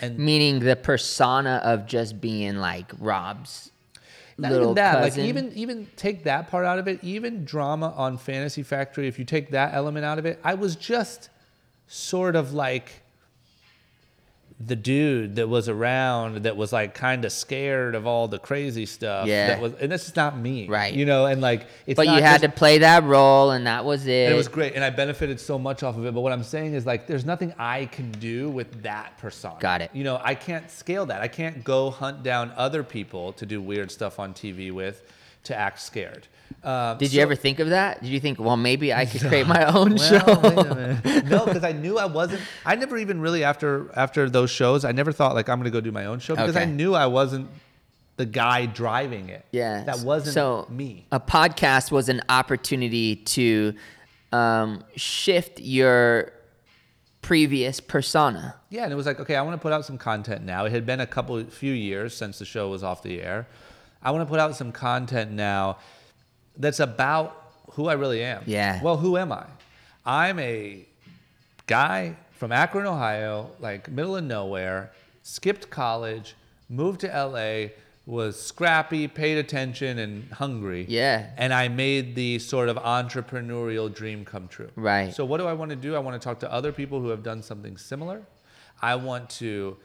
and 0.00 0.18
Meaning 0.18 0.60
the 0.60 0.76
persona 0.76 1.60
of 1.64 1.86
just 1.86 2.20
being 2.20 2.56
like 2.56 2.90
Rob's 2.98 3.70
not 4.36 4.50
little 4.50 4.66
even 4.68 4.74
that 4.74 4.98
cousin. 5.02 5.22
like 5.22 5.28
even 5.28 5.52
even 5.52 5.86
take 5.96 6.24
that 6.24 6.50
part 6.50 6.64
out 6.64 6.78
of 6.78 6.88
it 6.88 6.98
even 7.02 7.44
drama 7.44 7.92
on 7.96 8.18
Fantasy 8.18 8.62
Factory 8.62 9.06
if 9.06 9.18
you 9.18 9.24
take 9.24 9.50
that 9.50 9.74
element 9.74 10.04
out 10.04 10.18
of 10.18 10.26
it 10.26 10.40
I 10.42 10.54
was 10.54 10.74
just 10.76 11.28
sort 11.86 12.34
of 12.34 12.52
like 12.52 13.03
the 14.66 14.76
dude 14.76 15.36
that 15.36 15.48
was 15.48 15.68
around 15.68 16.44
that 16.44 16.56
was 16.56 16.72
like 16.72 16.94
kind 16.94 17.24
of 17.24 17.32
scared 17.32 17.94
of 17.94 18.06
all 18.06 18.28
the 18.28 18.38
crazy 18.38 18.86
stuff 18.86 19.26
Yeah. 19.26 19.48
that 19.48 19.60
was 19.60 19.72
and 19.80 19.90
this 19.92 20.08
is 20.08 20.16
not 20.16 20.38
me 20.38 20.66
Right. 20.68 20.94
you 20.94 21.04
know 21.04 21.26
and 21.26 21.40
like 21.42 21.66
it's 21.86 21.96
but 21.96 22.06
you 22.06 22.12
had 22.14 22.40
just- 22.40 22.44
to 22.44 22.48
play 22.48 22.78
that 22.78 23.04
role, 23.04 23.50
and 23.50 23.66
that 23.66 23.84
was 23.84 24.06
it. 24.06 24.30
It 24.32 24.34
was 24.34 24.48
great, 24.48 24.74
and 24.74 24.82
I 24.82 24.90
benefited 24.90 25.38
so 25.40 25.58
much 25.58 25.82
off 25.82 25.96
of 25.96 26.06
it. 26.06 26.14
But 26.14 26.20
what 26.22 26.32
I'm 26.32 26.42
saying 26.42 26.74
is, 26.74 26.86
like, 26.86 27.06
there's 27.06 27.24
nothing 27.24 27.52
I 27.58 27.86
can 27.86 28.10
do 28.12 28.48
with 28.48 28.82
that 28.82 29.18
persona. 29.18 29.56
Got 29.60 29.82
it. 29.82 29.90
You 29.92 30.04
know, 30.04 30.20
I 30.22 30.34
can't 30.34 30.70
scale 30.70 31.04
that. 31.06 31.20
I 31.20 31.28
can't 31.28 31.62
go 31.64 31.90
hunt 31.90 32.22
down 32.22 32.52
other 32.56 32.82
people 32.82 33.32
to 33.34 33.44
do 33.46 33.60
weird 33.60 33.90
stuff 33.90 34.18
on 34.18 34.32
TV 34.34 34.70
with 34.72 35.02
to 35.44 35.54
act 35.56 35.80
scared. 35.80 36.26
Um, 36.62 36.96
Did 36.96 37.12
you 37.12 37.20
ever 37.20 37.34
think 37.34 37.58
of 37.58 37.68
that? 37.70 38.02
Did 38.02 38.08
you 38.08 38.20
think, 38.20 38.38
well, 38.40 38.56
maybe 38.56 38.92
I 38.94 39.04
could 39.04 39.20
create 39.20 39.46
my 39.58 39.64
own 39.66 39.96
Well, 39.96 39.98
show? 40.20 40.40
wait 40.40 40.66
a 40.66 40.74
minute. 40.74 41.24
no, 41.26 41.44
because 41.44 41.62
I 41.62 41.72
knew 41.72 41.98
I 41.98 42.06
wasn't. 42.06 42.40
I 42.64 42.74
never 42.74 42.96
even 42.96 43.20
really 43.20 43.44
after 43.44 43.90
after 43.94 44.30
those 44.30 44.50
shows, 44.50 44.84
I 44.84 44.92
never 44.92 45.12
thought 45.12 45.34
like 45.34 45.48
I'm 45.50 45.58
going 45.58 45.70
to 45.70 45.70
go 45.70 45.80
do 45.82 45.92
my 45.92 46.06
own 46.06 46.20
show 46.20 46.34
because 46.34 46.56
I 46.56 46.64
knew 46.64 46.94
I 46.94 47.06
wasn't 47.06 47.50
the 48.16 48.24
guy 48.24 48.64
driving 48.66 49.28
it. 49.28 49.44
Yeah. 49.50 49.84
that 49.84 49.98
wasn't 50.00 50.34
so 50.34 50.66
me. 50.70 51.06
A 51.12 51.20
podcast 51.20 51.90
was 51.90 52.08
an 52.08 52.22
opportunity 52.28 53.16
to 53.16 53.74
um, 54.32 54.84
shift 54.96 55.60
your 55.60 56.32
previous 57.22 57.80
persona. 57.80 58.54
Yeah, 58.70 58.84
and 58.84 58.92
it 58.92 58.96
was 58.96 59.06
like, 59.06 59.20
okay, 59.20 59.36
I 59.36 59.42
want 59.42 59.58
to 59.58 59.62
put 59.62 59.72
out 59.72 59.84
some 59.84 59.98
content 59.98 60.44
now. 60.44 60.64
It 60.64 60.72
had 60.72 60.86
been 60.86 61.00
a 61.00 61.06
couple, 61.06 61.42
few 61.44 61.72
years 61.72 62.16
since 62.16 62.38
the 62.38 62.44
show 62.44 62.68
was 62.68 62.82
off 62.82 63.02
the 63.02 63.20
air. 63.22 63.48
I 64.02 64.10
want 64.10 64.22
to 64.22 64.30
put 64.30 64.38
out 64.40 64.54
some 64.56 64.72
content 64.72 65.32
now 65.32 65.78
that's 66.56 66.80
about 66.80 67.52
who 67.72 67.88
I 67.88 67.94
really 67.94 68.22
am. 68.22 68.42
Yeah. 68.46 68.82
Well, 68.82 68.96
who 68.96 69.16
am 69.16 69.32
I? 69.32 69.46
I'm 70.06 70.38
a 70.38 70.86
guy 71.66 72.16
from 72.32 72.52
Akron, 72.52 72.86
Ohio, 72.86 73.50
like 73.60 73.90
middle 73.90 74.16
of 74.16 74.24
nowhere, 74.24 74.92
skipped 75.22 75.70
college, 75.70 76.34
moved 76.68 77.00
to 77.00 77.08
LA, 77.08 77.70
was 78.06 78.40
scrappy, 78.40 79.08
paid 79.08 79.38
attention, 79.38 79.98
and 79.98 80.30
hungry. 80.30 80.84
Yeah. 80.88 81.30
And 81.38 81.54
I 81.54 81.68
made 81.68 82.14
the 82.14 82.38
sort 82.38 82.68
of 82.68 82.76
entrepreneurial 82.76 83.92
dream 83.92 84.24
come 84.24 84.46
true. 84.48 84.70
Right. 84.76 85.14
So 85.14 85.24
what 85.24 85.38
do 85.38 85.46
I 85.46 85.54
want 85.54 85.70
to 85.70 85.76
do? 85.76 85.96
I 85.96 85.98
want 86.00 86.20
to 86.20 86.24
talk 86.24 86.40
to 86.40 86.52
other 86.52 86.70
people 86.70 87.00
who 87.00 87.08
have 87.08 87.22
done 87.22 87.42
something 87.42 87.78
similar. 87.78 88.22
I 88.82 88.96
want 88.96 89.30
to 89.30 89.78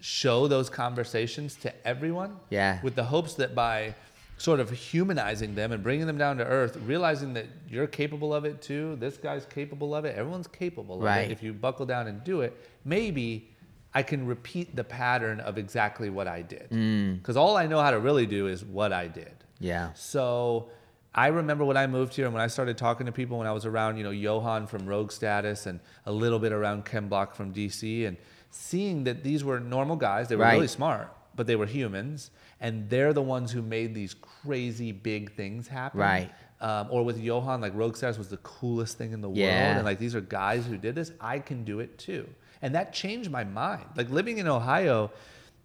show 0.00 0.48
those 0.48 0.68
conversations 0.68 1.54
to 1.56 1.86
everyone. 1.86 2.36
Yeah. 2.48 2.80
With 2.82 2.96
the 2.96 3.04
hopes 3.04 3.34
that 3.34 3.54
by 3.54 3.94
sort 4.40 4.58
of 4.58 4.70
humanizing 4.70 5.54
them 5.54 5.70
and 5.70 5.82
bringing 5.82 6.06
them 6.06 6.16
down 6.16 6.38
to 6.38 6.44
earth, 6.46 6.78
realizing 6.86 7.34
that 7.34 7.44
you're 7.68 7.86
capable 7.86 8.32
of 8.32 8.46
it 8.46 8.62
too, 8.62 8.96
this 8.96 9.18
guy's 9.18 9.44
capable 9.44 9.94
of 9.94 10.06
it, 10.06 10.16
everyone's 10.16 10.46
capable 10.46 10.96
of 10.96 11.02
Right. 11.02 11.28
it. 11.28 11.30
If 11.30 11.42
you 11.42 11.52
buckle 11.52 11.84
down 11.84 12.06
and 12.06 12.24
do 12.24 12.40
it, 12.40 12.56
maybe 12.82 13.50
I 13.92 14.02
can 14.02 14.24
repeat 14.24 14.74
the 14.74 14.82
pattern 14.84 15.40
of 15.40 15.58
exactly 15.58 16.08
what 16.08 16.26
I 16.26 16.40
did. 16.40 16.70
Mm. 16.70 17.18
Because 17.18 17.36
all 17.36 17.58
I 17.58 17.66
know 17.66 17.82
how 17.82 17.90
to 17.90 17.98
really 17.98 18.24
do 18.24 18.46
is 18.46 18.64
what 18.64 18.94
I 18.94 19.08
did. 19.08 19.34
Yeah. 19.58 19.92
So 19.92 20.70
I 21.14 21.26
remember 21.26 21.66
when 21.66 21.76
I 21.76 21.86
moved 21.86 22.14
here 22.14 22.24
and 22.24 22.32
when 22.32 22.42
I 22.42 22.46
started 22.46 22.78
talking 22.78 23.04
to 23.06 23.12
people 23.12 23.36
when 23.36 23.46
I 23.46 23.52
was 23.52 23.66
around, 23.66 23.98
you 23.98 24.04
know, 24.04 24.10
Johan 24.10 24.66
from 24.68 24.86
Rogue 24.86 25.12
Status 25.12 25.66
and 25.66 25.80
a 26.06 26.12
little 26.12 26.38
bit 26.38 26.52
around 26.52 26.86
Ken 26.86 27.08
Block 27.08 27.34
from 27.34 27.52
DC 27.52 28.06
and 28.06 28.16
seeing 28.50 29.04
that 29.04 29.22
these 29.22 29.44
were 29.44 29.60
normal 29.60 29.96
guys. 29.96 30.28
They 30.28 30.36
were 30.36 30.44
Right. 30.44 30.54
really 30.54 30.68
smart, 30.68 31.12
but 31.40 31.46
they 31.46 31.56
were 31.56 31.64
humans. 31.64 32.30
And 32.60 32.90
they're 32.90 33.14
the 33.14 33.22
ones 33.22 33.50
who 33.50 33.62
made 33.62 33.94
these 33.94 34.12
crazy 34.44 34.92
big 34.92 35.32
things 35.32 35.66
happen. 35.66 36.00
Right. 36.00 36.30
Um, 36.60 36.88
or 36.90 37.02
with 37.02 37.18
Johan, 37.18 37.62
like 37.62 37.72
Rogue 37.74 37.96
Status 37.96 38.18
was 38.18 38.28
the 38.28 38.36
coolest 38.38 38.98
thing 38.98 39.12
in 39.12 39.22
the 39.22 39.30
Yeah. 39.30 39.46
world. 39.46 39.76
And 39.78 39.84
like 39.86 39.98
these 39.98 40.14
are 40.14 40.20
guys 40.20 40.66
who 40.66 40.76
did 40.76 40.94
this. 40.94 41.12
I 41.18 41.38
can 41.38 41.64
do 41.64 41.80
it 41.80 41.96
too. 41.96 42.28
And 42.60 42.74
that 42.74 42.92
changed 42.92 43.30
my 43.30 43.44
mind. 43.44 43.86
Like 43.96 44.10
living 44.10 44.36
in 44.36 44.46
Ohio, 44.46 45.10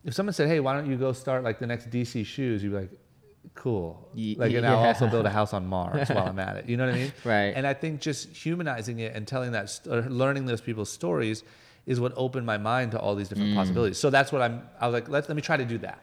if 0.05 0.13
someone 0.13 0.31
said, 0.31 0.47
"Hey, 0.47 0.61
why 0.61 0.71
don't 0.75 0.89
you 0.89 0.95
go 0.95 1.11
start 1.11 1.43
like 1.43 1.59
the 1.59 1.67
next 1.67 1.89
DC 1.89 2.25
shoes?" 2.25 2.63
You'd 2.63 2.69
be 2.71 2.77
like, 2.83 2.91
"Cool." 3.53 4.07
Like, 4.15 4.53
and 4.53 4.65
I'll 4.65 4.79
yeah. 4.81 4.87
also 4.87 5.07
build 5.07 5.25
a 5.25 5.29
house 5.39 5.53
on 5.53 5.67
Mars 5.67 6.07
while 6.07 6.27
I'm 6.27 6.39
at 6.39 6.55
it. 6.55 6.69
You 6.69 6.77
know 6.77 6.85
what 6.85 6.95
I 6.95 6.99
mean? 6.99 7.13
Right. 7.25 7.51
And 7.57 7.67
I 7.67 7.73
think 7.73 7.99
just 7.99 8.29
humanizing 8.29 8.99
it 8.99 9.13
and 9.15 9.27
telling 9.27 9.51
that, 9.51 9.69
st- 9.69 9.93
or 9.93 10.09
learning 10.09 10.45
those 10.45 10.61
people's 10.61 10.89
stories, 10.91 11.43
is 11.85 11.99
what 11.99 12.13
opened 12.15 12.45
my 12.45 12.57
mind 12.57 12.91
to 12.91 12.99
all 12.99 13.15
these 13.15 13.29
different 13.29 13.51
Mm. 13.51 13.55
possibilities. 13.55 13.97
So 13.99 14.09
that's 14.09 14.31
what 14.31 14.41
I'm. 14.41 14.61
I 14.79 14.87
was 14.87 14.93
like, 14.93 15.07
let 15.09 15.27
let 15.29 15.35
me 15.35 15.41
try 15.41 15.57
to 15.57 15.65
do 15.65 15.77
that. 15.79 15.99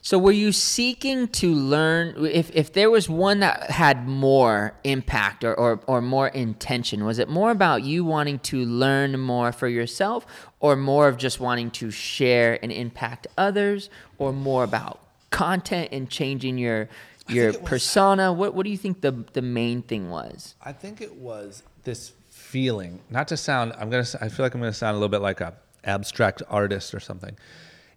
So 0.00 0.18
were 0.18 0.32
you 0.32 0.52
seeking 0.52 1.28
to 1.28 1.54
learn 1.54 2.26
if, 2.26 2.50
if 2.54 2.74
there 2.74 2.90
was 2.90 3.08
one 3.08 3.40
that 3.40 3.70
had 3.70 4.06
more 4.06 4.74
impact 4.84 5.44
or, 5.44 5.54
or, 5.54 5.80
or 5.86 6.02
more 6.02 6.28
intention, 6.28 7.06
was 7.06 7.18
it 7.18 7.26
more 7.30 7.50
about 7.50 7.84
you 7.84 8.04
wanting 8.04 8.38
to 8.40 8.66
learn 8.66 9.18
more 9.18 9.50
for 9.50 9.66
yourself 9.66 10.26
or 10.60 10.76
more 10.76 11.08
of 11.08 11.16
just 11.16 11.40
wanting 11.40 11.70
to 11.70 11.90
share 11.90 12.58
and 12.62 12.70
impact 12.70 13.26
others 13.38 13.88
or 14.18 14.30
more 14.30 14.62
about 14.62 15.00
content 15.30 15.88
and 15.90 16.10
changing 16.10 16.58
your 16.58 16.86
your 17.26 17.48
it 17.48 17.60
was- 17.62 17.68
persona? 17.70 18.30
What 18.30 18.54
what 18.54 18.64
do 18.64 18.70
you 18.70 18.76
think 18.76 19.00
the 19.00 19.24
the 19.32 19.40
main 19.42 19.80
thing 19.80 20.10
was? 20.10 20.54
I 20.62 20.72
think 20.72 21.00
it 21.00 21.14
was 21.16 21.62
this 21.84 22.12
feeling, 22.54 23.00
not 23.10 23.26
to 23.26 23.36
sound, 23.36 23.72
I'm 23.80 23.90
gonna, 23.90 24.06
I 24.20 24.28
feel 24.28 24.46
like 24.46 24.54
I'm 24.54 24.60
gonna 24.60 24.72
sound 24.72 24.92
a 24.94 24.98
little 25.00 25.08
bit 25.08 25.20
like 25.22 25.40
a 25.40 25.54
abstract 25.82 26.40
artist 26.48 26.94
or 26.94 27.00
something. 27.00 27.36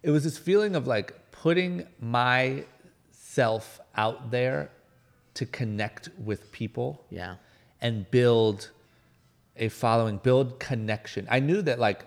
It 0.01 0.09
was 0.09 0.23
this 0.23 0.35
feeling 0.39 0.75
of 0.75 0.87
like 0.87 1.13
putting 1.31 1.85
myself 1.99 3.79
out 3.95 4.31
there 4.31 4.71
to 5.35 5.45
connect 5.45 6.09
with 6.17 6.51
people 6.51 7.05
Yeah. 7.11 7.35
and 7.81 8.09
build 8.09 8.71
a 9.57 9.69
following, 9.69 10.17
build 10.17 10.59
connection. 10.59 11.27
I 11.29 11.39
knew 11.39 11.61
that 11.61 11.77
like 11.79 12.05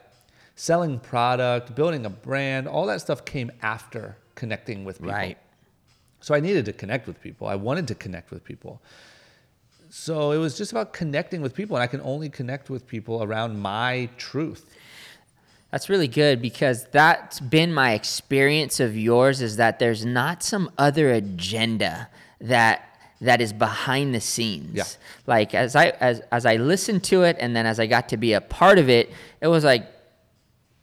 selling 0.57 0.99
product, 0.99 1.77
building 1.77 2.05
a 2.05 2.11
brand, 2.11 2.67
all 2.67 2.87
that 2.87 3.01
stuff 3.01 3.25
came 3.25 3.53
after 3.63 4.17
connecting 4.35 4.85
with 4.85 4.99
people. 4.99 5.13
Right. 5.13 5.39
So 6.21 6.35
I 6.35 6.41
needed 6.41 6.65
to 6.67 6.73
connect 6.73 7.07
with 7.07 7.21
people. 7.21 7.47
I 7.47 7.55
wanted 7.55 7.87
to 7.89 7.95
connect 7.95 8.33
with 8.33 8.43
people. 8.45 8.83
So 9.91 10.31
it 10.33 10.39
was 10.39 10.57
just 10.57 10.71
about 10.73 10.93
connecting 10.93 11.43
with 11.43 11.55
people, 11.55 11.77
and 11.77 11.83
I 11.83 11.87
can 11.89 12.01
only 12.03 12.29
connect 12.29 12.71
with 12.71 12.87
people 12.87 13.23
around 13.23 13.59
my 13.59 14.09
truth. 14.17 14.65
That's 15.73 15.89
really 15.89 16.09
good 16.09 16.41
because 16.43 16.85
that's 16.93 17.39
been 17.41 17.73
my 17.73 17.93
experience 17.93 18.81
of 18.81 18.97
yours 18.97 19.41
is 19.41 19.57
that 19.57 19.79
there's 19.79 20.05
not 20.05 20.43
some 20.43 20.71
other 20.79 21.11
agenda 21.11 22.09
that 22.41 22.87
that 23.21 23.41
is 23.41 23.53
behind 23.53 24.15
the 24.15 24.21
scenes. 24.21 24.75
Yeah. 24.75 24.85
Like 25.27 25.55
as 25.55 25.77
I 25.77 25.89
as 26.01 26.21
as 26.33 26.47
I 26.47 26.57
listened 26.57 27.05
to 27.05 27.23
it 27.23 27.37
and 27.39 27.55
then 27.55 27.67
as 27.67 27.79
I 27.79 27.87
got 27.87 28.09
to 28.09 28.17
be 28.17 28.33
a 28.33 28.41
part 28.41 28.79
of 28.79 28.89
it, 28.89 29.11
it 29.41 29.47
was 29.49 29.63
like 29.63 29.87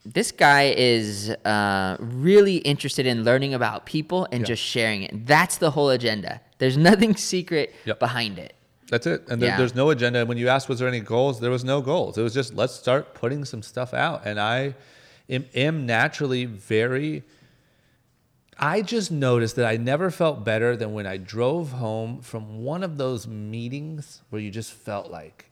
this 0.06 0.32
guy 0.32 0.74
is 0.78 1.32
uh, 1.44 1.98
really 2.00 2.58
interested 2.58 3.06
in 3.06 3.26
learning 3.26 3.54
about 3.54 3.86
people 3.86 4.26
and 4.32 4.42
Yeah. 4.42 4.48
just 4.48 4.64
sharing 4.64 5.04
it. 5.04 5.26
That's 5.28 5.58
the 5.58 5.72
whole 5.72 5.90
agenda. 5.90 6.40
There's 6.60 6.78
nothing 6.90 7.16
secret 7.18 7.74
Yep. 7.86 8.00
behind 8.00 8.40
it. 8.40 8.54
That's 8.90 9.06
it. 9.06 9.28
And 9.30 9.42
there, 9.42 9.50
Yeah. 9.50 9.58
there's 9.58 9.76
no 9.76 9.90
agenda. 9.90 10.20
And 10.20 10.30
when 10.30 10.38
you 10.38 10.48
asked, 10.48 10.70
was 10.70 10.80
there 10.80 10.88
any 10.88 11.00
goals? 11.02 11.40
There 11.40 11.52
was 11.52 11.64
no 11.64 11.82
goals. 11.82 12.18
It 12.18 12.22
was 12.22 12.34
just, 12.34 12.54
let's 12.54 12.74
start 12.74 13.14
putting 13.14 13.44
some 13.46 13.62
stuff 13.62 13.94
out. 13.94 14.22
And 14.26 14.40
I 14.40 14.76
am, 15.30 15.46
am 15.54 15.86
naturally 15.86 16.46
very, 16.46 17.24
I 18.58 18.82
just 18.82 19.12
noticed 19.12 19.56
that 19.58 19.66
I 19.68 19.78
never 19.78 20.10
felt 20.10 20.44
better 20.44 20.76
than 20.76 20.94
when 20.94 21.06
I 21.06 21.18
drove 21.18 21.72
home 21.74 22.22
from 22.22 22.64
one 22.64 22.82
of 22.84 22.98
those 22.98 23.28
meetings 23.28 24.22
where 24.30 24.42
you 24.42 24.50
just 24.52 24.72
felt 24.74 25.12
like 25.12 25.46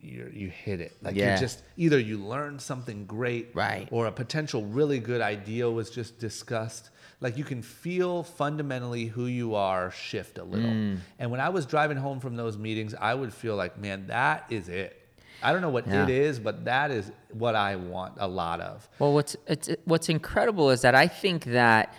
you 0.00 0.30
you 0.32 0.48
hit 0.48 0.80
it. 0.80 0.96
Like 1.02 1.16
Yeah. 1.16 1.34
you 1.34 1.40
just, 1.40 1.62
either 1.76 1.98
you 1.98 2.18
learned 2.18 2.62
something 2.62 3.06
great 3.06 3.48
Right. 3.54 3.88
or 3.90 4.06
a 4.06 4.12
potential 4.12 4.64
really 4.64 5.00
good 5.00 5.20
idea 5.20 5.68
was 5.68 5.90
just 5.90 6.18
discussed. 6.20 6.90
Like 7.20 7.38
you 7.38 7.44
can 7.44 7.62
feel 7.62 8.22
fundamentally 8.22 9.06
who 9.06 9.26
you 9.26 9.54
are 9.54 9.90
shift 9.90 10.38
a 10.38 10.44
little. 10.44 10.68
Mm. 10.70 10.98
And 11.18 11.30
when 11.30 11.40
I 11.40 11.48
was 11.48 11.64
driving 11.64 11.96
home 11.96 12.20
from 12.20 12.36
those 12.36 12.58
meetings, 12.58 12.94
I 12.94 13.14
would 13.14 13.32
feel 13.32 13.56
like, 13.56 13.78
man, 13.78 14.08
that 14.08 14.44
is 14.50 14.68
it. 14.68 15.00
I 15.42 15.52
don't 15.52 15.62
know 15.62 15.70
what 15.70 15.86
Yeah. 15.86 16.02
it 16.04 16.10
is, 16.10 16.38
but 16.38 16.64
that 16.66 16.90
is 16.90 17.10
what 17.32 17.54
I 17.54 17.76
want 17.76 18.14
a 18.18 18.28
lot 18.28 18.60
of. 18.60 18.88
Well, 18.98 19.12
what's 19.14 19.36
it's, 19.46 19.68
what's 19.84 20.08
incredible 20.08 20.70
is 20.70 20.82
that 20.82 20.94
I 20.94 21.08
think 21.08 21.44
that 21.44 21.94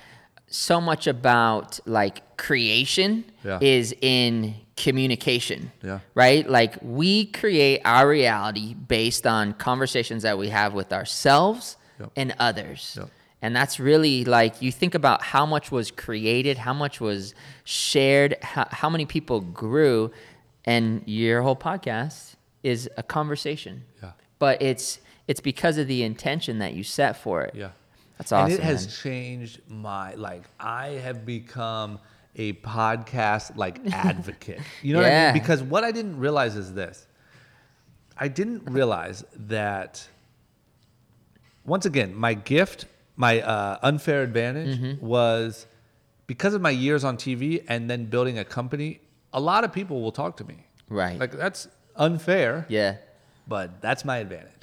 so 0.48 0.80
much 0.80 1.08
about 1.08 1.80
like 1.86 2.38
creation 2.38 3.26
Yeah. 3.44 3.60
is 3.62 3.94
in 4.02 4.56
communication. 4.76 5.72
Yeah. 5.84 6.00
Right? 6.14 6.48
Like 6.50 6.76
we 6.82 7.26
create 7.26 7.82
our 7.86 8.08
reality 8.08 8.74
based 8.76 9.26
on 9.28 9.54
conversations 9.54 10.24
that 10.24 10.38
we 10.38 10.50
have 10.50 10.74
with 10.74 10.94
ourselves 10.94 11.78
Yep. 12.00 12.12
and 12.16 12.36
others. 12.40 12.96
Yep. 13.00 13.10
And 13.42 13.56
that's 13.56 13.80
really 13.80 14.26
like 14.26 14.62
you 14.62 14.72
think 14.72 14.96
about 14.96 15.22
how 15.22 15.46
much 15.46 15.72
was 15.72 15.92
created, 15.92 16.58
how 16.58 16.74
much 16.74 17.00
was 17.00 17.36
shared, 17.64 18.36
how, 18.42 18.68
how 18.72 18.90
many 18.90 19.06
people 19.06 19.42
grew, 19.42 20.12
and 20.66 21.04
your 21.06 21.44
whole 21.44 21.56
podcast 21.56 22.36
is 22.64 22.90
a 22.98 23.04
conversation. 23.04 23.84
Yeah. 24.02 24.12
But 24.40 24.62
it's 24.62 25.00
it's 25.28 25.40
because 25.40 25.78
of 25.78 25.88
the 25.88 26.04
intention 26.04 26.60
that 26.60 26.74
you 26.74 26.84
set 26.84 27.18
for 27.18 27.44
it. 27.44 27.54
Yeah. 27.54 27.72
That's 28.18 28.32
awesome. 28.32 28.52
And 28.52 28.60
it 28.60 28.64
has 28.64 28.88
man. 28.88 28.96
changed 29.04 29.62
my 29.68 30.16
like 30.16 30.44
I 30.60 30.90
have 30.90 31.26
become 31.26 32.00
a 32.36 32.54
podcast 32.54 33.56
like 33.56 33.80
advocate. 33.92 34.62
You 34.82 34.94
know 34.94 35.02
what 35.02 35.12
I 35.12 35.26
mean? 35.26 35.34
Because 35.34 35.62
what 35.62 35.84
I 35.84 35.92
didn't 35.92 36.20
realize 36.20 36.56
is 36.56 36.74
this. 36.74 37.06
I 38.18 38.28
didn't 38.28 38.66
realize 38.66 39.24
that 39.36 40.08
once 41.66 41.86
again, 41.86 42.16
my 42.16 42.34
gift, 42.34 42.86
my 43.18 43.42
uh, 43.42 43.78
unfair 43.82 44.22
advantage 44.24 44.80
Mm-hmm. 44.80 45.06
was 45.06 45.66
because 46.28 46.54
of 46.54 46.62
my 46.62 46.70
years 46.70 47.04
on 47.04 47.18
TV 47.18 47.64
and 47.68 47.90
then 47.90 48.06
building 48.06 48.38
a 48.40 48.46
company, 48.46 49.02
a 49.34 49.40
lot 49.40 49.64
of 49.66 49.74
people 49.74 50.02
will 50.02 50.12
talk 50.12 50.38
to 50.38 50.44
me. 50.46 50.58
Right. 50.90 51.20
Like 51.20 51.32
that's 51.32 51.68
unfair 51.96 52.66
yeah. 52.70 52.98
but 53.48 53.82
that's 53.82 54.06
my 54.06 54.18
advantage. 54.18 54.54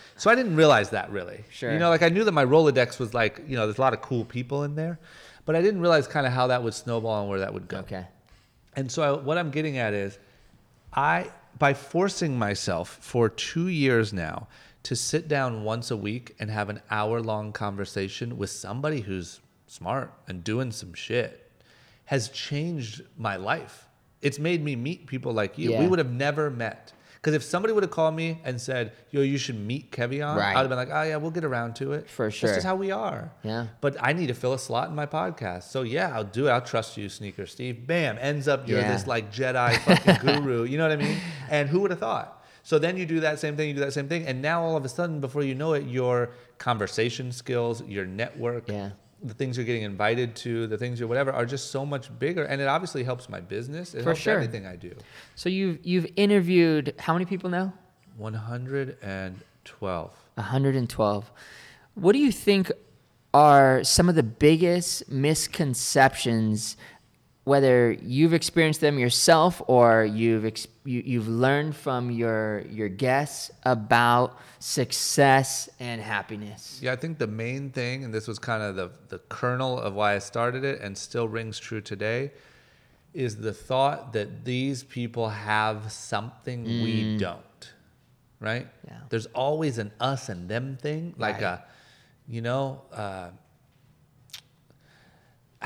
so 0.16 0.30
I 0.30 0.34
didn't 0.34 0.56
realize 0.56 0.90
that 0.90 1.10
really. 1.10 1.42
Sure. 1.50 1.72
You 1.72 1.78
know, 1.78 1.88
like 1.88 2.02
I 2.02 2.08
knew 2.10 2.22
that 2.24 2.32
my 2.32 2.44
Rolodex 2.44 2.98
was 2.98 3.14
like, 3.14 3.40
you 3.48 3.56
know, 3.56 3.66
there's 3.66 3.78
a 3.78 3.80
lot 3.80 3.94
of 3.94 4.02
cool 4.02 4.24
people 4.24 4.62
in 4.64 4.74
there, 4.76 4.98
but 5.46 5.56
I 5.56 5.62
didn't 5.62 5.80
realize 5.80 6.06
kind 6.06 6.26
of 6.26 6.32
how 6.32 6.48
that 6.48 6.62
would 6.62 6.74
snowball 6.74 7.20
and 7.22 7.30
where 7.30 7.40
that 7.40 7.52
would 7.54 7.66
go. 7.66 7.78
Okay. 7.78 8.04
And 8.74 8.92
so 8.92 9.02
I, 9.02 9.12
what 9.22 9.38
I'm 9.38 9.50
getting 9.50 9.78
at 9.78 9.94
is, 9.94 10.18
I 10.92 11.30
by 11.58 11.72
forcing 11.72 12.38
myself 12.38 12.98
for 13.00 13.28
two 13.30 13.68
years 13.68 14.12
now 14.12 14.48
to 14.86 14.94
sit 14.94 15.26
down 15.26 15.64
once 15.64 15.90
a 15.90 15.96
week 15.96 16.34
and 16.38 16.48
have 16.50 16.68
an 16.68 16.80
hour 16.92 17.20
long 17.20 17.52
conversation 17.52 18.36
with 18.38 18.50
somebody 18.50 19.00
who's 19.00 19.40
smart 19.66 20.12
and 20.28 20.44
doing 20.44 20.70
some 20.70 20.94
shit 20.94 21.50
has 22.04 22.28
changed 22.28 23.02
my 23.18 23.34
life. 23.34 23.88
It's 24.22 24.38
made 24.38 24.62
me 24.62 24.76
meet 24.76 25.06
people 25.08 25.32
like 25.32 25.58
you. 25.58 25.76
We 25.76 25.88
would 25.88 25.98
have 25.98 26.12
never 26.12 26.50
met. 26.50 26.92
Because 27.14 27.34
if 27.34 27.42
somebody 27.42 27.72
would 27.74 27.82
have 27.82 27.90
called 27.90 28.14
me 28.14 28.40
and 28.44 28.60
said, 28.60 28.92
"Yo, 29.10 29.20
you 29.22 29.36
should 29.36 29.58
meet 29.58 29.90
Kevion," 29.90 30.36
Right. 30.36 30.54
I'd 30.54 30.60
have 30.60 30.68
been 30.68 30.78
like, 30.78 30.90
"Oh 30.92 31.02
yeah, 31.02 31.16
we'll 31.16 31.32
get 31.32 31.42
around 31.44 31.74
to 31.76 31.92
it." 31.94 32.08
For 32.08 32.30
sure. 32.30 32.54
just 32.54 32.64
how 32.64 32.76
we 32.76 32.92
are. 32.92 33.32
Yeah. 33.42 33.66
But 33.80 33.96
I 34.00 34.12
need 34.12 34.28
to 34.28 34.34
fill 34.34 34.52
a 34.54 34.58
slot 34.60 34.88
in 34.90 34.94
my 34.94 35.06
podcast. 35.06 35.64
So 35.64 35.82
yeah, 35.82 36.14
I'll 36.14 36.22
do 36.22 36.46
it. 36.46 36.50
I'll 36.50 36.60
trust 36.60 36.96
you, 36.96 37.08
Sneaker 37.08 37.46
Steve. 37.46 37.84
Bam, 37.84 38.16
ends 38.20 38.46
up 38.46 38.68
you're 38.68 38.78
Yeah. 38.78 38.92
this 38.92 39.08
like 39.08 39.32
Jedi 39.32 39.76
fucking 39.78 40.18
guru. 40.24 40.62
You 40.70 40.78
know 40.78 40.88
what 40.88 40.92
I 40.96 41.02
mean? 41.02 41.18
And 41.50 41.68
who 41.68 41.80
would 41.80 41.90
have 41.90 41.98
thought? 41.98 42.35
So 42.66 42.80
then 42.80 42.96
you 42.96 43.06
do 43.06 43.20
that 43.20 43.38
same 43.38 43.56
thing, 43.56 43.68
you 43.68 43.74
do 43.74 43.80
that 43.86 43.92
same 43.92 44.08
thing, 44.08 44.26
and 44.26 44.42
now 44.42 44.60
all 44.60 44.76
of 44.76 44.84
a 44.84 44.88
sudden, 44.88 45.20
before 45.20 45.44
you 45.44 45.54
know 45.54 45.74
it, 45.74 45.84
your 45.86 46.30
conversation 46.58 47.30
skills, 47.30 47.80
your 47.86 48.04
network, 48.06 48.68
Yeah. 48.68 48.90
the 49.22 49.34
things 49.34 49.56
you're 49.56 49.64
getting 49.64 49.84
invited 49.84 50.34
to, 50.44 50.66
the 50.66 50.76
things 50.76 50.98
you're 50.98 51.08
whatever, 51.08 51.32
are 51.32 51.46
just 51.46 51.70
so 51.70 51.86
much 51.86 52.10
bigger. 52.18 52.42
And 52.42 52.60
it 52.60 52.66
obviously 52.66 53.04
helps 53.04 53.28
my 53.28 53.38
business. 53.38 53.94
It 53.94 53.98
For 53.98 54.06
helps 54.10 54.20
sure. 54.22 54.34
everything 54.34 54.66
I 54.66 54.74
do. 54.74 54.92
So 55.36 55.48
you've 55.48 55.78
you've 55.86 56.08
interviewed 56.16 56.94
how 56.98 57.12
many 57.12 57.24
people 57.24 57.50
now? 57.50 57.72
112. 58.16 60.10
112. 60.34 61.30
What 61.94 62.12
do 62.14 62.18
you 62.18 62.32
think 62.32 62.72
are 63.32 63.84
some 63.84 64.08
of 64.08 64.16
the 64.16 64.22
biggest 64.24 65.08
misconceptions, 65.08 66.76
whether 67.44 67.92
you've 67.92 68.34
experienced 68.34 68.80
them 68.80 68.98
yourself 68.98 69.62
or 69.68 70.04
you've 70.04 70.44
ex- 70.44 70.66
you, 70.86 71.02
you've 71.04 71.28
learned 71.28 71.74
from 71.76 72.10
your 72.10 72.60
your 72.70 72.88
guests 72.88 73.50
about 73.64 74.38
success 74.58 75.68
and 75.80 76.00
happiness? 76.00 76.78
Yeah, 76.82 76.92
I 76.92 76.96
think 76.96 77.18
the 77.18 77.26
main 77.26 77.70
thing, 77.70 78.04
and 78.04 78.12
this 78.14 78.26
was 78.28 78.38
kind 78.38 78.62
of 78.62 78.76
the, 78.76 78.90
the 79.08 79.18
kernel 79.28 79.78
of 79.80 79.94
why 79.94 80.14
I 80.14 80.18
started 80.18 80.64
it 80.64 80.80
and 80.80 80.96
still 80.96 81.28
rings 81.28 81.58
true 81.58 81.80
today, 81.80 82.32
is 83.14 83.36
the 83.36 83.52
thought 83.52 84.12
that 84.12 84.44
these 84.44 84.84
people 84.84 85.28
have 85.28 85.90
something 85.92 86.82
we 86.82 87.16
don't. 87.18 87.72
Right? 88.40 88.66
Yeah. 88.86 88.98
There's 89.08 89.26
always 89.26 89.78
an 89.78 89.92
us 89.98 90.28
and 90.28 90.48
them 90.48 90.76
thing. 90.80 91.14
Like 91.16 91.36
Right. 91.36 91.44
a, 91.44 91.64
you 92.28 92.42
know, 92.42 92.82
uh, 92.92 93.30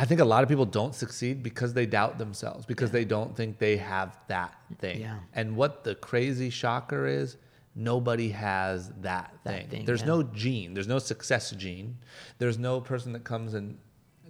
I 0.00 0.06
think 0.06 0.20
a 0.20 0.24
lot 0.24 0.42
of 0.42 0.48
people 0.48 0.64
don't 0.64 0.94
succeed 0.94 1.42
because 1.42 1.74
they 1.74 1.84
doubt 1.84 2.16
themselves, 2.16 2.64
because 2.64 2.90
they 2.90 3.04
don't 3.04 3.36
think 3.36 3.58
they 3.58 3.76
have 3.76 4.16
that 4.28 4.54
thing. 4.78 5.00
Yeah. 5.00 5.18
And 5.34 5.56
what 5.56 5.84
the 5.84 5.94
crazy 5.94 6.48
shocker 6.48 7.06
is, 7.06 7.36
nobody 7.74 8.30
has 8.30 8.88
that, 9.02 9.32
That 9.44 9.52
thing. 9.58 9.68
thing, 9.68 9.84
There's 9.84 10.00
yeah. 10.00 10.06
no 10.14 10.22
gene. 10.22 10.72
There's 10.74 10.88
no 10.88 10.98
success 11.00 11.50
gene. 11.50 11.98
There's 12.38 12.58
no 12.58 12.80
person 12.80 13.12
that 13.12 13.24
comes 13.24 13.52
and 13.52 13.76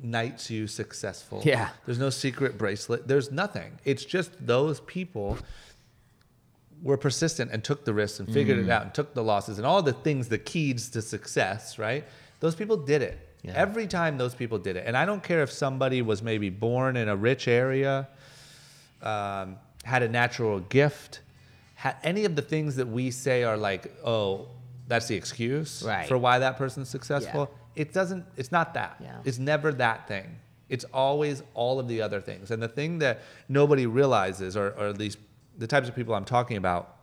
knights 0.03 0.51
you 0.51 0.67
successful. 0.67 1.41
Yeah. 1.45 1.69
There's 1.87 1.99
no 2.01 2.11
secret 2.11 2.59
bracelet. 2.59 3.07
There's 3.07 3.31
nothing. 3.31 3.79
It's 3.85 4.05
just 4.05 4.31
those 4.45 4.81
people 4.81 5.39
were 6.83 6.97
persistent 6.97 7.51
and 7.53 7.63
took 7.63 7.85
the 7.85 7.95
risks 7.95 8.19
and 8.19 8.33
figured 8.33 8.59
Mm. 8.59 8.65
it 8.65 8.71
out 8.71 8.83
and 8.83 8.93
took 8.95 9.15
the 9.15 9.23
losses 9.23 9.59
and 9.59 9.67
all 9.67 9.83
the 9.83 9.93
things, 9.93 10.29
the 10.29 10.39
keys 10.39 10.89
to 10.91 11.03
success, 11.03 11.79
right? 11.79 12.05
Those 12.41 12.55
people 12.57 12.77
did 12.79 13.03
it. 13.03 13.19
Yeah. 13.43 13.53
Every 13.55 13.87
time 13.87 14.19
those 14.19 14.35
people 14.35 14.59
did 14.59 14.77
it. 14.77 14.85
And 14.87 14.97
I 14.97 15.07
don't 15.07 15.23
care 15.23 15.43
if 15.43 15.51
somebody 15.51 16.03
was 16.03 16.23
maybe 16.23 16.51
born 16.51 16.97
in 16.97 17.09
a 17.09 17.17
rich 17.17 17.49
area, 17.49 18.09
um, 19.03 19.57
had 19.85 20.03
a 20.03 20.09
natural 20.09 20.61
gift, 20.61 21.21
had 21.75 21.97
any 22.03 22.25
of 22.27 22.37
the 22.37 22.43
things 22.43 22.77
that 22.77 22.87
we 22.89 23.11
say 23.11 23.45
are 23.45 23.57
like, 23.57 23.91
oh, 24.05 24.49
that's 24.89 25.07
the 25.07 25.15
excuse 25.15 25.83
Right. 25.87 26.07
for 26.07 26.19
why 26.19 26.39
that 26.41 26.59
person's 26.59 26.89
successful. 26.89 27.51
It 27.77 27.93
doesn't, 27.93 28.25
it's 28.37 28.53
not 28.53 28.75
that. 28.75 28.97
Yeah. 29.01 29.17
It's 29.25 29.39
never 29.39 29.73
that 29.75 30.07
thing. 30.07 30.37
It's 30.69 30.85
always 30.93 31.43
all 31.55 31.81
of 31.81 31.89
the 31.89 32.03
other 32.03 32.21
things. 32.21 32.51
And 32.51 32.63
the 32.63 32.69
thing 32.69 32.99
that 32.99 33.23
nobody 33.49 33.87
realizes, 33.87 34.57
or, 34.57 34.71
or 34.73 34.89
at 34.89 34.99
least 34.99 35.19
the 35.59 35.67
types 35.67 35.89
of 35.89 35.95
people 35.97 36.15
I'm 36.15 36.25
talking 36.25 36.57
about 36.57 36.97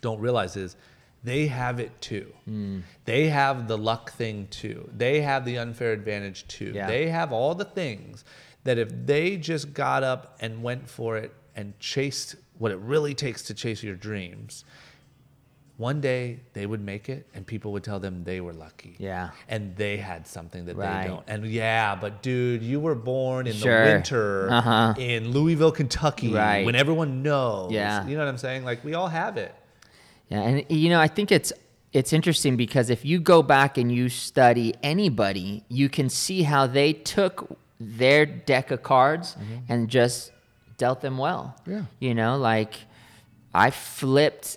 don't 0.00 0.20
realize 0.20 0.56
is 0.56 0.76
they 1.22 1.46
have 1.48 1.80
it 1.80 2.00
too. 2.00 2.32
Hmm. 2.46 2.80
They 3.04 3.28
have 3.28 3.68
the 3.68 3.76
luck 3.76 4.12
thing 4.12 4.48
too. 4.50 4.88
They 4.96 5.20
have 5.20 5.44
the 5.44 5.58
unfair 5.58 5.92
advantage 5.92 6.46
too. 6.48 6.72
Yeah. 6.74 6.86
They 6.86 7.08
have 7.08 7.32
all 7.32 7.54
the 7.54 7.64
things 7.66 8.24
that 8.64 8.78
if 8.78 8.88
they 9.06 9.36
just 9.36 9.72
got 9.74 10.02
up 10.02 10.36
and 10.40 10.62
went 10.62 10.88
for 10.88 11.16
it 11.16 11.32
and 11.56 11.78
chased 11.78 12.36
what 12.58 12.70
it 12.70 12.78
really 12.78 13.14
takes 13.14 13.42
to 13.44 13.54
chase 13.54 13.82
your 13.82 13.94
dreams, 13.96 14.64
one 15.76 16.00
day 16.02 16.40
they 16.52 16.66
would 16.66 16.82
make 16.82 17.08
it 17.08 17.26
and 17.34 17.46
people 17.46 17.72
would 17.72 17.82
tell 17.82 17.98
them 17.98 18.22
they 18.24 18.40
were 18.42 18.52
lucky. 18.52 18.96
Yeah. 18.98 19.30
And 19.48 19.74
they 19.76 19.96
had 19.96 20.26
something 20.26 20.66
that 20.66 20.76
Right. 20.76 21.02
they 21.02 21.08
don't. 21.08 21.24
And 21.26 21.46
yeah, 21.46 21.94
but 21.98 22.22
dude, 22.22 22.62
you 22.62 22.80
were 22.80 22.94
born 22.94 23.46
in 23.46 23.54
Sure. 23.54 23.86
the 23.86 23.92
winter 23.94 24.50
Uh-huh. 24.50 24.94
in 24.98 25.30
Louisville, 25.30 25.72
Kentucky, 25.72 26.32
Right. 26.34 26.66
when 26.66 26.74
everyone 26.74 27.22
knows. 27.22 27.72
Yeah. 27.72 28.06
You 28.06 28.14
know 28.16 28.24
what 28.24 28.28
I'm 28.28 28.36
saying? 28.38 28.64
Like 28.64 28.84
we 28.84 28.92
all 28.92 29.08
have 29.08 29.38
it. 29.38 29.54
Yeah, 30.30 30.40
and 30.42 30.64
you 30.70 30.88
know, 30.88 31.00
I 31.00 31.08
think 31.08 31.30
it's 31.32 31.52
it's 31.92 32.12
interesting 32.12 32.56
because 32.56 32.88
if 32.88 33.04
you 33.04 33.18
go 33.18 33.42
back 33.42 33.76
and 33.76 33.90
you 33.92 34.08
study 34.08 34.74
anybody, 34.82 35.64
you 35.68 35.88
can 35.88 36.08
see 36.08 36.42
how 36.44 36.66
they 36.68 36.92
took 36.92 37.58
their 37.80 38.24
deck 38.26 38.70
of 38.70 38.82
cards 38.82 39.34
Mm-hmm. 39.36 39.72
and 39.72 39.88
just 39.88 40.30
dealt 40.78 41.00
them 41.00 41.18
well. 41.18 41.56
Yeah. 41.66 41.82
You 41.98 42.14
know, 42.14 42.36
like 42.38 42.74
I 43.52 43.70
flipped 43.70 44.56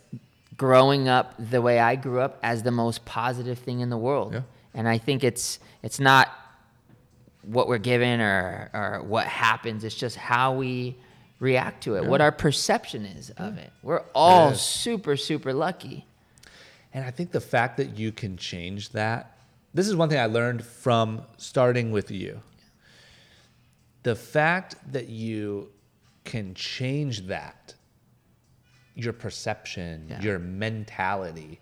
growing 0.57 1.07
up 1.09 1.33
the 1.39 1.61
way 1.61 1.79
I 1.79 1.95
grew 1.95 2.19
up 2.21 2.37
as 2.43 2.61
the 2.63 2.71
most 2.71 3.03
positive 3.05 3.57
thing 3.57 3.79
in 3.79 3.89
the 3.89 3.97
world. 3.97 4.33
Yeah. 4.33 4.41
And 4.75 4.87
I 4.87 4.97
think 4.99 5.23
it's 5.23 5.59
it's 5.81 5.99
not 5.99 6.29
what 7.41 7.67
we're 7.67 7.79
given 7.79 8.21
or 8.21 8.69
or 8.73 9.01
what 9.03 9.25
happens. 9.25 9.83
It's 9.83 9.95
just 9.95 10.15
how 10.17 10.53
we 10.53 10.95
react 11.43 11.83
to 11.83 11.95
it, 11.95 12.05
what 12.05 12.21
our 12.21 12.31
perception 12.31 13.05
is 13.05 13.29
of 13.31 13.57
it. 13.57 13.71
We're 13.83 14.03
all 14.15 14.51
is. 14.51 14.61
super 14.61 15.17
super 15.17 15.53
lucky. 15.53 16.05
And 16.93 17.03
I 17.03 17.11
think 17.11 17.31
the 17.31 17.41
fact 17.41 17.77
that 17.77 17.97
you 17.97 18.11
can 18.11 18.37
change 18.37 18.89
that, 18.89 19.37
this 19.73 19.87
is 19.87 19.95
one 19.95 20.09
thing 20.09 20.19
I 20.19 20.27
learned 20.27 20.63
from 20.63 21.23
starting 21.37 21.91
with 21.91 22.11
you. 22.11 22.39
The 24.03 24.15
fact 24.15 24.75
that 24.91 25.09
you 25.09 25.69
can 26.23 26.53
change 26.53 27.27
that, 27.27 27.73
your 28.95 29.13
perception, 29.13 30.07
Yeah. 30.09 30.21
your 30.21 30.39
mentality, 30.39 31.59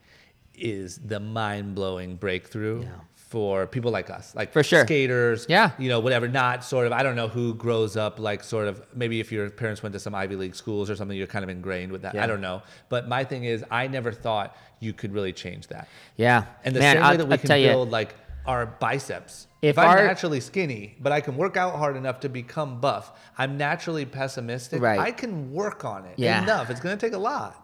is 0.54 0.98
the 0.98 1.20
mind 1.20 1.76
blowing 1.76 2.18
breakthrough 2.18 2.82
Yeah. 2.84 2.90
For 3.32 3.66
people 3.66 3.92
like 3.92 4.10
us, 4.10 4.36
like 4.36 4.52
For 4.52 4.62
sure. 4.62 4.84
skaters, 4.86 5.46
Yeah. 5.48 5.72
you 5.80 5.88
know, 5.88 6.02
whatever. 6.02 6.28
Not 6.28 6.66
sort 6.66 6.86
of. 6.86 6.92
I 6.92 7.02
don't 7.02 7.16
know 7.16 7.30
who 7.30 7.54
grows 7.56 7.96
up 7.96 8.20
like 8.20 8.44
sort 8.44 8.68
of. 8.68 8.84
Maybe 8.94 9.22
if 9.22 9.32
your 9.32 9.50
parents 9.50 9.82
went 9.82 9.94
to 9.94 10.00
some 10.02 10.14
Ivy 10.14 10.36
League 10.36 10.54
schools 10.54 10.90
or 10.90 10.98
something, 10.98 11.18
you're 11.18 11.28
kind 11.28 11.44
of 11.44 11.50
ingrained 11.50 11.94
with 11.94 12.02
that. 12.02 12.14
Yeah. 12.14 12.26
I 12.26 12.28
don't 12.28 12.42
know. 12.42 12.62
But 12.90 13.08
my 13.08 13.24
thing 13.24 13.46
is, 13.46 13.64
I 13.72 13.88
never 13.88 14.12
thought 14.12 14.58
you 14.82 14.92
could 14.92 15.14
really 15.14 15.32
change 15.32 15.68
that. 15.68 15.88
Yeah. 16.18 16.44
And 16.66 16.76
the 16.76 16.82
Man, 16.82 16.96
same 16.98 17.04
way 17.04 17.08
I'll- 17.10 17.18
that 17.20 17.26
we 17.26 17.32
I'll 17.32 17.38
can 17.38 17.48
tell 17.48 17.58
you- 17.58 17.70
build 17.70 17.90
like 17.90 18.16
our 18.46 18.66
biceps. 18.66 19.48
If 19.62 19.70
If, 19.72 19.80
I'm 19.80 19.88
our- 19.88 20.06
naturally 20.08 20.42
skinny, 20.42 20.98
but 21.00 21.14
I 21.14 21.22
can 21.22 21.38
work 21.38 21.56
out 21.56 21.76
hard 21.78 21.96
enough 21.96 22.20
to 22.22 22.28
become 22.30 22.82
buff, 22.82 23.14
I'm 23.38 23.56
naturally 23.58 24.04
pessimistic. 24.04 24.82
Right. 24.82 25.00
I 25.00 25.12
can 25.12 25.54
work 25.54 25.86
on 25.86 26.04
it 26.06 26.16
Yeah. 26.18 26.44
enough. 26.44 26.70
It's 26.70 26.82
going 26.82 26.98
to 26.98 27.06
take 27.06 27.14
a 27.14 27.20
lot, 27.20 27.56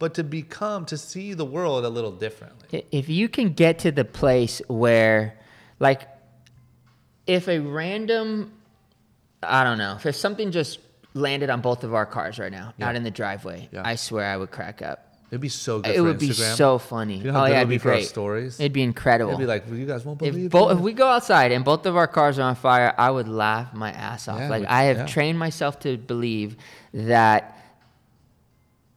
but 0.00 0.14
to 0.14 0.24
become 0.24 0.86
to 0.86 0.98
see 0.98 1.34
the 1.34 1.44
world 1.44 1.84
a 1.84 1.88
little 1.88 2.10
differently. 2.10 2.84
If 2.90 3.08
you 3.08 3.28
can 3.28 3.52
get 3.52 3.78
to 3.80 3.92
the 3.92 4.04
place 4.04 4.60
where, 4.66 5.38
like, 5.78 6.08
if 7.26 7.48
a 7.48 7.58
random, 7.60 8.50
I 9.42 9.62
don't 9.62 9.78
know, 9.78 9.98
if 10.02 10.16
something 10.16 10.50
just 10.50 10.80
landed 11.12 11.50
on 11.50 11.60
both 11.60 11.84
of 11.84 11.92
our 11.94 12.06
cars 12.06 12.38
right 12.38 12.50
now, 12.50 12.72
Yeah. 12.78 12.88
out 12.88 12.96
in 12.96 13.04
the 13.04 13.10
driveway, 13.10 13.68
Yeah. 13.70 13.82
I 13.84 13.96
swear 13.96 14.24
I 14.24 14.36
would 14.38 14.50
crack 14.50 14.80
up. 14.80 15.06
It'd 15.30 15.40
be 15.40 15.50
so 15.50 15.80
good. 15.80 15.94
It 15.94 16.00
would 16.00 16.18
be 16.18 16.32
so 16.32 16.78
funny. 16.78 17.18
You 17.18 17.24
know 17.24 17.32
how 17.34 17.44
oh 17.44 17.46
yeah, 17.46 17.52
it 17.52 17.56
it'd 17.58 17.68
be 17.68 17.74
be 17.74 17.78
for 17.78 17.90
our 17.90 17.96
great. 17.96 18.08
stories? 18.08 18.58
It'd 18.58 18.72
be 18.72 18.82
incredible. 18.82 19.32
It'd 19.32 19.38
be 19.40 19.46
like, 19.46 19.66
well, 19.66 19.76
you 19.76 19.86
guys 19.86 20.04
won't 20.04 20.18
believe 20.18 20.34
if, 20.34 20.42
it. 20.46 20.50
both, 20.50 20.72
if 20.72 20.78
we 20.80 20.92
go 20.92 21.06
outside 21.06 21.52
and 21.52 21.62
both 21.64 21.84
of 21.86 21.94
our 21.94 22.08
cars 22.08 22.38
are 22.38 22.42
on 22.42 22.56
fire, 22.56 22.94
I 22.96 23.10
would 23.10 23.28
laugh 23.28 23.72
my 23.74 23.92
ass 23.92 24.26
off. 24.28 24.40
Yeah, 24.40 24.48
like 24.48 24.64
I 24.66 24.84
have 24.84 24.96
yeah. 24.96 25.06
trained 25.06 25.38
myself 25.38 25.78
to 25.80 25.98
believe 25.98 26.56
that 26.94 27.59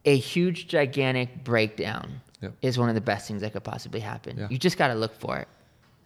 a 0.04 0.16
huge, 0.16 0.68
gigantic 0.68 1.44
breakdown 1.44 2.20
Yep. 2.42 2.52
is 2.62 2.78
one 2.78 2.88
of 2.90 2.94
the 2.94 3.00
best 3.00 3.26
things 3.26 3.40
that 3.40 3.52
could 3.54 3.64
possibly 3.64 4.00
happen. 4.00 4.36
Yeah. 4.38 4.48
You 4.50 4.58
just 4.58 4.76
got 4.76 4.88
to 4.88 4.94
look 4.94 5.18
for 5.18 5.38
it. 5.38 5.48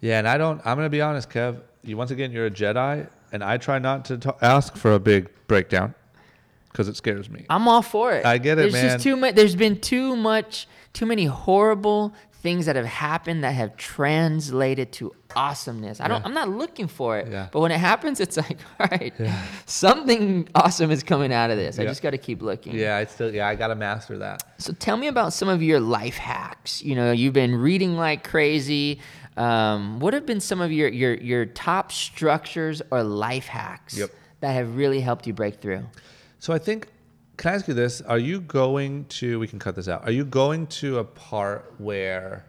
Yeah, 0.00 0.18
and 0.20 0.28
I 0.28 0.38
don't. 0.38 0.60
I'm 0.64 0.76
gonna 0.76 0.88
be 0.88 1.00
honest, 1.00 1.28
Kev. 1.30 1.58
You 1.82 1.96
once 1.96 2.12
again, 2.12 2.30
you're 2.30 2.46
a 2.46 2.50
Jedi, 2.50 3.08
and 3.32 3.42
I 3.42 3.56
try 3.56 3.80
not 3.80 4.04
to 4.06 4.36
ask 4.40 4.76
for 4.76 4.92
a 4.92 5.00
big 5.00 5.28
breakdown 5.48 5.94
because 6.70 6.86
it 6.86 6.96
scares 6.96 7.28
me. 7.28 7.44
I'm 7.50 7.66
all 7.66 7.82
for 7.82 8.12
it. 8.12 8.24
I 8.24 8.38
get 8.38 8.52
it, 8.58 8.62
there's 8.62 8.72
man. 8.74 8.84
Just 8.90 9.02
too 9.02 9.16
much. 9.16 9.34
There's 9.34 9.56
been 9.56 9.80
too 9.80 10.14
much, 10.14 10.68
too 10.92 11.06
many 11.06 11.24
horrible 11.24 12.14
things 12.40 12.66
that 12.66 12.76
have 12.76 12.86
happened 12.86 13.42
that 13.44 13.52
have 13.52 13.76
translated 13.76 14.92
to 14.92 15.12
awesomeness. 15.34 16.00
I 16.00 16.08
don't. 16.08 16.20
Yeah. 16.20 16.26
I'm 16.26 16.34
not 16.34 16.48
looking 16.48 16.86
for 16.88 17.18
it. 17.18 17.28
Yeah. 17.30 17.48
But 17.50 17.60
when 17.60 17.72
it 17.72 17.78
happens, 17.78 18.20
it's 18.20 18.36
like, 18.36 18.58
all 18.80 18.86
right, 18.90 19.12
something 19.66 20.48
awesome 20.54 20.90
is 20.90 21.02
coming 21.02 21.32
out 21.32 21.50
of 21.50 21.56
this. 21.56 21.78
I 21.78 21.84
just 21.84 22.02
got 22.02 22.10
to 22.10 22.18
keep 22.18 22.42
looking. 22.42 22.74
Yeah, 22.74 22.96
I 22.96 23.04
still. 23.04 23.34
Yeah, 23.34 23.48
I 23.48 23.54
gotta 23.54 23.74
master 23.74 24.18
that. 24.18 24.42
So 24.58 24.72
tell 24.72 24.96
me 24.96 25.08
about 25.08 25.32
some 25.32 25.48
of 25.48 25.62
your 25.62 25.80
life 25.80 26.16
hacks. 26.16 26.82
You 26.82 26.94
know, 26.94 27.12
you've 27.12 27.34
been 27.34 27.56
reading 27.56 27.96
like 27.96 28.24
crazy. 28.24 29.00
Um, 29.36 30.00
what 30.00 30.14
have 30.14 30.26
been 30.26 30.40
some 30.40 30.60
of 30.60 30.72
your 30.72 30.88
your 30.88 31.14
your 31.14 31.46
top 31.46 31.92
structures 31.92 32.82
or 32.90 33.02
life 33.04 33.46
hacks 33.46 33.96
Yep. 33.96 34.10
that 34.40 34.52
have 34.52 34.76
really 34.76 35.00
helped 35.00 35.26
you 35.26 35.32
break 35.32 35.60
through? 35.60 35.84
So 36.40 36.52
I 36.52 36.58
think, 36.58 36.88
can 37.38 37.52
I 37.52 37.54
ask 37.54 37.68
you 37.68 37.74
this? 37.74 38.00
Are 38.02 38.18
you 38.18 38.40
going 38.40 39.04
to? 39.06 39.38
We 39.38 39.46
can 39.46 39.60
cut 39.60 39.76
this 39.76 39.88
out. 39.88 40.04
Are 40.04 40.10
you 40.10 40.24
going 40.24 40.66
to 40.66 40.98
a 40.98 41.04
part 41.04 41.72
where? 41.78 42.44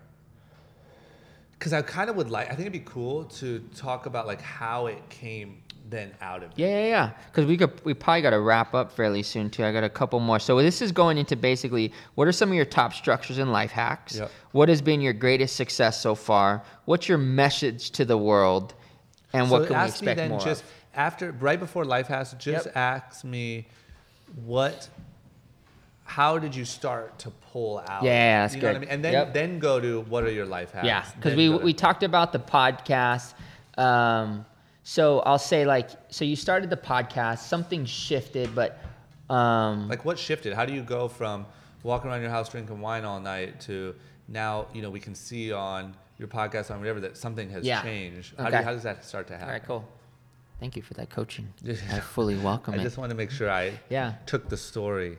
Because 1.57 1.73
I 1.73 1.81
kind 1.83 2.09
of 2.09 2.15
would 2.15 2.31
like. 2.31 2.47
I 2.47 2.49
think 2.49 2.61
it'd 2.61 2.73
be 2.73 2.79
cool 2.79 3.25
to 3.25 3.59
talk 3.75 4.07
about 4.07 4.25
like 4.25 4.41
how 4.41 4.87
it 4.87 4.97
came 5.09 5.61
then 5.89 6.11
out 6.21 6.41
of. 6.41 6.51
Yeah, 6.55 6.67
yeah, 6.67 6.87
yeah. 6.87 7.11
Because 7.27 7.45
we 7.45 7.55
could, 7.55 7.85
we 7.85 7.93
probably 7.93 8.23
got 8.23 8.31
to 8.31 8.39
wrap 8.39 8.73
up 8.73 8.91
fairly 8.91 9.21
soon 9.21 9.51
too. 9.51 9.63
I 9.63 9.71
got 9.71 9.83
a 9.83 9.89
couple 9.89 10.19
more. 10.19 10.39
So 10.39 10.59
this 10.59 10.81
is 10.81 10.91
going 10.91 11.19
into 11.19 11.35
basically 11.35 11.93
what 12.15 12.27
are 12.27 12.31
some 12.31 12.49
of 12.49 12.55
your 12.55 12.65
top 12.65 12.93
structures 12.93 13.37
and 13.37 13.51
life 13.51 13.71
hacks? 13.71 14.17
Yep. 14.17 14.31
What 14.53 14.69
has 14.69 14.81
been 14.81 15.01
your 15.01 15.13
greatest 15.13 15.55
success 15.55 16.01
so 16.01 16.15
far? 16.15 16.63
What's 16.85 17.07
your 17.07 17.19
message 17.19 17.91
to 17.91 18.05
the 18.05 18.17
world? 18.17 18.73
And 19.33 19.51
what 19.51 19.63
so 19.63 19.67
can 19.67 19.75
we 19.75 19.81
ask 19.81 20.01
me 20.01 20.13
then 20.15 20.29
more 20.31 20.39
just 20.39 20.63
of? 20.63 20.69
after 20.95 21.31
right 21.33 21.59
before 21.59 21.85
life 21.85 22.07
has 22.07 22.33
just 22.33 22.65
Yep. 22.65 22.75
ask 22.75 23.23
me 23.23 23.67
what 24.45 24.89
how 26.03 26.39
did 26.39 26.55
you 26.55 26.65
start 26.65 27.19
to 27.19 27.29
pull 27.51 27.79
out 27.85 28.03
Yeah, 28.03 28.41
that's 28.41 28.55
you 28.55 28.61
know 28.61 28.67
what 28.69 28.73
good. 28.73 28.77
I 28.77 28.79
mean? 28.81 28.89
and 28.89 29.03
then 29.05 29.13
Yep. 29.13 29.33
then 29.33 29.59
go 29.59 29.79
to 29.79 30.01
what 30.01 30.23
are 30.23 30.31
your 30.31 30.45
life 30.45 30.71
hacks 30.71 30.85
Yeah, 30.85 31.05
because 31.15 31.35
we 31.35 31.49
we 31.49 31.73
talked 31.73 32.03
about 32.03 32.31
the 32.33 32.39
podcast. 32.39 33.33
Um, 33.77 34.45
so 34.83 35.19
I'll 35.19 35.37
say 35.37 35.65
like, 35.65 35.89
so 36.09 36.25
you 36.25 36.35
started 36.35 36.69
the 36.71 36.77
podcast, 36.77 37.39
something 37.39 37.85
shifted, 37.85 38.55
but 38.55 38.79
um, 39.29 39.87
like 39.87 40.03
what 40.05 40.17
shifted 40.17 40.53
how 40.53 40.65
do 40.65 40.73
you 40.73 40.81
go 40.81 41.07
from 41.07 41.45
walking 41.83 42.09
around 42.09 42.21
your 42.21 42.31
house 42.31 42.49
drinking 42.49 42.81
wine 42.81 43.05
all 43.05 43.19
night 43.19 43.59
to 43.61 43.93
now 44.27 44.65
you 44.73 44.81
know 44.81 44.89
we 44.89 44.99
can 44.99 45.13
see 45.13 45.51
on 45.53 45.95
your 46.17 46.27
podcast 46.27 46.71
on 46.71 46.79
whatever 46.79 46.99
that 46.99 47.15
something 47.15 47.47
has 47.51 47.63
Yeah. 47.63 47.83
changed 47.83 48.33
how, 48.37 48.45
do 48.45 48.49
Okay. 48.49 48.57
you, 48.57 48.63
how 48.63 48.73
does 48.73 48.81
that 48.83 49.05
start 49.05 49.27
to 49.27 49.33
happen 49.33 49.47
all 49.47 49.53
right, 49.53 49.63
cool. 49.63 49.87
Thank 50.59 50.75
you 50.75 50.81
for 50.81 50.93
that 50.95 51.09
coaching. 51.09 51.53
Yeah. 51.63 51.73
I 51.93 51.99
fully 51.99 52.37
welcome 52.37 52.73
i 52.73 52.77
it. 52.77 52.83
just 52.83 52.97
want 52.97 53.09
to 53.11 53.15
make 53.15 53.31
sure 53.31 53.49
i 53.49 53.71
Yeah. 53.89 54.13
took 54.25 54.49
the 54.49 54.57
story 54.57 55.17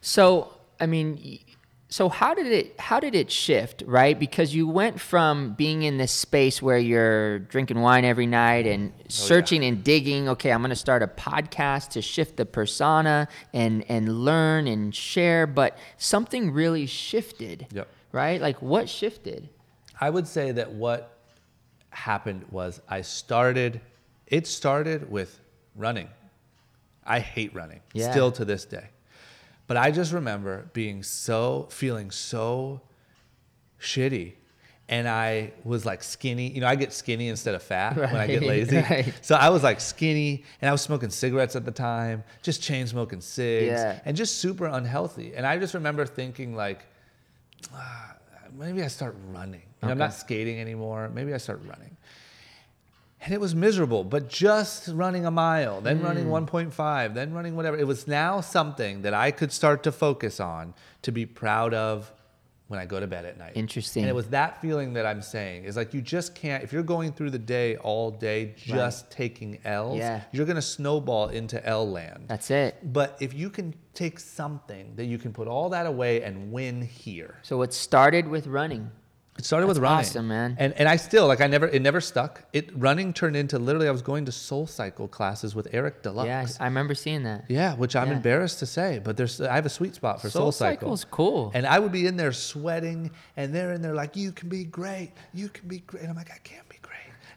So 0.00 0.52
I 0.82 0.86
mean, 0.86 1.38
so 1.90 2.08
how 2.08 2.32
did 2.34 2.46
it 2.46 2.80
how 2.80 3.00
did 3.00 3.14
it 3.14 3.30
shift, 3.30 3.82
right? 3.86 4.18
Because 4.18 4.54
you 4.54 4.66
went 4.66 4.98
from 4.98 5.52
being 5.54 5.82
in 5.82 5.98
this 5.98 6.10
space 6.12 6.62
where 6.62 6.78
you're 6.78 7.40
drinking 7.40 7.80
wine 7.80 8.06
every 8.06 8.26
night 8.26 8.66
and 8.66 8.92
Oh, 8.98 9.02
searching 9.08 9.62
and 9.64 9.84
digging. 9.84 10.26
Okay, 10.30 10.50
I'm 10.52 10.60
going 10.62 10.70
to 10.70 10.76
start 10.76 11.02
a 11.02 11.06
podcast 11.08 11.90
to 11.90 12.00
shift 12.00 12.36
the 12.38 12.46
persona 12.46 13.28
and 13.52 13.84
and 13.90 14.24
learn 14.24 14.66
and 14.68 14.94
share. 14.94 15.46
But 15.46 15.76
something 15.98 16.52
really 16.52 16.86
shifted, 16.86 17.66
Yep. 17.74 17.88
right? 18.12 18.40
Like 18.40 18.62
what 18.62 18.88
shifted? 18.88 19.50
I 20.00 20.08
would 20.08 20.26
say 20.26 20.52
that 20.52 20.72
what 20.72 21.18
happened 21.90 22.46
was 22.50 22.80
I 22.88 23.02
started, 23.02 23.80
it 24.30 24.46
started 24.46 25.10
with 25.10 25.38
running. 25.76 26.08
I 27.04 27.18
hate 27.20 27.54
running, 27.54 27.80
Yeah. 27.92 28.10
still 28.10 28.30
to 28.32 28.44
this 28.44 28.64
day. 28.64 28.88
But 29.66 29.76
I 29.76 29.90
just 29.90 30.12
remember 30.12 30.68
being 30.72 31.02
so, 31.02 31.66
feeling 31.70 32.10
so 32.10 32.80
shitty. 33.80 34.34
And 34.88 35.08
I 35.08 35.52
was 35.62 35.86
like 35.86 36.02
skinny. 36.02 36.50
You 36.50 36.60
know, 36.62 36.66
I 36.66 36.74
get 36.74 36.92
skinny 36.92 37.28
instead 37.28 37.54
of 37.54 37.62
fat 37.62 37.96
when 37.96 38.16
I 38.16 38.26
get 38.26 38.42
lazy. 38.42 38.76
right. 38.90 39.12
So 39.22 39.36
I 39.36 39.48
was 39.50 39.62
like 39.62 39.80
skinny 39.80 40.44
and 40.60 40.68
I 40.68 40.72
was 40.72 40.80
smoking 40.82 41.10
cigarettes 41.10 41.54
at 41.54 41.64
the 41.64 41.70
time, 41.70 42.24
just 42.42 42.60
chain 42.60 42.86
smoking 42.88 43.20
cigs 43.20 43.68
Yeah. 43.70 44.00
and 44.04 44.16
just 44.16 44.38
super 44.38 44.66
unhealthy. 44.66 45.34
And 45.36 45.46
I 45.46 45.58
just 45.58 45.74
remember 45.74 46.04
thinking 46.06 46.56
like, 46.56 46.84
"Ah, 47.72 48.16
maybe 48.52 48.82
I 48.82 48.88
start 48.88 49.16
running. 49.28 49.62
Know, 49.80 49.90
I'm 49.90 49.98
not 49.98 50.12
skating 50.12 50.58
anymore. 50.60 51.08
Maybe 51.14 51.32
I 51.34 51.36
start 51.38 51.60
running. 51.64 51.96
And 53.22 53.34
it 53.34 53.40
was 53.40 53.54
miserable, 53.54 54.02
but 54.04 54.28
just 54.28 54.88
running 54.88 55.26
a 55.26 55.30
mile, 55.30 55.80
then 55.82 56.02
running 56.02 56.24
Hmm. 56.24 56.32
1.5, 56.46 57.14
then 57.14 57.34
running 57.34 57.54
whatever. 57.54 57.76
It 57.76 57.86
was 57.86 58.06
now 58.08 58.40
something 58.40 59.02
that 59.02 59.12
I 59.12 59.30
could 59.30 59.52
start 59.52 59.82
to 59.82 59.92
focus 59.92 60.40
on 60.40 60.72
to 61.02 61.12
be 61.12 61.26
proud 61.26 61.74
of 61.74 62.12
when 62.68 62.78
I 62.78 62.86
go 62.86 63.00
to 63.00 63.06
bed 63.08 63.24
at 63.24 63.36
night. 63.36 63.52
Interesting. 63.56 64.04
And 64.04 64.10
it 64.10 64.14
was 64.14 64.28
that 64.28 64.60
feeling 64.62 64.92
that 64.92 65.04
I'm 65.04 65.22
saying 65.22 65.64
is 65.64 65.76
like 65.76 65.92
you 65.92 66.00
just 66.00 66.34
can't, 66.36 66.62
if 66.62 66.72
you're 66.72 66.84
going 66.84 67.12
through 67.12 67.30
the 67.30 67.38
day 67.38 67.76
all 67.76 68.12
day 68.12 68.54
just 68.56 69.10
taking 69.10 69.58
L's, 69.64 69.98
Yeah. 69.98 70.20
you're 70.32 70.46
going 70.46 70.54
to 70.56 70.62
snowball 70.62 71.28
into 71.30 71.62
L 71.66 71.90
land. 71.90 72.26
That's 72.28 72.48
it. 72.50 72.76
But 72.92 73.16
if 73.20 73.34
you 73.34 73.50
can 73.50 73.74
take 73.92 74.20
something 74.20 74.94
that 74.94 75.06
you 75.06 75.18
can 75.18 75.32
put 75.32 75.48
all 75.48 75.68
that 75.70 75.84
away 75.86 76.22
and 76.22 76.52
win 76.52 76.80
here, 76.82 77.34
So 77.42 77.60
it 77.62 77.74
started 77.74 78.28
with 78.28 78.46
running. 78.46 78.92
It 79.38 79.44
started 79.44 79.66
with 79.68 79.78
running. 79.78 80.00
awesome, 80.00 80.28
man. 80.28 80.56
And 80.58 80.72
and 80.74 80.88
I 80.88 80.96
still 80.96 81.26
like 81.26 81.40
I 81.40 81.46
never 81.46 81.66
it 81.68 81.80
never 81.80 82.00
stuck. 82.00 82.42
It 82.52 82.70
running 82.76 83.12
turned 83.12 83.36
into 83.36 83.58
literally 83.58 83.88
I 83.88 83.90
was 83.90 84.02
going 84.02 84.26
to 84.26 84.32
Soul 84.32 84.66
Cycle 84.66 85.08
classes 85.08 85.54
with 85.54 85.68
Eric 85.72 86.02
Deluxe. 86.02 86.26
Yeah, 86.26 86.46
I 86.60 86.64
remember 86.64 86.94
seeing 86.94 87.22
that. 87.22 87.44
Yeah, 87.48 87.74
which 87.76 87.96
I'm 87.96 88.08
Yeah. 88.08 88.16
embarrassed 88.16 88.58
to 88.58 88.66
say, 88.66 89.00
but 89.02 89.16
there's 89.16 89.40
I 89.40 89.54
have 89.54 89.66
a 89.66 89.70
sweet 89.70 89.94
spot 89.94 90.20
for 90.20 90.28
Soul, 90.28 90.42
Soul 90.42 90.52
Cycle. 90.52 90.74
Cycle's 90.88 91.04
cool. 91.04 91.52
And 91.54 91.66
I 91.66 91.78
would 91.78 91.92
be 91.92 92.06
in 92.06 92.16
there 92.16 92.32
sweating, 92.32 93.10
and 93.36 93.54
they're 93.54 93.72
in 93.72 93.82
there 93.82 93.94
like, 93.94 94.16
"You 94.16 94.32
can 94.32 94.48
be 94.48 94.64
great, 94.64 95.12
you 95.32 95.48
can 95.48 95.68
be 95.68 95.78
great." 95.78 96.02
And 96.02 96.10
I'm 96.10 96.16
like, 96.16 96.30
"I 96.30 96.38
can't 96.42 96.68
be 96.68 96.76
great 96.82 96.86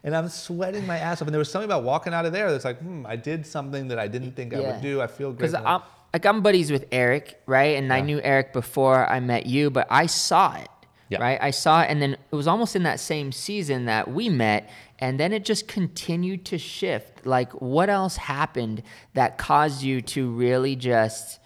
and 0.04 0.14
I'm 0.14 0.28
sweating 0.28 0.86
my 0.86 0.98
ass 0.98 1.22
off. 1.22 1.28
And 1.28 1.34
there 1.34 1.38
was 1.38 1.50
something 1.50 1.64
about 1.68 1.82
walking 1.82 2.12
out 2.12 2.26
of 2.26 2.32
there 2.34 2.52
that's 2.52 2.66
like, 2.66 2.78
hmm, 2.78 3.06
I 3.06 3.16
did 3.16 3.46
something 3.46 3.88
that 3.88 3.98
I 3.98 4.06
didn't 4.06 4.32
think 4.36 4.52
I 4.52 4.60
would 4.60 4.82
do. 4.82 5.00
I 5.00 5.06
feel 5.06 5.30
great. 5.32 5.38
Because 5.50 5.54
I'm 5.54 5.80
like 6.12 6.26
I'm 6.26 6.42
buddies 6.42 6.70
with 6.70 6.84
Eric, 6.92 7.40
right? 7.46 7.76
And 7.78 7.92
I 7.92 8.00
knew 8.00 8.20
Eric 8.22 8.52
before 8.52 9.08
I 9.10 9.18
met 9.20 9.46
you, 9.46 9.70
but 9.70 9.86
I 9.90 10.06
saw 10.06 10.54
it, 10.56 10.68
Yeah. 11.08 11.20
right? 11.20 11.38
I 11.40 11.50
saw 11.50 11.82
it, 11.82 11.90
and 11.90 12.00
then 12.00 12.14
it 12.14 12.34
was 12.34 12.46
almost 12.46 12.74
in 12.74 12.82
that 12.84 12.98
same 12.98 13.30
season 13.30 13.84
that 13.84 14.10
we 14.10 14.28
met, 14.28 14.70
and 14.98 15.20
then 15.20 15.32
it 15.32 15.44
just 15.44 15.68
continued 15.68 16.44
to 16.46 16.58
shift. 16.58 17.26
Like, 17.26 17.52
what 17.60 17.90
else 17.90 18.16
happened 18.16 18.82
that 19.12 19.38
caused 19.38 19.82
you 19.82 20.00
to 20.02 20.30
really 20.30 20.76
just? 20.76 21.40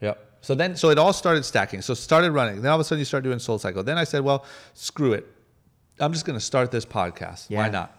Yep. 0.00 0.38
So 0.40 0.54
then, 0.54 0.76
so 0.76 0.90
it 0.90 0.98
all 0.98 1.12
started 1.12 1.44
stacking. 1.44 1.82
So 1.82 1.94
started 1.94 2.32
running. 2.32 2.62
Then 2.62 2.70
all 2.70 2.76
of 2.76 2.80
a 2.80 2.84
sudden, 2.84 2.98
you 2.98 3.04
start 3.04 3.24
doing 3.24 3.38
Soul 3.38 3.58
Cycle. 3.58 3.82
Then 3.82 3.98
I 3.98 4.04
said, 4.04 4.22
well, 4.22 4.44
screw 4.74 5.12
it. 5.12 5.26
I'm 5.98 6.12
just 6.12 6.26
going 6.26 6.38
to 6.38 6.44
start 6.44 6.70
this 6.70 6.84
podcast. 6.84 7.50
Why 7.50 7.68
not? 7.68 7.95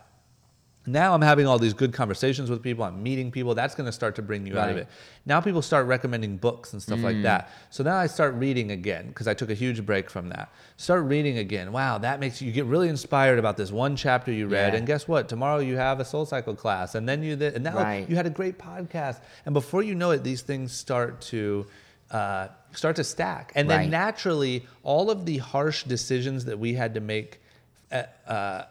Now 0.88 1.14
I'm 1.14 1.22
having 1.22 1.45
all 1.45 1.59
these 1.59 1.73
good 1.73 1.93
conversations 1.93 2.49
with 2.49 2.64
people. 2.64 2.84
I'm 2.85 3.03
meeting 3.03 3.30
people. 3.31 3.53
That's 3.53 3.76
going 3.76 3.85
to 3.88 3.91
start 3.91 4.15
to 4.15 4.22
bring 4.22 4.47
you 4.47 4.57
out 4.57 4.69
of 4.69 4.77
it. 4.77 4.88
Now 5.26 5.41
people 5.41 5.61
start 5.61 5.85
recommending 5.85 6.38
books 6.38 6.73
and 6.73 6.81
stuff 6.81 7.01
like 7.01 7.22
that. 7.23 7.49
So 7.69 7.84
now 7.84 7.97
I 7.97 8.07
start 8.07 8.34
reading 8.35 8.72
again 8.72 9.09
because 9.09 9.27
I 9.27 9.34
took 9.34 9.49
a 9.49 9.53
huge 9.53 9.85
break 9.85 10.09
from 10.09 10.30
that. 10.30 10.49
Start 10.77 11.03
reading 11.03 11.38
again. 11.39 11.72
Wow, 11.72 11.97
that 11.99 12.19
makes 12.19 12.41
you 12.41 12.51
get 12.51 12.65
really 12.65 12.88
inspired 12.88 13.38
about 13.38 13.57
this 13.57 13.72
one 13.72 13.95
chapter 13.95 14.31
you 14.31 14.47
read. 14.47 14.73
Yeah. 14.73 14.77
And 14.80 14.88
guess 14.88 15.07
what? 15.07 15.27
Tomorrow 15.27 15.59
you 15.59 15.76
have 15.76 15.99
a 15.99 16.05
Soul 16.05 16.26
Cycle 16.26 16.55
class, 16.55 16.95
and 16.95 17.07
then 17.07 17.22
you 17.22 17.35
th- 17.35 17.55
and 17.55 17.64
now 17.64 17.76
Right. 17.76 18.09
you 18.09 18.15
had 18.15 18.26
a 18.26 18.30
great 18.31 18.57
podcast. 18.57 19.19
And 19.45 19.53
before 19.53 19.84
you 19.84 19.93
know 19.95 20.11
it, 20.11 20.23
these 20.23 20.41
things 20.41 20.72
start 20.72 21.19
to 21.22 21.65
uh, 22.11 22.47
start 22.72 22.95
to 22.95 23.03
stack. 23.03 23.51
And 23.55 23.69
then 23.69 23.89
naturally, 23.89 24.65
all 24.84 25.11
of 25.11 25.26
the 25.26 25.39
harsh 25.39 25.84
decisions 25.84 26.45
that 26.45 26.57
we 26.57 26.73
had 26.73 26.93
to 26.93 27.01
make 27.01 27.41
uh, 27.91 28.03
uh, 28.27 28.64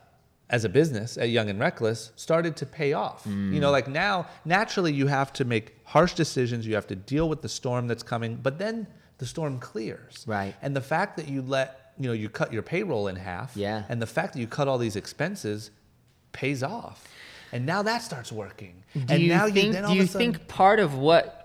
as 0.49 0.65
a 0.65 0.69
business 0.69 1.19
at 1.19 1.29
Young 1.31 1.51
and 1.51 1.59
Reckless 1.59 2.13
started 2.17 2.57
to 2.57 2.67
pay 2.67 2.93
off. 2.93 3.25
You 3.27 3.61
know, 3.61 3.69
mm. 3.69 3.73
like 3.73 3.89
now, 3.89 4.29
naturally, 4.45 4.93
you 4.93 5.09
have 5.09 5.33
to 5.35 5.45
make 5.45 5.77
harsh 5.85 6.15
decisions. 6.15 6.67
You 6.67 6.75
have 6.75 6.87
to 6.89 6.97
deal 6.97 7.29
with 7.29 7.43
the 7.43 7.49
storm 7.49 7.89
that's 7.89 8.05
coming, 8.05 8.37
but 8.37 8.59
then 8.59 8.87
the 9.19 9.27
storm 9.27 9.59
clears. 9.59 10.25
Right. 10.27 10.55
And 10.63 10.77
the 10.77 10.81
fact 10.81 11.17
that 11.17 11.29
you 11.29 11.43
let, 11.43 11.93
you 11.99 12.07
know, 12.09 12.13
you 12.13 12.29
cut 12.29 12.53
your 12.53 12.63
payroll 12.63 13.09
in 13.09 13.17
half. 13.17 13.57
Yeah. 13.57 13.85
And 13.89 14.01
the 14.01 14.07
fact 14.07 14.35
that 14.35 14.41
you 14.41 14.47
cut 14.47 14.69
all 14.69 14.79
these 14.79 14.97
expenses 14.97 15.71
pays 16.33 16.63
off. 16.63 17.09
And 17.53 17.67
now 17.67 17.83
that 17.83 18.03
starts 18.03 18.31
working. 18.31 18.85
Do 18.95 19.05
and 19.09 19.23
you 19.23 19.29
now 19.29 19.49
think? 19.49 19.73
then 19.73 19.85
all 19.85 19.95
do 19.95 19.95
of 19.95 19.97
you 19.97 20.05
a 20.05 20.07
sudden, 20.07 20.35
think 20.35 20.49
part 20.49 20.79
of 20.79 20.95
what 20.95 21.43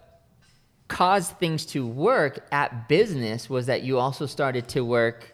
caused 0.88 1.38
things 1.38 1.66
to 1.68 1.88
work 1.88 2.46
at 2.52 2.90
business 2.90 3.50
was 3.50 3.68
that 3.68 3.84
you 3.84 3.98
also 3.98 4.26
started 4.26 4.68
to 4.68 4.84
work 4.84 5.34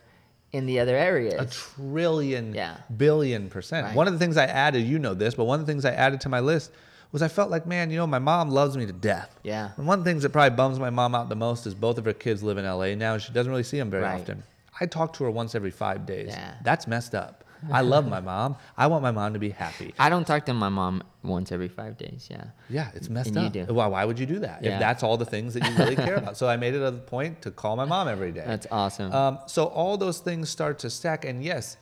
in 0.53 0.65
the 0.65 0.79
other 0.79 0.95
areas? 0.95 1.33
a 1.35 1.45
trillion 1.45 2.53
Yeah. 2.53 2.77
billion 2.95 3.49
percent. 3.49 3.85
Right. 3.87 3.95
One 3.95 4.07
of 4.07 4.13
the 4.13 4.19
things 4.19 4.37
I 4.37 4.45
added, 4.45 4.85
you 4.85 4.99
know 4.99 5.13
this, 5.13 5.35
but 5.35 5.45
one 5.45 5.59
of 5.59 5.65
the 5.65 5.71
things 5.71 5.85
I 5.85 5.91
added 5.91 6.21
to 6.21 6.29
my 6.29 6.39
list 6.39 6.71
was 7.11 7.21
I 7.21 7.27
felt 7.29 7.49
like, 7.49 7.65
man, 7.65 7.89
you 7.89 7.97
know, 7.97 8.07
my 8.07 8.19
mom 8.19 8.49
loves 8.49 8.75
me 8.77 8.85
to 8.85 8.91
death. 8.93 9.39
Yeah. 9.43 9.71
And 9.77 9.87
one 9.87 9.99
of 9.99 10.05
the 10.05 10.11
things 10.11 10.23
that 10.23 10.29
probably 10.31 10.55
bums 10.55 10.79
my 10.79 10.89
mom 10.89 11.15
out 11.15 11.29
the 11.29 11.35
most 11.35 11.65
is 11.65 11.73
both 11.73 11.97
of 11.97 12.05
her 12.05 12.13
kids 12.13 12.43
live 12.43 12.57
in 12.57 12.65
LA 12.65 12.95
now 12.95 13.13
and 13.13 13.21
she 13.21 13.31
doesn't 13.31 13.49
really 13.51 13.63
see 13.63 13.77
them 13.77 13.89
very 13.89 14.03
Right. 14.03 14.19
often. 14.21 14.43
I 14.79 14.85
talk 14.85 15.13
to 15.13 15.23
her 15.23 15.31
once 15.31 15.55
every 15.55 15.71
five 15.71 16.05
days. 16.05 16.27
Yeah. 16.29 16.53
That's 16.63 16.85
messed 16.87 17.15
up. 17.15 17.36
I 17.71 17.81
love 17.81 18.07
my 18.07 18.19
mom. 18.19 18.55
I 18.77 18.87
want 18.87 19.03
my 19.03 19.11
mom 19.11 19.33
to 19.33 19.39
be 19.39 19.49
happy. 19.49 19.93
I 19.97 20.09
don't 20.09 20.25
talk 20.25 20.45
to 20.45 20.53
my 20.53 20.69
mom 20.69 21.03
once 21.23 21.51
every 21.51 21.67
five 21.67 21.97
days. 21.97 22.27
Yeah. 22.29 22.45
Yeah, 22.69 22.89
it's 22.93 23.09
messed 23.09 23.35
And 23.35 23.37
you 23.55 23.61
up. 23.61 23.67
do. 23.67 23.73
Why, 23.73 23.87
why 23.87 24.05
would 24.05 24.19
you 24.19 24.25
do 24.25 24.39
that 24.39 24.63
Yeah. 24.63 24.75
if 24.75 24.79
that's 24.79 25.03
all 25.03 25.17
the 25.17 25.25
things 25.25 25.53
that 25.55 25.67
you 25.67 25.75
really 25.77 25.95
care 25.95 26.15
about? 26.15 26.37
So 26.37 26.47
I 26.47 26.55
made 26.57 26.73
it 26.75 26.81
a 26.83 26.91
point 26.91 27.41
to 27.43 27.51
call 27.51 27.75
my 27.75 27.85
mom 27.85 28.07
every 28.07 28.31
day. 28.31 28.43
That's 28.45 28.67
awesome. 28.71 29.11
Um, 29.13 29.39
so 29.47 29.65
all 29.65 29.97
those 29.97 30.19
things 30.19 30.49
start 30.49 30.79
to 30.79 30.89
stack, 30.89 31.25
and 31.25 31.43
yes, 31.43 31.77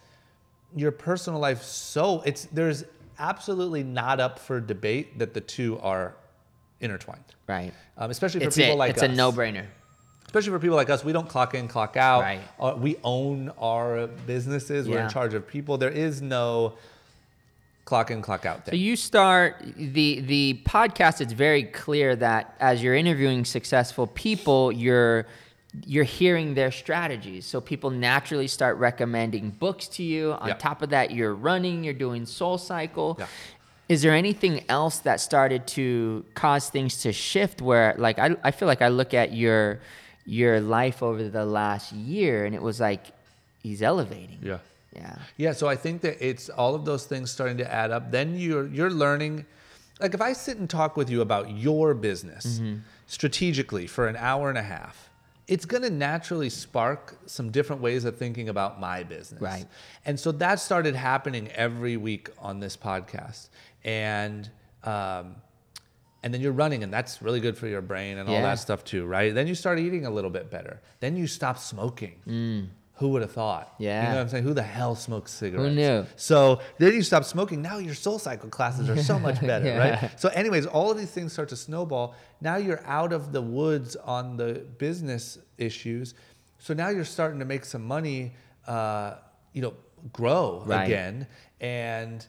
your 0.76 0.91
personal 0.91 1.39
life. 1.39 1.61
So 1.64 2.22
it's 2.26 2.45
there's 2.45 2.84
absolutely 3.19 3.84
not 3.84 4.19
up 4.19 4.39
for 4.39 4.60
debate 4.60 5.19
that 5.19 5.34
the 5.34 5.41
two 5.41 5.80
are 5.80 6.15
intertwined. 6.81 7.23
right. 7.47 7.73
Um, 7.97 8.11
especially 8.11 8.41
for 8.41 8.47
It's 8.47 8.57
people 8.57 8.73
it. 8.73 8.77
like 8.77 8.91
it's 8.91 9.03
us. 9.03 9.10
a 9.10 9.14
no-brainer. 9.14 9.65
Especially 10.36 10.52
for 10.52 10.60
people 10.60 10.76
like 10.76 10.90
us, 10.90 11.02
we 11.06 11.14
don't 11.14 11.30
clock 11.30 11.53
in, 11.56 11.66
clock 11.70 11.95
out. 11.95 12.20
Right. 12.24 12.41
Uh, 12.60 12.76
we 12.78 12.98
own 13.06 13.53
our 13.57 14.07
businesses. 14.07 14.90
We're 14.90 14.99
in 14.99 15.10
charge 15.10 15.34
of 15.34 15.48
people. 15.48 15.78
There 15.78 15.90
is 15.90 16.22
no 16.22 16.74
clock 17.86 18.12
in, 18.12 18.22
clock 18.22 18.45
out 18.45 18.66
there. 18.66 18.74
So 18.74 18.76
you 18.76 18.98
start 18.98 19.64
the 19.78 20.20
the 20.20 20.60
podcast. 20.66 21.22
It's 21.22 21.32
very 21.32 21.64
clear 21.64 22.18
that 22.18 22.53
as 22.60 22.84
you're 22.84 22.95
interviewing 22.95 23.45
successful 23.45 24.07
people, 24.07 24.74
you're 24.74 25.26
you're 25.86 26.03
hearing 26.03 26.53
their 26.53 26.70
strategies. 26.72 27.45
So 27.45 27.62
people 27.62 27.90
naturally 27.90 28.48
start 28.49 28.76
recommending 28.76 29.52
books 29.52 29.88
to 29.88 30.03
you. 30.03 30.34
On 30.34 30.49
Yeah. 30.49 30.56
top 30.56 30.82
of 30.82 30.90
that, 30.90 31.12
you're 31.12 31.34
running. 31.34 31.86
You're 31.86 31.94
doing 31.94 32.26
Soul 32.26 32.57
Cycle. 32.57 33.16
Yeah. 33.18 33.28
Is 33.88 34.02
there 34.02 34.14
anything 34.14 34.66
else 34.68 34.98
that 34.99 35.22
started 35.22 35.66
to 35.68 36.26
cause 36.34 36.68
things 36.70 37.02
to 37.03 37.14
shift? 37.14 37.62
Where 37.62 37.95
like 37.98 38.20
I 38.20 38.36
I 38.44 38.52
feel 38.52 38.68
like 38.68 38.82
I 38.82 38.90
look 38.90 39.14
at 39.14 39.32
your 39.32 39.80
your 40.26 40.60
life 40.60 41.02
over 41.03 41.27
the 41.30 41.45
last 41.45 41.91
year, 41.91 42.45
and 42.45 42.56
it 42.56 42.61
was 42.61 42.80
like 42.80 43.06
he's 43.64 43.81
elevating. 43.81 44.39
yeah. 44.41 44.60
Yeah. 44.95 45.18
Yeah, 45.35 45.52
so 45.52 45.68
I 45.68 45.76
think 45.76 46.02
that 46.03 46.26
it's 46.26 46.47
all 46.47 46.73
of 46.73 46.85
those 46.85 47.06
things 47.06 47.30
starting 47.30 47.57
to 47.57 47.69
add 47.69 47.91
up. 47.91 48.11
Then 48.11 48.38
you're 48.39 48.65
you're 48.68 48.89
learning 48.89 49.45
like 49.99 50.14
if 50.14 50.22
I 50.22 50.31
sit 50.34 50.57
and 50.57 50.69
talk 50.69 50.95
with 50.95 51.10
you 51.10 51.19
about 51.22 51.49
your 51.52 51.93
business 51.93 52.45
Mm-hmm. 52.60 52.77
strategically 53.07 53.88
for 53.88 54.07
an 54.07 54.15
hour 54.15 54.47
and 54.49 54.57
a 54.57 54.64
half, 54.64 55.10
it's 55.47 55.65
going 55.65 55.84
to 55.84 55.89
naturally 55.89 56.49
spark 56.49 57.18
some 57.26 57.49
different 57.52 57.81
ways 57.81 58.06
of 58.06 58.15
thinking 58.18 58.47
about 58.49 58.80
my 58.80 59.03
business. 59.03 59.41
Right. 59.41 59.65
And 60.06 60.18
so 60.19 60.31
that 60.34 60.60
started 60.61 60.95
happening 60.95 61.49
every 61.52 61.97
week 61.97 62.30
on 62.39 62.60
this 62.61 62.77
podcast. 62.77 63.49
And 63.84 64.49
um 64.85 65.35
and 66.26 66.34
then 66.34 66.41
you're 66.41 66.52
running 66.52 66.81
and 66.84 66.91
that's 66.91 67.22
really 67.22 67.39
good 67.39 67.56
for 67.57 67.68
your 67.68 67.81
brain 67.81 68.18
and 68.18 68.27
all 68.27 68.34
Yeah. 68.35 68.41
that 68.41 68.60
stuff 68.60 68.84
too, 68.84 69.06
right? 69.06 69.31
Then 69.34 69.45
you 69.47 69.53
start 69.56 69.77
eating 69.80 70.06
a 70.07 70.10
little 70.10 70.31
bit 70.31 70.49
better. 70.49 70.81
Then 70.99 71.15
you 71.15 71.27
stop 71.27 71.57
smoking. 71.60 72.68
Who 72.99 73.10
would 73.10 73.22
have 73.22 73.31
thought? 73.34 73.73
Yeah. 73.77 74.02
You 74.02 74.07
Mm. 74.07 74.10
Know 74.11 74.15
what 74.15 74.22
I'm 74.23 74.30
saying? 74.30 74.43
Who 74.45 74.53
the 74.53 74.64
hell 74.64 74.95
smokes 74.95 75.31
cigarettes? 75.31 75.69
Who 75.69 75.76
knew? 75.76 76.06
So 76.15 76.61
then 76.80 76.93
you 76.93 77.03
stop 77.03 77.26
smoking. 77.26 77.61
Now 77.61 77.77
your 77.77 77.93
soul 77.93 78.18
cycle 78.19 78.49
classes 78.49 78.89
are 78.89 78.97
so 78.97 79.19
much 79.19 79.39
better, 79.52 79.65
Yeah. 79.65 79.77
right? 80.06 80.19
So, 80.19 80.30
anyways, 80.30 80.65
all 80.65 80.89
of 80.91 80.97
these 80.97 81.11
things 81.11 81.31
start 81.34 81.49
to 81.49 81.57
snowball. 81.57 82.15
Now 82.41 82.56
you're 82.56 82.81
out 82.88 83.14
of 83.14 83.31
the 83.34 83.41
woods 83.41 83.95
on 83.97 84.38
the 84.38 84.65
business 84.80 85.38
issues. 85.60 86.15
So 86.57 86.73
now 86.73 86.88
you're 86.89 87.06
starting 87.06 87.38
to 87.39 87.45
make 87.45 87.65
some 87.65 87.84
money, 87.85 88.34
uh, 88.65 89.15
you 89.53 89.61
know, 89.61 89.73
grow 90.14 90.64
Right. 90.65 90.85
again. 90.85 91.27
And 91.61 92.26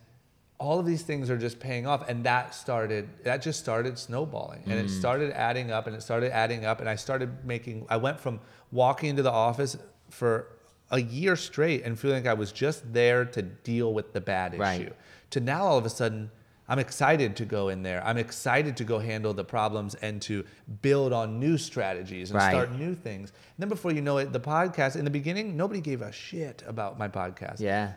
all 0.59 0.79
of 0.79 0.87
these 0.87 1.03
things 1.03 1.29
are 1.31 1.37
just 1.37 1.61
paying 1.61 1.87
off. 1.87 2.09
And 2.09 2.25
that 2.25 2.55
started, 2.55 3.09
that 3.25 3.43
just 3.43 3.61
started 3.61 3.99
snowballing. 3.99 4.63
And 4.67 4.75
it 4.75 4.87
mm. 4.87 4.91
started 4.91 5.33
adding 5.33 5.71
up 5.71 5.87
and 5.87 5.95
it 5.95 6.03
started 6.03 6.33
adding 6.33 6.65
up. 6.65 6.81
And 6.81 6.89
I 6.89 6.97
started 6.97 7.45
making, 7.45 7.87
I 7.89 7.97
went 7.99 8.19
from 8.19 8.41
walking 8.73 9.11
into 9.11 9.23
the 9.23 9.33
office 9.33 9.77
for 10.09 10.49
a 10.91 11.01
year 11.01 11.37
straight 11.37 11.85
and 11.85 11.99
feeling 11.99 12.25
like 12.25 12.31
I 12.31 12.35
was 12.35 12.53
just 12.53 12.93
there 12.93 13.25
to 13.25 13.43
deal 13.43 13.93
with 13.93 14.13
the 14.13 14.21
bad 14.21 14.55
issue 14.55 14.61
Right. 14.61 14.93
to 15.31 15.41
now 15.41 15.65
all 15.65 15.79
of 15.79 15.85
a 15.85 15.91
sudden 15.91 16.31
I'm 16.69 16.79
excited 16.81 17.37
to 17.37 17.45
go 17.45 17.69
in 17.69 17.83
there. 17.83 18.05
I'm 18.05 18.19
excited 18.19 18.77
to 18.79 18.85
go 18.85 18.99
handle 18.99 19.33
the 19.33 19.45
problems 19.45 19.95
and 19.97 20.21
to 20.23 20.45
build 20.83 21.13
on 21.13 21.39
new 21.39 21.59
strategies 21.59 22.31
and 22.31 22.39
Right. 22.39 22.51
start 22.51 22.73
new 22.73 22.95
things. 22.95 23.31
And 23.31 23.39
then 23.59 23.69
before 23.69 23.93
you 23.93 24.01
know 24.01 24.19
it, 24.19 24.33
the 24.33 24.41
podcast 24.41 24.97
in 24.97 25.05
the 25.05 25.11
beginning, 25.11 25.57
nobody 25.57 25.81
gave 25.81 26.03
a 26.03 26.11
shit 26.11 26.65
about 26.67 26.99
my 26.99 27.09
podcast. 27.09 27.61
Yeah. 27.61 27.93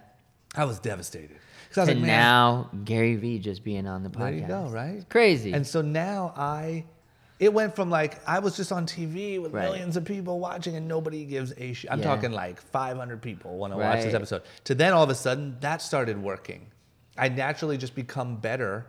I 0.55 0.65
was 0.65 0.79
devastated. 0.79 1.37
'Cause 1.69 1.77
I 1.77 1.81
was 1.81 1.89
And 1.89 1.99
like, 2.01 2.07
man, 2.07 2.19
now 2.19 2.69
Gary 2.83 3.15
Vee 3.15 3.39
just 3.39 3.63
being 3.63 3.87
on 3.87 4.03
the 4.03 4.09
podcast. 4.09 4.19
there 4.19 4.33
you 4.33 4.47
go, 4.47 4.67
right? 4.69 4.95
It's 4.95 5.05
crazy. 5.05 5.53
And 5.53 5.65
so 5.65 5.81
now 5.81 6.33
I, 6.35 6.85
it 7.39 7.53
went 7.53 7.75
from 7.75 7.89
like 7.89 8.19
I 8.27 8.39
was 8.39 8.57
just 8.57 8.71
on 8.71 8.85
TV 8.85 9.39
with 9.41 9.53
Right. 9.53 9.63
millions 9.65 9.95
of 9.95 10.03
people 10.03 10.39
watching 10.39 10.75
and 10.75 10.87
nobody 10.87 11.25
gives 11.25 11.53
a 11.57 11.73
shit. 11.73 11.91
I'm 11.91 11.99
Yeah. 11.99 12.05
talking 12.05 12.31
like 12.31 12.59
500 12.59 13.21
people 13.21 13.57
want 13.57 13.73
to 13.73 13.77
watch 13.77 14.01
this 14.03 14.13
episode. 14.15 14.41
To 14.65 14.75
then 14.75 14.93
all 14.93 15.03
of 15.03 15.09
a 15.09 15.15
sudden 15.15 15.57
that 15.61 15.81
started 15.81 16.21
working. 16.21 16.67
I 17.17 17.29
naturally 17.29 17.77
just 17.77 17.95
become 17.95 18.37
better 18.37 18.87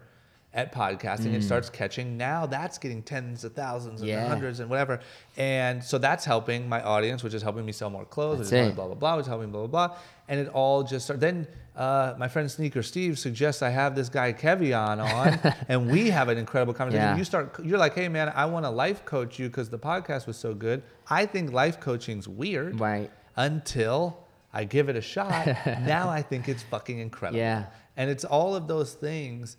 at 0.52 0.73
podcasting. 0.73 1.32
It 1.35 1.44
starts 1.44 1.70
catching. 1.70 2.16
Now 2.16 2.44
that's 2.47 2.77
getting 2.78 3.02
tens 3.02 3.44
of 3.44 3.52
thousands 3.52 4.01
and 4.01 4.11
Mm. 4.11 4.15
Yeah. 4.15 4.27
hundreds 4.28 4.59
and 4.59 4.69
whatever. 4.69 4.98
And 5.36 5.85
so 5.85 5.97
that's 5.98 6.24
helping 6.24 6.69
my 6.69 6.82
audience, 6.82 7.23
which 7.23 7.35
is 7.35 7.43
helping 7.43 7.65
me 7.65 7.70
sell 7.73 7.89
more 7.90 8.05
clothes, 8.05 8.39
which 8.39 8.47
is 8.47 8.52
it. 8.52 8.74
blah 8.74 8.86
blah 8.86 8.94
blah, 8.97 9.16
which 9.16 9.24
is 9.24 9.28
helping 9.28 9.51
blah 9.52 9.66
blah 9.66 9.89
blah. 9.89 9.97
And 10.28 10.40
it 10.40 10.48
all 10.48 10.82
just 10.82 11.05
started. 11.07 11.20
Then 11.20 11.47
uh, 11.81 12.15
my 12.19 12.28
friend 12.28 12.51
Sneaker 12.51 12.82
Steve 12.82 13.19
suggests 13.19 13.62
I 13.62 13.70
have 13.70 13.94
this 13.94 14.09
guy 14.11 14.32
Kevion 14.35 14.98
on, 15.02 15.55
and 15.69 15.90
we 15.90 16.11
have 16.11 16.28
an 16.28 16.36
incredible 16.36 16.74
conversation. 16.74 17.07
Yeah. 17.07 17.16
You 17.16 17.24
start, 17.24 17.59
you're 17.65 17.78
like, 17.78 17.94
hey 17.94 18.09
man, 18.09 18.31
I 18.35 18.44
want 18.44 18.66
to 18.66 18.70
life 18.70 19.05
coach 19.07 19.39
you 19.39 19.48
because 19.48 19.70
the 19.70 19.78
podcast 19.78 20.27
was 20.27 20.36
so 20.36 20.52
good. 20.55 20.82
I 21.09 21.24
think 21.27 21.52
life 21.52 21.81
coaching's 21.81 22.28
weird, 22.28 22.78
Right. 22.78 23.11
Until 23.36 24.27
I 24.52 24.65
give 24.65 24.89
it 24.90 24.97
a 24.97 25.01
shot. 25.01 25.47
now 25.66 26.11
I 26.11 26.20
think 26.20 26.48
it's 26.48 26.62
fucking 26.65 26.98
incredible. 26.98 27.39
Yeah. 27.39 27.66
And 27.97 28.11
it's 28.11 28.24
all 28.24 28.55
of 28.55 28.69
those 28.69 28.93
things 28.93 29.57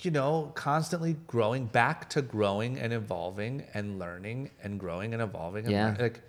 you 0.00 0.10
know, 0.10 0.50
constantly 0.54 1.16
growing 1.26 1.66
back 1.66 2.10
to 2.10 2.20
growing 2.20 2.78
and 2.78 2.92
evolving 2.92 3.64
and 3.74 3.98
learning 3.98 4.50
and 4.62 4.78
growing 4.78 5.14
and 5.14 5.22
evolving. 5.22 5.64
And 5.66 5.72
Yeah. 5.72 5.86
learn- 5.86 5.96
Like, 5.98 6.20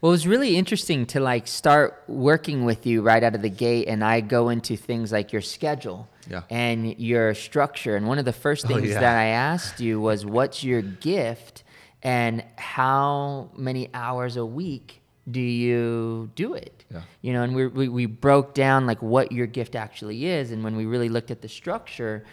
Well, 0.00 0.10
it 0.12 0.14
was 0.14 0.26
really 0.26 0.56
interesting 0.56 1.06
to 1.06 1.20
like 1.20 1.46
start 1.46 2.02
working 2.06 2.64
with 2.64 2.86
you 2.86 3.02
right 3.02 3.22
out 3.22 3.34
of 3.34 3.42
the 3.42 3.48
gate, 3.50 3.88
and 3.88 4.04
I 4.04 4.20
go 4.20 4.48
into 4.50 4.76
things 4.76 5.12
like 5.12 5.32
your 5.32 5.42
schedule 5.42 6.08
Yeah. 6.28 6.42
and 6.50 6.98
your 6.98 7.34
structure. 7.34 7.96
And 7.96 8.06
one 8.06 8.18
of 8.18 8.24
the 8.24 8.32
first 8.32 8.64
Oh, 8.66 8.68
things 8.68 8.88
yeah. 8.90 9.00
that 9.00 9.16
I 9.16 9.26
asked 9.26 9.80
you 9.80 10.00
was, 10.00 10.26
"What's 10.26 10.62
your 10.64 10.82
gift, 10.82 11.62
and 12.02 12.44
how 12.56 13.50
many 13.56 13.88
hours 13.94 14.36
a 14.36 14.44
week 14.44 15.00
do 15.30 15.40
you 15.40 16.30
do 16.34 16.54
it?" 16.54 16.84
Yeah. 16.92 17.02
You 17.22 17.32
know, 17.32 17.42
and 17.42 17.54
we, 17.54 17.66
we 17.66 17.88
we 17.88 18.06
broke 18.06 18.52
down 18.54 18.86
like 18.86 19.00
what 19.00 19.32
your 19.32 19.46
gift 19.46 19.74
actually 19.74 20.26
is, 20.26 20.50
and 20.50 20.62
when 20.62 20.76
we 20.76 20.84
really 20.86 21.08
looked 21.08 21.30
at 21.30 21.40
the 21.40 21.48
structure, 21.48 22.24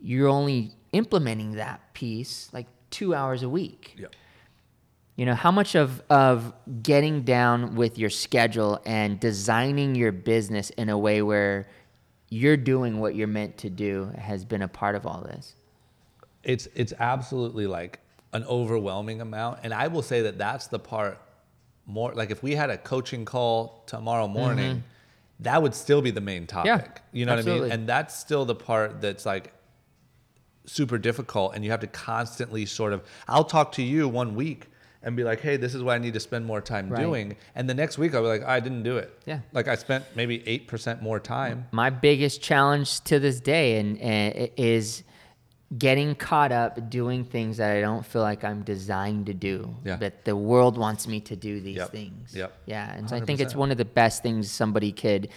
you're 0.00 0.28
only 0.28 0.72
implementing 0.92 1.52
that 1.52 1.80
piece 1.94 2.48
like 2.52 2.66
two 2.90 3.14
hours 3.14 3.42
a 3.44 3.48
week. 3.48 3.94
yeah. 3.96 4.08
You 5.16 5.26
know, 5.26 5.34
how 5.34 5.50
much 5.50 5.74
of, 5.74 6.02
of 6.08 6.52
getting 6.82 7.22
down 7.22 7.76
with 7.76 7.98
your 7.98 8.10
schedule 8.10 8.80
and 8.86 9.20
designing 9.20 9.94
your 9.94 10.10
business 10.10 10.70
in 10.70 10.88
a 10.88 10.96
way 10.96 11.20
where 11.20 11.68
you're 12.30 12.56
doing 12.56 12.98
what 12.98 13.14
you're 13.14 13.28
meant 13.28 13.58
to 13.58 13.68
do 13.70 14.10
has 14.16 14.44
been 14.44 14.62
a 14.62 14.68
part 14.68 14.94
of 14.94 15.06
all 15.06 15.20
this? 15.22 15.54
it's 16.44 16.66
it's 16.74 16.92
absolutely 16.98 17.66
like 17.66 18.00
an 18.32 18.44
overwhelming 18.44 19.20
amount 19.20 19.60
and 19.62 19.72
i 19.72 19.86
will 19.86 20.02
say 20.02 20.22
that 20.22 20.38
that's 20.38 20.66
the 20.66 20.78
part 20.78 21.20
more 21.86 22.12
like 22.14 22.30
if 22.30 22.42
we 22.42 22.54
had 22.54 22.70
a 22.70 22.78
coaching 22.78 23.24
call 23.24 23.84
tomorrow 23.86 24.26
morning 24.26 24.82
that 25.40 25.62
would 25.62 25.74
still 25.74 26.02
be 26.02 26.10
the 26.10 26.20
main 26.20 26.46
topic 26.46 26.72
Mm-hmm. 26.72 26.80
Yeah, 26.80 27.00
you 27.12 27.26
know 27.26 27.36
what 27.36 27.46
i 27.46 27.60
mean 27.60 27.72
and 27.72 27.88
that's 27.88 28.16
still 28.16 28.44
the 28.44 28.54
part 28.54 29.00
that's 29.00 29.26
like 29.26 29.52
super 30.66 30.98
difficult 30.98 31.54
and 31.54 31.64
you 31.64 31.70
have 31.70 31.80
to 31.80 31.86
constantly 31.86 32.66
sort 32.66 32.92
of 32.92 33.02
i'll 33.28 33.44
talk 33.44 33.72
to 33.72 33.82
you 33.82 34.08
one 34.08 34.34
week 34.34 34.68
and 35.02 35.16
be 35.16 35.24
like 35.24 35.40
hey 35.40 35.56
this 35.56 35.74
is 35.74 35.82
what 35.82 35.92
i 35.94 35.98
need 35.98 36.14
to 36.14 36.20
spend 36.20 36.44
more 36.44 36.60
time 36.60 36.88
Right. 36.88 37.00
doing 37.02 37.36
and 37.54 37.68
the 37.68 37.74
next 37.74 37.98
week 37.98 38.14
i'll 38.14 38.22
be 38.22 38.28
like 38.28 38.44
i 38.44 38.60
didn't 38.60 38.82
do 38.82 38.96
it 38.98 39.10
Yeah. 39.26 39.40
like 39.52 39.68
i 39.68 39.74
spent 39.74 40.04
maybe 40.14 40.38
8% 40.40 41.02
more 41.02 41.18
time 41.20 41.66
My 41.72 41.90
biggest 41.90 42.40
challenge 42.42 43.00
to 43.04 43.18
this 43.18 43.40
day 43.40 43.78
and, 43.78 43.98
and 44.00 44.50
is 44.56 45.02
getting 45.78 46.14
caught 46.14 46.52
up 46.52 46.90
doing 46.90 47.24
things 47.24 47.56
that 47.56 47.74
I 47.74 47.80
don't 47.80 48.04
feel 48.04 48.20
like 48.20 48.44
I'm 48.44 48.62
designed 48.62 49.24
to 49.26 49.32
do. 49.32 49.74
Yeah. 49.86 49.96
But 49.96 50.26
the 50.26 50.36
world 50.36 50.76
wants 50.76 51.08
me 51.08 51.18
to 51.20 51.34
do 51.34 51.62
these 51.62 51.78
Yep. 51.78 51.90
things. 51.92 52.34
Yep. 52.36 52.52
Yeah. 52.66 52.92
And 52.94 53.08
so 53.08 53.16
I 53.16 53.20
think 53.20 53.40
it's 53.40 53.54
one 53.54 53.70
of 53.70 53.78
the 53.78 53.86
best 53.86 54.22
things 54.22 54.50
somebody 54.50 54.92
could 54.92 55.30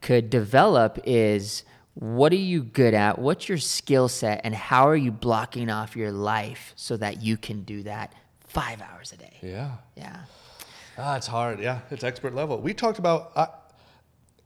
could 0.00 0.30
develop 0.30 0.98
is 1.04 1.64
what 1.92 2.32
are 2.32 2.36
you 2.36 2.62
good 2.62 2.94
at? 2.94 3.18
What's 3.18 3.46
your 3.46 3.58
skill 3.58 4.08
set? 4.08 4.40
And 4.42 4.54
how 4.54 4.88
are 4.88 4.96
you 4.96 5.12
blocking 5.12 5.68
off 5.68 5.96
your 5.96 6.12
life 6.12 6.72
so 6.76 6.96
that 6.96 7.22
you 7.22 7.36
can 7.36 7.62
do 7.64 7.82
that 7.82 8.14
five 8.54 8.80
hours 8.80 9.12
a 9.12 9.16
day? 9.18 9.36
yeah 9.42 9.72
Yeah. 9.96 10.20
Ah, 10.96 11.16
it's 11.16 11.26
hard. 11.26 11.58
Yeah, 11.60 11.80
it's 11.90 12.04
expert 12.04 12.34
level. 12.36 12.60
We 12.60 12.72
talked 12.72 12.98
about. 13.00 13.32
I, 13.36 13.48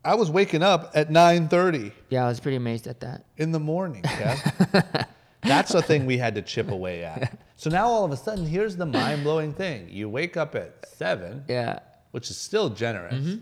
I 0.04 0.14
was 0.14 0.30
waking 0.30 0.62
up 0.62 0.92
at 0.94 1.10
nine 1.10 1.46
thirty 1.48 1.92
Yeah, 2.08 2.24
I 2.24 2.28
was 2.28 2.40
pretty 2.40 2.56
amazed 2.56 2.86
at 2.86 3.00
that. 3.00 3.24
in 3.36 3.52
the 3.52 3.60
morning. 3.60 4.02
yeah. 4.18 5.04
That's 5.42 5.72
the 5.72 5.82
thing 5.82 6.06
we 6.06 6.16
had 6.18 6.34
to 6.36 6.42
chip 6.42 6.70
away 6.70 7.04
at. 7.04 7.38
So 7.56 7.68
now 7.70 7.86
all 7.88 8.04
of 8.04 8.12
a 8.12 8.16
sudden, 8.16 8.46
here's 8.46 8.76
the 8.76 8.86
mind 8.86 9.24
blowing 9.24 9.52
thing: 9.52 9.88
you 9.90 10.08
wake 10.08 10.36
up 10.38 10.54
at 10.54 10.86
seven, 10.88 11.44
Yeah. 11.48 11.80
which 12.12 12.30
is 12.30 12.36
still 12.38 12.70
generous. 12.70 13.36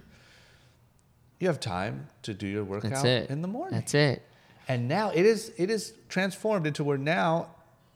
You 1.38 1.46
have 1.48 1.60
time 1.60 2.08
to 2.22 2.32
do 2.34 2.46
your 2.46 2.64
workout 2.64 3.04
in 3.04 3.42
the 3.42 3.48
morning. 3.48 3.74
That's 3.78 3.94
it. 3.94 4.22
And 4.68 4.88
now 4.88 5.10
it 5.14 5.24
is 5.26 5.52
it 5.58 5.70
is 5.70 5.92
transformed 6.08 6.66
into 6.66 6.82
where 6.82 6.98
now 6.98 7.50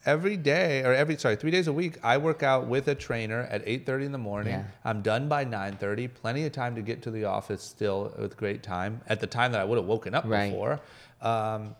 every 0.06 0.36
day 0.36 0.82
or 0.82 0.92
every 0.94 1.16
sorry 1.18 1.36
three 1.36 1.50
days 1.50 1.66
a 1.68 1.72
week 1.72 1.98
I 2.02 2.16
work 2.16 2.42
out 2.42 2.66
with 2.66 2.88
a 2.88 2.94
trainer 2.94 3.42
at 3.50 3.62
8:30 3.66 4.06
in 4.06 4.12
the 4.12 4.18
morning. 4.18 4.52
Yeah. 4.54 4.64
I'm 4.84 5.02
done 5.02 5.28
by 5.28 5.44
9:30. 5.44 6.08
Plenty 6.08 6.44
of 6.46 6.52
time 6.52 6.74
to 6.76 6.82
get 6.82 7.02
to 7.02 7.10
the 7.10 7.24
office 7.24 7.62
still 7.62 8.12
with 8.18 8.36
great 8.36 8.62
time 8.62 9.00
at 9.06 9.20
the 9.20 9.26
time 9.26 9.52
that 9.52 9.60
I 9.60 9.64
would 9.64 9.76
have 9.76 9.86
woken 9.86 10.14
up 10.14 10.24
Right. 10.26 10.50
before. 10.50 10.80
Um, 11.20 11.76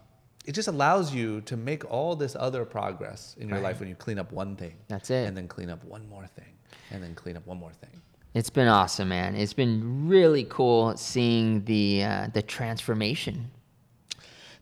it 0.46 0.52
just 0.52 0.68
allows 0.68 1.14
you 1.14 1.40
to 1.42 1.56
make 1.56 1.90
all 1.90 2.16
this 2.16 2.34
other 2.38 2.64
progress 2.64 3.36
in 3.38 3.48
your 3.48 3.58
Right. 3.58 3.64
life 3.64 3.80
when 3.80 3.88
you 3.88 3.94
clean 3.94 4.18
up 4.18 4.32
one 4.32 4.56
thing. 4.56 4.74
That's 4.88 5.10
it. 5.10 5.26
And 5.28 5.36
then 5.36 5.48
clean 5.48 5.70
up 5.70 5.84
one 5.84 6.08
more 6.08 6.26
thing. 6.26 6.52
And 6.90 7.02
then 7.02 7.14
clean 7.14 7.36
up 7.36 7.46
one 7.46 7.58
more 7.58 7.72
thing. 7.72 7.90
It's 8.32 8.50
been 8.50 8.68
awesome, 8.68 9.08
man. 9.08 9.34
It's 9.34 9.52
been 9.52 10.08
really 10.08 10.44
cool 10.48 10.96
seeing 10.96 11.64
the 11.64 12.04
uh, 12.04 12.28
the 12.32 12.42
transformation. 12.42 13.50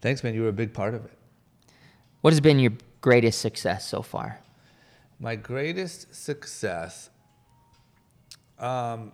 Thanks, 0.00 0.22
man. 0.22 0.34
You 0.34 0.42
were 0.42 0.48
a 0.48 0.52
big 0.52 0.72
part 0.72 0.94
of 0.94 1.04
it. 1.04 1.12
What 2.20 2.32
has 2.32 2.40
been 2.40 2.58
your 2.58 2.72
greatest 3.00 3.40
success 3.40 3.88
so 3.88 4.02
far? 4.02 4.40
My 5.20 5.36
greatest 5.36 6.14
success. 6.14 7.10
Um, 8.58 9.12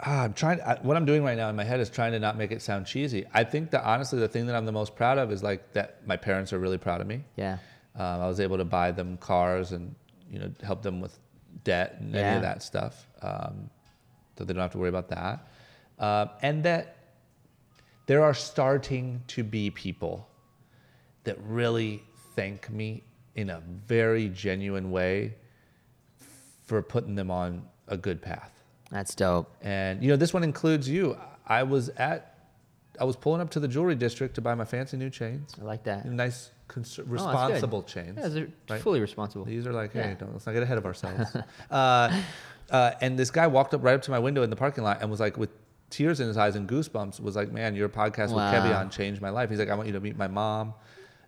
ah, 0.00 0.24
I'm 0.24 0.32
trying. 0.32 0.60
I, 0.60 0.78
what 0.82 0.96
I'm 0.96 1.04
doing 1.04 1.22
right 1.22 1.36
now 1.36 1.48
in 1.48 1.56
my 1.56 1.64
head 1.64 1.80
is 1.80 1.88
trying 1.88 2.12
to 2.12 2.18
not 2.18 2.36
make 2.36 2.50
it 2.52 2.62
sound 2.62 2.86
cheesy. 2.86 3.26
I 3.32 3.44
think 3.44 3.70
that 3.70 3.84
honestly, 3.84 4.18
the 4.18 4.28
thing 4.28 4.46
that 4.46 4.56
I'm 4.56 4.66
the 4.66 4.72
most 4.72 4.96
proud 4.96 5.18
of 5.18 5.30
is 5.30 5.42
like 5.42 5.72
that. 5.74 6.06
My 6.06 6.16
parents 6.16 6.52
are 6.52 6.58
really 6.58 6.78
proud 6.78 7.00
of 7.00 7.06
me. 7.06 7.24
Yeah. 7.36 7.58
Um, 7.96 8.20
I 8.20 8.26
was 8.28 8.40
able 8.40 8.56
to 8.58 8.64
buy 8.64 8.92
them 8.92 9.16
cars 9.18 9.72
and 9.72 9.94
you 10.30 10.38
know 10.38 10.50
help 10.62 10.82
them 10.82 11.00
with 11.00 11.18
debt 11.64 11.96
and 12.00 12.14
any 12.14 12.36
of 12.36 12.42
that 12.42 12.62
stuff, 12.62 13.06
um, 13.22 13.70
so 14.36 14.44
they 14.44 14.52
don't 14.52 14.62
have 14.62 14.72
to 14.72 14.78
worry 14.78 14.88
about 14.88 15.08
that. 15.08 15.48
Uh, 15.98 16.26
and 16.42 16.62
that 16.64 16.96
there 18.10 18.24
are 18.24 18.34
starting 18.34 19.22
to 19.28 19.44
be 19.44 19.70
people 19.70 20.26
that 21.22 21.38
really 21.46 22.02
thank 22.34 22.68
me 22.68 23.04
in 23.36 23.50
a 23.50 23.60
very 23.86 24.28
genuine 24.30 24.90
way 24.90 25.32
for 26.66 26.82
putting 26.82 27.14
them 27.14 27.30
on 27.30 27.62
a 27.86 27.96
good 27.96 28.20
path. 28.20 28.50
That's 28.90 29.14
dope. 29.14 29.54
And 29.62 30.02
you 30.02 30.08
know, 30.08 30.16
this 30.16 30.34
one 30.34 30.42
includes 30.42 30.88
you. 30.88 31.16
I 31.46 31.62
was 31.62 31.88
at, 31.90 32.34
I 33.00 33.04
was 33.04 33.14
pulling 33.14 33.40
up 33.40 33.50
to 33.50 33.60
the 33.60 33.68
jewelry 33.68 33.94
district 33.94 34.34
to 34.34 34.40
buy 34.40 34.56
my 34.56 34.64
fancy 34.64 34.96
new 34.96 35.08
chains, 35.08 35.54
I 35.60 35.62
like 35.62 35.84
that. 35.84 36.04
nice, 36.04 36.50
cons- 36.66 36.98
Oh, 36.98 37.04
responsible 37.04 37.84
chains. 37.84 38.18
Yeah, 38.20 38.26
they're 38.26 38.48
right? 38.68 38.80
fully 38.80 38.98
responsible. 38.98 39.44
These 39.44 39.68
are 39.68 39.72
like, 39.72 39.92
hey, 39.92 40.00
Yeah. 40.00 40.14
don't, 40.14 40.32
let's 40.32 40.46
not 40.46 40.52
get 40.54 40.64
ahead 40.64 40.78
of 40.78 40.84
ourselves. 40.84 41.36
uh, 41.70 42.22
uh, 42.70 42.90
and 43.00 43.16
this 43.16 43.30
guy 43.30 43.46
walked 43.46 43.72
up 43.72 43.84
right 43.84 43.94
up 43.94 44.02
to 44.02 44.10
my 44.10 44.18
window 44.18 44.42
in 44.42 44.50
the 44.50 44.56
parking 44.56 44.82
lot 44.82 45.00
and 45.00 45.08
was 45.12 45.20
like, 45.20 45.36
with 45.36 45.50
tears 45.90 46.20
in 46.20 46.28
his 46.28 46.36
eyes 46.36 46.56
and 46.56 46.68
goosebumps, 46.68 47.20
was 47.20 47.36
like, 47.36 47.52
man, 47.52 47.74
your 47.74 47.88
podcast 47.88 48.30
Wow. 48.30 48.52
with 48.52 48.62
Kevion 48.72 48.90
changed 48.90 49.20
my 49.20 49.30
life. 49.30 49.50
He's 49.50 49.58
like, 49.58 49.68
I 49.70 49.74
want 49.74 49.86
you 49.88 49.92
to 49.94 50.00
meet 50.00 50.16
my 50.16 50.28
mom. 50.28 50.72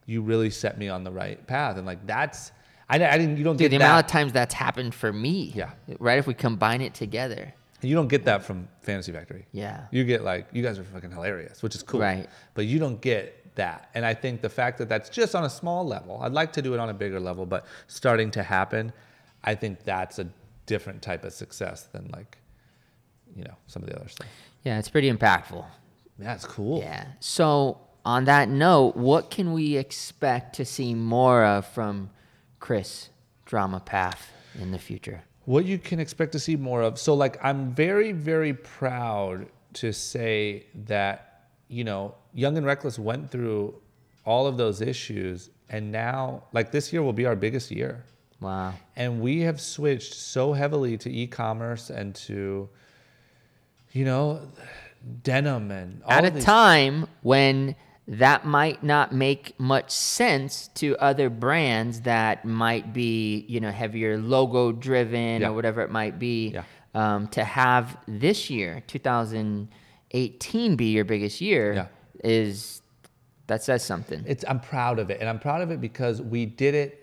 You 0.06 0.22
really 0.22 0.50
set 0.50 0.78
me 0.78 0.88
on 0.88 1.04
the 1.04 1.10
right 1.12 1.44
path. 1.46 1.76
And 1.76 1.86
like, 1.86 2.06
that's, 2.06 2.52
I, 2.88 2.96
I 3.04 3.18
didn't, 3.18 3.36
you 3.36 3.44
don't 3.44 3.56
Dude, 3.56 3.70
get 3.70 3.76
the 3.76 3.78
that. 3.78 3.84
amount 3.84 4.04
of 4.06 4.10
times 4.10 4.32
that's 4.32 4.54
happened 4.54 4.94
for 4.94 5.12
me. 5.12 5.52
Yeah. 5.54 5.70
Right? 5.98 6.18
If 6.18 6.26
we 6.26 6.34
combine 6.34 6.80
it 6.80 6.94
together. 6.94 7.54
you 7.82 7.94
don't 7.94 8.08
get 8.08 8.24
that 8.24 8.42
from 8.44 8.68
Fantasy 8.80 9.12
Factory. 9.12 9.46
Yeah. 9.52 9.86
You 9.90 10.04
get 10.04 10.22
like, 10.24 10.48
you 10.52 10.62
guys 10.62 10.78
are 10.78 10.84
fucking 10.84 11.10
hilarious, 11.10 11.62
which 11.62 11.74
is 11.74 11.82
cool. 11.82 12.00
Right. 12.00 12.28
But 12.54 12.66
you 12.66 12.78
don't 12.78 13.00
get 13.00 13.54
that. 13.56 13.90
And 13.94 14.04
I 14.06 14.14
think 14.14 14.40
the 14.40 14.48
fact 14.48 14.78
that 14.78 14.88
that's 14.88 15.08
just 15.10 15.34
on 15.34 15.44
a 15.44 15.50
small 15.50 15.86
level, 15.86 16.20
I'd 16.22 16.32
like 16.32 16.52
to 16.54 16.62
do 16.62 16.74
it 16.74 16.80
on 16.80 16.88
a 16.88 16.94
bigger 16.94 17.20
level, 17.20 17.44
but 17.46 17.66
starting 17.86 18.30
to 18.32 18.42
happen, 18.42 18.92
I 19.44 19.54
think 19.54 19.84
that's 19.84 20.18
a 20.18 20.26
different 20.66 21.02
type 21.02 21.24
of 21.24 21.32
success 21.32 21.82
than 21.92 22.08
like, 22.12 22.38
you 23.36 23.44
know, 23.44 23.54
some 23.66 23.82
of 23.82 23.88
the 23.88 23.96
other 23.96 24.08
stuff. 24.08 24.26
Yeah, 24.64 24.78
it's 24.78 24.88
pretty 24.88 25.10
impactful. 25.10 25.64
It's 26.18 26.46
cool. 26.46 26.80
Yeah. 26.80 27.06
So, 27.20 27.78
on 28.04 28.24
that 28.26 28.48
note, 28.48 28.96
what 28.96 29.30
can 29.30 29.52
we 29.52 29.76
expect 29.76 30.56
to 30.56 30.64
see 30.64 30.94
more 30.94 31.44
of 31.44 31.66
from 31.66 32.10
Chris 32.60 33.08
Drama 33.44 33.82
Pfaff 33.84 34.18
in 34.60 34.70
the 34.70 34.78
future? 34.78 35.22
What 35.44 35.64
you 35.64 35.78
can 35.78 35.98
expect 35.98 36.32
to 36.32 36.38
see 36.38 36.56
more 36.56 36.82
of. 36.82 36.98
So, 36.98 37.14
like, 37.14 37.42
I'm 37.44 37.74
very, 37.74 38.12
very 38.12 38.54
proud 38.54 39.46
to 39.74 39.92
say 39.92 40.66
that, 40.86 41.48
you 41.68 41.82
know, 41.84 42.14
Young 42.34 42.56
and 42.56 42.64
Reckless 42.64 42.98
went 42.98 43.30
through 43.30 43.74
all 44.24 44.46
of 44.46 44.56
those 44.56 44.80
issues. 44.80 45.50
And 45.68 45.90
now, 45.90 46.44
like, 46.52 46.70
this 46.70 46.92
year 46.92 47.02
will 47.02 47.12
be 47.12 47.26
our 47.26 47.34
biggest 47.34 47.70
year. 47.70 48.04
Wow. 48.40 48.74
And 48.96 49.20
we 49.20 49.40
have 49.40 49.60
switched 49.60 50.14
so 50.14 50.52
heavily 50.52 50.96
to 50.98 51.10
e 51.10 51.26
commerce 51.26 51.90
and 51.90 52.14
to, 52.16 52.68
you 53.92 54.04
know, 54.04 54.40
denim 55.22 55.70
and 55.70 56.02
all 56.04 56.10
At 56.12 56.24
a 56.24 56.30
these- 56.30 56.44
time 56.44 57.06
when 57.22 57.74
that 58.08 58.44
might 58.44 58.82
not 58.82 59.12
make 59.12 59.54
much 59.60 59.90
sense 59.90 60.68
to 60.74 60.96
other 60.98 61.30
brands 61.30 62.00
that 62.02 62.44
might 62.44 62.92
be, 62.92 63.44
you 63.48 63.60
know, 63.60 63.70
heavier 63.70 64.18
logo 64.18 64.72
driven 64.72 65.40
Yeah. 65.42 65.48
or 65.48 65.52
whatever 65.52 65.82
it 65.82 65.90
might 65.90 66.18
be. 66.18 66.48
Yeah. 66.50 66.64
Um, 66.94 67.28
to 67.28 67.42
have 67.44 67.96
this 68.06 68.50
year, 68.50 68.82
2018, 68.86 70.76
be 70.76 70.86
your 70.92 71.04
biggest 71.04 71.40
year 71.40 71.72
Yeah. 71.74 71.86
is 72.24 72.82
that 73.46 73.62
says 73.62 73.82
something. 73.82 74.22
it's 74.26 74.44
I'm 74.48 74.60
proud 74.60 74.98
of 74.98 75.10
it, 75.10 75.20
and 75.20 75.28
I'm 75.28 75.38
proud 75.38 75.62
of 75.62 75.70
it 75.70 75.80
because 75.80 76.22
we 76.22 76.46
did 76.46 76.74
it 76.74 77.01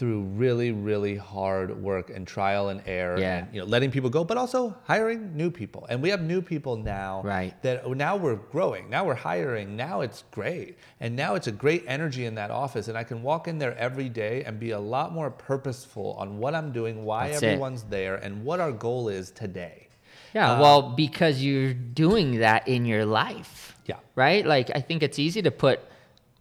through 0.00 0.22
really, 0.22 0.72
really 0.72 1.14
hard 1.16 1.80
work 1.80 2.08
and 2.08 2.26
trial 2.26 2.70
and 2.70 2.80
error 2.86 3.18
Yeah. 3.20 3.36
and 3.38 3.54
you 3.54 3.60
know 3.60 3.66
letting 3.66 3.90
people 3.90 4.08
go, 4.08 4.24
but 4.24 4.38
also 4.38 4.74
hiring 4.84 5.36
new 5.36 5.50
people. 5.50 5.86
And 5.90 6.00
we 6.02 6.08
have 6.08 6.22
new 6.22 6.40
people 6.40 6.74
now 6.76 7.20
Right. 7.22 7.52
that 7.62 7.86
now 8.06 8.16
we're 8.16 8.40
growing. 8.54 8.88
Now 8.88 9.04
we're 9.04 9.14
hiring. 9.32 9.76
Now 9.76 10.00
it's 10.00 10.24
great. 10.30 10.78
And 11.00 11.14
now 11.14 11.34
it's 11.34 11.48
a 11.48 11.52
great 11.52 11.84
energy 11.86 12.24
in 12.24 12.34
that 12.36 12.50
office. 12.50 12.88
And 12.88 12.96
I 12.96 13.04
can 13.04 13.22
walk 13.22 13.46
in 13.46 13.58
there 13.58 13.76
every 13.76 14.08
day 14.08 14.42
and 14.46 14.58
be 14.58 14.70
a 14.70 14.80
lot 14.80 15.12
more 15.12 15.30
purposeful 15.30 16.14
on 16.18 16.38
what 16.38 16.54
I'm 16.54 16.72
doing, 16.72 17.04
why 17.04 17.28
That's 17.28 17.42
it. 17.42 17.46
everyone's 17.48 17.82
there, 17.84 18.14
and 18.16 18.42
what 18.42 18.58
our 18.58 18.72
goal 18.72 19.08
is 19.10 19.30
today. 19.30 19.88
Yeah, 20.34 20.52
Uh, 20.52 20.60
well, 20.62 20.82
because 20.96 21.42
you're 21.44 21.74
doing 21.74 22.38
that 22.38 22.66
in 22.66 22.86
your 22.86 23.04
life. 23.04 23.76
Yeah. 23.84 23.96
Right? 24.14 24.46
Like, 24.46 24.70
I 24.74 24.80
think 24.80 25.02
it's 25.02 25.18
easy 25.18 25.42
to 25.42 25.50
put, 25.50 25.80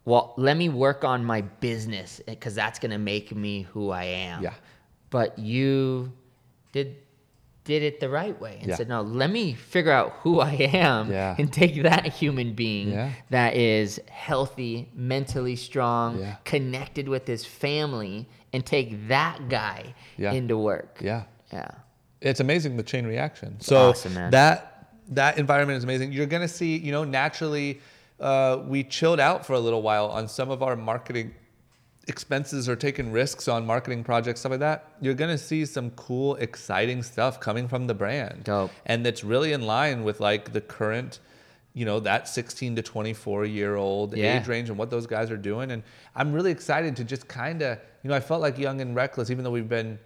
well, 0.09 0.33
let 0.37 0.57
me 0.57 0.67
work 0.69 1.03
on 1.03 1.23
my 1.23 1.41
business 1.41 2.19
because 2.25 2.55
that's 2.55 2.79
going 2.79 2.91
to 2.91 2.97
make 2.97 3.35
me 3.35 3.61
who 3.71 3.91
I 3.91 4.05
am. 4.05 4.43
Yeah. 4.43 4.53
But 5.09 5.37
you 5.39 6.11
did 6.71 6.95
did 7.65 7.83
it 7.83 7.99
the 7.99 8.09
right 8.09 8.39
way 8.41 8.57
and 8.61 8.69
Yeah. 8.69 8.77
said, 8.77 8.89
no, 8.89 9.01
let 9.01 9.29
me 9.29 9.53
figure 9.53 9.91
out 9.91 10.09
who 10.23 10.39
I 10.39 10.53
am 10.53 11.11
Yeah. 11.11 11.35
and 11.39 11.53
take 11.53 11.83
that 11.83 12.03
human 12.21 12.53
being 12.53 12.89
Yeah. 12.91 13.11
that 13.29 13.55
is 13.55 13.99
healthy, 14.09 14.89
mentally 14.95 15.55
strong, 15.55 16.25
connected 16.45 17.07
with 17.07 17.27
his 17.27 17.45
family, 17.45 18.27
and 18.53 18.65
take 18.65 19.07
that 19.09 19.37
guy 19.49 19.93
into 20.17 20.57
work. 20.57 20.97
Yeah. 21.01 21.23
Yeah. 21.53 21.69
it's 22.21 22.39
amazing 22.39 22.75
the 22.77 22.83
chain 22.83 23.05
reaction. 23.05 23.59
So 23.59 23.89
awesome, 23.91 24.15
that 24.31 24.89
that 25.09 25.37
environment 25.37 25.77
is 25.77 25.83
amazing. 25.83 26.11
You're 26.11 26.25
gonna 26.35 26.47
see, 26.47 26.77
you 26.77 26.91
know, 26.91 27.03
naturally, 27.03 27.79
uh, 28.19 28.61
we 28.67 28.83
chilled 28.83 29.19
out 29.19 29.45
for 29.45 29.53
a 29.53 29.59
little 29.59 29.81
while 29.81 30.07
on 30.07 30.27
some 30.27 30.49
of 30.49 30.61
our 30.63 30.75
marketing 30.75 31.33
expenses 32.07 32.67
or 32.67 32.75
taking 32.75 33.11
risks 33.11 33.47
on 33.47 33.65
marketing 33.65 34.03
projects, 34.03 34.39
stuff 34.39 34.51
like 34.51 34.59
that. 34.61 34.93
You're 34.99 35.13
gonna 35.13 35.37
see 35.37 35.65
some 35.65 35.91
cool, 35.91 36.35
exciting 36.35 37.03
stuff 37.03 37.39
coming 37.39 37.67
from 37.67 37.87
the 37.87 37.93
brand, 37.93 38.45
Dope. 38.45 38.71
and 38.85 39.05
that's 39.05 39.23
really 39.23 39.53
in 39.53 39.61
line 39.61 40.03
with 40.03 40.19
like 40.19 40.51
the 40.53 40.61
current. 40.61 41.19
You 41.75 41.85
know 41.85 41.99
that 42.01 42.27
16 42.27 42.75
to 42.77 42.81
24 42.81 43.45
year 43.45 43.75
old 43.75 44.17
Yeah. 44.17 44.39
age 44.39 44.47
range 44.47 44.69
and 44.69 44.77
what 44.77 44.89
those 44.89 45.05
guys 45.05 45.29
are 45.29 45.37
doing, 45.37 45.69
and 45.71 45.83
I'm 46.15 46.33
really 46.33 46.51
excited 46.51 46.95
to 46.95 47.03
just 47.03 47.27
kind 47.27 47.61
of, 47.61 47.77
you 48.03 48.09
know, 48.09 48.15
I 48.15 48.19
felt 48.19 48.41
like 48.41 48.57
young 48.57 48.81
and 48.81 48.95
reckless, 48.95 49.29
even 49.29 49.43
though 49.43 49.51
we've 49.51 49.69
been 49.69 49.99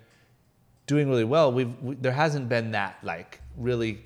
doing 0.87 1.09
really 1.09 1.23
well, 1.23 1.53
we've 1.53 1.73
we, 1.81 1.95
there 1.95 2.11
hasn't 2.11 2.49
been 2.49 2.71
that 2.71 2.97
like 3.01 3.39
really 3.57 4.03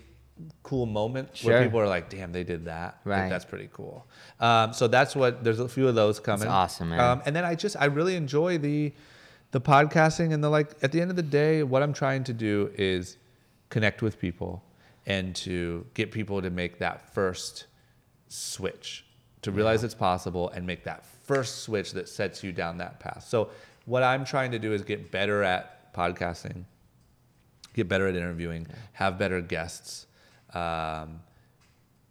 cool 0.64 0.86
moment 0.86 1.36
Sure. 1.36 1.52
where 1.54 1.64
people 1.64 1.80
are 1.80 1.88
like, 1.88 2.10
"Damn, 2.10 2.32
they 2.32 2.44
did 2.44 2.66
that." 2.66 3.00
Right. 3.04 3.30
that's 3.30 3.46
pretty 3.46 3.70
cool. 3.74 4.06
Um, 4.40 4.74
so 4.74 4.88
that's 4.88 5.16
what 5.16 5.44
there's 5.44 5.60
a 5.60 5.68
few 5.70 5.88
of 5.88 5.96
those 5.96 6.20
coming. 6.20 6.48
awesome, 6.48 6.90
man. 6.90 7.00
Um, 7.00 7.22
and 7.26 7.36
then 7.36 7.44
I 7.46 7.56
just 7.56 7.76
I 7.80 7.86
really 7.86 8.16
enjoy 8.16 8.58
the 8.58 8.94
the 9.52 9.62
podcasting 9.62 10.34
and 10.34 10.44
the 10.44 10.50
like. 10.50 10.72
At 10.82 10.92
the 10.92 11.02
end 11.02 11.10
of 11.10 11.16
the 11.16 11.24
day, 11.24 11.64
what 11.64 11.82
I'm 11.84 11.94
trying 11.94 12.24
to 12.26 12.34
do 12.34 12.72
is 12.76 13.18
connect 13.70 14.02
with 14.02 14.20
people 14.20 14.64
and 15.06 15.36
to 15.38 15.86
get 15.94 16.12
people 16.12 16.42
to 16.42 16.50
make 16.50 16.80
that 16.80 17.14
first 17.14 17.66
switch 18.28 19.06
to 19.42 19.52
realize 19.52 19.84
it's 19.84 19.94
possible 19.96 20.50
and 20.50 20.66
make 20.66 20.84
that 20.84 21.06
first 21.06 21.60
switch 21.64 21.92
that 21.94 22.10
sets 22.10 22.44
you 22.44 22.52
down 22.52 22.78
that 22.80 23.00
path. 23.00 23.26
So 23.28 23.50
what 23.86 24.04
I'm 24.04 24.26
trying 24.26 24.52
to 24.52 24.60
do 24.60 24.74
is 24.74 24.82
get 24.82 25.12
better 25.12 25.44
at 25.44 25.94
podcasting, 25.94 26.64
get 27.74 27.88
better 27.88 28.08
at 28.08 28.16
interviewing, 28.16 28.68
have 28.94 29.18
better 29.18 29.40
guests, 29.42 30.07
um, 30.58 31.20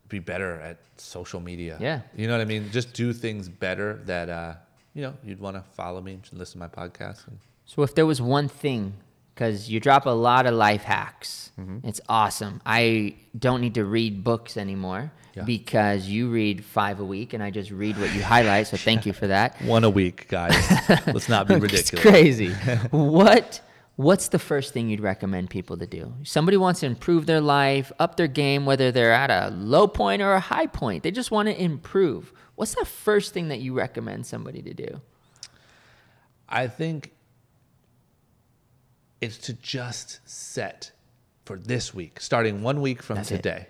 be 0.08 0.18
better 0.20 0.60
at 0.60 0.76
social 0.96 1.40
media. 1.40 1.76
Yeah. 1.80 2.00
You 2.16 2.26
know 2.28 2.34
what 2.36 2.40
I 2.40 2.44
mean? 2.54 2.70
Just 2.70 2.92
do 2.94 3.12
things 3.12 3.48
better 3.48 4.00
that 4.06 4.28
uh, 4.28 4.54
you 4.94 5.02
know, 5.02 5.14
you'd 5.24 5.40
want 5.40 5.56
to 5.56 5.62
follow 5.80 6.00
me 6.00 6.12
and 6.14 6.38
listen 6.38 6.60
to 6.60 6.66
my 6.66 6.72
podcast 6.82 7.26
and 7.28 7.38
So 7.66 7.82
if 7.82 7.94
there 7.94 8.06
was 8.06 8.20
one 8.22 8.48
thing, 8.48 8.94
because 9.34 9.68
you 9.68 9.80
drop 9.80 10.06
a 10.06 10.10
lot 10.10 10.46
of 10.46 10.54
life 10.54 10.82
hacks, 10.84 11.42
Mm-hmm. 11.58 11.88
it's 11.88 12.02
awesome. 12.06 12.60
I 12.66 13.14
don't 13.38 13.62
need 13.62 13.74
to 13.80 13.84
read 13.86 14.22
books 14.22 14.58
anymore 14.58 15.10
Yeah. 15.34 15.44
because 15.44 16.06
you 16.06 16.28
read 16.28 16.62
five 16.62 17.00
a 17.00 17.04
week, 17.04 17.32
and 17.32 17.42
I 17.42 17.50
just 17.50 17.70
read 17.70 17.96
what 17.98 18.10
you 18.14 18.22
highlight. 18.22 18.66
So 18.66 18.76
thank 18.76 19.06
you 19.06 19.14
for 19.14 19.26
that. 19.28 19.56
one 19.76 19.82
a 19.84 19.88
week, 19.88 20.28
guys. 20.28 20.52
Let's 21.06 21.30
not 21.30 21.48
be 21.48 21.54
It's 21.58 21.62
ridiculous. 21.62 22.02
crazy. 22.04 22.50
what 22.90 23.60
What's 23.96 24.28
the 24.28 24.38
first 24.38 24.74
thing 24.74 24.90
you'd 24.90 25.00
recommend 25.00 25.48
people 25.48 25.78
to 25.78 25.86
do? 25.86 26.12
Somebody 26.22 26.58
wants 26.58 26.80
to 26.80 26.86
improve 26.86 27.24
their 27.24 27.40
life, 27.40 27.90
up 27.98 28.16
their 28.16 28.28
game, 28.28 28.66
whether 28.66 28.92
they're 28.92 29.12
at 29.12 29.30
a 29.30 29.48
low 29.54 29.88
point 29.88 30.20
or 30.20 30.34
a 30.34 30.40
high 30.40 30.66
point. 30.66 31.02
They 31.02 31.10
just 31.10 31.30
want 31.30 31.48
to 31.48 31.58
improve. 31.60 32.32
What's 32.56 32.74
the 32.74 32.84
first 32.84 33.32
thing 33.32 33.48
that 33.48 33.60
you 33.60 33.72
recommend 33.72 34.26
somebody 34.26 34.60
to 34.62 34.74
do? 34.74 35.00
I 36.48 36.68
think 36.68 37.12
it's 39.22 39.38
to 39.38 39.54
just 39.54 40.20
set 40.28 40.92
for 41.46 41.58
this 41.58 41.94
week, 41.94 42.20
starting 42.20 42.62
one 42.62 42.82
week 42.82 43.02
from 43.02 43.16
That's 43.16 43.30
it. 43.30 43.36
today, 43.36 43.66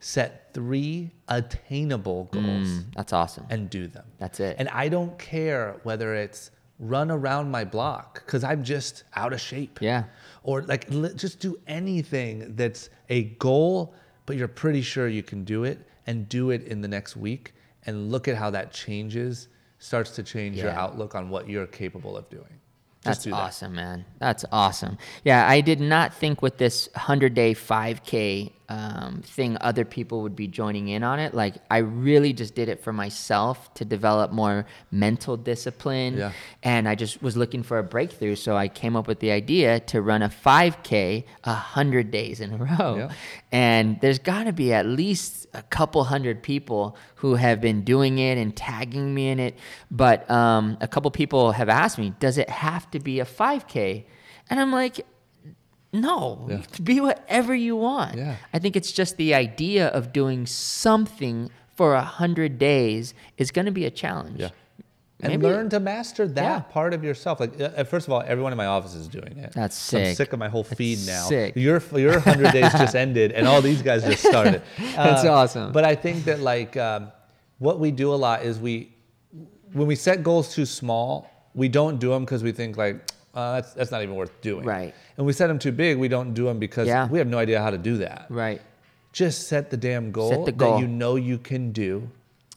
set 0.00 0.54
three 0.54 1.12
attainable 1.28 2.24
goals 2.32 2.68
Mm, 2.68 2.94
that's 2.94 3.12
awesome. 3.12 3.44
and 3.50 3.68
do 3.68 3.86
them. 3.86 4.06
That's 4.18 4.40
it. 4.40 4.56
And 4.58 4.68
I 4.70 4.88
don't 4.88 5.18
care 5.18 5.76
whether 5.82 6.14
it's 6.14 6.50
run 6.78 7.10
around 7.10 7.50
my 7.50 7.64
block 7.64 8.24
because 8.24 8.44
I'm 8.44 8.62
just 8.62 9.04
out 9.14 9.32
of 9.32 9.40
shape. 9.40 9.80
Yeah. 9.80 10.04
Or 10.42 10.62
like 10.62 10.88
li- 10.90 11.14
just 11.14 11.40
do 11.40 11.58
anything 11.66 12.54
that's 12.56 12.90
a 13.08 13.24
goal, 13.24 13.94
but 14.26 14.36
you're 14.36 14.48
pretty 14.48 14.82
sure 14.82 15.08
you 15.08 15.22
can 15.22 15.44
do 15.44 15.64
it 15.64 15.86
and 16.06 16.28
do 16.28 16.50
it 16.50 16.62
in 16.64 16.80
the 16.80 16.88
next 16.88 17.16
week 17.16 17.54
and 17.86 18.10
look 18.10 18.28
at 18.28 18.36
how 18.36 18.50
that 18.50 18.72
changes, 18.72 19.48
starts 19.78 20.10
to 20.12 20.22
change 20.22 20.56
your 20.56 20.70
outlook 20.70 21.14
on 21.14 21.30
what 21.30 21.48
you're 21.48 21.66
capable 21.66 22.16
of 22.16 22.28
doing. 22.28 22.44
Just 22.44 23.04
That's 23.04 23.24
do 23.24 23.30
that. 23.30 23.36
awesome, 23.36 23.74
man. 23.74 24.04
That's 24.18 24.44
awesome. 24.50 24.98
Yeah, 25.24 25.48
I 25.48 25.60
did 25.60 25.80
not 25.80 26.12
think 26.12 26.42
with 26.42 26.58
this 26.58 26.88
100 26.94 27.32
day 27.34 27.54
5K 27.54 28.52
um, 28.68 29.22
thing, 29.22 29.56
other 29.62 29.84
people 29.86 30.20
would 30.22 30.36
be 30.36 30.46
joining 30.46 30.88
in 30.88 31.02
on 31.02 31.18
it. 31.18 31.32
Like, 31.32 31.54
I 31.70 31.78
really 31.78 32.34
just 32.34 32.54
did 32.54 32.68
it 32.68 32.82
for 32.82 32.92
myself 32.92 33.72
to 33.74 33.84
develop 33.84 34.30
more 34.30 34.66
mental 34.90 35.38
discipline. 35.38 36.18
Yeah. 36.18 36.32
And 36.62 36.86
I 36.86 36.94
just 36.94 37.22
was 37.22 37.34
looking 37.34 37.62
for 37.62 37.78
a 37.78 37.82
breakthrough. 37.82 38.36
So 38.36 38.56
I 38.56 38.68
came 38.68 38.94
up 38.94 39.06
with 39.06 39.20
the 39.20 39.30
idea 39.30 39.80
to 39.80 40.02
run 40.02 40.20
a 40.20 40.28
5K 40.28 41.24
100 41.44 42.10
days 42.10 42.40
in 42.40 42.52
a 42.52 42.56
row. 42.58 42.96
Yeah. 42.96 43.12
And 43.50 43.98
there's 44.02 44.18
got 44.18 44.44
to 44.44 44.52
be 44.52 44.74
at 44.74 44.84
least 44.84 45.46
a 45.54 45.62
couple 45.62 46.04
hundred 46.04 46.42
people 46.42 46.94
who 47.16 47.36
have 47.36 47.62
been 47.62 47.84
doing 47.84 48.18
it 48.18 48.36
and 48.36 48.54
tagging 48.54 49.14
me 49.14 49.28
in 49.28 49.40
it. 49.40 49.58
But 49.90 50.30
um, 50.30 50.76
a 50.82 50.88
couple 50.88 51.10
people 51.10 51.52
have 51.52 51.70
asked 51.70 51.98
me, 51.98 52.12
does 52.20 52.36
it 52.36 52.50
have 52.50 52.90
to 52.90 53.00
be 53.00 53.20
a 53.20 53.24
5K? 53.24 54.04
And 54.50 54.60
I'm 54.60 54.72
like, 54.72 55.06
no, 55.92 56.46
Yeah. 56.48 56.62
be 56.82 57.00
whatever 57.00 57.54
you 57.54 57.76
want. 57.76 58.16
Yeah. 58.16 58.36
I 58.52 58.58
think 58.58 58.76
it's 58.76 58.92
just 58.92 59.16
the 59.16 59.34
idea 59.34 59.88
of 59.88 60.12
doing 60.12 60.46
something 60.46 61.50
for 61.76 61.94
a 61.94 62.02
hundred 62.02 62.58
days 62.58 63.14
is 63.36 63.50
going 63.50 63.66
to 63.66 63.72
be 63.72 63.84
a 63.86 63.90
challenge. 63.90 64.40
Yeah. 64.40 64.50
And 65.20 65.30
Maybe- 65.32 65.42
learn 65.46 65.68
to 65.70 65.80
master 65.80 66.28
that 66.28 66.42
Yeah. 66.42 66.58
part 66.60 66.94
of 66.94 67.02
yourself. 67.02 67.40
Like, 67.40 67.60
uh, 67.60 67.82
first 67.84 68.06
of 68.06 68.12
all, 68.12 68.22
everyone 68.24 68.52
in 68.52 68.56
my 68.58 68.66
office 68.66 68.94
is 68.94 69.08
doing 69.08 69.36
it. 69.38 69.52
That's 69.52 69.76
So 69.76 69.98
I'm 69.98 70.04
sick. 70.06 70.16
sick 70.16 70.32
of 70.32 70.38
my 70.38 70.48
whole 70.48 70.62
That's 70.62 70.76
feed 70.76 70.98
now. 71.06 71.24
sick. 71.24 71.56
Your 71.56 71.82
your 71.96 72.20
hundred 72.20 72.52
days 72.52 72.70
just 72.72 72.94
ended, 73.06 73.32
and 73.32 73.48
all 73.48 73.60
these 73.60 73.82
guys 73.82 74.04
just 74.04 74.22
started. 74.24 74.62
That's 74.94 75.24
awesome. 75.24 75.72
But 75.72 75.84
I 75.84 75.96
think 75.96 76.24
that 76.26 76.38
like 76.40 76.76
um, 76.76 77.10
what 77.58 77.80
we 77.80 77.90
do 77.90 78.12
a 78.14 78.16
lot 78.16 78.42
is 78.44 78.60
we 78.60 78.94
when 79.72 79.86
we 79.88 79.96
set 79.96 80.22
goals 80.22 80.54
too 80.54 80.64
small, 80.66 81.28
we 81.54 81.68
don't 81.68 81.98
do 81.98 82.10
them 82.10 82.24
because 82.24 82.42
we 82.44 82.52
think 82.52 82.76
like 82.76 82.96
uh, 83.38 83.52
that's 83.54 83.72
that's 83.74 83.90
not 83.90 84.02
even 84.02 84.14
worth 84.16 84.40
doing. 84.40 84.64
Right. 84.64 84.94
And 85.16 85.24
we 85.26 85.32
set 85.32 85.46
them 85.46 85.58
too 85.58 85.72
big, 85.72 85.96
we 85.98 86.08
don't 86.08 86.34
do 86.34 86.44
them 86.44 86.58
because 86.58 86.88
Yeah. 86.88 87.06
we 87.08 87.18
have 87.18 87.28
no 87.28 87.38
idea 87.38 87.60
how 87.62 87.70
to 87.70 87.78
do 87.78 87.98
that. 87.98 88.26
Right. 88.28 88.60
Just 89.12 89.48
set 89.48 89.70
the 89.70 89.76
damn 89.76 90.10
goal, 90.12 90.44
the 90.44 90.52
goal. 90.52 90.74
that 90.74 90.80
you 90.80 90.88
know 90.88 91.16
you 91.16 91.38
can 91.38 91.72
do, 91.72 92.08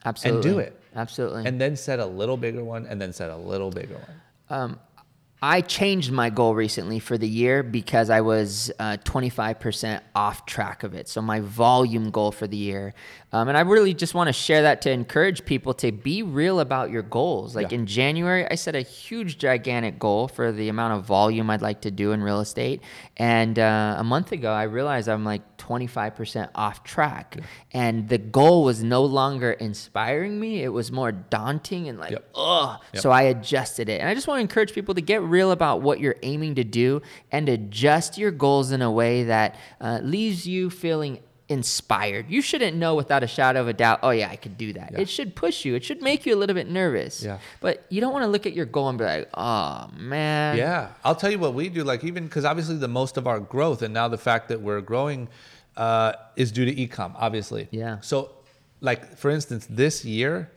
Absolutely. 0.05 0.49
And 0.49 0.55
do 0.55 0.59
it. 0.59 0.77
Absolutely. 0.95 1.45
and 1.45 1.61
then 1.61 1.75
set 1.75 1.99
a 1.99 2.05
little 2.05 2.35
bigger 2.37 2.63
one, 2.63 2.85
and 2.87 2.99
then 3.01 3.13
set 3.13 3.29
a 3.29 3.37
little 3.37 3.69
bigger 3.71 3.95
one. 3.95 4.59
Um, 4.59 4.79
I 5.43 5.61
changed 5.61 6.11
my 6.11 6.29
goal 6.29 6.53
recently 6.53 6.99
for 6.99 7.17
the 7.17 7.27
year 7.27 7.63
because 7.63 8.09
I 8.11 8.21
was 8.21 8.71
uh, 8.77 8.97
25% 9.03 10.01
off 10.13 10.45
track 10.45 10.83
of 10.83 10.93
it. 10.93 11.09
So, 11.09 11.19
my 11.21 11.39
volume 11.39 12.11
goal 12.11 12.31
for 12.31 12.45
the 12.47 12.57
year. 12.57 12.93
Um, 13.33 13.47
and 13.47 13.57
I 13.57 13.61
really 13.61 13.93
just 13.93 14.13
want 14.13 14.27
to 14.27 14.33
share 14.33 14.63
that 14.63 14.81
to 14.81 14.91
encourage 14.91 15.45
people 15.45 15.73
to 15.75 15.91
be 15.93 16.21
real 16.21 16.59
about 16.59 16.91
your 16.91 17.01
goals. 17.01 17.55
Like 17.55 17.71
Yeah. 17.71 17.77
in 17.79 17.85
January, 17.85 18.45
I 18.49 18.55
set 18.55 18.75
a 18.75 18.81
huge, 18.81 19.37
gigantic 19.37 19.97
goal 19.99 20.27
for 20.27 20.51
the 20.51 20.67
amount 20.67 20.99
of 20.99 21.05
volume 21.05 21.49
I'd 21.49 21.61
like 21.61 21.81
to 21.81 21.91
do 21.91 22.11
in 22.11 22.21
real 22.21 22.41
estate. 22.41 22.81
And 23.15 23.57
uh, 23.57 23.95
a 23.97 24.03
month 24.03 24.33
ago, 24.33 24.51
I 24.51 24.63
realized 24.63 25.07
I'm 25.07 25.23
like 25.23 25.43
25% 25.57 26.49
off 26.55 26.83
track. 26.83 27.37
And 27.71 28.09
the 28.09 28.17
goal 28.17 28.65
was 28.65 28.83
no 28.83 29.05
longer 29.05 29.51
inspiring 29.53 30.37
me, 30.37 30.61
it 30.63 30.69
was 30.73 30.91
more 30.91 31.13
daunting 31.13 31.87
and 31.87 31.97
like, 31.99 32.11
Yep. 32.11 32.29
ugh. 32.35 32.79
Yep. 32.93 33.01
So 33.01 33.11
I 33.11 33.21
adjusted 33.23 33.87
it. 33.87 34.01
And 34.01 34.09
I 34.09 34.13
just 34.13 34.27
want 34.27 34.39
to 34.39 34.41
encourage 34.41 34.73
people 34.73 34.93
to 34.95 35.01
get 35.01 35.21
real 35.21 35.51
about 35.51 35.81
what 35.81 36.01
you're 36.01 36.17
aiming 36.23 36.55
to 36.55 36.65
do 36.65 37.01
and 37.31 37.47
adjust 37.47 38.17
your 38.17 38.31
goals 38.31 38.71
in 38.73 38.81
a 38.81 38.91
way 38.91 39.23
that 39.23 39.55
uh, 39.79 39.99
leaves 40.03 40.45
you 40.45 40.69
feeling 40.69 41.19
inspired. 41.51 42.29
You 42.29 42.41
shouldn't 42.41 42.77
know 42.77 42.95
without 42.95 43.23
a 43.23 43.27
shadow 43.27 43.59
of 43.59 43.67
a 43.67 43.73
doubt, 43.73 43.99
oh 44.03 44.11
yeah, 44.11 44.29
I 44.29 44.37
could 44.37 44.57
do 44.57 44.71
that. 44.73 44.93
Yeah. 44.93 45.01
It 45.01 45.09
should 45.09 45.35
push 45.35 45.65
you. 45.65 45.75
It 45.75 45.83
should 45.83 46.01
make 46.01 46.25
you 46.25 46.33
a 46.33 46.39
little 46.39 46.53
bit 46.53 46.69
nervous. 46.69 47.21
Yeah. 47.21 47.39
But 47.59 47.85
you 47.89 47.99
don't 47.99 48.13
want 48.13 48.23
to 48.23 48.29
look 48.29 48.45
at 48.45 48.53
your 48.53 48.65
goal 48.65 48.87
and 48.87 48.97
be 48.97 49.03
like, 49.03 49.29
oh 49.33 49.89
man. 49.97 50.57
Yeah, 50.57 50.93
I'll 51.03 51.15
tell 51.15 51.29
you 51.29 51.39
what 51.39 51.53
we 51.53 51.67
do. 51.67 51.83
Like 51.83 52.05
even 52.05 52.23
because 52.23 52.45
obviously 52.45 52.77
the 52.77 52.87
most 52.87 53.17
of 53.17 53.27
our 53.27 53.39
growth 53.39 53.81
and 53.81 53.93
now 53.93 54.07
the 54.07 54.17
fact 54.17 54.47
that 54.47 54.61
we're 54.61 54.79
growing 54.79 55.27
uh, 55.75 56.13
is 56.37 56.51
due 56.51 56.65
to 56.65 56.73
ecom. 56.73 57.13
Obviously. 57.15 57.67
Yeah. 57.71 57.99
So, 57.99 58.31
like 58.79 59.17
for 59.17 59.29
instance, 59.29 59.67
this 59.69 60.05
year, 60.05 60.49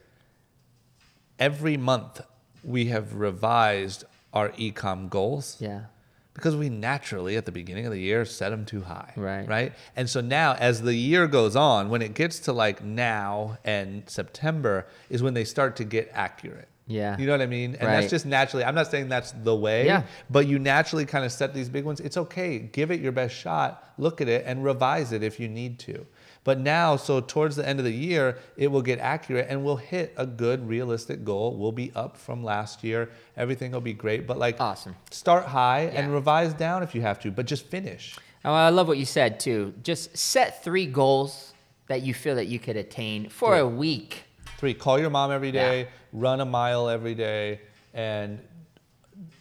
every 1.41 1.77
month 1.77 2.21
we 2.63 2.87
have 2.87 3.15
revised 3.15 4.05
our 4.33 4.51
ecom 4.51 5.11
goals. 5.11 5.57
Yeah. 5.59 5.87
Because 6.35 6.57
we 6.57 6.69
naturally 6.69 7.37
at 7.37 7.47
the 7.47 7.53
beginning 7.53 7.87
of 7.87 7.93
the 7.93 8.01
year 8.01 8.25
set 8.25 8.51
them 8.51 8.65
too 8.65 8.83
high. 8.83 9.13
Right. 9.17 9.49
Right. 9.49 9.73
And 9.95 10.11
so 10.11 10.21
now, 10.21 10.55
as 10.55 10.83
the 10.83 10.95
year 10.95 11.27
goes 11.29 11.55
on, 11.55 11.89
when 11.91 12.03
it 12.03 12.15
gets 12.15 12.41
to 12.41 12.53
like 12.53 12.83
now 12.85 13.59
and 13.65 14.03
September, 14.09 14.87
is 15.09 15.23
when 15.23 15.35
they 15.35 15.45
start 15.45 15.77
to 15.77 15.85
get 15.85 16.11
accurate. 16.13 16.69
Yeah. 16.87 17.17
You 17.19 17.27
know 17.27 17.33
what 17.33 17.41
I 17.41 17.47
mean? 17.47 17.75
And 17.77 17.85
Right. 17.85 18.01
that's 18.01 18.11
just 18.11 18.27
naturally. 18.27 18.65
I'm 18.65 18.75
not 18.75 18.91
saying 18.91 19.09
that's 19.09 19.33
the 19.33 19.55
way. 19.57 19.87
Yeah. 19.87 20.03
But 20.29 20.47
you 20.47 20.59
naturally 20.59 21.07
kind 21.07 21.25
of 21.25 21.33
set 21.33 21.55
these 21.55 21.69
big 21.69 21.85
ones. 21.85 22.01
It's 22.01 22.17
okay. 22.17 22.59
Give 22.59 22.91
it 22.91 23.01
your 23.01 23.13
best 23.13 23.35
shot. 23.35 23.93
Look 23.97 24.21
at 24.21 24.29
it 24.29 24.45
and 24.47 24.63
revise 24.65 25.13
it 25.13 25.23
if 25.23 25.41
you 25.41 25.49
need 25.49 25.79
to. 25.81 26.05
But 26.45 26.59
now, 26.61 26.97
so 26.97 27.21
towards 27.21 27.57
the 27.57 27.67
end 27.67 27.79
of 27.79 27.85
the 27.87 27.93
year, 27.93 28.39
it 28.57 28.69
will 28.69 28.83
get 28.83 28.99
accurate 28.99 29.47
and 29.49 29.65
we'll 29.65 29.77
hit 29.77 30.13
a 30.19 30.27
good, 30.27 30.69
realistic 30.69 31.25
goal. 31.25 31.57
We'll 31.57 31.73
be 31.73 31.91
up 31.95 32.17
from 32.19 32.45
last 32.45 32.85
year. 32.85 33.11
Everything 33.37 33.73
will 33.73 33.81
be 33.81 33.95
great. 33.95 34.27
But 34.27 34.39
like, 34.39 34.61
Awesome. 34.61 34.95
start 35.11 35.47
high 35.47 35.85
Yeah. 35.85 36.03
and 36.03 36.13
revise 36.13 36.53
down 36.53 36.83
if 36.83 36.95
you 36.95 37.01
have 37.01 37.19
to, 37.21 37.31
but 37.31 37.47
just 37.47 37.65
finish. 37.67 38.17
Oh, 38.45 38.53
I 38.53 38.69
love 38.69 38.89
what 38.89 38.99
you 38.99 39.07
said 39.07 39.41
too. 39.41 39.73
Just 39.83 40.17
set 40.19 40.63
three 40.63 40.85
goals 40.85 41.55
that 41.87 42.03
you 42.03 42.13
feel 42.13 42.35
that 42.35 42.47
you 42.47 42.59
could 42.59 42.77
attain 42.77 43.31
for 43.31 43.57
a 43.57 43.67
week. 43.67 44.25
Three, 44.59 44.75
call 44.75 44.99
your 45.01 45.11
mom 45.11 45.31
every 45.33 45.51
day, 45.51 45.81
Yeah. 45.81 45.87
run 46.13 46.41
a 46.41 46.45
mile 46.45 46.89
every 46.91 47.15
day, 47.15 47.61
and 47.95 48.39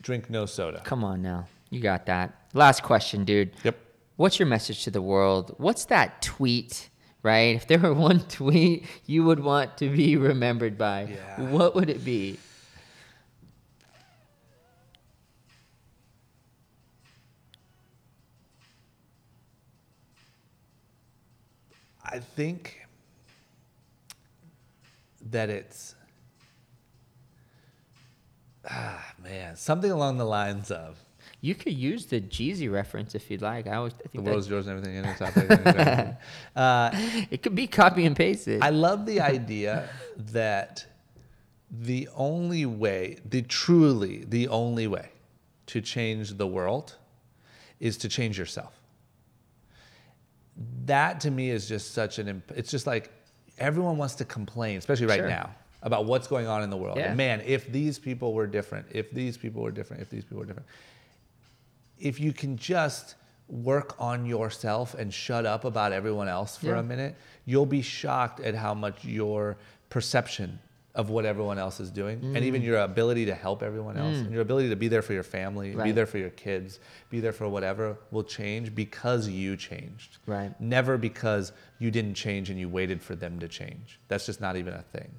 drink 0.02 0.30
no 0.30 0.46
soda. 0.46 0.80
Come 0.86 1.04
on 1.04 1.22
now. 1.22 1.48
You 1.70 1.82
got 1.82 2.06
that. 2.06 2.34
Last 2.54 2.84
question, 2.84 3.26
dude. 3.26 3.52
Yep. 3.64 3.78
What's 4.16 4.40
your 4.40 4.48
message 4.48 4.84
to 4.84 4.92
the 4.92 5.02
world? 5.02 5.56
What's 5.58 5.86
that 5.86 6.22
tweet, 6.22 6.90
right? 7.24 7.56
If 7.56 7.68
there 7.68 7.80
were 7.80 7.94
one 8.10 8.20
tweet 8.22 8.86
you 9.06 9.24
would 9.24 9.40
want 9.40 9.78
to 9.78 9.90
be 9.90 10.16
remembered 10.18 10.78
by, 10.78 11.04
Yeah. 11.06 11.50
what 11.52 11.74
would 11.76 11.90
it 11.90 12.06
be? 12.06 12.38
I 22.04 22.20
think 22.20 22.86
that 25.30 25.50
it's 25.50 25.96
ah 28.70 29.04
man 29.22 29.56
something 29.56 29.92
along 29.92 30.18
the 30.18 30.26
lines 30.26 30.72
of 30.72 30.98
You 31.44 31.56
could 31.56 31.74
use 31.74 32.06
the 32.06 32.22
Jeezy 32.22 32.72
reference 32.72 33.16
if 33.16 33.30
you'd 33.30 33.42
like. 33.42 33.68
I 33.68 33.76
always 33.76 33.94
I 33.96 33.98
the 34.04 34.10
think 34.10 34.24
world's 34.26 34.48
yours 34.48 34.66
and 34.66 34.78
everything 34.78 34.96
in 34.96 35.04
it. 35.04 35.18
top 35.18 35.36
everything 35.36 35.68
is 35.68 35.76
everything." 35.76 36.18
uh, 36.56 36.90
it 37.30 37.42
could 37.44 37.54
be 37.54 37.68
copy 37.68 38.06
and 38.06 38.16
pasted. 38.16 38.62
I 38.62 38.70
love 38.70 39.06
the 39.06 39.20
idea 39.20 39.90
that 40.32 40.86
the 41.70 42.08
only 42.16 42.66
way, 42.66 43.18
the 43.30 43.42
truly 43.42 44.24
the 44.26 44.48
only 44.48 44.88
way 44.88 45.10
to 45.66 45.82
change 45.82 46.38
the 46.38 46.48
world 46.48 46.96
is 47.82 47.98
to 47.98 48.08
change 48.08 48.40
yourself. 48.40 48.74
That 50.86 51.20
to 51.22 51.32
me 51.32 51.50
is 51.50 51.68
just 51.68 51.94
such 51.94 52.20
an, 52.20 52.28
imp- 52.30 52.52
it's 52.56 52.72
just 52.72 52.86
like 52.88 53.12
everyone 53.58 53.98
wants 53.98 54.16
to 54.16 54.26
complain, 54.26 54.78
especially 54.78 55.08
right 55.08 55.18
Sure. 55.20 55.28
now, 55.28 55.54
about 55.82 56.06
what's 56.06 56.28
going 56.28 56.48
on 56.48 56.64
in 56.64 56.70
the 56.70 56.78
world. 56.78 56.98
Yeah. 56.98 57.08
And 57.10 57.18
man, 57.18 57.42
if 57.46 57.72
these 57.72 58.00
people 58.00 58.34
were 58.34 58.48
different, 58.48 58.86
if 58.92 59.12
these 59.12 59.36
people 59.38 59.62
were 59.62 59.72
different, 59.72 60.02
if 60.04 60.10
these 60.10 60.24
people 60.24 60.38
were 60.40 60.46
different. 60.46 60.68
If 62.04 62.20
you 62.20 62.34
can 62.34 62.58
just 62.58 63.16
work 63.48 63.96
on 64.00 64.26
yourself 64.26 64.94
and 64.94 65.14
shut 65.14 65.46
up 65.46 65.64
about 65.64 65.92
everyone 65.92 66.28
else 66.28 66.58
for 66.58 66.68
Yeah. 66.68 66.80
a 66.80 66.84
minute, 66.84 67.16
you'll 67.46 67.66
be 67.66 67.82
shocked 67.82 68.40
at 68.40 68.56
how 68.56 68.74
much 68.74 69.06
your 69.06 69.58
perception 69.90 70.60
of 70.96 71.10
what 71.10 71.26
everyone 71.26 71.58
else 71.58 71.80
is 71.80 71.90
doing 71.90 72.20
and 72.36 72.46
even 72.46 72.62
mm. 72.62 72.66
your 72.66 72.78
ability 72.80 73.26
to 73.26 73.34
help 73.34 73.64
everyone 73.64 73.98
else 73.98 74.18
mm. 74.18 74.26
and 74.26 74.32
your 74.32 74.42
ability 74.42 74.70
to 74.70 74.76
be 74.76 74.88
there 74.88 75.02
for 75.02 75.14
your 75.14 75.24
family, 75.24 75.76
be 75.76 75.92
there 75.92 76.06
for 76.06 76.20
your 76.20 76.30
kids, 76.32 76.80
be 77.10 77.20
there 77.20 77.32
for 77.32 77.50
whatever 77.50 77.98
will 78.12 78.24
change 78.24 78.76
because 78.76 79.28
you 79.28 79.58
changed. 79.58 80.18
Right. 80.28 80.54
Never 80.62 80.98
because 80.98 81.52
you 81.80 81.90
didn't 81.90 82.14
change 82.14 82.52
and 82.52 82.60
you 82.60 82.70
waited 82.70 83.02
for 83.02 83.16
them 83.16 83.40
to 83.40 83.48
change. 83.48 84.00
That's 84.08 84.28
just 84.28 84.40
not 84.40 84.56
even 84.56 84.74
a 84.74 84.84
thing. 84.84 85.10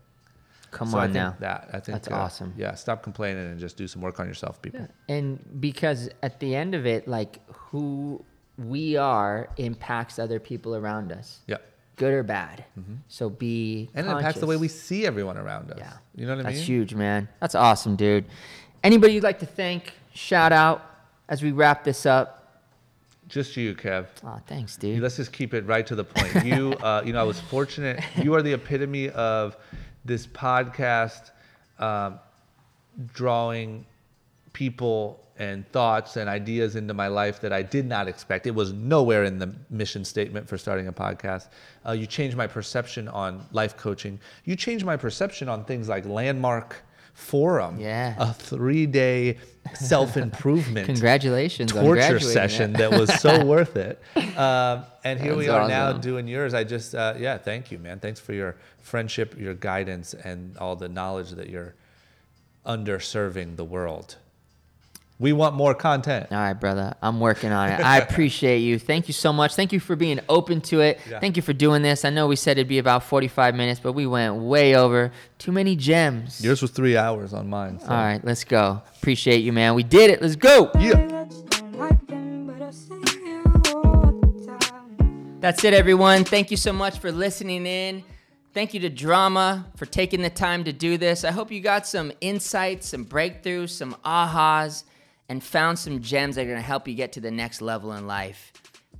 Come 0.75 0.89
So 0.89 0.99
I 0.99 1.05
on 1.05 1.07
think 1.09 1.15
now. 1.15 1.37
That 1.41 1.69
I 1.73 1.81
think 1.81 1.97
That's 1.97 2.09
uh, 2.09 2.15
awesome. 2.17 2.53
Yeah, 2.57 2.75
stop 2.75 3.03
complaining 3.03 3.47
and 3.47 3.59
just 3.59 3.77
do 3.77 3.87
some 3.89 4.03
work 4.03 4.21
on 4.21 4.27
yourself, 4.27 4.61
people. 4.61 4.87
And 5.09 5.39
because 5.61 6.11
at 6.23 6.41
the 6.41 6.55
end 6.55 6.75
of 6.75 6.85
it, 6.85 7.09
like 7.09 7.41
who 7.49 8.23
we 8.59 8.97
are 8.97 9.49
impacts 9.57 10.19
other 10.19 10.39
people 10.41 10.75
around 10.77 11.11
us, 11.13 11.41
Yeah. 11.47 11.57
good 11.97 12.13
or 12.13 12.23
bad. 12.23 12.65
So 13.09 13.31
be 13.31 13.89
Mm-hmm. 13.89 13.99
And 13.99 14.09
it 14.09 14.11
impacts 14.11 14.41
the 14.41 14.47
way 14.47 14.57
we 14.57 14.69
see 14.69 15.07
everyone 15.07 15.39
around 15.39 15.71
us. 15.71 15.79
Yeah, 15.79 15.93
You 16.17 16.27
know 16.27 16.37
what 16.37 16.41
I 16.41 16.43
That's 16.43 16.55
mean? 16.55 16.61
That's 16.61 16.69
huge, 16.69 16.95
man. 16.95 17.29
That's 17.41 17.55
awesome, 17.55 17.97
dude. 17.97 18.25
Anybody 18.83 19.15
you'd 19.15 19.23
like 19.25 19.39
to 19.41 19.47
thank? 19.47 19.93
Shout 20.13 20.53
out 20.53 20.79
as 21.29 21.43
we 21.43 21.53
wrap 21.53 21.85
this 21.85 22.05
up. 22.05 22.41
Just 23.27 23.57
you, 23.57 23.75
Kev. 23.75 24.07
Oh, 24.23 24.39
thanks, 24.47 24.77
dude. 24.77 25.01
Let's 25.01 25.17
just 25.17 25.33
keep 25.33 25.55
it 25.55 25.65
right 25.67 25.87
to 25.87 25.95
the 25.95 26.05
point. 26.05 26.45
You, 26.45 26.73
uh, 26.75 27.03
you 27.05 27.13
know, 27.15 27.21
I 27.21 27.25
was 27.25 27.41
fortunate. 27.41 28.01
You 28.23 28.35
are 28.35 28.43
the 28.43 28.53
epitome 28.53 29.09
of 29.09 29.57
this 30.05 30.27
podcast 30.27 31.31
um, 31.79 32.19
drawing 33.13 33.85
people 34.53 35.21
and 35.37 35.67
thoughts 35.73 36.17
and 36.17 36.31
ideas 36.31 36.77
into 36.77 36.95
my 36.95 37.09
life 37.09 37.41
that 37.41 37.53
I 37.53 37.63
did 37.63 37.87
not 37.87 38.07
expect. 38.07 38.47
It 38.47 38.55
was 38.55 38.73
nowhere 38.73 39.25
in 39.25 39.39
the 39.39 39.53
mission 39.69 40.05
statement 40.05 40.49
for 40.49 40.57
starting 40.57 40.87
a 40.87 40.93
podcast. 40.93 41.49
Uh, 41.85 41.93
you 41.93 42.07
changed 42.07 42.37
my 42.37 42.47
perception 42.47 43.09
on 43.09 43.45
life 43.51 43.77
coaching. 43.77 44.21
You 44.45 44.55
changed 44.55 44.85
my 44.85 44.97
perception 44.97 45.49
on 45.49 45.65
things 45.65 45.89
like 45.89 46.07
Landmark 46.07 46.84
Forum, 47.15 47.79
Yeah. 47.81 48.15
a 48.19 48.33
three-day 48.35 49.39
self-improvement 49.75 50.87
Congratulations 50.93 51.73
on 51.73 51.85
torture 51.85 52.01
graduating, 52.01 52.29
session 52.29 52.73
man. 52.73 52.81
that 52.91 52.99
was 53.01 53.13
so 53.21 53.45
worth 53.55 53.77
it. 53.77 54.03
Um, 54.37 54.85
and 55.05 55.19
here 55.21 55.35
we 55.37 55.47
That's 55.47 55.65
are 55.65 55.69
now 55.69 55.93
doing 55.93 56.27
yours. 56.29 56.55
I 56.55 56.65
just, 56.65 56.95
uh, 56.95 57.15
yeah, 57.19 57.39
thank 57.39 57.71
you, 57.71 57.79
man. 57.79 58.01
Thanks 58.01 58.21
for 58.21 58.33
your 58.33 58.57
friendship, 58.81 59.39
your 59.39 59.55
guidance, 59.55 60.13
and 60.15 60.57
all 60.59 60.77
the 60.77 60.89
knowledge 60.89 61.31
that 61.31 61.49
you're 61.49 61.75
underserving 62.67 63.57
the 63.57 63.65
world. 63.65 64.17
We 65.21 65.33
want 65.33 65.55
more 65.55 65.75
content. 65.75 66.27
All 66.33 66.39
right, 66.39 66.55
brother. 66.55 66.95
I'm 67.01 67.21
working 67.21 67.53
on 67.53 67.71
it. 67.71 67.81
I 67.81 67.99
appreciate 68.01 68.59
you. 68.59 68.81
Thank 68.81 69.07
you 69.09 69.15
so 69.15 69.33
much. 69.33 69.55
Thank 69.55 69.73
you 69.73 69.79
for 69.79 69.95
being 69.95 70.19
open 70.29 70.61
to 70.63 70.81
it. 70.81 71.01
Yeah. 71.09 71.21
Thank 71.21 71.37
you 71.37 71.43
for 71.43 71.53
doing 71.53 71.83
this. 71.83 72.05
I 72.05 72.11
know 72.11 72.27
we 72.27 72.35
said 72.37 72.59
it'd 72.59 72.67
be 72.69 72.79
about 72.79 73.05
45 73.05 73.55
minutes, 73.55 73.79
but 73.81 73.93
we 73.93 74.07
went 74.07 74.35
way 74.35 74.75
over. 74.75 75.13
Too 75.39 75.53
many 75.53 75.77
gems. 75.77 76.45
Yours 76.45 76.61
was 76.61 76.73
three 76.73 76.97
hours 76.97 77.33
on 77.33 77.49
mine. 77.49 77.79
So. 77.79 77.87
All 77.87 77.93
right, 77.95 78.25
let's 78.25 78.43
go. 78.43 78.83
Appreciate 78.97 79.39
you, 79.39 79.53
man. 79.53 79.75
We 79.75 79.85
did 79.85 80.11
it. 80.11 80.21
Let's 80.21 80.37
go. 80.37 80.71
Yeah. 80.79 81.27
That's 85.45 85.63
it, 85.63 85.75
everyone. 85.75 86.25
Thank 86.25 86.51
you 86.51 86.57
so 86.57 86.73
much 86.73 86.99
for 86.99 87.13
listening 87.13 87.67
in. 87.67 88.03
Thank 88.55 88.73
you 88.73 88.81
to 88.81 88.89
Drama 88.89 89.67
for 89.77 89.85
taking 89.85 90.23
the 90.23 90.31
time 90.31 90.65
to 90.65 90.73
do 90.73 90.97
this. 90.97 91.23
I 91.23 91.33
hope 91.33 91.53
you 91.53 91.61
got 91.61 91.87
some 91.87 92.13
insights, 92.21 92.89
some 92.89 93.05
breakthroughs, 93.05 93.71
some 93.71 93.95
ahas, 94.05 94.85
and 95.29 95.43
found 95.43 95.79
some 95.79 96.01
gems 96.01 96.37
that 96.37 96.43
are 96.43 96.47
going 96.47 96.57
to 96.57 96.63
help 96.63 96.87
you 96.87 96.95
get 96.95 97.13
to 97.13 97.21
the 97.21 97.31
next 97.31 97.63
level 97.63 97.93
in 97.93 98.07
life. 98.07 98.53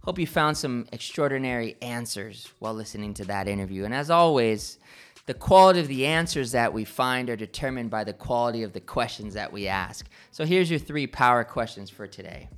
Hope 0.03 0.19
you 0.19 0.27
found 0.27 0.57
some 0.57 0.87
extraordinary 0.93 1.77
answers 1.81 2.51
while 2.59 2.75
listening 2.75 3.15
to 3.15 3.25
that 3.25 3.49
interview. 3.49 3.85
And 3.85 3.95
as 3.95 4.11
always, 4.11 4.79
the 5.27 5.35
quality 5.35 5.81
of 5.81 5.89
the 5.89 6.07
answers 6.07 6.53
that 6.53 6.73
we 6.73 6.85
find 6.85 7.31
are 7.31 7.37
determined 7.37 7.89
by 7.91 8.05
the 8.05 8.13
quality 8.13 8.63
of 8.63 8.75
the 8.75 8.81
questions 8.81 9.33
that 9.35 9.53
we 9.53 9.67
ask. 9.67 10.07
So 10.31 10.45
here's 10.45 10.69
your 10.69 10.79
three 10.79 11.07
power 11.07 11.45
questions 11.45 11.89
for 11.89 12.07
today. 12.07 12.49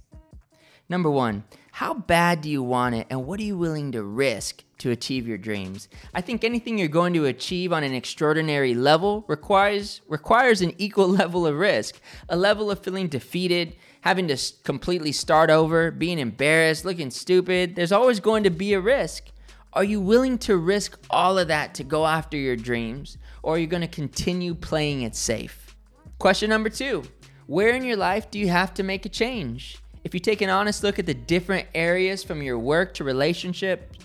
Number 0.89 1.11
one, 1.11 1.45
how 1.77 1.93
bad 1.93 2.41
do 2.41 2.49
you 2.49 2.63
want 2.63 2.95
it 2.95 3.07
and 3.11 3.27
what 3.27 3.39
are 3.39 3.43
you 3.43 3.55
willing 3.55 3.93
to 3.93 4.03
risk 4.03 4.65
to 4.79 4.91
achieve 4.93 5.29
your 5.29 5.37
dreams? 5.37 5.91
I 6.15 6.23
think 6.23 6.43
anything 6.43 6.79
you're 6.79 6.89
going 6.89 7.13
to 7.13 7.27
achieve 7.27 7.71
on 7.71 7.85
an 7.85 7.93
extraordinary 7.93 8.73
level 8.73 9.27
requires 9.29 10.01
requires 10.09 10.63
an 10.63 10.73
equal 10.79 11.07
level 11.23 11.47
of 11.47 11.55
risk, 11.55 12.01
a 12.31 12.37
level 12.37 12.71
of 12.71 12.83
feeling 12.83 13.09
defeated, 13.09 13.77
having 14.01 14.27
to 14.29 14.39
completely 14.65 15.13
start 15.13 15.51
over, 15.51 15.91
being 15.91 16.19
embarrassed, 16.19 16.87
looking 16.87 17.11
stupid. 17.11 17.77
There's 17.77 17.93
always 17.93 18.21
going 18.21 18.45
to 18.45 18.51
be 18.51 18.73
a 18.73 18.81
risk. 18.81 19.25
Are 19.75 19.85
you 19.85 20.01
willing 20.01 20.39
to 20.39 20.57
risk 20.57 20.99
all 21.11 21.39
of 21.39 21.49
that 21.49 21.75
to 21.75 21.85
go 21.85 22.07
after 22.07 22.39
your 22.39 22.57
dreams 22.57 23.19
or 23.43 23.57
are 23.57 23.59
you 23.59 23.67
going 23.67 23.83
to 23.83 23.87
continue 23.87 24.55
playing 24.55 25.03
it 25.03 25.15
safe? 25.15 25.77
Question 26.19 26.49
number 26.49 26.71
two 26.71 27.03
Where 27.47 27.77
in 27.77 27.85
your 27.85 27.99
life 27.99 28.31
do 28.31 28.39
you 28.39 28.49
have 28.49 28.73
to 28.73 28.83
make 28.83 29.05
a 29.05 29.11
change? 29.11 29.77
If 30.07 30.15
you 30.15 30.21
take 30.21 30.41
an 30.41 30.51
honest 30.51 30.85
look 30.85 31.01
at 31.01 31.07
the 31.07 31.15
different 31.15 31.67
areas 31.75 32.23
from 32.23 32.41
your 32.41 32.61
work 32.61 32.95
to 32.95 33.03
relationships, 33.03 33.99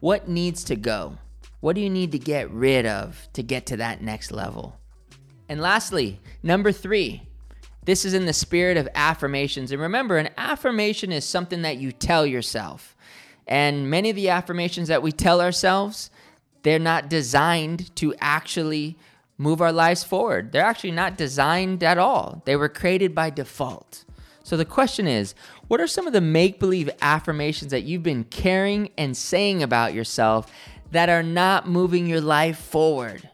What 0.00 0.28
needs 0.28 0.62
to 0.64 0.76
go? 0.76 1.16
What 1.60 1.74
do 1.76 1.80
you 1.80 1.88
need 1.88 2.12
to 2.12 2.18
get 2.18 2.50
rid 2.50 2.84
of 2.84 3.26
to 3.32 3.42
get 3.42 3.64
to 3.66 3.78
that 3.78 4.02
next 4.02 4.30
level? 4.30 4.78
And 5.48 5.58
lastly, 5.58 6.20
number 6.42 6.72
three, 6.72 7.22
this 7.86 8.04
is 8.04 8.12
in 8.12 8.26
the 8.26 8.34
spirit 8.34 8.76
of 8.76 8.86
affirmations. 8.94 9.72
And 9.72 9.80
remember, 9.80 10.18
an 10.18 10.28
affirmation 10.36 11.10
is 11.10 11.24
something 11.24 11.62
that 11.62 11.78
you 11.78 11.90
tell 11.90 12.26
yourself. 12.26 12.94
And 13.46 13.88
many 13.88 14.10
of 14.10 14.16
the 14.16 14.28
affirmations 14.28 14.88
that 14.88 15.02
we 15.02 15.10
tell 15.10 15.40
ourselves, 15.40 16.10
they're 16.64 16.78
not 16.78 17.08
designed 17.08 17.96
to 17.96 18.14
actually 18.20 18.98
move 19.38 19.62
our 19.62 19.72
lives 19.72 20.04
forward. 20.04 20.52
They're 20.52 20.62
actually 20.62 20.90
not 20.90 21.16
designed 21.16 21.82
at 21.82 21.96
all. 21.96 22.42
They 22.44 22.56
were 22.56 22.68
created 22.68 23.14
by 23.14 23.30
default. 23.30 24.04
So 24.46 24.56
the 24.56 24.64
question 24.64 25.08
is, 25.08 25.34
what 25.66 25.80
are 25.80 25.88
some 25.88 26.06
of 26.06 26.12
the 26.12 26.20
make 26.20 26.60
believe 26.60 26.88
affirmations 27.02 27.72
that 27.72 27.82
you've 27.82 28.04
been 28.04 28.22
carrying 28.22 28.90
and 28.96 29.16
saying 29.16 29.60
about 29.60 29.92
yourself 29.92 30.52
that 30.92 31.08
are 31.08 31.24
not 31.24 31.68
moving 31.68 32.06
your 32.06 32.20
life 32.20 32.56
forward? 32.56 33.28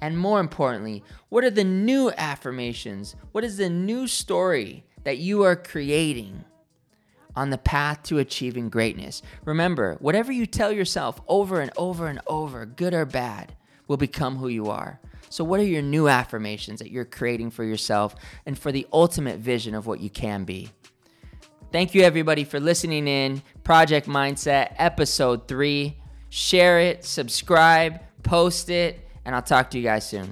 And 0.00 0.18
more 0.18 0.40
importantly, 0.40 1.04
what 1.28 1.44
are 1.44 1.50
the 1.50 1.64
new 1.64 2.10
affirmations? 2.16 3.14
What 3.32 3.44
is 3.44 3.58
the 3.58 3.68
new 3.68 4.06
story 4.06 4.84
that 5.02 5.18
you 5.18 5.42
are 5.42 5.54
creating 5.54 6.46
on 7.36 7.50
the 7.50 7.58
path 7.58 8.02
to 8.04 8.18
achieving 8.18 8.70
greatness? 8.70 9.20
Remember, 9.44 9.96
whatever 10.00 10.32
you 10.32 10.46
tell 10.46 10.72
yourself 10.72 11.20
over 11.28 11.60
and 11.60 11.72
over 11.76 12.06
and 12.06 12.22
over, 12.26 12.64
good 12.64 12.94
or 12.94 13.04
bad, 13.04 13.54
will 13.86 13.98
become 13.98 14.38
who 14.38 14.48
you 14.48 14.68
are. 14.68 14.98
So, 15.34 15.42
what 15.42 15.58
are 15.58 15.64
your 15.64 15.82
new 15.82 16.06
affirmations 16.06 16.78
that 16.78 16.92
you're 16.92 17.04
creating 17.04 17.50
for 17.50 17.64
yourself 17.64 18.14
and 18.46 18.56
for 18.56 18.70
the 18.70 18.86
ultimate 18.92 19.40
vision 19.40 19.74
of 19.74 19.84
what 19.84 19.98
you 19.98 20.08
can 20.08 20.44
be? 20.44 20.70
Thank 21.72 21.92
you, 21.92 22.02
everybody, 22.02 22.44
for 22.44 22.60
listening 22.60 23.08
in. 23.08 23.42
Project 23.64 24.06
Mindset, 24.06 24.76
episode 24.78 25.48
three. 25.48 25.98
Share 26.28 26.78
it, 26.78 27.04
subscribe, 27.04 27.98
post 28.22 28.70
it, 28.70 29.08
and 29.24 29.34
I'll 29.34 29.42
talk 29.42 29.70
to 29.70 29.76
you 29.76 29.82
guys 29.82 30.08
soon. 30.08 30.30